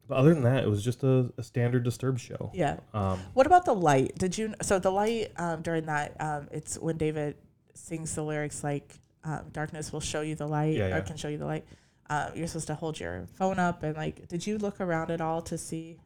but 0.08 0.16
other 0.16 0.34
than 0.34 0.42
that, 0.42 0.64
it 0.64 0.68
was 0.68 0.82
just 0.82 1.04
a, 1.04 1.30
a 1.38 1.42
standard 1.42 1.84
Disturbed 1.84 2.20
show. 2.20 2.50
Yeah. 2.52 2.78
Um, 2.92 3.20
What 3.32 3.46
about 3.46 3.64
the 3.64 3.74
light? 3.74 4.18
Did 4.18 4.36
you 4.36 4.54
so 4.60 4.78
the 4.78 4.90
light 4.90 5.30
um, 5.36 5.62
during 5.62 5.86
that? 5.86 6.16
Um, 6.20 6.48
it's 6.50 6.76
when 6.78 6.96
David 6.96 7.36
sings 7.74 8.14
the 8.14 8.24
lyrics 8.24 8.64
like 8.64 8.98
um, 9.22 9.46
"Darkness 9.52 9.92
will 9.92 10.00
show 10.00 10.22
you 10.22 10.34
the 10.34 10.48
light" 10.48 10.76
Yeah, 10.76 10.96
or 10.96 11.02
can 11.02 11.16
show 11.16 11.28
you 11.28 11.38
the 11.38 11.46
light. 11.46 11.64
Uh, 12.10 12.30
you're 12.34 12.48
supposed 12.48 12.66
to 12.66 12.74
hold 12.74 12.98
your 13.00 13.26
phone 13.36 13.58
up 13.58 13.82
and 13.84 13.96
like. 13.96 14.26
Did 14.28 14.46
you 14.46 14.58
look 14.58 14.80
around 14.80 15.10
at 15.10 15.20
all 15.20 15.40
to 15.42 15.56
see? 15.56 15.96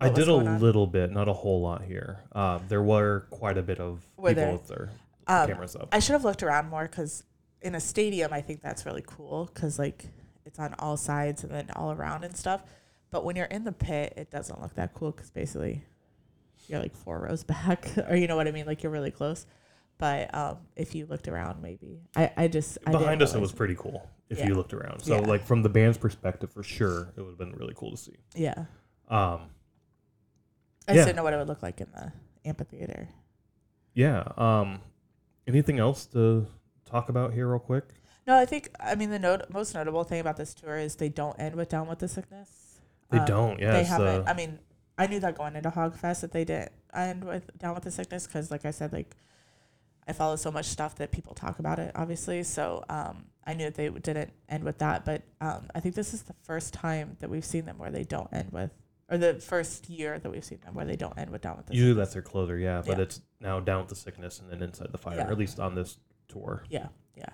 I 0.00 0.08
did 0.10 0.28
a 0.28 0.34
little 0.34 0.86
bit, 0.88 1.12
not 1.12 1.28
a 1.28 1.32
whole 1.32 1.62
lot 1.62 1.82
here. 1.82 2.18
Um, 2.32 2.62
there 2.68 2.82
were 2.82 3.26
quite 3.30 3.56
a 3.56 3.62
bit 3.62 3.78
of 3.78 4.04
Were 4.16 4.30
people 4.30 4.42
there? 4.44 4.52
with 4.52 4.66
their 4.66 4.90
Um, 5.28 5.46
cameras 5.48 5.76
up. 5.76 5.88
I 5.92 6.00
should 6.00 6.12
have 6.14 6.24
looked 6.24 6.42
around 6.42 6.68
more 6.68 6.82
because 6.82 7.22
in 7.62 7.74
a 7.74 7.80
stadium, 7.80 8.32
I 8.32 8.40
think 8.42 8.60
that's 8.60 8.84
really 8.84 9.04
cool 9.06 9.48
because 9.54 9.78
like 9.78 10.06
it's 10.44 10.58
on 10.58 10.74
all 10.80 10.96
sides 10.96 11.44
and 11.44 11.52
then 11.52 11.70
all 11.76 11.92
around 11.92 12.24
and 12.24 12.36
stuff. 12.36 12.62
But 13.10 13.24
when 13.24 13.36
you're 13.36 13.46
in 13.46 13.62
the 13.64 13.72
pit, 13.72 14.12
it 14.16 14.30
doesn't 14.30 14.60
look 14.60 14.74
that 14.74 14.92
cool 14.92 15.12
because 15.12 15.30
basically 15.30 15.84
you're 16.66 16.80
like 16.80 16.96
four 16.96 17.20
rows 17.20 17.44
back, 17.54 17.88
or 18.08 18.16
you 18.16 18.26
know 18.26 18.36
what 18.36 18.48
I 18.48 18.50
mean, 18.50 18.66
like 18.66 18.82
you're 18.82 18.92
really 18.92 19.12
close. 19.12 19.46
But 19.98 20.34
um, 20.34 20.58
if 20.74 20.96
you 20.96 21.06
looked 21.06 21.28
around, 21.28 21.62
maybe 21.62 22.00
I, 22.16 22.32
I 22.36 22.48
just 22.48 22.84
Behind 22.84 23.20
didn't 23.20 23.22
us, 23.22 23.34
it 23.36 23.40
was 23.40 23.52
pretty 23.52 23.76
cool 23.76 24.10
if 24.30 24.38
Yeah. 24.38 24.46
you 24.48 24.54
looked 24.54 24.72
around. 24.74 25.00
So, 25.00 25.20
Yeah. 25.20 25.26
like 25.26 25.44
from 25.44 25.62
the 25.62 25.68
band's 25.68 25.98
perspective, 25.98 26.50
for 26.50 26.62
sure, 26.62 27.12
it 27.16 27.20
would 27.20 27.30
have 27.30 27.38
been 27.38 27.52
really 27.52 27.74
cool 27.76 27.90
to 27.92 27.96
see. 27.96 28.16
yeah. 28.34 28.66
Um, 29.08 29.50
I 30.88 30.92
Yeah. 30.92 30.94
just 30.96 31.06
didn't 31.06 31.16
know 31.16 31.22
what 31.24 31.32
it 31.34 31.36
would 31.38 31.48
look 31.48 31.62
like 31.62 31.80
in 31.80 31.90
the 31.92 32.12
amphitheater. 32.44 33.08
yeah. 33.94 34.24
Um, 34.36 34.80
anything 35.46 35.78
else 35.78 36.06
to 36.06 36.46
talk 36.84 37.08
about 37.08 37.32
here, 37.32 37.48
real 37.48 37.58
quick? 37.58 37.84
No, 38.26 38.36
I 38.38 38.46
think 38.46 38.70
I 38.80 38.94
mean 38.94 39.10
the 39.10 39.46
most 39.50 39.74
notable 39.74 40.04
thing 40.04 40.20
about 40.20 40.36
this 40.38 40.54
tour 40.54 40.76
is 40.78 40.96
they 40.96 41.10
don't 41.10 41.38
end 41.38 41.54
with 41.56 41.68
"Down 41.68 41.86
with 41.86 41.98
the 41.98 42.08
Sickness." 42.08 42.80
They 43.10 43.18
Um, 43.18 43.24
don't. 43.26 43.60
Yeah. 43.60 43.72
they 43.72 43.84
haven't. 43.84 44.26
uh, 44.26 44.30
I 44.30 44.32
mean, 44.34 44.58
I 44.96 45.06
knew 45.06 45.20
that 45.20 45.36
going 45.36 45.56
into 45.56 45.70
Hogfest 45.70 46.20
that 46.22 46.32
they 46.32 46.44
didn't 46.44 46.72
end 46.94 47.24
with 47.24 47.56
"Down 47.58 47.74
with 47.74 47.84
the 47.84 47.90
Sickness" 47.90 48.26
because, 48.26 48.50
like 48.50 48.64
I 48.64 48.70
said, 48.70 48.92
like 48.92 49.14
I 50.08 50.12
follow 50.12 50.36
so 50.36 50.50
much 50.50 50.66
stuff 50.66 50.94
that 50.96 51.12
people 51.12 51.34
talk 51.34 51.58
about 51.58 51.78
it, 51.78 51.92
obviously. 51.94 52.42
So 52.42 52.84
um, 52.88 53.26
I 53.46 53.54
knew 53.54 53.64
that 53.64 53.74
they 53.74 53.88
didn't 53.88 54.32
end 54.48 54.64
with 54.64 54.78
that. 54.78 55.04
But 55.04 55.22
um, 55.40 55.66
I 55.74 55.80
think 55.80 55.94
this 55.94 56.14
is 56.14 56.22
the 56.22 56.34
first 56.42 56.72
time 56.74 57.16
that 57.20 57.28
we've 57.30 57.44
seen 57.44 57.64
them 57.66 57.78
where 57.78 57.90
they 57.90 58.04
don't 58.04 58.28
end 58.32 58.50
with, 58.52 58.70
or 59.10 59.18
the 59.18 59.34
first 59.34 59.88
year 59.90 60.18
that 60.18 60.30
we've 60.30 60.44
seen 60.44 60.60
them 60.64 60.74
where 60.74 60.84
they 60.86 60.96
don't 60.96 61.16
end 61.18 61.30
with 61.30 61.42
"Down 61.42 61.56
with 61.56 61.66
the 61.66 61.74
usually 61.74 61.90
Sickness." 61.92 62.06
that's 62.08 62.12
their 62.14 62.22
closer. 62.22 62.56
Yeah, 62.58 62.82
but 62.86 62.96
Yeah. 62.96 63.02
it's 63.02 63.20
now 63.40 63.60
down 63.60 63.80
with 63.80 63.88
the 63.88 63.96
sickness 63.96 64.40
and 64.40 64.50
then 64.50 64.62
inside 64.62 64.88
the 64.92 64.98
fire, 64.98 65.16
Yeah. 65.16 65.28
or 65.28 65.32
at 65.32 65.38
least 65.38 65.60
on 65.60 65.74
this 65.74 65.98
tour. 66.28 66.64
Yeah, 66.70 66.88
yeah, 67.16 67.26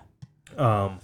Um, 0.57 0.99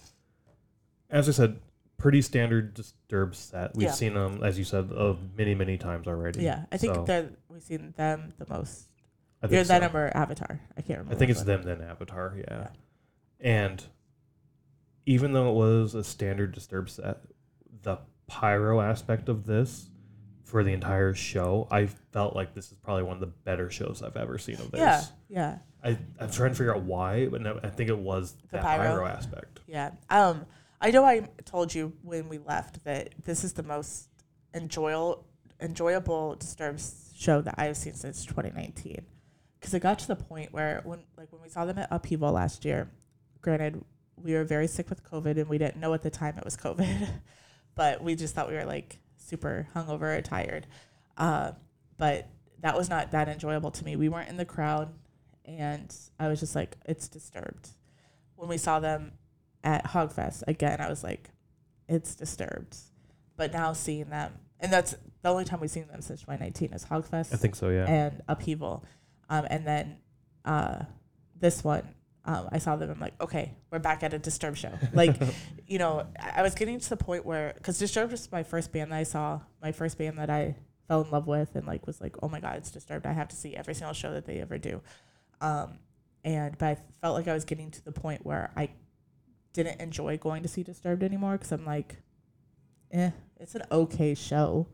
as 1.09 1.29
I 1.29 1.31
said, 1.31 1.59
pretty 1.97 2.21
standard 2.21 2.73
Disturbed 2.73 3.35
set. 3.35 3.73
We've 3.75 3.87
Yeah. 3.87 3.91
seen 3.93 4.13
them, 4.13 4.43
as 4.43 4.59
you 4.59 4.65
said, 4.65 4.91
uh, 4.93 5.15
many, 5.35 5.55
many 5.55 5.77
times 5.77 6.05
already. 6.07 6.43
yeah. 6.43 6.65
I 6.71 6.77
think 6.77 6.93
So, 6.95 7.03
that 7.05 7.31
we've 7.49 7.63
seen 7.63 7.93
them 7.97 8.33
the 8.37 8.45
most. 8.49 8.89
I 9.41 9.47
think 9.47 9.67
that 9.67 9.77
so. 9.77 9.79
number 9.79 10.11
Avatar. 10.15 10.59
I 10.75 10.81
can't 10.81 10.99
remember. 10.99 11.15
I 11.15 11.17
think 11.17 11.31
it's 11.31 11.43
them 11.43 11.63
then 11.63 11.81
Avatar. 11.81 12.35
Yeah. 12.37 12.67
And 13.39 13.83
even 15.07 15.33
though 15.33 15.49
it 15.49 15.53
was 15.55 15.95
a 15.95 16.03
standard 16.03 16.53
Disturbed 16.53 16.89
set, 16.91 17.21
the 17.81 17.97
pyro 18.27 18.81
aspect 18.81 19.29
of 19.29 19.45
this 19.45 19.89
for 20.43 20.63
the 20.63 20.71
entire 20.73 21.13
show, 21.13 21.67
I 21.71 21.87
felt 21.87 22.35
like 22.35 22.53
this 22.53 22.71
is 22.71 22.77
probably 22.77 23.03
one 23.03 23.15
of 23.15 23.21
the 23.21 23.27
better 23.27 23.69
shows 23.69 24.03
I've 24.03 24.17
ever 24.17 24.37
seen 24.37 24.55
of 24.55 24.69
theirs. 24.71 25.11
Yeah, 25.29 25.29
yeah. 25.29 25.57
I, 25.83 25.97
I'm 26.19 26.29
trying 26.31 26.51
to 26.51 26.55
figure 26.55 26.75
out 26.75 26.83
why, 26.83 27.27
but 27.27 27.41
no, 27.41 27.59
I 27.63 27.69
think 27.69 27.89
it 27.89 27.97
was 27.97 28.33
The 28.51 28.57
that 28.57 28.63
pyro? 28.63 28.83
pyro 28.83 29.05
aspect. 29.07 29.61
Yeah. 29.67 29.91
Um, 30.09 30.45
I 30.81 30.91
know 30.91 31.03
I 31.05 31.21
told 31.45 31.73
you 31.73 31.93
when 32.03 32.29
we 32.29 32.37
left 32.39 32.83
that 32.83 33.13
this 33.23 33.43
is 33.43 33.53
the 33.53 33.63
most 33.63 34.09
enjoyable 34.53 35.25
enjoyable 35.59 36.35
Disturbed 36.35 36.83
show 37.15 37.41
that 37.41 37.55
I've 37.57 37.75
seen 37.77 37.95
since 37.95 38.23
2019. 38.25 39.05
because 39.59 39.73
it 39.73 39.79
got 39.79 39.97
to 39.99 40.07
the 40.07 40.15
point 40.15 40.53
where 40.53 40.81
when 40.85 40.99
like 41.17 41.31
when 41.31 41.41
we 41.41 41.49
saw 41.49 41.65
them 41.65 41.77
at 41.79 41.87
Upheaval 41.91 42.31
last 42.33 42.63
year, 42.63 42.89
granted 43.41 43.83
we 44.21 44.33
were 44.33 44.43
very 44.43 44.67
sick 44.67 44.89
with 44.89 45.03
COVID 45.03 45.37
and 45.37 45.47
we 45.47 45.57
didn't 45.57 45.77
know 45.77 45.93
at 45.93 46.01
the 46.01 46.09
time 46.09 46.37
it 46.37 46.45
was 46.45 46.57
COVID, 46.57 47.07
but 47.75 48.03
we 48.03 48.15
just 48.15 48.35
thought 48.35 48.49
we 48.49 48.55
were 48.55 48.65
like 48.65 48.99
super 49.15 49.67
hungover 49.75 50.17
or 50.17 50.21
tired. 50.21 50.67
Uh, 51.17 51.51
but 51.97 52.29
that 52.61 52.75
was 52.77 52.89
not 52.89 53.11
that 53.11 53.27
enjoyable 53.27 53.71
to 53.71 53.85
me. 53.85 53.95
We 53.95 54.09
weren't 54.09 54.29
in 54.29 54.37
the 54.37 54.45
crowd, 54.45 54.93
and 55.45 55.93
I 56.19 56.27
was 56.27 56.39
just 56.39 56.55
like, 56.55 56.75
it's 56.85 57.07
disturbed. 57.07 57.69
When 58.35 58.49
we 58.49 58.57
saw 58.57 58.79
them 58.79 59.13
at 59.63 59.85
Hogfest 59.85 60.43
again, 60.47 60.79
I 60.81 60.89
was 60.89 61.03
like, 61.03 61.29
it's 61.87 62.15
disturbed. 62.15 62.77
But 63.35 63.53
now 63.53 63.73
seeing 63.73 64.09
them, 64.09 64.33
and 64.59 64.71
that's 64.71 64.95
the 65.21 65.29
only 65.29 65.45
time 65.45 65.59
we've 65.59 65.69
seen 65.69 65.87
them 65.87 66.01
since 66.01 66.21
2019 66.21 66.73
is 66.73 66.85
Hogfest 66.85 67.33
I 67.33 67.37
think 67.37 67.55
so. 67.55 67.69
Yeah. 67.69 67.85
and 67.85 68.21
Upheaval, 68.27 68.83
um, 69.29 69.45
and 69.49 69.65
then 69.65 69.97
uh, 70.45 70.83
this 71.39 71.63
one. 71.63 71.87
Um, 72.27 72.49
I 72.51 72.57
saw 72.57 72.75
them. 72.75 72.91
I'm 72.91 72.99
like, 72.99 73.19
okay, 73.21 73.55
we're 73.71 73.79
back 73.79 74.03
at 74.03 74.13
a 74.13 74.19
Disturbed 74.19 74.57
show. 74.57 74.73
Like, 74.93 75.15
you 75.67 75.79
know, 75.79 76.05
I 76.19 76.39
I 76.39 76.41
was 76.43 76.53
getting 76.55 76.79
to 76.79 76.89
the 76.89 76.97
point 76.97 77.25
where, 77.25 77.53
because 77.55 77.79
Disturbed 77.79 78.11
was 78.11 78.29
my 78.31 78.43
first 78.43 78.73
band 78.73 78.91
that 78.91 78.97
I 78.97 79.03
saw, 79.03 79.39
my 79.61 79.71
first 79.71 79.97
band 79.97 80.19
that 80.19 80.29
I 80.29 80.55
fell 80.89 81.01
in 81.01 81.09
love 81.09 81.25
with, 81.25 81.55
and 81.55 81.65
like 81.65 81.87
was 81.87 82.01
like, 82.01 82.15
oh 82.21 82.27
my 82.27 82.41
god, 82.41 82.57
it's 82.57 82.69
Disturbed. 82.69 83.05
I 83.05 83.13
have 83.13 83.29
to 83.29 83.35
see 83.35 83.55
every 83.55 83.73
single 83.73 83.93
show 83.93 84.11
that 84.11 84.25
they 84.25 84.39
ever 84.39 84.57
do. 84.57 84.81
Um, 85.39 85.79
and 86.25 86.57
but 86.57 86.65
I 86.65 86.77
felt 87.01 87.15
like 87.15 87.29
I 87.29 87.33
was 87.33 87.45
getting 87.45 87.71
to 87.71 87.85
the 87.85 87.93
point 87.93 88.25
where 88.25 88.51
I 88.57 88.71
didn't 89.53 89.79
enjoy 89.79 90.17
going 90.17 90.43
to 90.43 90.49
see 90.49 90.63
Disturbed 90.63 91.03
anymore 91.03 91.33
because 91.33 91.53
I'm 91.53 91.65
like, 91.65 91.95
eh, 92.91 93.11
it's 93.39 93.55
an 93.55 93.63
okay 93.71 94.15
show, 94.15 94.67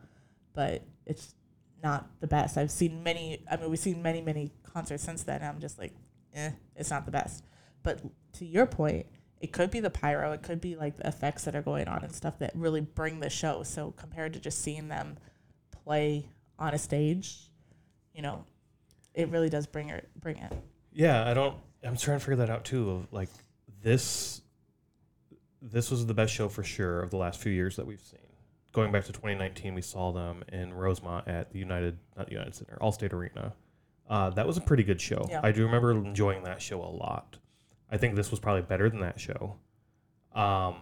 but 0.54 0.82
it's 1.06 1.36
not 1.84 2.10
the 2.20 2.28
best. 2.28 2.58
I've 2.58 2.72
seen 2.72 3.04
many. 3.04 3.45
I 3.49 3.58
mean, 3.58 3.70
we've 3.70 3.78
seen 3.78 4.01
many, 4.01 4.22
many 4.22 4.51
concerts 4.64 5.04
since 5.04 5.22
then. 5.22 5.41
And 5.41 5.45
I'm 5.45 5.60
just 5.60 5.78
like, 5.78 5.93
eh, 6.34 6.51
it's 6.75 6.89
not 6.89 7.05
the 7.05 7.11
best. 7.11 7.43
But 7.84 8.01
to 8.34 8.45
your 8.45 8.65
point, 8.65 9.05
it 9.39 9.51
could 9.51 9.71
be 9.71 9.79
the 9.79 9.89
pyro. 9.89 10.31
It 10.31 10.41
could 10.41 10.61
be 10.61 10.75
like 10.75 10.97
the 10.97 11.07
effects 11.07 11.43
that 11.43 11.55
are 11.55 11.61
going 11.61 11.88
on 11.88 12.03
and 12.03 12.15
stuff 12.15 12.39
that 12.39 12.51
really 12.55 12.81
bring 12.81 13.19
the 13.19 13.29
show. 13.29 13.63
So 13.63 13.91
compared 13.91 14.34
to 14.34 14.39
just 14.39 14.61
seeing 14.61 14.88
them 14.88 15.17
play 15.84 16.29
on 16.57 16.73
a 16.73 16.77
stage, 16.77 17.49
you 18.13 18.21
know, 18.21 18.45
it 19.13 19.29
really 19.29 19.49
does 19.49 19.67
bring 19.67 19.89
it. 19.89 20.09
Bring 20.19 20.38
it. 20.38 20.53
Yeah, 20.93 21.29
I 21.29 21.34
don't. 21.34 21.57
I'm 21.84 21.97
trying 21.97 22.19
to 22.19 22.23
figure 22.23 22.38
that 22.38 22.49
out 22.49 22.63
too. 22.63 22.89
Of 22.89 23.07
like 23.11 23.29
this, 23.81 24.41
this 25.61 25.91
was 25.91 26.05
the 26.05 26.13
best 26.13 26.34
show 26.34 26.47
for 26.47 26.63
sure 26.63 27.01
of 27.01 27.09
the 27.09 27.17
last 27.17 27.41
few 27.41 27.51
years 27.51 27.75
that 27.75 27.86
we've 27.86 28.01
seen. 28.01 28.19
Going 28.71 28.91
back 28.91 29.05
to 29.05 29.11
2019, 29.11 29.75
we 29.75 29.81
saw 29.81 30.11
them 30.11 30.43
in 30.51 30.73
Rosemont 30.73 31.27
at 31.27 31.51
the 31.51 31.59
United, 31.59 31.97
not 32.17 32.31
United 32.31 32.55
Center, 32.55 32.77
Allstate 32.81 33.13
Arena. 33.13 33.53
Uh, 34.10 34.30
that 34.32 34.45
was 34.45 34.58
a 34.58 34.62
pretty 34.62 34.84
good 34.84 34.99
show. 35.01 35.26
Yeah. 35.30 35.39
I 35.43 35.51
do 35.51 35.64
remember 35.66 35.91
enjoying 35.91 36.43
that 36.43 36.62
show 36.62 36.82
a 36.82 36.88
lot. 36.91 37.38
I 37.89 37.97
think 37.97 38.16
this 38.16 38.32
was 38.32 38.39
probably 38.39 38.62
better 38.64 38.89
than 38.89 38.99
that 39.01 39.20
show. 39.20 39.56
Um, 40.34 40.76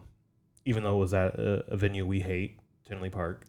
even 0.65 0.83
though 0.83 0.95
it 0.95 0.99
was 0.99 1.13
at 1.13 1.35
a, 1.35 1.63
a 1.67 1.77
venue 1.77 2.05
we 2.05 2.19
hate, 2.21 2.59
Tinley 2.87 3.09
Park. 3.09 3.45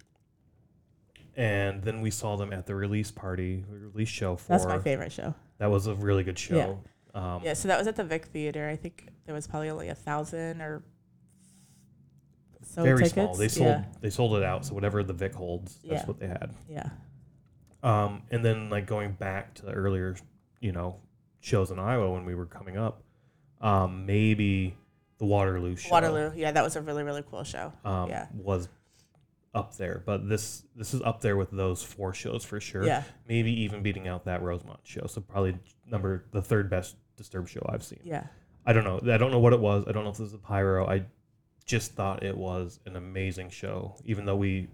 And 1.37 1.83
then 1.83 2.01
we 2.03 2.11
saw 2.11 2.37
them 2.37 2.53
at 2.53 2.67
the 2.67 2.75
release 2.75 3.11
party, 3.11 3.65
release 3.69 4.09
show 4.09 4.37
for 4.37 4.49
That's 4.49 4.67
my 4.67 4.79
favorite 4.79 5.13
show. 5.13 5.35
that 5.59 5.71
was 5.71 5.87
a 5.87 5.95
really 5.95 6.23
good 6.25 6.39
show. 6.39 6.83
Um, 7.15 7.41
Yeah, 7.43 7.55
so 7.55 7.69
that 7.69 7.79
was 7.79 7.87
at 7.87 7.97
the 7.97 8.05
Vic 8.05 8.27
Theater. 8.27 8.69
I 8.69 8.77
think 8.77 9.09
there 9.25 9.35
was 9.35 9.47
probably 9.47 9.71
only 9.71 9.89
a 9.89 9.95
thousand 9.95 10.61
or 10.61 10.83
so 12.65 12.83
very 12.83 12.97
tickets. 12.99 13.13
small. 13.15 13.35
They 13.35 13.49
sold 13.49 13.67
Yeah, 13.69 13.85
they 14.01 14.11
sold 14.11 14.35
it 14.37 14.43
out. 14.43 14.65
So 14.67 14.75
whatever 14.75 15.03
the 15.03 15.13
Vic 15.13 15.35
holds, 15.35 15.77
that's 15.85 16.03
Yeah. 16.03 16.07
what 16.07 16.19
they 16.19 16.27
had. 16.29 16.55
yeah, 16.69 16.91
Um, 17.83 18.23
and 18.31 18.45
then 18.45 18.71
like 18.71 18.87
going 18.87 19.13
back 19.13 19.55
to 19.55 19.67
the 19.67 19.73
earlier, 19.73 20.17
you 20.61 20.73
know, 20.73 20.97
shows 21.41 21.71
in 21.71 21.79
Iowa 21.79 22.13
when 22.13 22.25
we 22.25 22.35
were 22.35 22.47
coming 22.47 22.77
up, 22.77 23.03
um, 23.61 24.07
maybe 24.07 24.77
the 25.19 25.25
Waterloo 25.25 25.77
show 25.77 25.91
Waterloo. 25.91 26.33
Yeah, 26.37 26.53
that 26.53 26.63
was 26.63 26.77
a 26.77 26.81
really 26.81 27.03
really 27.03 27.25
cool 27.29 27.45
show. 27.45 27.73
um, 27.85 28.09
yeah. 28.09 28.27
was 28.35 28.69
up 29.55 29.77
there. 29.77 30.03
But 30.05 30.29
this 30.29 30.65
this 30.77 30.95
is 30.95 31.03
up 31.03 31.21
there 31.21 31.37
with 31.37 31.51
those 31.51 31.83
four 31.83 32.15
shows 32.15 32.45
for 32.45 32.61
sure. 32.61 32.85
Yeah, 32.85 33.03
Maybe 33.29 33.53
even 33.63 33.83
beating 33.83 34.09
out 34.09 34.25
that 34.25 34.43
Rosemont 34.43 34.81
show. 34.85 35.07
So 35.07 35.21
probably 35.21 35.59
number 35.87 36.25
the 36.33 36.43
third 36.43 36.71
best 36.71 36.97
Disturbed 37.17 37.51
show 37.51 37.65
I've 37.69 37.85
seen. 37.85 38.01
yeah, 38.05 38.27
I 38.65 38.73
don't 38.73 38.85
know. 38.85 39.01
I 39.13 39.19
don't 39.19 39.31
know 39.31 39.39
what 39.39 39.53
it 39.53 39.61
was. 39.61 39.85
I 39.87 39.93
don't 39.93 40.05
know 40.05 40.11
if 40.11 40.17
this 40.17 40.29
is 40.29 40.35
a 40.35 40.39
pyro. 40.39 40.87
I 40.89 41.05
just 41.67 41.93
thought 41.93 42.23
it 42.23 42.37
was 42.37 42.81
an 42.87 42.97
amazing 42.97 43.51
show, 43.51 43.97
even 44.05 44.25
though 44.25 44.37
we 44.37 44.69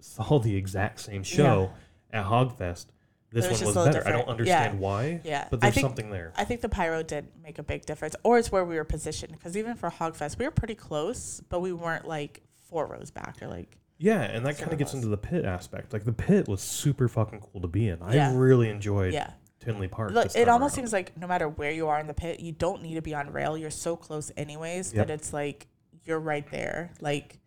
saw 0.00 0.38
the 0.38 0.54
exact 0.54 1.00
same 1.00 1.22
show 1.22 1.70
at 2.12 2.24
Hogfest. 2.26 2.86
This 3.30 3.46
was 3.48 3.58
one 3.60 3.66
was 3.66 3.76
little 3.76 3.92
better. 3.92 4.08
I 4.08 4.10
don't 4.12 4.20
different. 4.20 4.40
understand 4.40 4.80
why, 4.80 5.20
yeah. 5.22 5.48
but 5.50 5.60
there's 5.60 5.74
think 5.74 5.84
something 5.84 6.10
there. 6.10 6.32
I 6.36 6.44
think 6.44 6.62
the 6.62 6.68
pyro 6.70 7.02
did 7.02 7.28
make 7.42 7.58
a 7.58 7.62
big 7.62 7.84
difference, 7.84 8.16
or 8.22 8.38
it's 8.38 8.50
where 8.50 8.64
we 8.64 8.76
were 8.76 8.84
positioned. 8.84 9.32
Because 9.32 9.54
even 9.56 9.74
for 9.76 9.90
Hogfest, 9.90 10.38
we 10.38 10.46
were 10.46 10.50
pretty 10.50 10.74
close, 10.74 11.42
but 11.50 11.60
we 11.60 11.72
weren't 11.74 12.08
like 12.08 12.42
four 12.70 12.86
rows 12.86 13.10
back 13.10 13.36
or 13.42 13.48
like 13.48 13.76
Yeah, 13.98 14.22
and 14.22 14.46
that 14.46 14.56
kind 14.56 14.72
of 14.72 14.78
gets 14.78 14.94
into 14.94 15.08
the 15.08 15.18
pit 15.18 15.44
aspect. 15.44 15.92
Like 15.92 16.04
the 16.04 16.12
pit 16.12 16.48
was 16.48 16.62
super 16.62 17.06
fucking 17.06 17.40
cool 17.40 17.60
to 17.60 17.68
be 17.68 17.88
in. 17.88 18.00
I 18.00 18.14
Yeah. 18.14 18.32
really 18.34 18.70
enjoyed 18.70 19.12
yeah. 19.12 19.32
Tinley 19.60 19.88
Park. 19.88 20.12
Look, 20.12 20.34
it 20.34 20.48
almost 20.48 20.72
around. 20.72 20.76
seems 20.76 20.92
like 20.94 21.14
no 21.18 21.26
matter 21.26 21.48
where 21.50 21.70
you 21.72 21.88
are 21.88 22.00
in 22.00 22.06
the 22.06 22.14
pit, 22.14 22.40
you 22.40 22.52
don't 22.52 22.80
need 22.82 22.94
to 22.94 23.02
be 23.02 23.14
on 23.14 23.30
rail. 23.30 23.58
You're 23.58 23.70
so 23.70 23.94
close 23.96 24.32
anyways 24.38 24.94
Yep. 24.94 25.06
that 25.06 25.12
it's 25.12 25.32
like 25.34 25.66
you're 26.04 26.20
right 26.20 26.50
there. 26.50 26.92
Like 27.02 27.40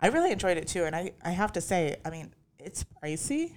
I 0.00 0.08
really 0.08 0.32
enjoyed 0.32 0.56
it 0.56 0.66
too, 0.66 0.84
and 0.84 0.96
I 0.96 1.12
I 1.22 1.30
have 1.30 1.52
to 1.52 1.60
say, 1.60 1.96
I 2.04 2.10
mean, 2.10 2.34
it's 2.58 2.82
pricey 2.84 3.52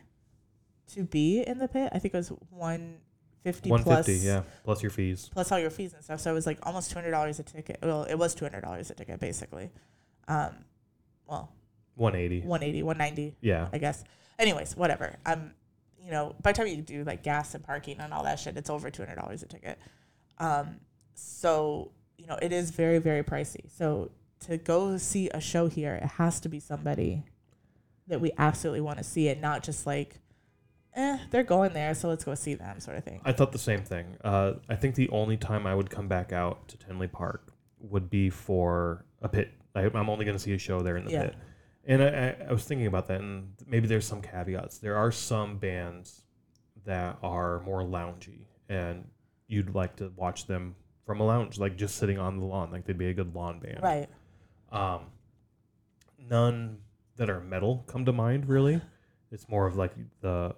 to 0.94 1.04
be 1.04 1.42
in 1.46 1.58
the 1.58 1.68
pit. 1.68 1.90
I 1.94 2.00
think 2.00 2.14
it 2.14 2.18
was 2.18 2.30
one 2.50 2.98
fifty 3.44 3.70
plus 3.70 3.86
150, 3.86 4.26
yeah, 4.26 4.44
plus 4.64 4.82
your 4.82 4.90
fees. 4.92 5.30
plus 5.32 5.52
all 5.52 5.60
your 5.60 5.70
fees 5.70 5.94
and 5.94 6.04
stuff. 6.04 6.20
So 6.20 6.32
it 6.32 6.34
was 6.34 6.46
like 6.46 6.60
almost 6.64 6.90
two 6.92 6.96
hundred 6.96 7.12
dollars 7.12 7.40
a 7.40 7.44
ticket. 7.44 7.80
Well, 7.82 8.04
it 8.04 8.16
was 8.16 8.36
two 8.36 8.46
hundred 8.46 8.62
dollars 8.62 8.90
a 8.90 8.94
ticket 8.94 9.20
basically. 9.20 9.70
Um, 10.28 10.56
well, 11.28 11.52
180. 11.96 12.46
180, 12.48 12.84
190 12.84 13.38
Yeah. 13.42 13.70
I 13.74 13.78
guess. 13.78 14.04
Anyways, 14.38 14.76
whatever. 14.78 15.16
Um, 15.26 15.52
you 16.00 16.12
know, 16.12 16.36
by 16.42 16.52
the 16.52 16.58
time 16.58 16.68
you 16.68 16.82
do 16.82 17.04
like 17.04 17.24
gas 17.24 17.56
and 17.56 17.64
parking 17.64 17.98
and 18.00 18.14
all 18.14 18.24
that 18.24 18.40
shit, 18.40 18.56
it's 18.58 18.70
over 18.70 18.90
two 18.90 19.02
hundred 19.04 19.16
dollars 19.16 19.44
a 19.44 19.48
ticket. 19.48 19.80
Um, 20.38 20.80
so 21.16 21.92
you 22.18 22.28
know, 22.28 22.38
it 22.42 22.52
is 22.52 22.72
very 22.72 23.00
very 23.00 23.24
pricey. 23.24 23.70
So 23.78 24.12
to 24.42 24.58
go 24.58 24.98
see 24.98 25.30
a 25.30 25.42
show 25.42 25.68
here, 25.68 25.96
it 25.96 26.08
has 26.08 26.40
to 26.42 26.50
be 26.50 26.60
somebody 26.60 27.24
that 28.08 28.22
we 28.22 28.32
absolutely 28.38 28.82
want 28.82 29.00
to 29.00 29.04
see, 29.04 29.28
and 29.30 29.42
not 29.42 29.64
just 29.64 29.86
like, 29.88 30.20
eh, 30.98 31.18
they're 31.32 31.44
going 31.44 31.72
there, 31.74 31.94
so 31.96 32.10
let's 32.10 32.24
go 32.26 32.36
see 32.36 32.56
them, 32.56 32.80
sort 32.82 32.98
of 32.98 33.04
thing. 33.06 33.22
I 33.24 33.32
thought 33.32 33.52
the 33.54 33.58
same 33.60 33.84
thing. 33.84 34.18
Uh, 34.24 34.54
I 34.68 34.76
think 34.76 34.96
the 34.96 35.08
only 35.10 35.38
time 35.38 35.66
I 35.66 35.74
would 35.74 35.90
come 35.90 36.08
back 36.10 36.34
out 36.34 36.68
to 36.70 36.78
Tinley 36.78 37.08
Park 37.08 37.54
would 37.80 38.10
be 38.10 38.30
for 38.30 39.06
a 39.22 39.30
pit. 39.30 39.52
I, 39.76 39.82
I'm 39.84 40.10
only 40.10 40.26
going 40.26 40.36
to 40.36 40.44
see 40.44 40.54
a 40.54 40.58
show 40.58 40.82
there 40.82 40.98
in 40.98 41.06
the 41.06 41.12
Yeah. 41.12 41.24
pit. 41.28 41.36
And 41.86 42.04
I, 42.04 42.08
I, 42.08 42.48
I 42.50 42.52
was 42.52 42.66
thinking 42.66 42.88
about 42.88 43.08
that, 43.08 43.22
and 43.22 43.54
maybe 43.66 43.88
there's 43.88 44.06
some 44.06 44.22
caveats. 44.22 44.80
There 44.80 44.98
are 44.98 45.12
some 45.12 45.58
bands 45.58 46.24
that 46.86 47.18
are 47.24 47.62
more 47.62 47.82
loungy, 47.84 48.46
and 48.68 49.06
you'd 49.48 49.74
like 49.74 49.96
to 49.98 50.12
watch 50.18 50.48
them 50.48 50.76
from 51.06 51.22
a 51.22 51.26
lounge, 51.26 51.58
like 51.58 51.78
just 51.78 51.96
sitting 51.96 52.20
on 52.20 52.38
the 52.40 52.46
lawn, 52.46 52.72
like 52.72 52.84
they'd 52.86 52.98
be 52.98 53.08
a 53.08 53.14
good 53.14 53.34
lawn 53.34 53.60
band. 53.60 53.80
Right. 53.82 54.10
Um, 54.72 55.04
none 56.20 56.80
that 57.16 57.30
are 57.30 57.40
metal 57.40 57.84
come 57.88 58.04
to 58.06 58.12
mind 58.12 58.48
really. 58.48 58.82
It's 59.32 59.48
more 59.50 59.66
of 59.68 59.76
like 59.78 59.94
the 60.22 60.54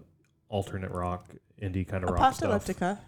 alternate 0.49 0.91
rock, 0.91 1.25
indie 1.61 1.87
kind 1.87 2.03
of 2.03 2.09
rock 2.09 2.33
stuff. 2.33 2.65
Apocalyptica. 2.65 2.99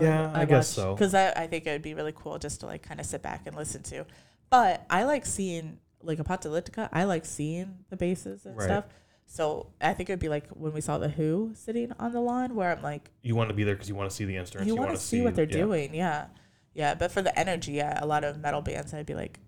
Yeah, 0.00 0.32
I 0.34 0.44
guess 0.44 0.68
so. 0.68 0.94
Because 0.94 1.14
I, 1.14 1.30
I 1.30 1.46
think 1.46 1.66
it 1.66 1.70
would 1.70 1.82
be 1.82 1.94
really 1.94 2.12
cool 2.14 2.38
just 2.38 2.60
to 2.60 2.66
like 2.66 2.82
kind 2.82 2.98
of 3.00 3.06
sit 3.06 3.22
back 3.22 3.46
and 3.46 3.56
listen 3.56 3.82
to. 3.84 4.04
But 4.50 4.84
I 4.90 5.04
like 5.04 5.24
seeing 5.24 5.78
like 6.02 6.18
Apocalyptica. 6.18 6.88
I 6.92 7.04
like 7.04 7.24
seeing 7.24 7.78
the 7.88 7.96
basses 7.96 8.44
and 8.46 8.56
Right. 8.56 8.64
stuff. 8.64 8.84
So 9.26 9.72
I 9.80 9.92
think 9.94 10.08
it 10.08 10.12
would 10.12 10.18
be 10.20 10.28
like 10.28 10.48
when 10.50 10.72
we 10.72 10.80
saw 10.80 10.98
the 10.98 11.08
Who 11.08 11.52
sitting 11.54 11.92
on 11.98 12.12
the 12.12 12.20
lawn, 12.20 12.54
where 12.54 12.70
I'm 12.76 12.82
like, 12.82 13.10
You 13.22 13.34
want 13.36 13.48
to 13.50 13.54
be 13.54 13.64
there 13.64 13.74
because 13.74 13.88
you 13.88 13.94
want 13.94 14.10
to 14.10 14.14
see 14.14 14.24
the 14.24 14.36
instruments. 14.36 14.68
you 14.68 14.74
You, 14.74 14.80
want 14.80 14.92
to 14.94 15.00
see 15.00 15.20
what 15.22 15.34
they're 15.34 15.46
yeah. 15.46 15.56
doing, 15.56 15.94
yeah, 15.94 16.26
yeah. 16.74 16.94
But 16.94 17.10
for 17.10 17.22
the 17.22 17.36
energy, 17.38 17.72
yeah, 17.72 17.98
a 18.02 18.06
lot 18.06 18.22
of 18.22 18.38
metal 18.38 18.60
bands, 18.62 18.92
I'd 18.94 19.06
be 19.06 19.14
like, 19.14 19.40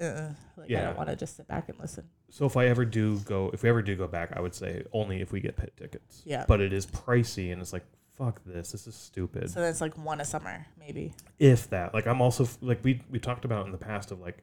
uh, 0.00 0.28
like 0.56 0.70
I 0.70 0.80
don't 0.82 0.96
want 0.96 1.08
to 1.08 1.16
just 1.16 1.36
sit 1.36 1.48
back 1.48 1.68
and 1.68 1.78
listen. 1.80 2.04
So 2.30 2.44
if 2.46 2.56
I 2.56 2.66
ever 2.66 2.84
do 2.84 3.18
go, 3.20 3.50
if 3.52 3.62
we 3.62 3.68
ever 3.68 3.82
do 3.82 3.96
go 3.96 4.06
back, 4.06 4.32
I 4.36 4.40
would 4.40 4.54
say 4.54 4.84
only 4.92 5.20
if 5.20 5.32
we 5.32 5.40
get 5.40 5.56
pit 5.56 5.72
tickets. 5.76 6.22
Yeah. 6.24 6.44
But 6.46 6.60
it 6.60 6.72
is 6.72 6.86
pricey, 6.86 7.52
and 7.52 7.60
it's 7.60 7.72
like 7.72 7.84
fuck 8.18 8.40
this. 8.44 8.72
This 8.72 8.86
is 8.86 8.94
stupid. 8.94 9.50
So 9.50 9.60
that's 9.60 9.80
like 9.80 9.96
one 9.96 10.20
a 10.20 10.24
summer, 10.24 10.66
maybe. 10.78 11.14
if 11.38 11.70
that, 11.70 11.94
like 11.94 12.06
I'm 12.06 12.20
also 12.20 12.48
like 12.60 12.82
we 12.82 13.00
we 13.10 13.18
talked 13.18 13.44
about 13.44 13.66
in 13.66 13.72
the 13.72 13.78
past 13.78 14.10
of 14.10 14.20
like, 14.20 14.38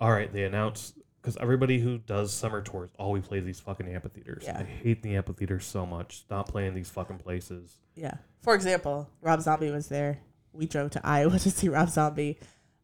all 0.00 0.10
right, 0.12 0.32
they 0.32 0.44
announce 0.44 0.94
because 1.20 1.36
everybody 1.38 1.80
who 1.80 1.98
does 1.98 2.32
summer 2.32 2.60
tours 2.62 2.90
always 2.98 3.26
plays 3.26 3.44
these 3.44 3.58
fucking 3.60 3.88
amphitheaters. 3.88 4.44
Yeah. 4.44 4.58
I 4.58 4.64
hate 4.64 5.02
the 5.02 5.16
amphitheaters 5.16 5.64
so 5.64 5.86
much. 5.86 6.18
Stop 6.18 6.48
playing 6.48 6.74
these 6.74 6.90
fucking 6.90 7.18
places. 7.18 7.78
Yeah. 7.94 8.14
For 8.42 8.54
example, 8.54 9.08
Rob 9.22 9.40
Zombie 9.40 9.70
was 9.70 9.88
there. 9.88 10.18
We 10.52 10.66
drove 10.66 10.90
to 10.92 11.00
Iowa 11.02 11.38
to 11.38 11.50
see 11.50 11.68
Rob 11.68 11.88
Zombie. 11.88 12.38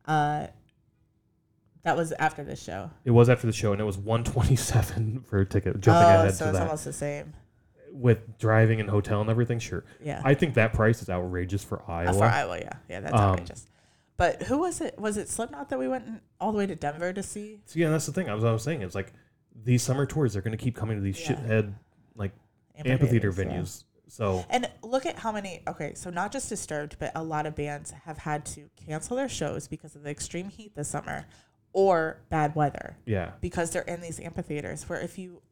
Uh, 0.06 0.46
that 1.82 1.96
was 1.96 2.12
after 2.12 2.44
the 2.44 2.56
show. 2.56 2.90
It 3.04 3.10
was 3.10 3.28
after 3.28 3.46
the 3.46 3.52
show, 3.52 3.72
and 3.72 3.80
it 3.80 3.84
was 3.84 3.96
127 3.98 5.20
for 5.26 5.40
a 5.40 5.46
ticket. 5.46 5.80
Jumping 5.80 6.02
oh, 6.04 6.08
ahead 6.20 6.34
so 6.34 6.44
to 6.46 6.50
it's 6.50 6.58
that, 6.58 6.64
almost 6.66 6.84
the 6.84 6.92
same. 6.92 7.32
with 7.92 8.38
driving 8.38 8.80
and 8.80 8.88
hotel 8.90 9.20
and 9.20 9.30
everything, 9.30 9.58
sure. 9.58 9.84
Yeah. 10.02 10.20
I 10.24 10.34
think 10.34 10.54
that 10.54 10.72
price 10.72 11.02
is 11.02 11.08
outrageous 11.10 11.64
for 11.64 11.82
Uh, 11.82 11.92
Iowa. 11.92 12.12
for 12.14 12.24
Iowa, 12.24 12.58
yeah, 12.58 12.72
yeah, 12.88 13.00
that's 13.00 13.14
Um, 13.14 13.20
outrageous. 13.20 13.66
But 14.16 14.42
who 14.42 14.58
was 14.58 14.80
it? 14.82 14.98
Was 14.98 15.16
it 15.16 15.28
Slipknot 15.30 15.70
that 15.70 15.78
we 15.78 15.88
went 15.88 16.04
all 16.40 16.52
the 16.52 16.58
way 16.58 16.66
to 16.66 16.74
Denver 16.76 17.12
to 17.12 17.22
see? 17.22 17.60
So, 17.64 17.78
yeah, 17.78 17.88
that's 17.88 18.04
the 18.04 18.12
thing. 18.12 18.28
I 18.28 18.34
was, 18.34 18.44
I 18.44 18.52
was 18.52 18.62
saying 18.62 18.82
it's 18.82 18.94
like 18.94 19.12
these 19.64 19.82
summer 19.82 20.04
tours 20.06 20.34
they're 20.34 20.42
going 20.42 20.56
to 20.56 20.62
keep 20.62 20.76
coming 20.76 20.96
to 20.98 21.02
these 21.02 21.18
Yeah. 21.20 21.36
shithead 21.36 21.72
like 22.14 22.32
amphitheater 22.76 23.28
Amphitheaters, 23.30 23.38
yeah. 23.38 23.44
venues. 23.44 23.84
So 24.08 24.44
And 24.50 24.68
look 24.82 25.06
at 25.06 25.18
how 25.20 25.32
many. 25.32 25.62
Okay, 25.66 25.94
so 25.94 26.10
not 26.10 26.32
just 26.32 26.48
Disturbed, 26.50 26.96
but 26.98 27.12
a 27.14 27.22
lot 27.22 27.46
of 27.46 27.54
bands 27.54 27.92
have 28.04 28.18
had 28.18 28.44
to 28.46 28.68
cancel 28.76 29.16
their 29.16 29.28
shows 29.28 29.68
because 29.68 29.96
of 29.96 30.02
the 30.02 30.10
extreme 30.10 30.50
heat 30.50 30.74
this 30.74 30.88
summer, 30.88 31.24
or 31.72 32.20
bad 32.30 32.54
weather 32.54 32.96
yeah, 33.06 33.32
because 33.40 33.70
they're 33.70 33.82
in 33.82 34.00
these 34.00 34.20
amphitheaters. 34.20 34.88
Where 34.88 35.00
if 35.00 35.18
you 35.18 35.42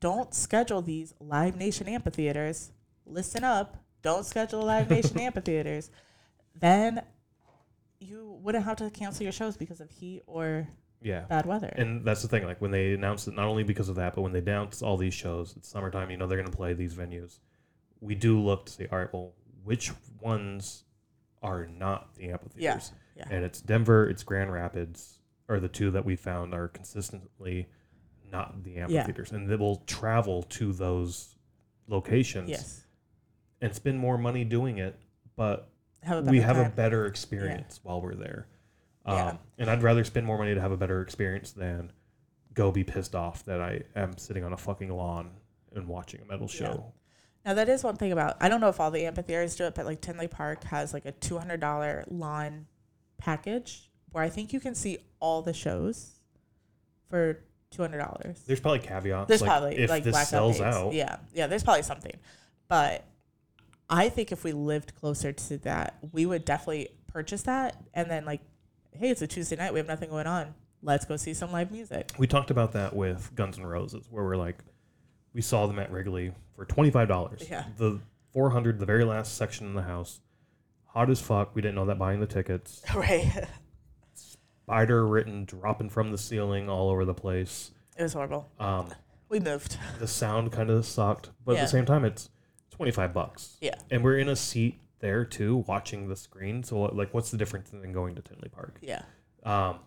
don't 0.00 0.34
schedule 0.34 0.82
these 0.82 1.14
Live 1.20 1.56
Nation 1.56 1.88
amphitheaters, 1.88 2.72
listen 3.04 3.44
up. 3.44 3.82
Don't 4.02 4.24
schedule 4.24 4.62
Live 4.62 4.90
Nation 4.90 5.18
amphitheaters, 5.18 5.90
then 6.54 7.02
you 7.98 8.38
wouldn't 8.42 8.64
have 8.64 8.76
to 8.76 8.90
cancel 8.90 9.22
your 9.22 9.32
shows 9.32 9.56
because 9.56 9.80
of 9.80 9.90
heat 9.90 10.22
or 10.26 10.68
yeah. 11.02 11.20
bad 11.20 11.46
weather. 11.46 11.72
And 11.76 12.04
that's 12.04 12.22
the 12.22 12.28
thing. 12.28 12.44
Like 12.44 12.60
when 12.60 12.70
they 12.70 12.92
announced 12.92 13.28
it, 13.28 13.34
not 13.34 13.46
only 13.46 13.62
because 13.62 13.88
of 13.88 13.96
that, 13.96 14.14
but 14.14 14.22
when 14.22 14.32
they 14.32 14.40
announced 14.40 14.82
all 14.82 14.96
these 14.96 15.14
shows, 15.14 15.54
it's 15.56 15.68
summertime. 15.68 16.10
You 16.10 16.16
know 16.16 16.26
they're 16.26 16.38
going 16.38 16.50
to 16.50 16.56
play 16.56 16.72
these 16.74 16.94
venues. 16.94 17.38
We 18.00 18.14
do 18.14 18.40
look 18.40 18.66
to 18.66 18.72
see. 18.72 18.86
All 18.90 18.98
right, 18.98 19.12
well, 19.12 19.32
which 19.64 19.92
ones 20.20 20.84
are 21.42 21.66
not 21.66 22.14
the 22.14 22.30
amphitheaters? 22.30 22.92
yeah. 23.16 23.24
And 23.30 23.44
it's 23.44 23.60
Denver, 23.60 24.08
it's 24.08 24.22
Grand 24.22 24.52
Rapids, 24.52 25.15
are 25.48 25.60
the 25.60 25.68
two 25.68 25.90
that 25.92 26.04
we 26.04 26.16
found 26.16 26.54
are 26.54 26.68
consistently 26.68 27.68
not 28.32 28.64
the 28.64 28.76
amphitheaters, 28.78 29.30
and 29.32 29.48
they 29.48 29.56
will 29.56 29.76
travel 29.86 30.42
to 30.44 30.72
those 30.72 31.36
locations 31.88 32.50
Yes. 32.50 32.84
and 33.60 33.74
spend 33.74 33.98
more 33.98 34.18
money 34.18 34.44
doing 34.44 34.78
it, 34.78 34.98
but 35.36 35.70
Have 36.02 36.26
we 36.28 36.40
have 36.40 36.56
a 36.56 36.68
better 36.68 37.06
experience 37.06 37.80
while 37.84 38.00
we're 38.00 38.14
there. 38.16 38.48
Yeah. 39.06 39.26
Um, 39.28 39.38
and 39.58 39.70
I'd 39.70 39.82
rather 39.84 40.02
spend 40.02 40.26
more 40.26 40.36
money 40.38 40.54
to 40.54 40.60
have 40.60 40.72
a 40.72 40.76
better 40.76 41.00
experience 41.00 41.52
than 41.52 41.92
go 42.54 42.72
be 42.72 42.82
pissed 42.82 43.14
off 43.14 43.44
that 43.44 43.60
I 43.60 43.82
am 43.94 44.18
sitting 44.18 44.42
on 44.42 44.52
a 44.52 44.56
fucking 44.56 44.90
lawn 44.90 45.30
and 45.74 45.86
watching 45.86 46.20
a 46.22 46.24
metal 46.24 46.48
Yeah. 46.50 46.56
show. 46.58 46.92
Now 47.44 47.54
that 47.54 47.68
is 47.68 47.84
one 47.84 47.94
thing 47.96 48.10
about 48.10 48.36
I 48.40 48.48
don't 48.48 48.60
know 48.60 48.68
if 48.68 48.80
all 48.80 48.90
the 48.90 49.06
amphitheaters 49.06 49.54
do 49.54 49.64
it, 49.64 49.76
but 49.76 49.84
like 49.86 50.00
Tinley 50.00 50.26
Park 50.26 50.64
has 50.64 50.92
like 50.92 51.06
a 51.06 51.12
two 51.12 51.38
hundred 51.38 51.60
dollar 51.60 52.04
lawn 52.08 52.66
package 53.18 53.88
where 54.16 54.24
I 54.24 54.30
think 54.30 54.54
you 54.54 54.60
can 54.60 54.74
see 54.74 54.96
all 55.20 55.42
the 55.42 55.52
shows 55.52 56.12
for 57.10 57.38
two 57.70 57.82
hundred 57.82 57.98
dollars. 57.98 58.42
There's 58.46 58.60
probably 58.60 58.78
caveats. 58.78 59.28
There's 59.28 59.42
like, 59.42 59.50
probably 59.50 59.76
if 59.76 59.90
like 59.90 60.04
this 60.04 60.12
blackout 60.12 60.28
sells 60.28 60.58
dates. 60.58 60.74
out. 60.74 60.94
Yeah, 60.94 61.16
yeah. 61.34 61.46
There's 61.48 61.62
probably 61.62 61.82
something, 61.82 62.14
but 62.66 63.04
I 63.90 64.08
think 64.08 64.32
if 64.32 64.42
we 64.42 64.52
lived 64.52 64.94
closer 64.94 65.32
to 65.32 65.58
that, 65.58 65.98
we 66.12 66.24
would 66.24 66.46
definitely 66.46 66.88
purchase 67.08 67.42
that 67.42 67.76
and 67.92 68.10
then 68.10 68.24
like, 68.24 68.40
hey, 68.92 69.10
it's 69.10 69.20
a 69.20 69.26
Tuesday 69.26 69.54
night, 69.54 69.74
we 69.74 69.80
have 69.80 69.86
nothing 69.86 70.08
going 70.08 70.26
on. 70.26 70.54
Let's 70.80 71.04
go 71.04 71.18
see 71.18 71.34
some 71.34 71.52
live 71.52 71.70
music. 71.70 72.12
We 72.16 72.26
talked 72.26 72.50
about 72.50 72.72
that 72.72 72.96
with 72.96 73.34
Guns 73.34 73.58
N' 73.58 73.66
Roses, 73.66 74.06
where 74.10 74.24
we're 74.24 74.38
like, 74.38 74.56
we 75.34 75.42
saw 75.42 75.66
them 75.66 75.78
at 75.78 75.92
Wrigley 75.92 76.32
for 76.54 76.64
twenty 76.64 76.90
five 76.90 77.08
dollars. 77.08 77.46
Yeah. 77.50 77.64
The 77.76 78.00
four 78.32 78.48
hundred, 78.48 78.78
the 78.78 78.86
very 78.86 79.04
last 79.04 79.36
section 79.36 79.66
in 79.66 79.74
the 79.74 79.82
house, 79.82 80.20
hot 80.86 81.10
as 81.10 81.20
fuck. 81.20 81.54
We 81.54 81.60
didn't 81.60 81.74
know 81.74 81.84
that 81.84 81.98
buying 81.98 82.20
the 82.20 82.26
tickets. 82.26 82.80
right. 82.94 83.46
Spider 84.66 85.06
written 85.06 85.44
dropping 85.44 85.88
from 85.88 86.10
the 86.10 86.18
ceiling 86.18 86.68
all 86.68 86.90
over 86.90 87.04
the 87.04 87.14
place. 87.14 87.70
It 87.96 88.02
was 88.02 88.14
horrible. 88.14 88.50
Um, 88.58 88.88
We 89.28 89.38
moved. 89.38 89.78
the 90.00 90.08
sound 90.08 90.50
kind 90.50 90.70
of 90.70 90.84
sucked, 90.84 91.30
but 91.44 91.56
at 91.56 91.60
the 91.62 91.68
same 91.68 91.84
time, 91.86 92.04
it's 92.04 92.30
twenty 92.70 92.90
five 92.90 93.12
bucks. 93.14 93.56
Yeah. 93.60 93.76
and 93.92 94.02
we're 94.02 94.18
in 94.18 94.28
a 94.28 94.34
seat 94.34 94.80
there 94.98 95.24
too, 95.24 95.58
watching 95.68 96.08
the 96.08 96.16
screen. 96.16 96.64
So 96.64 96.80
like, 96.80 97.14
what's 97.14 97.30
the 97.30 97.36
difference 97.36 97.70
than 97.70 97.92
going 97.92 98.16
to 98.16 98.22
Tinley 98.22 98.48
Park? 98.48 98.78
Yeah. 98.82 99.02
Um, 99.44 99.78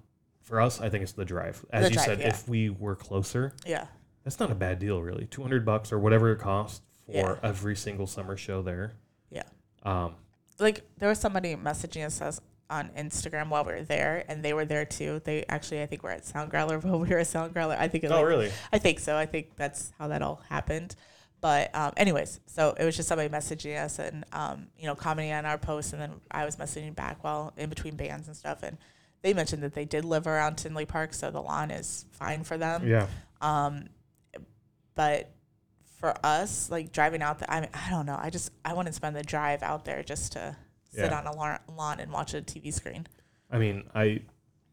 for 0.43 0.61
us, 0.61 0.79
I 0.79 0.87
think 0.89 1.03
it's 1.03 1.11
the 1.11 1.25
drive. 1.25 1.65
As 1.71 1.83
The 1.83 1.89
you 1.89 1.93
drive, 1.95 2.05
said, 2.05 2.19
yeah. 2.21 2.27
if 2.29 2.47
we 2.47 2.69
were 2.69 2.95
closer, 2.95 3.53
Yeah. 3.65 3.85
that's 4.23 4.39
not 4.39 4.49
a 4.49 4.55
bad 4.55 4.79
deal, 4.79 5.01
really. 5.01 5.25
Two 5.25 5.41
hundred 5.41 5.65
bucks 5.65 5.91
or 5.91 5.99
whatever 5.99 6.31
it 6.31 6.39
costs 6.39 6.81
for 7.05 7.11
Yeah. 7.11 7.35
every 7.43 7.75
single 7.75 8.07
summer 8.07 8.37
show 8.37 8.61
there. 8.61 8.93
Yeah. 9.29 9.43
Um, 9.83 10.15
like 10.57 10.83
there 10.99 11.09
was 11.09 11.19
somebody 11.19 11.55
messaging 11.57 12.05
us 12.05 12.21
us 12.21 12.39
on 12.69 12.89
Instagram 12.97 13.49
while 13.49 13.65
we 13.65 13.73
were 13.73 13.83
there, 13.83 14.23
and 14.27 14.43
they 14.43 14.53
were 14.53 14.65
there 14.65 14.85
too. 14.85 15.21
They 15.23 15.45
actually, 15.49 15.81
I 15.81 15.85
think, 15.85 16.03
were 16.03 16.11
at 16.11 16.23
Soundgrowler 16.23 16.83
while 16.83 16.99
we 16.99 17.09
were 17.09 17.19
at 17.19 17.27
Soundgrowler. 17.27 17.77
I 17.77 17.87
think. 17.87 18.03
It, 18.03 18.11
oh, 18.11 18.17
like, 18.17 18.25
really? 18.25 18.51
I 18.71 18.77
think 18.77 18.99
so. 18.99 19.17
I 19.17 19.25
think 19.25 19.55
that's 19.55 19.91
how 19.97 20.07
that 20.09 20.21
all 20.21 20.41
happened. 20.49 20.95
But 21.41 21.73
um, 21.73 21.93
anyways, 21.95 22.41
so 22.47 22.75
it 22.77 22.83
was 22.83 22.95
just 22.95 23.07
somebody 23.07 23.29
messaging 23.29 23.81
us 23.81 23.97
and 23.99 24.25
um, 24.33 24.67
you 24.77 24.87
know 24.87 24.95
commenting 24.95 25.33
on 25.33 25.45
our 25.45 25.57
posts, 25.57 25.93
and 25.93 26.01
then 26.01 26.11
I 26.29 26.45
was 26.45 26.57
messaging 26.57 26.95
back 26.95 27.23
while 27.23 27.53
in 27.57 27.69
between 27.69 27.95
bands 27.95 28.27
and 28.27 28.35
stuff, 28.35 28.61
and 28.63 28.77
they 29.21 29.33
mentioned 29.33 29.63
that 29.63 29.73
they 29.73 29.85
did 29.85 30.05
live 30.05 30.27
around 30.27 30.57
Tinley 30.57 30.85
Park, 30.85 31.13
so 31.13 31.31
the 31.31 31.41
lawn 31.41 31.71
is 31.71 32.05
fine 32.11 32.43
for 32.43 32.57
them. 32.57 32.87
Yeah. 32.87 33.07
Um, 33.41 33.85
but 34.95 35.31
for 35.99 36.13
us, 36.25 36.69
like 36.69 36.91
driving 36.91 37.21
out 37.21 37.39
there, 37.39 37.49
I 37.49 37.61
mean, 37.61 37.69
I 37.73 37.89
don't 37.89 38.05
know. 38.05 38.17
I 38.19 38.29
just 38.29 38.51
I 38.65 38.73
wouldn't 38.73 38.95
spend 38.95 39.15
the 39.15 39.23
drive 39.23 39.63
out 39.63 39.85
there 39.85 40.03
just 40.03 40.33
to 40.33 40.55
sit 40.89 41.11
Yeah. 41.11 41.19
on 41.19 41.27
a 41.27 41.71
lawn, 41.71 41.99
and 41.99 42.11
watch 42.11 42.33
a 42.33 42.41
TV 42.41 42.71
screen. 42.73 43.07
I 43.51 43.57
mean, 43.57 43.83
I, 43.95 44.21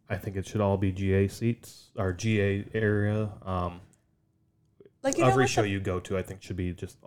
I 0.09 0.17
think 0.17 0.37
it 0.37 0.47
should 0.47 0.61
all 0.61 0.77
be 0.77 0.93
GA 0.93 1.29
seats 1.29 1.91
or 1.97 2.13
GA 2.13 2.65
area. 2.75 3.31
Um, 3.43 3.81
Like 5.03 5.19
know 5.19 5.27
every 5.29 5.47
show 5.47 5.63
the- 5.63 5.69
you 5.69 5.81
go 5.81 6.01
to, 6.01 6.19
I 6.19 6.23
think, 6.23 6.43
should 6.43 6.57
be 6.57 6.73
just 6.73 6.99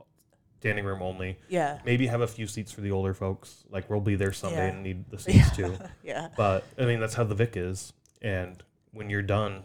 standing 0.59 0.85
room 0.85 1.01
only. 1.01 1.37
yeah, 1.47 1.79
Maybe 1.85 2.07
have 2.07 2.21
a 2.21 2.27
few 2.27 2.45
seats 2.47 2.71
for 2.71 2.81
the 2.81 2.91
older 2.91 3.13
folks. 3.13 3.63
Like 3.69 3.89
we'll 3.89 4.01
be 4.01 4.15
there 4.15 4.33
someday 4.33 4.67
Yeah. 4.67 4.73
and 4.73 4.83
need 4.83 5.09
the 5.09 5.17
seats 5.25 5.55
too. 5.55 5.77
yeah, 6.03 6.29
But 6.35 6.65
I 6.77 6.85
mean, 6.85 6.99
that's 6.99 7.13
how 7.13 7.23
the 7.23 7.35
Vic 7.35 7.53
is. 7.55 7.93
And 8.21 8.61
when 8.91 9.09
you're 9.09 9.21
done, 9.21 9.63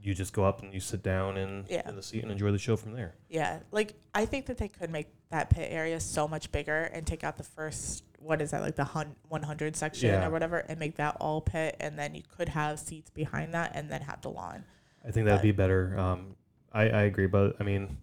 you 0.00 0.14
just 0.14 0.32
go 0.32 0.44
up 0.44 0.62
and 0.62 0.72
you 0.72 0.78
sit 0.78 1.02
down 1.02 1.36
in, 1.36 1.64
Yeah. 1.68 1.88
in 1.88 1.96
the 1.96 2.02
seat 2.02 2.22
and 2.22 2.30
enjoy 2.30 2.52
the 2.52 2.58
show 2.58 2.76
from 2.76 2.92
there. 2.92 3.14
yeah. 3.28 3.60
Like 3.72 3.94
I 4.14 4.24
think 4.26 4.46
that 4.46 4.58
they 4.58 4.68
could 4.68 4.90
make 4.90 5.08
that 5.30 5.50
pit 5.50 5.68
area 5.72 5.98
so 5.98 6.28
much 6.28 6.52
bigger 6.52 6.84
and 6.84 7.04
take 7.06 7.24
out 7.24 7.36
the 7.38 7.42
first 7.44 8.04
what 8.26 8.42
is 8.42 8.50
that 8.50 8.60
like 8.60 8.74
the 8.76 8.84
hun- 8.84 9.14
100 9.28 9.76
section 9.76 10.08
Yeah. 10.10 10.26
or 10.26 10.30
whatever 10.30 10.58
and 10.58 10.78
make 10.80 10.96
that 10.96 11.16
all 11.20 11.40
pit, 11.40 11.76
and 11.80 11.98
then 11.98 12.14
you 12.14 12.22
could 12.36 12.48
have 12.50 12.78
seats 12.80 13.08
behind 13.10 13.54
that 13.54 13.72
and 13.74 13.90
then 13.90 14.02
have 14.02 14.20
the 14.20 14.30
lawn. 14.30 14.64
I 15.06 15.12
think 15.12 15.26
that'd 15.26 15.38
But- 15.38 15.42
be 15.42 15.52
better. 15.52 15.98
Um, 15.98 16.36
I, 16.72 16.82
I 16.82 17.02
agree, 17.02 17.26
but 17.26 17.56
I 17.60 17.62
mean, 17.62 17.98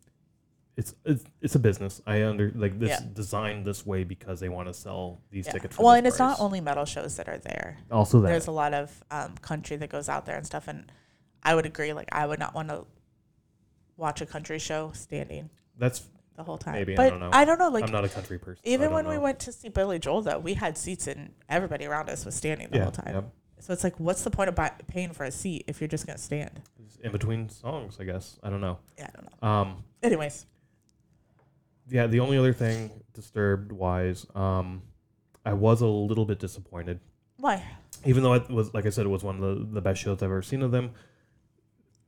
it's 0.76 0.96
it's 1.06 1.24
it's 1.42 1.54
a 1.56 1.60
business. 1.60 2.02
I 2.08 2.24
under 2.24 2.52
like 2.56 2.80
this 2.80 2.90
Yeah. 2.90 3.02
designed 3.14 3.66
this 3.66 3.86
way 3.86 4.04
because 4.04 4.40
they 4.40 4.50
want 4.50 4.70
to 4.70 4.74
sell 4.74 5.20
these 5.30 5.46
Yeah. 5.46 5.52
tickets. 5.54 5.76
For 5.76 5.84
Well, 5.84 5.94
and 5.94 6.08
it's 6.08 6.18
not 6.18 6.40
only 6.40 6.62
metal 6.62 6.86
shows 6.86 7.18
that 7.18 7.28
are 7.30 7.38
there. 7.38 7.78
also 7.92 8.22
that. 8.22 8.30
there's 8.30 8.48
a 8.48 8.52
lot 8.52 8.74
of 8.74 9.04
um, 9.12 9.36
country 9.38 9.76
that 9.78 9.90
goes 9.90 10.10
out 10.10 10.26
there 10.26 10.36
and 10.38 10.46
stuff 10.48 10.68
and 10.68 10.92
i 11.44 11.54
would 11.54 11.66
agree 11.66 11.92
like 11.94 12.08
i 12.14 12.26
would 12.26 12.40
not 12.40 12.56
want 12.56 12.70
to 12.70 12.86
watch 13.98 14.22
a 14.22 14.26
country 14.26 14.58
show 14.58 14.92
standing 14.94 15.50
That's 15.78 16.08
the 16.36 16.44
whole 16.44 16.58
time 16.58 16.74
Maybe, 16.74 16.94
I 16.94 16.96
but 16.98 17.10
don't 17.12 17.20
know. 17.20 17.30
i 17.34 17.46
don't 17.46 17.60
know 17.60 17.70
like 17.70 17.84
I'm 17.86 17.92
not 17.92 18.06
a 18.06 18.10
country 18.10 18.40
person. 18.40 18.62
even 18.64 18.92
when 18.92 19.08
we 19.08 19.18
went 19.18 19.40
to 19.42 19.52
see 19.52 19.70
billy 19.70 20.00
joel 20.00 20.22
though 20.22 20.40
we 20.40 20.56
had 20.56 20.78
seats 20.78 21.08
and 21.08 21.32
everybody 21.50 21.86
around 21.86 22.10
us 22.10 22.26
was 22.26 22.34
standing 22.36 22.70
the 22.72 22.78
yeah, 22.78 22.84
whole 22.84 22.92
time 22.92 23.14
yep. 23.14 23.30
so 23.60 23.72
it's 23.74 23.84
like 23.84 24.00
what's 24.00 24.24
the 24.24 24.32
point 24.32 24.50
of 24.50 24.56
buy- 24.56 24.72
paying 24.88 25.12
for 25.14 25.24
a 25.26 25.32
seat 25.32 25.64
if 25.68 25.80
you're 25.80 25.88
just 25.88 26.06
going 26.08 26.18
to 26.18 26.24
stand 26.24 26.62
in 27.04 27.12
between 27.12 27.50
songs, 27.50 27.98
I 28.00 28.06
guess. 28.06 28.40
I 28.42 28.50
don't 28.50 28.62
know. 28.62 28.80
yeah 28.98 29.08
i 29.14 29.20
don't 29.20 29.42
know 29.42 29.48
Um, 29.48 29.84
anyways 30.02 30.46
yeah, 31.90 32.08
the 32.08 32.22
only 32.22 32.38
other 32.38 32.54
thing 32.54 32.90
disturbed 33.14 33.72
wise, 33.74 34.26
um, 34.36 34.84
I 35.46 35.52
was 35.54 35.82
a 35.82 35.86
little 35.88 36.24
bit 36.26 36.40
disappointed. 36.40 37.02
why 37.38 37.62
Even 38.06 38.24
though 38.24 38.34
it 38.34 38.50
was, 38.50 38.74
like 38.74 38.86
I 38.86 38.90
said, 38.90 39.06
it 39.06 39.10
was 39.10 39.22
one 39.22 39.36
of 39.36 39.42
the, 39.42 39.66
the 39.74 39.82
best 39.82 40.02
shows 40.02 40.18
I've 40.20 40.24
ever 40.24 40.42
seen 40.42 40.62
of 40.62 40.72
them. 40.72 40.92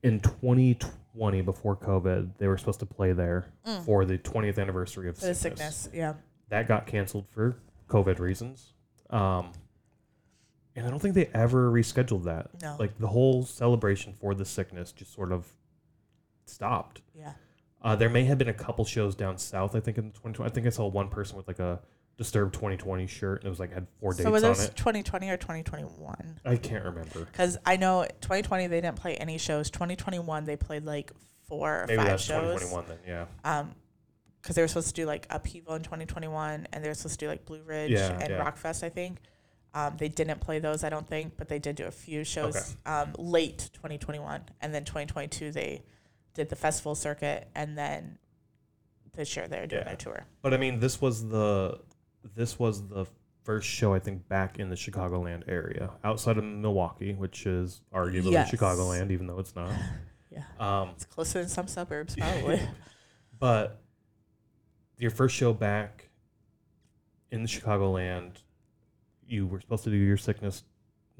In 0.01 0.21
2020, 0.21 0.79
before 1.17 1.75
COVID, 1.77 2.37
they 2.37 2.47
were 2.47 2.57
supposed 2.57 2.79
to 2.81 2.85
play 2.85 3.11
there 3.13 3.45
Mm. 3.65 3.83
for 3.85 4.05
the 4.05 4.17
20th 4.17 4.59
anniversary 4.59 5.07
of 5.09 5.19
the 5.19 5.33
sickness. 5.33 5.75
sickness 5.77 5.89
yeah 5.93 6.13
That 6.49 6.67
got 6.67 6.85
canceled 6.87 7.27
for 7.29 7.57
COVID 7.87 8.19
reasons. 8.19 8.73
Um, 9.09 9.51
and 10.75 10.85
I 10.85 10.89
don't 10.89 10.99
think 10.99 11.15
they 11.15 11.27
ever 11.27 11.71
rescheduled 11.71 12.23
that. 12.25 12.61
no 12.61 12.75
Like 12.77 12.97
the 12.97 13.07
whole 13.07 13.43
celebration 13.45 14.13
for 14.13 14.33
the 14.35 14.45
sickness 14.45 14.91
just 14.91 15.13
sort 15.13 15.31
of 15.31 15.53
stopped. 16.45 17.01
yeah 17.13 17.33
Uh, 17.81 17.95
there 17.95 18.09
may 18.09 18.25
have 18.25 18.37
been 18.37 18.49
a 18.49 18.53
couple 18.53 18.83
shows 18.85 19.15
down 19.15 19.37
south. 19.37 19.75
I 19.75 19.79
think 19.79 19.97
in 19.97 20.11
2020. 20.11 20.49
I 20.49 20.53
think 20.53 20.65
I 20.67 20.69
saw 20.71 20.87
one 20.87 21.07
person 21.09 21.37
with 21.37 21.47
like 21.47 21.59
a 21.59 21.79
Disturbed 22.17 22.53
2020 22.53 23.07
shirt, 23.07 23.39
and 23.41 23.47
it 23.47 23.49
was 23.49 23.59
like 23.59 23.73
had 23.73 23.87
four 23.99 24.13
dates 24.13 24.23
so 24.23 24.31
was 24.31 24.43
on 24.43 24.51
it. 24.51 24.75
2020 24.75 25.29
or 25.29 25.37
2021 25.37 26.39
I 26.45 26.55
can't 26.55 26.85
remember. 26.85 27.25
Because 27.25 27.57
I 27.65 27.75
know 27.75 28.05
2020 28.21 28.67
they 28.67 28.79
didn't 28.81 28.95
play 28.97 29.15
any 29.15 29.37
shows. 29.37 29.69
2021 29.69 30.45
they 30.45 30.55
played 30.55 30.85
like 30.85 31.11
four 31.49 31.83
or 31.83 31.85
Maybe 31.87 31.97
five 31.97 32.07
that's 32.07 32.23
shows. 32.23 32.61
2021 32.61 32.85
then. 32.87 32.97
Yeah. 33.43 33.59
Um, 33.59 33.71
because 34.41 34.55
they 34.55 34.61
were 34.61 34.67
supposed 34.67 34.89
to 34.89 34.93
do 34.93 35.05
like 35.07 35.25
Upheaval 35.31 35.73
in 35.75 35.81
2021, 35.83 36.67
and 36.71 36.83
they 36.83 36.87
were 36.87 36.93
supposed 36.93 37.19
to 37.19 37.25
do 37.25 37.29
like 37.29 37.45
Blue 37.45 37.63
Ridge 37.63 37.91
Yeah, 37.91 38.11
and 38.19 38.29
yeah. 38.29 38.43
Rockfest, 38.43 38.83
I 38.83 38.89
think. 38.89 39.17
Um, 39.73 39.95
they 39.97 40.07
didn't 40.07 40.39
play 40.39 40.59
those, 40.59 40.83
I 40.85 40.89
don't 40.89 41.07
think, 41.07 41.33
but 41.35 41.49
they 41.49 41.57
did 41.59 41.75
do 41.75 41.85
a 41.85 41.91
few 41.91 42.23
shows 42.23 42.55
Okay. 42.55 42.95
um, 42.95 43.13
late 43.17 43.71
2021, 43.73 44.43
and 44.61 44.73
then 44.73 44.85
2022 44.85 45.51
they 45.51 45.83
did 46.35 46.49
the 46.49 46.55
festival 46.55 46.93
circuit, 46.95 47.49
and 47.55 47.75
then 47.77 48.19
this 49.15 49.35
year 49.35 49.47
they're 49.47 49.65
doing 49.67 49.81
Yeah. 49.81 49.87
their 49.87 49.97
tour. 49.97 50.25
But 50.43 50.53
I 50.53 50.57
mean, 50.57 50.79
this 50.79 51.01
was 51.01 51.27
the 51.27 51.79
this 52.35 52.57
was 52.57 52.87
the 52.87 53.05
first 53.43 53.67
show 53.67 53.93
I 53.93 53.99
think 53.99 54.27
back 54.27 54.57
in 54.59 54.69
the 54.69 54.75
Chicagoland 54.75 55.43
area, 55.47 55.91
outside 56.03 56.37
of 56.37 56.43
Milwaukee, 56.43 57.13
which 57.13 57.45
is 57.45 57.81
arguably 57.93 58.31
Yes. 58.31 58.51
Chicagoland, 58.51 59.11
even 59.11 59.27
though 59.27 59.39
it's 59.39 59.55
not. 59.55 59.71
Yeah. 60.31 60.43
Um, 60.59 60.89
It's 60.89 61.05
closer 61.05 61.39
than 61.39 61.47
some 61.47 61.67
suburbs, 61.67 62.15
probably. 62.19 62.59
but 63.39 63.81
your 64.97 65.11
first 65.11 65.33
show 65.35 65.53
back 65.53 66.09
in 67.31 67.41
the 67.41 67.47
Chicagoland, 67.47 68.31
you 69.25 69.47
were 69.47 69.61
supposed 69.61 69.85
to 69.85 69.91
do 69.91 69.95
your 69.95 70.17
sickness, 70.17 70.63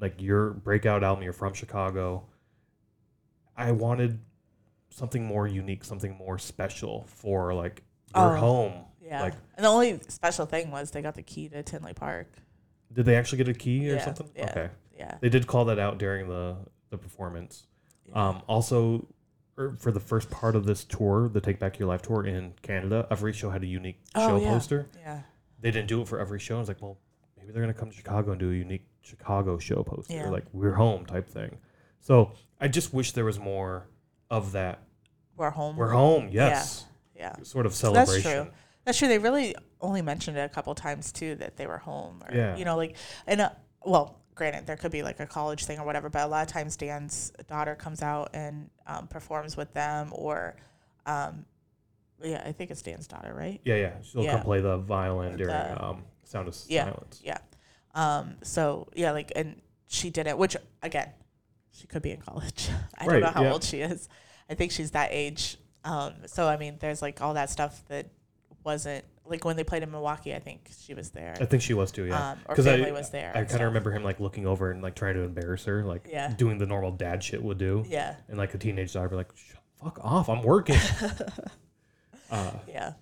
like 0.00 0.20
your 0.20 0.50
breakout 0.50 1.02
album. 1.02 1.22
You're 1.24 1.32
from 1.32 1.54
Chicago. 1.54 2.26
I 3.56 3.72
wanted 3.72 4.18
something 4.90 5.24
more 5.24 5.46
unique, 5.46 5.82
something 5.84 6.14
more 6.16 6.38
special 6.38 7.04
for 7.08 7.54
like 7.54 7.84
your 8.14 8.36
Oh. 8.36 8.40
home. 8.40 8.84
Yeah. 9.06 9.22
Like, 9.22 9.34
and 9.56 9.64
the 9.64 9.68
only 9.68 10.00
special 10.08 10.46
thing 10.46 10.70
was 10.70 10.90
they 10.90 11.02
got 11.02 11.14
the 11.14 11.22
key 11.22 11.48
to 11.50 11.62
Tinley 11.62 11.94
Park. 11.94 12.26
did 12.92 13.04
they 13.04 13.16
actually 13.16 13.38
get 13.38 13.48
a 13.48 13.54
key 13.54 13.90
or 13.90 13.94
Yeah, 13.96 14.04
something? 14.04 14.30
yeah. 14.36 14.50
Okay. 14.50 14.68
Yeah. 14.98 15.18
They 15.20 15.28
did 15.28 15.46
call 15.46 15.64
that 15.66 15.78
out 15.78 15.98
during 15.98 16.28
the 16.28 16.56
the 16.90 16.96
performance. 16.98 17.66
Um, 18.12 18.42
also, 18.46 19.06
er, 19.58 19.76
for 19.78 19.90
the 19.90 20.00
first 20.00 20.30
part 20.30 20.54
of 20.56 20.64
this 20.64 20.84
tour, 20.84 21.28
the 21.28 21.40
Take 21.40 21.58
Back 21.58 21.78
Your 21.78 21.88
Life 21.88 22.02
tour 22.02 22.24
in 22.24 22.54
Canada, 22.62 23.06
every 23.10 23.32
show 23.32 23.50
had 23.50 23.62
a 23.62 23.66
unique 23.66 24.00
Oh, 24.14 24.28
show 24.28 24.36
yeah. 24.40 24.48
poster. 24.50 24.86
yeah. 25.00 25.22
They 25.60 25.70
didn't 25.72 25.88
do 25.88 26.00
it 26.02 26.08
for 26.08 26.18
every 26.20 26.38
show. 26.38 26.56
I 26.56 26.58
was 26.60 26.68
like, 26.68 26.80
well, 26.80 26.96
maybe 27.36 27.52
they're 27.52 27.62
gonna 27.62 27.74
come 27.74 27.90
to 27.90 27.96
Chicago 27.96 28.30
and 28.30 28.40
do 28.40 28.50
a 28.50 28.54
unique 28.54 28.86
Chicago 29.00 29.58
show 29.58 29.82
poster, 29.82 30.14
Yeah. 30.14 30.28
like 30.30 30.44
we're 30.52 30.74
home 30.74 31.04
type 31.04 31.28
thing. 31.28 31.58
So 32.00 32.32
I 32.60 32.68
just 32.68 32.94
wish 32.94 33.12
there 33.12 33.24
was 33.24 33.38
more 33.40 33.88
of 34.30 34.52
that. 34.52 34.78
We're 35.36 35.50
home. 35.50 35.76
We're 35.76 35.90
home, 35.90 36.28
yes, 36.30 36.86
Yeah. 37.16 37.34
sort 37.42 37.66
of 37.66 37.72
That's 37.72 37.80
celebration. 37.80 38.44
true. 38.44 38.52
That's 38.86 38.96
true. 38.98 39.08
They 39.08 39.18
really 39.18 39.54
only 39.80 40.00
mentioned 40.00 40.38
it 40.38 40.40
a 40.40 40.48
couple 40.48 40.74
times 40.74 41.12
too 41.12 41.34
that 41.36 41.56
they 41.56 41.66
were 41.66 41.78
home. 41.78 42.22
Or, 42.26 42.34
Yeah. 42.34 42.56
You 42.56 42.64
know, 42.64 42.76
like, 42.76 42.96
and 43.26 43.40
uh, 43.42 43.50
well, 43.84 44.20
granted, 44.34 44.66
there 44.66 44.76
could 44.76 44.92
be 44.92 45.02
like 45.02 45.18
a 45.20 45.26
college 45.26 45.64
thing 45.66 45.78
or 45.78 45.84
whatever, 45.84 46.08
but 46.08 46.22
a 46.22 46.26
lot 46.28 46.46
of 46.46 46.52
times 46.52 46.76
Dan's 46.76 47.32
daughter 47.48 47.74
comes 47.74 48.00
out 48.00 48.30
and 48.32 48.70
um, 48.86 49.08
performs 49.08 49.56
with 49.56 49.72
them, 49.74 50.10
or, 50.12 50.56
um, 51.04 51.44
yeah, 52.22 52.42
I 52.46 52.52
think 52.52 52.70
it's 52.70 52.80
Dan's 52.80 53.06
daughter, 53.08 53.34
right? 53.34 53.60
Yeah, 53.64 53.74
yeah. 53.76 53.92
She'll 54.02 54.22
Yeah. 54.22 54.32
come 54.36 54.42
play 54.42 54.60
the 54.60 54.78
violin 54.78 55.36
during 55.36 55.52
The- 55.52 55.84
um, 55.84 56.04
Sound 56.24 56.48
of 56.48 56.56
Yeah. 56.68 56.84
Silence. 56.84 57.20
Yeah. 57.24 57.38
Um, 57.94 58.36
so 58.42 58.88
yeah, 58.94 59.10
like, 59.12 59.32
and 59.34 59.60
she 59.88 60.10
did 60.10 60.26
it, 60.26 60.38
which 60.38 60.56
again, 60.82 61.10
she 61.72 61.86
could 61.86 62.02
be 62.02 62.12
in 62.12 62.20
college. 62.20 62.68
I 62.98 63.06
Right, 63.06 63.12
don't 63.14 63.20
know 63.22 63.30
how 63.30 63.42
yeah. 63.42 63.52
old 63.52 63.64
she 63.64 63.80
is. 63.80 64.08
I 64.48 64.54
think 64.54 64.70
she's 64.70 64.92
that 64.92 65.08
age. 65.12 65.58
Um, 65.84 66.14
so 66.26 66.46
I 66.48 66.56
mean, 66.56 66.76
there's 66.80 67.02
like 67.02 67.20
all 67.20 67.34
that 67.34 67.50
stuff 67.50 67.82
that 67.88 68.06
wasn't 68.66 69.04
like 69.24 69.44
when 69.44 69.56
they 69.56 69.64
played 69.64 69.82
in 69.82 69.90
Milwaukee. 69.90 70.34
I 70.34 70.38
think 70.40 70.68
she 70.78 70.92
was 70.92 71.10
there. 71.10 71.34
I 71.40 71.46
think 71.46 71.62
she 71.62 71.72
was 71.72 71.90
too. 71.90 72.04
Yeah. 72.06 72.32
Um, 72.32 72.38
or 72.46 72.54
'Cause 72.54 72.66
I- 72.66 72.76
family 72.76 72.92
was 72.92 73.08
there. 73.10 73.30
I 73.34 73.44
kind 73.44 73.62
of 73.62 73.68
remember 73.68 73.90
him 73.92 74.02
like 74.04 74.20
looking 74.20 74.46
over 74.46 74.70
and 74.70 74.82
like 74.82 74.94
trying 74.94 75.14
to 75.14 75.20
embarrass 75.22 75.64
her, 75.64 75.82
like 75.84 76.06
Yeah. 76.10 76.34
doing 76.36 76.58
the 76.58 76.66
normal 76.66 76.90
dad 76.90 77.22
shit 77.24 77.42
would 77.42 77.56
do, 77.58 77.84
Yeah. 77.88 78.16
and 78.28 78.36
like 78.36 78.52
a 78.54 78.58
teenage 78.58 78.92
daughter 78.92 79.08
be 79.08 79.16
like, 79.16 79.32
"Fuck 79.82 79.98
off, 80.04 80.28
I'm 80.28 80.42
working." 80.42 80.76
uh, 82.30 82.52
Yeah. 82.68 82.92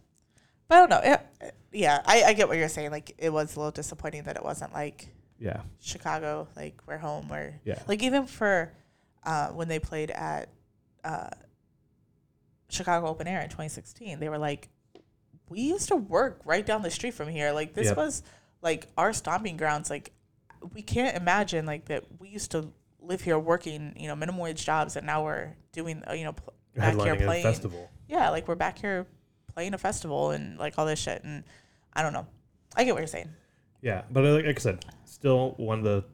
But 0.69 0.77
I 0.77 0.87
don't 0.87 0.91
know. 0.91 1.13
It, 1.43 1.55
yeah, 1.73 2.01
I, 2.07 2.23
I 2.25 2.33
get 2.35 2.49
what 2.49 2.57
you're 2.57 2.69
saying. 2.69 2.91
Like 2.91 3.15
it 3.19 3.31
was 3.33 3.57
a 3.57 3.59
little 3.59 3.73
disappointing 3.73 4.23
that 4.25 4.37
it 4.37 4.45
wasn't 4.45 4.73
like 4.73 5.09
yeah, 5.39 5.63
Chicago, 5.81 6.47
like 6.57 6.81
we're 6.87 6.97
home, 6.99 7.29
where 7.29 7.61
yeah, 7.65 7.83
like 7.89 8.03
even 8.03 8.27
for 8.27 8.73
uh, 9.25 9.49
when 9.49 9.69
they 9.69 9.79
played 9.79 10.11
at 10.11 10.49
uh, 11.03 11.29
Chicago 12.69 13.09
Open 13.09 13.27
Air 13.27 13.41
in 13.41 13.49
2016, 13.49 14.21
they 14.21 14.29
were 14.29 14.39
like, 14.39 14.69
we 15.49 15.61
used 15.61 15.89
to 15.89 15.97
work 15.97 16.41
right 16.45 16.65
down 16.65 16.83
the 16.83 16.91
street 16.91 17.15
from 17.15 17.29
here. 17.29 17.53
Like 17.53 17.75
this 17.75 17.87
Yep. 17.89 17.97
was 17.97 18.23
like 18.63 18.89
our 18.97 19.13
stomping 19.13 19.57
grounds. 19.57 19.91
Like 19.91 20.13
we 20.73 20.83
can't 20.83 21.17
imagine 21.17 21.67
like 21.67 21.87
that 21.87 22.05
we 22.19 22.29
used 22.29 22.51
to 22.53 22.73
live 23.01 23.21
here 23.21 23.39
working, 23.39 23.95
you 23.99 24.09
know, 24.09 24.17
minimum 24.17 24.41
wage 24.41 24.65
jobs, 24.65 24.97
and 24.97 25.07
now 25.07 25.23
we're 25.25 25.55
doing, 25.73 26.03
uh, 26.09 26.13
you 26.15 26.25
know, 26.25 26.33
pl- 26.33 26.55
back 26.77 26.95
here 26.97 27.17
playing. 27.17 27.43
festival. 27.43 27.91
Yeah, 28.09 28.31
like 28.31 28.49
we're 28.49 28.55
back 28.55 28.79
here 28.79 29.07
playing 29.55 29.75
a 29.75 29.79
festival 29.79 30.31
and 30.31 30.59
like 30.59 30.79
all 30.79 30.87
this 30.87 30.99
shit. 30.99 31.23
And 31.25 31.45
I 31.93 32.03
don't 32.03 32.13
know. 32.13 32.27
I 32.77 32.85
get 32.85 32.93
what 32.95 33.01
you're 33.01 33.07
saying. 33.07 33.29
Yeah, 33.83 34.03
but 34.11 34.25
uh, 34.25 34.33
like, 34.35 34.47
like 34.47 34.57
I 34.57 34.61
said, 34.61 34.85
still 35.05 35.51
one 35.59 35.79
of 35.81 35.85
the 35.85 36.05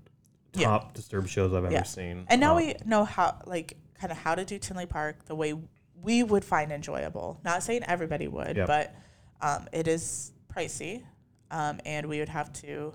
Yeah. 0.54 0.66
top 0.66 0.92
Disturbed 0.94 1.30
shows 1.30 1.54
I've 1.54 1.64
ever 1.64 1.84
seen. 1.84 2.26
And 2.28 2.40
now 2.40 2.50
Um, 2.50 2.56
we 2.56 2.74
know 2.84 3.04
how, 3.04 3.40
like, 3.46 3.76
kind 3.94 4.10
of 4.10 4.18
how 4.18 4.34
to 4.34 4.44
do 4.44 4.58
Tinley 4.58 4.86
Park 4.86 5.24
the 5.26 5.36
way 5.36 5.54
we 6.02 6.22
would 6.24 6.44
find 6.44 6.72
enjoyable. 6.72 7.40
Not 7.44 7.62
saying 7.62 7.84
everybody 7.84 8.26
would, 8.26 8.56
Yep. 8.56 8.66
but 8.66 8.94
um, 9.42 9.68
it 9.72 9.86
is 9.88 10.32
pricey, 10.54 11.02
um, 11.50 11.80
and 11.84 12.06
we 12.08 12.18
would 12.18 12.28
have 12.28 12.52
to 12.62 12.92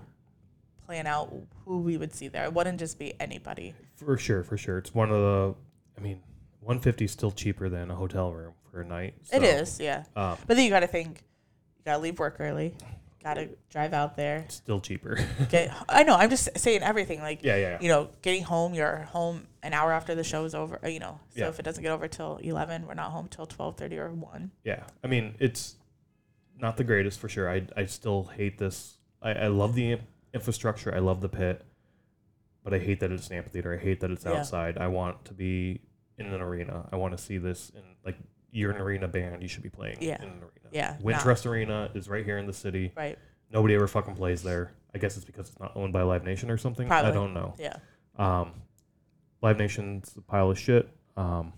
plan 0.84 1.06
out 1.06 1.32
who 1.64 1.78
we 1.80 1.96
would 1.96 2.14
see 2.14 2.28
there. 2.28 2.44
It 2.44 2.52
wouldn't 2.52 2.78
just 2.78 2.98
be 2.98 3.12
anybody. 3.20 3.74
for 3.96 4.16
sure, 4.16 4.42
for 4.42 4.56
sure, 4.56 4.78
it's 4.78 4.94
one 4.94 5.10
of 5.10 5.16
the. 5.16 5.54
I 5.98 6.00
mean, 6.02 6.20
150 6.60 7.04
is 7.06 7.10
still 7.10 7.30
cheaper 7.30 7.68
than 7.68 7.90
a 7.90 7.94
hotel 7.94 8.32
room 8.32 8.52
for 8.70 8.82
a 8.82 8.84
night. 8.84 9.14
it 9.32 9.40
so, 9.40 9.46
is, 9.46 9.80
yeah. 9.80 10.04
Um, 10.14 10.36
But 10.46 10.56
then 10.56 10.64
you 10.64 10.70
got 10.70 10.80
to 10.80 10.86
think, 10.86 11.22
you 11.78 11.84
got 11.84 11.94
to 11.94 11.98
leave 12.02 12.18
work 12.18 12.36
early, 12.38 12.74
got 13.24 13.34
to 13.34 13.48
drive 13.70 13.94
out 13.94 14.14
there. 14.16 14.44
still 14.48 14.80
cheaper. 14.80 15.18
Get. 15.48 15.72
I 15.88 16.02
know. 16.02 16.14
I'm 16.14 16.28
just 16.28 16.50
saying 16.58 16.82
everything. 16.82 17.20
Like, 17.20 17.42
yeah, 17.42 17.56
yeah, 17.56 17.68
yeah. 17.70 17.78
you 17.80 17.88
know, 17.88 18.10
getting 18.20 18.42
home, 18.42 18.74
you're 18.74 19.04
home 19.10 19.46
an 19.62 19.72
hour 19.72 19.90
after 19.92 20.14
the 20.14 20.22
show 20.24 20.44
is 20.44 20.54
over. 20.54 20.78
You 20.88 21.00
know, 21.00 21.18
so 21.34 21.40
Yeah. 21.40 21.48
if 21.48 21.58
it 21.58 21.62
doesn't 21.62 21.82
get 21.82 21.90
over 21.92 22.06
till 22.08 22.36
eleven, 22.42 22.86
we're 22.86 22.94
not 22.94 23.10
home 23.10 23.26
till 23.28 23.46
twelve 23.46 23.76
thirty 23.76 23.96
or 23.98 24.10
one. 24.12 24.50
Yeah, 24.62 24.84
I 25.02 25.06
mean 25.08 25.34
it's 25.40 25.76
not 26.58 26.76
the 26.76 26.84
greatest 26.84 27.18
for 27.20 27.28
sure. 27.28 27.50
I 27.50 27.66
I 27.76 27.84
still 27.86 28.24
hate 28.24 28.58
this. 28.58 28.98
I, 29.22 29.32
I 29.32 29.46
love 29.48 29.74
the 29.74 29.98
infrastructure. 30.34 30.94
I 30.94 30.98
love 30.98 31.20
the 31.20 31.28
pit, 31.28 31.64
but 32.64 32.72
I 32.74 32.78
hate 32.78 33.00
that 33.00 33.10
it's 33.12 33.28
an 33.28 33.36
amphitheater. 33.36 33.74
I 33.74 33.78
hate 33.78 34.00
that 34.00 34.10
it's 34.10 34.24
Yeah. 34.24 34.32
outside. 34.34 34.78
I 34.78 34.88
want 34.88 35.24
to 35.26 35.34
be 35.34 35.80
in 36.18 36.26
an 36.26 36.40
arena. 36.40 36.88
I 36.92 36.96
want 36.96 37.16
to 37.16 37.22
see 37.22 37.38
this 37.38 37.70
in 37.74 37.82
like 38.04 38.16
you're 38.50 38.70
an 38.72 38.80
arena 38.80 39.08
band. 39.08 39.42
You 39.42 39.48
should 39.48 39.62
be 39.62 39.68
playing 39.70 39.98
Yeah. 40.00 40.16
in 40.22 40.28
an 40.28 40.38
arena. 40.42 40.68
Yeah, 40.72 40.96
Wintrust 41.02 41.46
Arena 41.46 41.90
is 41.94 42.08
right 42.08 42.24
here 42.24 42.38
in 42.38 42.46
the 42.46 42.52
city. 42.52 42.92
Right. 42.96 43.18
Nobody 43.50 43.74
ever 43.74 43.86
fucking 43.86 44.16
plays 44.16 44.42
there. 44.42 44.72
I 44.94 44.98
guess 44.98 45.16
it's 45.16 45.24
because 45.24 45.48
it's 45.50 45.60
not 45.60 45.72
owned 45.76 45.92
by 45.92 46.02
Live 46.02 46.24
Nation 46.24 46.50
or 46.50 46.56
something. 46.58 46.88
Probably. 46.88 47.10
I 47.10 47.14
don't 47.14 47.32
know. 47.34 47.54
Yeah. 47.58 47.76
Um, 48.16 48.52
Live 49.42 49.58
Nation's 49.58 50.14
a 50.16 50.22
pile 50.22 50.50
of 50.50 50.58
shit. 50.58 50.88
Um, 51.16 51.52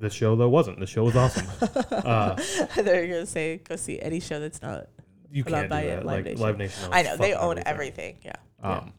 this 0.00 0.12
show 0.12 0.34
though 0.34 0.48
wasn't. 0.48 0.80
The 0.80 0.86
show 0.86 1.04
was 1.04 1.16
awesome. 1.16 1.46
uh, 1.90 2.34
They're 2.76 3.06
gonna 3.06 3.26
say 3.26 3.58
go 3.58 3.76
see 3.76 4.00
any 4.00 4.20
show 4.20 4.40
that's 4.40 4.62
not. 4.62 4.88
you 5.30 5.44
can't 5.44 5.64
do 5.64 5.68
by 5.68 5.84
that. 5.86 6.04
Live 6.04 6.16
like 6.16 6.24
Nation. 6.24 6.40
Live 6.40 6.58
Nation. 6.58 6.88
I 6.92 7.02
know 7.02 7.16
they 7.16 7.34
own 7.34 7.62
everything. 7.64 8.16
Yeah. 8.22 8.32
yeah. 8.62 8.78
Um, 8.78 8.92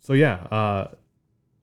so 0.00 0.14
yeah. 0.14 0.34
Uh, 0.50 0.88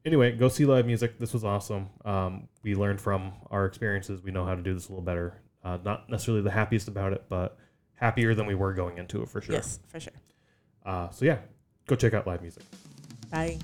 anyway, 0.06 0.32
go 0.32 0.48
see 0.48 0.66
live 0.66 0.86
music. 0.86 1.20
This 1.20 1.34
was 1.34 1.44
awesome. 1.44 1.90
Um, 2.06 2.48
we 2.64 2.76
learned 2.76 3.02
from 3.02 3.34
our 3.50 3.66
experiences. 3.66 4.22
We 4.22 4.32
know 4.32 4.46
how 4.46 4.56
to 4.56 4.62
do 4.62 4.74
this 4.74 4.88
a 4.88 4.92
little 4.92 5.04
better. 5.04 5.42
Uh, 5.64 5.78
not 5.84 6.10
necessarily 6.10 6.44
the 6.44 6.52
happiest 6.52 6.88
about 6.88 7.14
it, 7.14 7.26
but 7.30 7.58
happier 7.94 8.34
than 8.34 8.48
we 8.48 8.56
were 8.56 8.74
going 8.74 8.98
into 8.98 9.22
it 9.22 9.30
for 9.30 9.42
sure. 9.42 9.56
Yes, 9.56 9.80
for 9.88 10.00
sure. 10.00 10.14
Uh, 10.86 11.10
so 11.10 11.26
yeah, 11.26 11.40
go 11.88 11.96
check 11.96 12.14
out 12.14 12.26
live 12.26 12.42
music. 12.42 12.64
Bye. 13.32 13.60